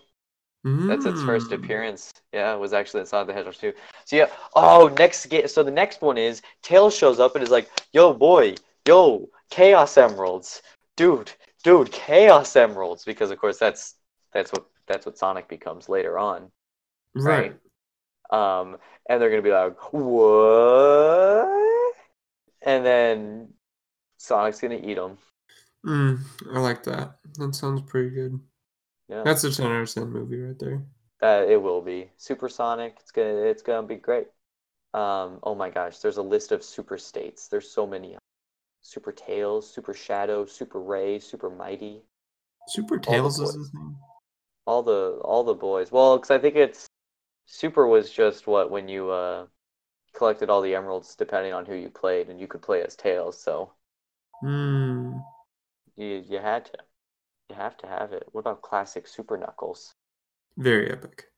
That's 0.64 1.06
its 1.06 1.22
first 1.22 1.50
Mm. 1.50 1.54
appearance. 1.54 2.12
Yeah, 2.32 2.54
it 2.54 2.58
was 2.58 2.74
actually 2.74 3.00
in 3.00 3.06
Sonic 3.06 3.28
the 3.28 3.32
Hedgehog 3.32 3.54
2. 3.54 3.72
So 4.04 4.16
yeah. 4.16 4.26
Oh, 4.54 4.88
next 4.98 5.24
game. 5.26 5.48
So 5.48 5.62
the 5.62 5.70
next 5.70 6.02
one 6.02 6.18
is 6.18 6.42
Tails 6.60 6.94
shows 6.94 7.18
up 7.18 7.34
and 7.34 7.42
is 7.42 7.48
like, 7.50 7.70
"Yo, 7.92 8.12
boy, 8.12 8.56
yo, 8.86 9.30
Chaos 9.50 9.96
Emeralds, 9.96 10.62
dude, 10.96 11.32
dude, 11.64 11.90
Chaos 11.92 12.54
Emeralds." 12.56 13.04
Because 13.04 13.30
of 13.30 13.38
course 13.38 13.58
that's 13.58 13.94
that's 14.32 14.52
what 14.52 14.66
that's 14.86 15.06
what 15.06 15.18
Sonic 15.18 15.48
becomes 15.48 15.88
later 15.88 16.18
on. 16.18 16.50
Right. 17.14 17.56
Um, 18.30 18.76
and 19.08 19.20
they're 19.20 19.30
gonna 19.30 19.42
be 19.42 19.52
like, 19.52 19.92
"What?" 19.92 21.94
And 22.62 22.84
then 22.84 23.48
Sonic's 24.18 24.60
gonna 24.60 24.80
eat 24.82 24.94
them. 24.94 25.18
Mm, 25.84 26.20
I 26.52 26.58
like 26.58 26.82
that. 26.84 27.18
That 27.38 27.54
sounds 27.54 27.82
pretty 27.82 28.10
good. 28.10 28.40
Yeah, 29.08 29.22
That's 29.22 29.44
a 29.44 29.54
10 29.54 29.66
out 29.66 29.82
of 29.82 29.92
10 29.94 30.10
movie 30.10 30.40
right 30.40 30.58
there. 30.58 30.82
that 31.20 31.48
it 31.48 31.62
will 31.62 31.80
be 31.80 32.10
Supersonic. 32.16 32.96
It's 33.00 33.12
gonna 33.12 33.36
it's 33.36 33.62
gonna 33.62 33.86
be 33.86 33.94
great. 33.96 34.26
Um, 34.94 35.38
oh 35.44 35.54
my 35.54 35.70
gosh, 35.70 35.98
there's 35.98 36.16
a 36.16 36.22
list 36.22 36.50
of 36.52 36.64
super 36.64 36.98
states. 36.98 37.46
There's 37.48 37.70
so 37.70 37.86
many. 37.86 38.16
Super 38.86 39.12
Tails, 39.12 39.68
Super 39.68 39.92
Shadow, 39.94 40.46
Super 40.46 40.80
Ray, 40.80 41.18
Super 41.18 41.50
Mighty. 41.50 42.04
Super 42.68 42.98
Tails 42.98 43.40
is 43.40 43.54
the 43.54 43.64
thing. 43.64 43.96
all 44.66 44.82
the 44.82 45.18
all 45.24 45.42
the 45.42 45.54
boys. 45.54 45.90
Well, 45.90 46.16
because 46.18 46.30
I 46.30 46.38
think 46.38 46.54
it's 46.56 46.86
Super 47.46 47.86
was 47.86 48.10
just 48.12 48.46
what 48.46 48.70
when 48.70 48.88
you 48.88 49.10
uh 49.10 49.46
collected 50.14 50.50
all 50.50 50.62
the 50.62 50.74
emeralds, 50.76 51.16
depending 51.16 51.52
on 51.54 51.66
who 51.66 51.74
you 51.76 51.90
played, 51.90 52.30
and 52.30 52.40
you 52.40 52.48
could 52.48 52.62
play 52.62 52.82
as 52.82 52.96
Tails. 52.96 53.40
So 53.40 53.72
Hmm. 54.40 55.18
you 55.96 56.22
you 56.28 56.38
had 56.38 56.66
to, 56.66 56.78
you 57.50 57.56
have 57.56 57.76
to 57.78 57.86
have 57.88 58.12
it. 58.12 58.28
What 58.32 58.40
about 58.42 58.62
classic 58.62 59.06
Super 59.06 59.36
Knuckles? 59.36 59.94
Very 60.58 60.90
epic. 60.90 61.30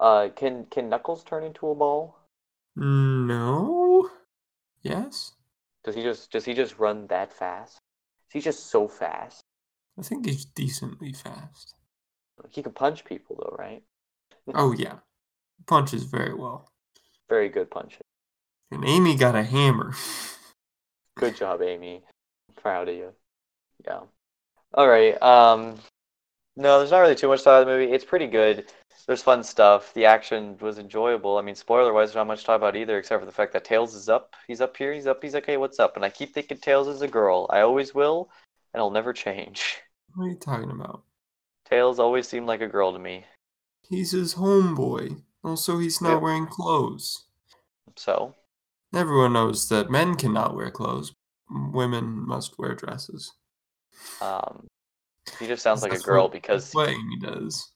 Uh, 0.00 0.30
can 0.34 0.64
can 0.70 0.88
Knuckles 0.88 1.22
turn 1.22 1.44
into 1.44 1.68
a 1.68 1.74
ball? 1.74 2.16
No. 2.76 4.08
Yes. 4.82 5.35
Does 5.86 5.94
he 5.94 6.02
just 6.02 6.32
does 6.32 6.44
he 6.44 6.52
just 6.52 6.78
run 6.80 7.06
that 7.06 7.32
fast? 7.32 7.78
He's 8.32 8.42
just 8.42 8.66
so 8.66 8.88
fast. 8.88 9.40
I 9.96 10.02
think 10.02 10.26
he's 10.26 10.44
decently 10.44 11.12
fast. 11.12 11.74
He 12.50 12.62
can 12.62 12.72
punch 12.72 13.04
people 13.04 13.36
though, 13.36 13.56
right? 13.56 13.82
Oh 14.54 14.72
yeah. 14.72 14.98
Punches 15.66 16.04
very 16.04 16.34
well. 16.34 16.68
Very 17.28 17.48
good 17.48 17.70
punching. 17.70 18.02
And 18.70 18.84
Amy 18.84 19.16
got 19.16 19.34
a 19.34 19.42
hammer. 19.42 19.94
Good 21.16 21.36
job, 21.36 21.62
Amy. 21.62 22.02
Proud 22.56 22.88
of 22.88 22.94
you. 22.94 23.12
Yeah. 23.84 24.00
All 24.74 24.86
right. 24.88 25.20
Um, 25.22 25.78
no, 26.56 26.78
there's 26.78 26.90
not 26.90 27.00
really 27.00 27.14
too 27.14 27.28
much 27.28 27.42
to 27.44 27.50
the 27.50 27.64
movie. 27.64 27.90
It's 27.90 28.04
pretty 28.04 28.26
good. 28.26 28.70
There's 29.06 29.22
fun 29.22 29.44
stuff. 29.44 29.92
The 29.94 30.04
action 30.04 30.56
was 30.60 30.78
enjoyable. 30.78 31.38
I 31.38 31.42
mean, 31.42 31.54
spoiler 31.54 31.92
wise, 31.92 32.08
there's 32.08 32.16
not 32.16 32.26
much 32.26 32.40
to 32.40 32.46
talk 32.46 32.56
about 32.56 32.76
either, 32.76 32.98
except 32.98 33.20
for 33.20 33.26
the 33.26 33.32
fact 33.32 33.52
that 33.52 33.64
Tails 33.64 33.94
is 33.94 34.08
up. 34.08 34.34
He's 34.48 34.60
up 34.60 34.76
here. 34.76 34.92
He's 34.92 35.06
up. 35.06 35.22
He's 35.22 35.34
like, 35.34 35.46
hey, 35.46 35.56
what's 35.56 35.78
up? 35.78 35.96
And 35.96 36.04
I 36.04 36.10
keep 36.10 36.34
thinking 36.34 36.58
Tails 36.58 36.88
is 36.88 37.02
a 37.02 37.08
girl. 37.08 37.46
I 37.50 37.60
always 37.60 37.94
will, 37.94 38.30
and 38.74 38.80
I'll 38.80 38.90
never 38.90 39.12
change. 39.12 39.78
What 40.14 40.24
are 40.24 40.28
you 40.30 40.36
talking 40.36 40.70
about? 40.70 41.02
Tails 41.68 41.98
always 41.98 42.26
seemed 42.26 42.46
like 42.46 42.62
a 42.62 42.66
girl 42.68 42.92
to 42.92 42.98
me. 42.98 43.24
He's 43.88 44.12
his 44.12 44.34
homeboy. 44.34 45.22
Also, 45.44 45.78
he's 45.78 46.00
not 46.00 46.14
Yep. 46.14 46.22
wearing 46.22 46.46
clothes. 46.46 47.26
So, 47.96 48.34
Everyone 48.94 49.34
knows 49.34 49.68
that 49.68 49.90
men 49.90 50.14
cannot 50.14 50.56
wear 50.56 50.70
clothes. 50.70 51.12
Women 51.50 52.26
must 52.26 52.58
wear 52.58 52.74
dresses. 52.74 53.30
um, 54.22 54.66
he 55.38 55.46
just 55.46 55.62
sounds 55.62 55.82
like 55.82 55.92
a 55.92 55.98
girl 55.98 56.28
because 56.28 56.74
Amy 56.74 57.18
does. 57.20 57.72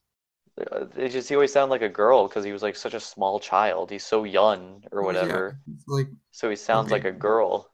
It 0.96 1.08
just 1.10 1.28
he 1.28 1.34
always 1.34 1.52
sounded 1.52 1.70
like 1.70 1.82
a 1.82 1.88
girl 1.88 2.28
because 2.28 2.44
he 2.44 2.52
was 2.52 2.62
like 2.62 2.76
such 2.76 2.94
a 2.94 3.00
small 3.00 3.40
child. 3.40 3.90
He's 3.90 4.04
so 4.04 4.24
young 4.24 4.84
or 4.92 5.00
Oh, 5.00 5.02
yeah, 5.02 5.06
whatever. 5.06 5.60
Like 5.86 6.08
So 6.30 6.50
he 6.50 6.56
sounds 6.56 6.90
like 6.90 7.04
a 7.04 7.12
girl. 7.12 7.70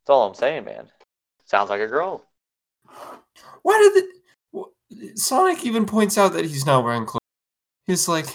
That's 0.00 0.10
all 0.10 0.28
I'm 0.28 0.34
saying, 0.34 0.64
man. 0.64 0.90
Sounds 1.44 1.70
like 1.70 1.80
a 1.80 1.86
girl. 1.86 2.24
Why 3.62 3.90
did 3.94 4.04
the 4.04 5.16
Sonic 5.16 5.64
even 5.64 5.86
points 5.86 6.16
out 6.16 6.32
that 6.34 6.44
he's 6.44 6.66
not 6.66 6.84
wearing 6.84 7.06
clothes? 7.06 7.20
He's 7.86 8.08
like, 8.08 8.26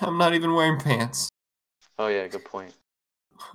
I'm 0.00 0.18
not 0.18 0.34
even 0.34 0.54
wearing 0.54 0.78
pants. 0.78 1.28
Oh 1.98 2.08
yeah, 2.08 2.26
good 2.28 2.44
point. 2.44 2.74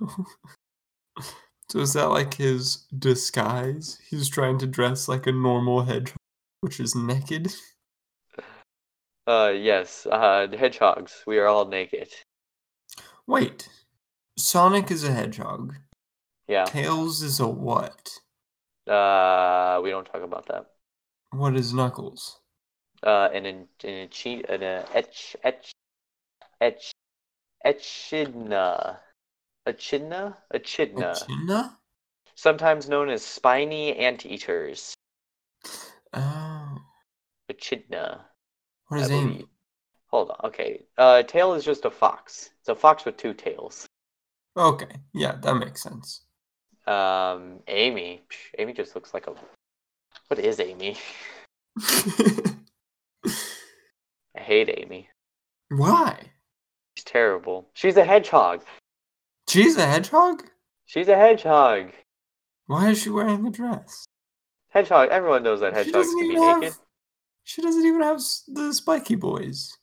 so 1.68 1.78
is 1.78 1.92
that 1.94 2.06
like 2.06 2.34
his 2.34 2.86
disguise? 2.98 3.98
He's 4.08 4.28
trying 4.28 4.58
to 4.58 4.66
dress 4.66 5.08
like 5.08 5.26
a 5.26 5.32
normal 5.32 5.82
hedgehog, 5.82 6.16
which 6.60 6.80
is 6.80 6.94
naked. 6.94 7.52
Uh, 9.30 9.50
yes. 9.50 10.06
Uh, 10.06 10.48
hedgehogs. 10.58 11.22
We 11.24 11.38
are 11.38 11.46
all 11.46 11.68
naked. 11.68 12.08
Wait, 13.28 13.68
Sonic 14.36 14.90
is 14.90 15.04
a 15.04 15.12
hedgehog. 15.12 15.76
Yeah. 16.48 16.64
Tails 16.64 17.22
is 17.22 17.38
a 17.38 17.46
what? 17.46 18.18
Uh, 18.88 19.80
we 19.84 19.90
don't 19.90 20.04
talk 20.04 20.22
about 20.22 20.48
that. 20.48 20.66
What 21.30 21.54
is 21.54 21.72
Knuckles? 21.72 22.40
Uh, 23.04 23.28
and 23.32 23.46
in 23.46 23.68
in 23.84 23.94
a 23.94 24.08
cheat 24.08 24.46
a 24.50 24.84
etch 24.96 25.36
etch 25.44 25.70
etch 26.60 26.90
echidna, 27.64 28.98
echidna, 29.64 30.38
echidna, 30.52 31.12
Echidna? 31.12 31.78
sometimes 32.34 32.88
known 32.88 33.08
as 33.08 33.24
spiny 33.24 33.96
anteaters. 33.96 34.92
Oh, 36.12 36.78
Echidna. 37.48 38.26
What 38.90 39.00
I 39.00 39.14
Amy? 39.14 39.32
believe. 39.32 39.46
Hold 40.08 40.30
on. 40.30 40.36
Okay. 40.44 40.82
Uh, 40.98 41.22
tail 41.22 41.54
is 41.54 41.64
just 41.64 41.84
a 41.84 41.90
fox. 41.90 42.50
It's 42.60 42.68
a 42.68 42.74
fox 42.74 43.04
with 43.04 43.16
two 43.16 43.32
tails. 43.34 43.86
Okay, 44.56 44.96
yeah, 45.14 45.36
that 45.42 45.54
makes 45.54 45.82
sense. 45.82 46.22
Um, 46.86 47.60
Amy. 47.68 48.22
Psh, 48.28 48.54
Amy 48.58 48.72
just 48.72 48.94
looks 48.94 49.14
like 49.14 49.26
a. 49.28 49.34
What 50.28 50.40
is 50.40 50.58
Amy? 50.60 50.96
I 54.36 54.40
hate 54.40 54.74
Amy. 54.76 55.08
Why? 55.68 56.30
She's 56.96 57.04
terrible. 57.04 57.68
She's 57.74 57.96
a 57.96 58.04
hedgehog. 58.04 58.62
She's 59.48 59.76
a 59.76 59.86
hedgehog? 59.86 60.44
She's 60.86 61.08
a 61.08 61.16
hedgehog. 61.16 61.92
Why 62.66 62.90
is 62.90 63.02
she 63.02 63.10
wearing 63.10 63.46
a 63.46 63.50
dress? 63.50 64.04
Hedgehog. 64.70 65.08
Everyone 65.10 65.42
knows 65.42 65.60
that 65.60 65.74
hedgehogs 65.74 66.08
can 66.08 66.28
be 66.28 66.34
have. 66.34 66.60
naked. 66.60 66.76
She 67.44 67.62
doesn't 67.62 67.84
even 67.84 68.02
have 68.02 68.20
the 68.48 68.72
spiky 68.72 69.16
boys. 69.16 69.76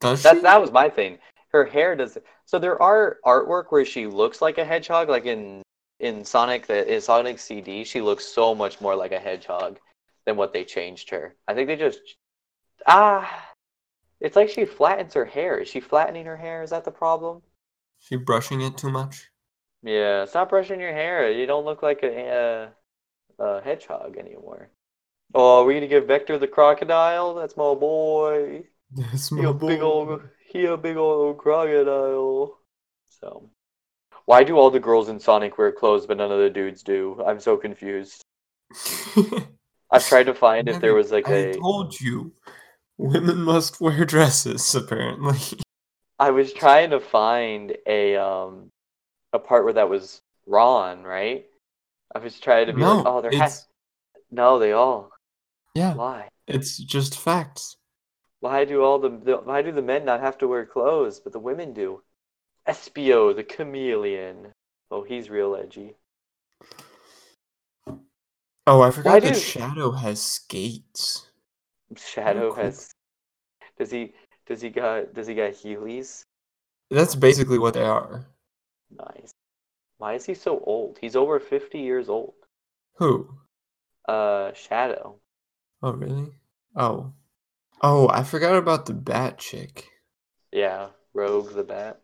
Does 0.00 0.22
That 0.22 0.36
she? 0.36 0.40
that 0.42 0.60
was 0.60 0.70
my 0.72 0.88
thing. 0.88 1.18
Her 1.48 1.64
hair 1.64 1.94
does. 1.94 2.16
So 2.46 2.58
there 2.58 2.80
are 2.82 3.18
artwork 3.26 3.66
where 3.70 3.84
she 3.84 4.06
looks 4.06 4.40
like 4.40 4.58
a 4.58 4.64
hedgehog, 4.64 5.08
like 5.08 5.26
in 5.26 5.62
in 6.00 6.24
Sonic 6.24 6.66
the 6.66 6.92
in 6.92 7.00
Sonic 7.00 7.38
CD. 7.38 7.84
She 7.84 8.00
looks 8.00 8.24
so 8.24 8.54
much 8.54 8.80
more 8.80 8.96
like 8.96 9.12
a 9.12 9.18
hedgehog 9.20 9.78
than 10.24 10.36
what 10.36 10.52
they 10.52 10.64
changed 10.64 11.10
her. 11.10 11.34
I 11.46 11.54
think 11.54 11.68
they 11.68 11.76
just 11.76 12.00
ah. 12.86 13.48
It's 14.20 14.36
like 14.36 14.48
she 14.48 14.64
flattens 14.64 15.14
her 15.14 15.24
hair. 15.24 15.58
Is 15.58 15.68
she 15.68 15.80
flattening 15.80 16.26
her 16.26 16.36
hair? 16.36 16.62
Is 16.62 16.70
that 16.70 16.84
the 16.84 16.92
problem? 16.92 17.42
She 17.98 18.14
brushing 18.16 18.60
it 18.60 18.76
too 18.78 18.90
much? 18.90 19.28
Yeah, 19.82 20.26
stop 20.26 20.50
brushing 20.50 20.78
your 20.78 20.92
hair. 20.92 21.30
You 21.32 21.44
don't 21.44 21.64
look 21.64 21.82
like 21.82 22.04
a, 22.04 22.72
a, 23.38 23.44
a 23.44 23.60
hedgehog 23.62 24.16
anymore. 24.16 24.68
Oh, 25.34 25.60
are 25.62 25.64
we 25.64 25.74
gonna 25.74 25.86
give 25.86 26.06
Vector 26.06 26.38
the 26.38 26.46
crocodile? 26.48 27.34
That's 27.34 27.56
my 27.56 27.74
boy. 27.74 28.64
That's 28.90 29.30
He 29.30 29.36
my 29.36 29.50
a 29.50 29.54
big 29.54 29.80
old, 29.80 30.22
he 30.48 30.66
a 30.66 30.76
big 30.76 30.96
old 30.96 31.38
crocodile. 31.38 32.58
So, 33.08 33.48
why 34.26 34.44
do 34.44 34.56
all 34.58 34.70
the 34.70 34.80
girls 34.80 35.08
in 35.08 35.18
Sonic 35.20 35.56
wear 35.58 35.72
clothes 35.72 36.06
but 36.06 36.16
none 36.18 36.30
of 36.32 36.38
the 36.38 36.50
dudes 36.50 36.82
do? 36.82 37.22
I'm 37.26 37.40
so 37.40 37.56
confused. 37.56 38.22
I've 39.90 40.06
tried 40.06 40.24
to 40.26 40.34
find 40.34 40.68
if 40.68 40.80
there 40.80 40.94
was 40.94 41.10
like 41.12 41.28
I 41.28 41.34
a. 41.34 41.54
told 41.54 41.98
you, 42.00 42.32
women 42.98 43.42
must 43.42 43.80
wear 43.80 44.04
dresses. 44.04 44.74
Apparently, 44.74 45.38
I 46.18 46.30
was 46.30 46.52
trying 46.52 46.90
to 46.90 47.00
find 47.00 47.76
a 47.86 48.16
um 48.16 48.68
a 49.32 49.38
part 49.38 49.64
where 49.64 49.72
that 49.74 49.88
was 49.88 50.20
Ron, 50.46 51.02
right? 51.04 51.46
I 52.14 52.18
was 52.18 52.38
trying 52.40 52.66
to 52.66 52.72
be 52.74 52.82
like, 52.82 53.06
oh, 53.06 53.22
there 53.22 53.30
it's- 53.32 53.40
has. 53.40 53.66
No, 54.30 54.58
they 54.58 54.72
all. 54.72 55.10
Yeah, 55.74 55.94
Why? 55.94 56.28
it's 56.46 56.78
just 56.78 57.18
facts. 57.18 57.76
Why 58.40 58.66
do 58.66 58.82
all 58.84 58.98
the, 58.98 59.08
the 59.08 59.38
why 59.38 59.62
do 59.62 59.72
the 59.72 59.80
men 59.80 60.04
not 60.04 60.20
have 60.20 60.36
to 60.36 60.46
wear 60.46 60.66
clothes, 60.66 61.18
but 61.18 61.32
the 61.32 61.38
women 61.38 61.72
do? 61.72 62.02
Espio, 62.66 63.34
the 63.34 63.44
chameleon. 63.44 64.52
Oh, 64.90 65.02
he's 65.04 65.30
real 65.30 65.56
edgy. 65.56 65.96
Oh, 68.66 68.80
I 68.80 68.90
forgot 68.90 69.12
Why 69.12 69.20
that 69.20 69.34
do- 69.34 69.40
Shadow 69.40 69.92
has 69.92 70.20
skates. 70.20 71.28
Shadow 71.96 72.52
cool. 72.52 72.64
has. 72.64 72.94
Does 73.78 73.90
he? 73.90 74.14
Does 74.46 74.60
he 74.62 74.70
got? 74.70 75.14
Does 75.14 75.26
he 75.28 75.34
got 75.34 75.52
Heelys? 75.52 76.24
That's 76.90 77.16
basically 77.16 77.58
what 77.58 77.74
they 77.74 77.82
are. 77.82 78.26
Nice. 78.92 79.34
Why 79.98 80.14
is 80.14 80.26
he 80.26 80.34
so 80.34 80.60
old? 80.60 80.98
He's 81.00 81.16
over 81.16 81.40
fifty 81.40 81.80
years 81.80 82.08
old. 82.08 82.34
Who? 82.96 83.38
Uh, 84.08 84.52
Shadow. 84.54 85.20
Oh, 85.82 85.92
really? 85.92 86.32
Oh. 86.76 87.12
Oh, 87.80 88.08
I 88.08 88.22
forgot 88.22 88.56
about 88.56 88.86
the 88.86 88.94
bat 88.94 89.38
chick. 89.38 89.88
Yeah, 90.52 90.88
Rogue 91.14 91.52
the 91.54 91.64
Bat, 91.64 92.00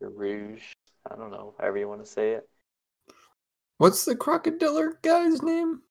or 0.00 0.08
Rouge. 0.08 0.62
I 1.10 1.16
don't 1.16 1.30
know, 1.30 1.54
however 1.58 1.78
you 1.78 1.88
want 1.88 2.04
to 2.04 2.10
say 2.10 2.32
it. 2.32 2.48
What's 3.78 4.04
the 4.04 4.16
crocodile 4.16 4.92
guy's 5.02 5.42
name? 5.42 5.82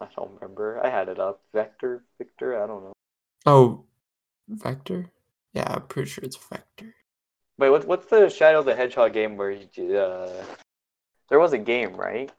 I 0.00 0.08
don't 0.16 0.32
remember. 0.40 0.84
I 0.84 0.88
had 0.88 1.08
it 1.08 1.18
up. 1.18 1.42
Vector, 1.52 2.04
Victor. 2.18 2.62
I 2.62 2.66
don't 2.66 2.84
know. 2.84 2.92
Oh, 3.46 3.84
Vector? 4.48 5.10
Yeah, 5.52 5.72
I'm 5.72 5.82
pretty 5.82 6.10
sure 6.10 6.24
it's 6.24 6.36
Vector. 6.36 6.94
Wait, 7.58 7.70
what, 7.70 7.86
what's 7.86 8.06
the 8.06 8.28
Shadow 8.28 8.62
the 8.62 8.74
Hedgehog 8.74 9.12
game 9.12 9.36
where 9.36 9.52
you, 9.52 9.96
uh, 9.96 10.44
there 11.28 11.38
was 11.38 11.52
a 11.52 11.58
game, 11.58 11.94
right? 11.94 12.32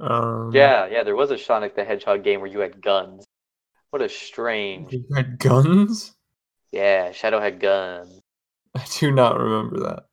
Um, 0.00 0.50
Yeah, 0.54 0.86
yeah, 0.86 1.02
there 1.02 1.16
was 1.16 1.30
a 1.30 1.38
Sonic 1.38 1.74
the 1.76 1.84
Hedgehog 1.84 2.24
game 2.24 2.40
where 2.40 2.50
you 2.50 2.60
had 2.60 2.80
guns. 2.82 3.24
What 3.90 4.02
a 4.02 4.08
strange. 4.08 4.92
You 4.92 5.04
had 5.14 5.38
guns? 5.38 6.14
Yeah, 6.72 7.12
Shadow 7.12 7.40
had 7.40 7.60
guns. 7.60 8.20
I 8.74 8.84
do 8.98 9.12
not 9.12 9.38
remember 9.38 9.78
that. 9.80 10.04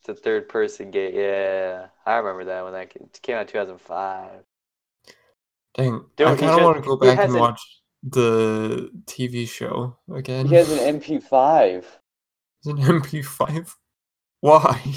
It's 0.00 0.08
a 0.08 0.22
third 0.22 0.48
person 0.48 0.90
game. 0.90 1.14
Yeah, 1.14 1.86
I 2.06 2.16
remember 2.16 2.44
that 2.44 2.64
when 2.64 2.74
that 2.74 2.92
ca- 2.92 3.06
came 3.22 3.36
out 3.36 3.42
in 3.42 3.46
2005. 3.48 4.44
Dang, 5.74 6.04
Dude, 6.16 6.28
I 6.28 6.36
kind 6.36 6.50
of 6.50 6.62
want 6.62 6.76
to 6.76 6.88
go 6.88 6.96
back 6.96 7.18
and 7.18 7.34
an- 7.34 7.40
watch 7.40 7.60
the 8.02 8.90
TV 9.06 9.48
show 9.48 9.96
again. 10.14 10.46
He 10.46 10.54
has 10.54 10.70
an 10.70 10.78
MP5. 11.00 11.84
It's 12.58 12.66
an 12.66 12.78
MP5. 12.78 13.74
Why? 14.40 14.94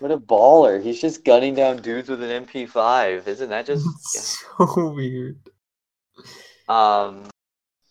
What 0.00 0.10
a 0.10 0.18
baller! 0.18 0.82
He's 0.82 1.00
just 1.00 1.24
gunning 1.24 1.54
down 1.54 1.82
dudes 1.82 2.08
with 2.08 2.22
an 2.22 2.46
MP5. 2.46 3.28
Isn't 3.28 3.50
that 3.50 3.66
just? 3.66 3.86
So 4.58 4.88
weird. 4.88 5.38
Um, 6.68 7.28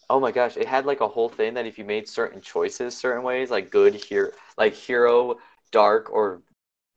oh 0.09 0.19
my 0.19 0.31
gosh, 0.31 0.57
it 0.57 0.67
had 0.67 0.85
like 0.85 1.01
a 1.01 1.07
whole 1.07 1.29
thing 1.29 1.53
that 1.53 1.65
if 1.65 1.77
you 1.77 1.85
made 1.85 2.09
certain 2.09 2.41
choices 2.41 2.97
certain 2.97 3.23
ways, 3.23 3.51
like 3.51 3.69
good 3.69 3.93
here, 3.93 4.33
like 4.57 4.73
hero, 4.73 5.37
dark, 5.71 6.09
or 6.11 6.41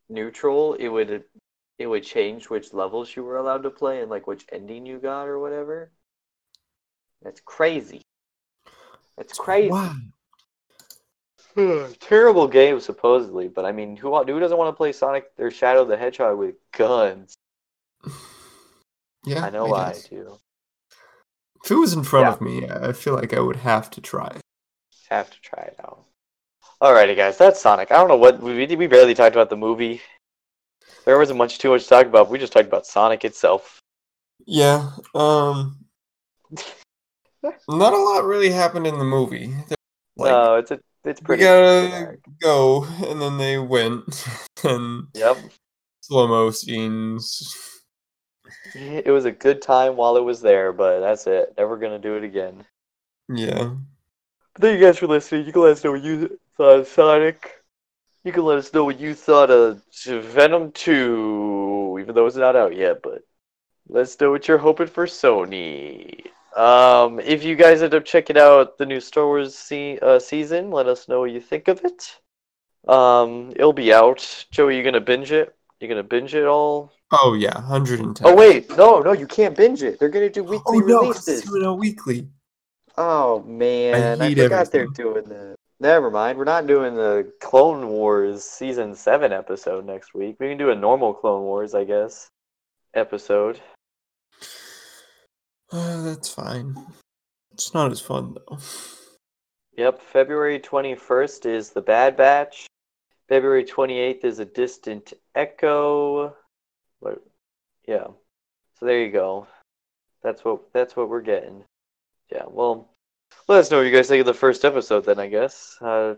neutral, 0.09 0.75
it 0.75 0.89
would 0.89 1.25
it 1.79 1.87
would 1.87 2.05
change 2.05 2.49
which 2.49 2.73
levels 2.73 3.15
you 3.15 3.23
were 3.23 3.37
allowed 3.37 3.65
to 3.65 3.71
play 3.71 4.01
and 4.01 4.11
like 4.11 4.27
which 4.27 4.47
ending 4.51 4.87
you 4.87 4.99
got 4.99 5.29
or 5.29 5.39
whatever. 5.39 5.91
That's 7.23 7.41
crazy. 7.41 8.03
That's 9.17 9.39
crazy. 9.39 9.71
Wow. 9.71 9.95
Terrible 12.01 12.49
game 12.49 12.81
supposedly, 12.81 13.49
but 13.49 13.65
I 13.65 13.73
mean, 13.73 13.97
who 13.97 14.17
who 14.25 14.41
doesn't 14.41 14.57
want 14.57 14.69
to 14.69 14.77
play 14.77 14.93
Sonic 14.93 15.31
or 15.39 15.51
Shadow 15.51 15.85
the 15.85 15.97
Hedgehog 15.97 16.39
with 16.39 16.55
guns? 16.73 17.35
Yeah, 19.25 19.45
I 19.45 19.51
know 19.51 19.73
I, 19.73 19.93
guess. 19.93 20.09
do. 20.09 20.37
If 21.65 21.71
it 21.71 21.77
was 21.77 21.93
in 21.93 22.03
front 22.03 22.27
Yeah. 22.27 22.33
of 22.33 22.41
me, 22.41 22.69
I 22.69 22.93
feel 22.93 23.15
like 23.15 23.33
I 23.33 23.39
would 23.39 23.55
have 23.55 23.89
to 23.91 24.01
try. 24.01 24.41
Have 25.11 25.31
to 25.31 25.41
try 25.41 25.63
it 25.63 25.77
out. 25.79 26.07
Alrighty, 26.83 27.15
guys, 27.15 27.39
that's 27.39 27.61
Sonic. 27.61 27.93
I 27.93 27.97
don't 27.99 28.09
know 28.09 28.17
what 28.17 28.41
we 28.43 28.67
we 28.75 28.87
barely 28.89 29.15
talked 29.15 29.37
about 29.37 29.49
the 29.49 29.57
movie. 29.57 30.03
There 31.05 31.17
wasn't 31.19 31.39
much 31.39 31.59
too 31.59 31.71
much 31.71 31.85
to 31.85 31.89
talk 31.89 32.07
about. 32.07 32.31
We 32.31 32.39
just 32.41 32.53
talked 32.53 32.67
about 32.67 32.85
Sonic 32.85 33.25
itself. 33.25 33.79
Yeah. 34.45 34.91
Um. 35.15 35.85
Not 37.69 37.93
a 37.93 37.97
lot 37.97 38.25
really 38.25 38.51
happened 38.51 38.89
in 38.89 38.99
the 38.99 39.05
movie. 39.05 39.55
Like, 40.17 40.31
no, 40.33 40.57
it's 40.57 40.73
a 40.73 40.81
it's 41.05 41.21
we 41.21 41.27
pretty. 41.27 41.43
gotta 41.45 41.89
generic. 41.91 42.21
go, 42.41 42.85
and 43.07 43.21
then 43.21 43.39
they 43.39 43.59
went, 43.59 44.25
and 44.65 45.09
Yep. 45.15 45.39
slow 46.01 46.29
mo 46.29 46.51
scenes. 46.51 47.57
It 48.75 49.11
was 49.11 49.25
a 49.27 49.33
good 49.33 49.61
time 49.63 49.97
while 49.97 50.17
it 50.17 50.25
was 50.25 50.41
there, 50.41 50.73
but 50.73 51.01
that's 51.01 51.27
it. 51.27 51.55
Never 51.59 51.77
gonna 51.77 51.99
do 51.99 52.17
it 52.17 52.25
again. 52.25 52.65
Yeah. 53.29 53.75
Thank 54.59 54.79
you 54.81 54.87
guys 54.87 54.99
for 54.99 55.07
listening. 55.07 55.47
You 55.47 55.53
can 55.53 55.63
let 55.63 55.73
us 55.73 55.85
know 55.85 55.93
what 55.93 56.03
you 56.03 56.39
thought 56.57 56.79
of 56.81 56.89
Sonic. 56.89 57.63
You 58.25 58.33
can 58.33 58.45
let 58.45 58.59
us 58.59 58.73
know 58.73 58.85
what 58.85 59.01
you 59.01 59.15
thought 59.15 59.51
of 59.51 59.83
Venom 60.07 60.73
2, 60.73 61.99
even 62.01 62.15
though 62.15 62.27
it's 62.27 62.37
not 62.37 62.55
out 62.55 62.77
yet, 62.77 63.03
but 63.03 63.23
let 63.89 64.03
us 64.03 64.21
know 64.21 64.31
what 64.31 64.47
you're 64.47 64.59
hoping 64.59 64.87
for 64.87 65.07
Sony. 65.07 66.27
Um, 66.57 67.19
if 67.21 67.43
you 67.45 67.57
guys 67.57 67.83
end 67.83 67.95
up 67.95 68.05
checking 68.05 68.37
out 68.39 68.77
the 68.79 68.87
new 68.87 69.01
Star 69.01 69.27
Wars 69.27 69.55
se- 69.55 69.99
uh, 70.01 70.19
season, 70.19 70.71
let 70.71 70.87
us 70.87 71.09
know 71.09 71.21
what 71.21 71.31
you 71.31 71.41
think 71.41 71.69
of 71.69 71.81
it. 71.85 72.21
Um, 72.87 73.53
it'll 73.57 73.73
be 73.73 73.93
out. 73.93 74.47
Joey, 74.51 74.77
you 74.77 74.83
gonna 74.83 75.01
binge 75.01 75.33
it? 75.33 75.55
You 75.81 75.89
gonna 75.89 76.03
binge 76.03 76.35
it 76.35 76.45
all? 76.47 76.93
Oh 77.13 77.35
yeah, 77.35 77.59
hundred 77.61 78.01
and 78.01 78.15
ten. 78.15 78.27
Oh 78.29 78.35
wait, 78.35 78.69
no, 78.77 79.01
no, 79.01 79.13
you 79.13 79.27
can't 79.27 79.57
binge 79.57 79.83
it. 79.83 79.99
They're 79.99 80.09
gonna 80.09 80.31
do 80.31 80.45
Oh 80.47 80.51
weekly 80.51 80.81
no, 80.81 81.03
releases. 81.03 81.29
it's 81.41 81.47
coming 81.49 81.65
out 81.65 81.79
weekly. 81.79 82.29
Oh 82.99 83.43
man, 83.45 84.21
I, 84.21 84.29
hate 84.29 84.39
forgot 84.39 84.71
they're 84.71 84.83
everything. 84.83 85.05
doing 85.05 85.25
that. 85.29 85.57
Never 85.81 86.11
mind, 86.11 86.39
we're 86.39 86.45
not 86.45 86.67
doing 86.67 86.95
the 86.95 87.33
Clone 87.41 87.89
Wars 87.89 88.45
season 88.45 88.95
seven 88.95 89.33
episode 89.33 89.85
next 89.87 90.15
week. 90.15 90.37
We 90.39 90.49
can 90.51 90.59
do 90.59 90.71
a 90.71 90.75
normal 90.77 91.15
Clone 91.15 91.43
Wars, 91.43 91.75
I 91.75 91.85
guess, 91.85 92.29
episode. 92.95 93.61
Uh, 95.73 96.03
that's 96.03 96.29
fine. 96.29 96.77
It's 97.53 97.73
not 97.73 97.91
as 97.91 98.01
fun 98.01 98.35
though. 98.35 98.59
Yep, 99.79 100.03
February 100.03 100.59
twenty 100.61 100.95
first 100.95 101.47
is 101.47 101.71
the 101.71 101.81
Bad 101.81 102.17
Batch. 102.17 102.67
February 103.29 103.65
twenty 103.65 103.99
eighth 103.99 104.25
is 104.25 104.39
a 104.39 104.45
Distant 104.45 105.15
Echo. 105.35 106.37
What? 107.01 107.23
Yeah. 107.89 108.09
So 108.79 108.87
there 108.87 109.03
you 109.03 109.11
go. 109.11 109.47
That's 110.23 110.45
what 110.45 110.73
that's 110.73 110.95
what 110.95 111.09
we're 111.09 111.23
getting. 111.23 111.65
Yeah. 112.31 112.45
Well, 112.47 112.91
let 113.49 113.61
us 113.61 113.71
know 113.71 113.79
what 113.79 113.87
you 113.87 113.93
guys 113.93 114.09
think 114.09 114.21
of 114.21 114.27
the 114.27 114.35
first 114.35 114.65
episode. 114.65 115.07
Then 115.07 115.19
I 115.19 115.29
guess 115.29 115.79
uh, 115.81 116.15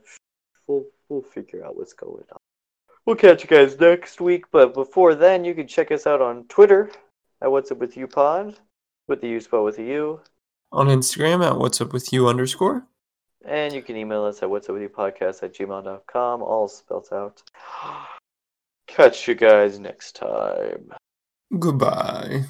we'll 0.66 0.86
we'll 1.08 1.22
figure 1.22 1.64
out 1.64 1.76
what's 1.76 1.92
going 1.92 2.24
on. 2.32 2.38
We'll 3.06 3.16
catch 3.16 3.42
you 3.42 3.48
guys 3.48 3.78
next 3.78 4.20
week. 4.20 4.46
But 4.50 4.74
before 4.74 5.14
then, 5.14 5.44
you 5.44 5.54
can 5.54 5.68
check 5.68 5.92
us 5.92 6.06
out 6.06 6.20
on 6.20 6.44
Twitter 6.48 6.90
at 7.40 7.50
What's 7.50 7.70
Up 7.70 7.78
With 7.78 7.96
You 7.96 8.06
Pod, 8.06 8.58
with 9.08 9.20
the 9.20 9.28
U 9.28 9.40
spell 9.40 9.64
with 9.64 9.76
the 9.76 9.84
U. 9.84 10.20
On 10.72 10.88
Instagram 10.88 11.44
at 11.44 11.58
what's 11.58 11.80
up 11.80 11.92
with 11.92 12.12
you 12.12 12.28
underscore. 12.28 12.86
And 13.44 13.74
you 13.74 13.82
can 13.82 13.96
email 13.96 14.24
us 14.24 14.42
at 14.42 14.50
what's 14.50 14.68
up 14.68 14.74
with 14.74 14.82
you 14.82 14.88
podcast 14.88 15.42
at 15.42 15.54
gmail.com, 15.54 16.42
all 16.42 16.68
spelled 16.68 17.08
out. 17.12 17.42
Catch 18.86 19.28
you 19.28 19.34
guys 19.34 19.78
next 19.78 20.16
time. 20.16 20.92
Goodbye. 21.58 22.44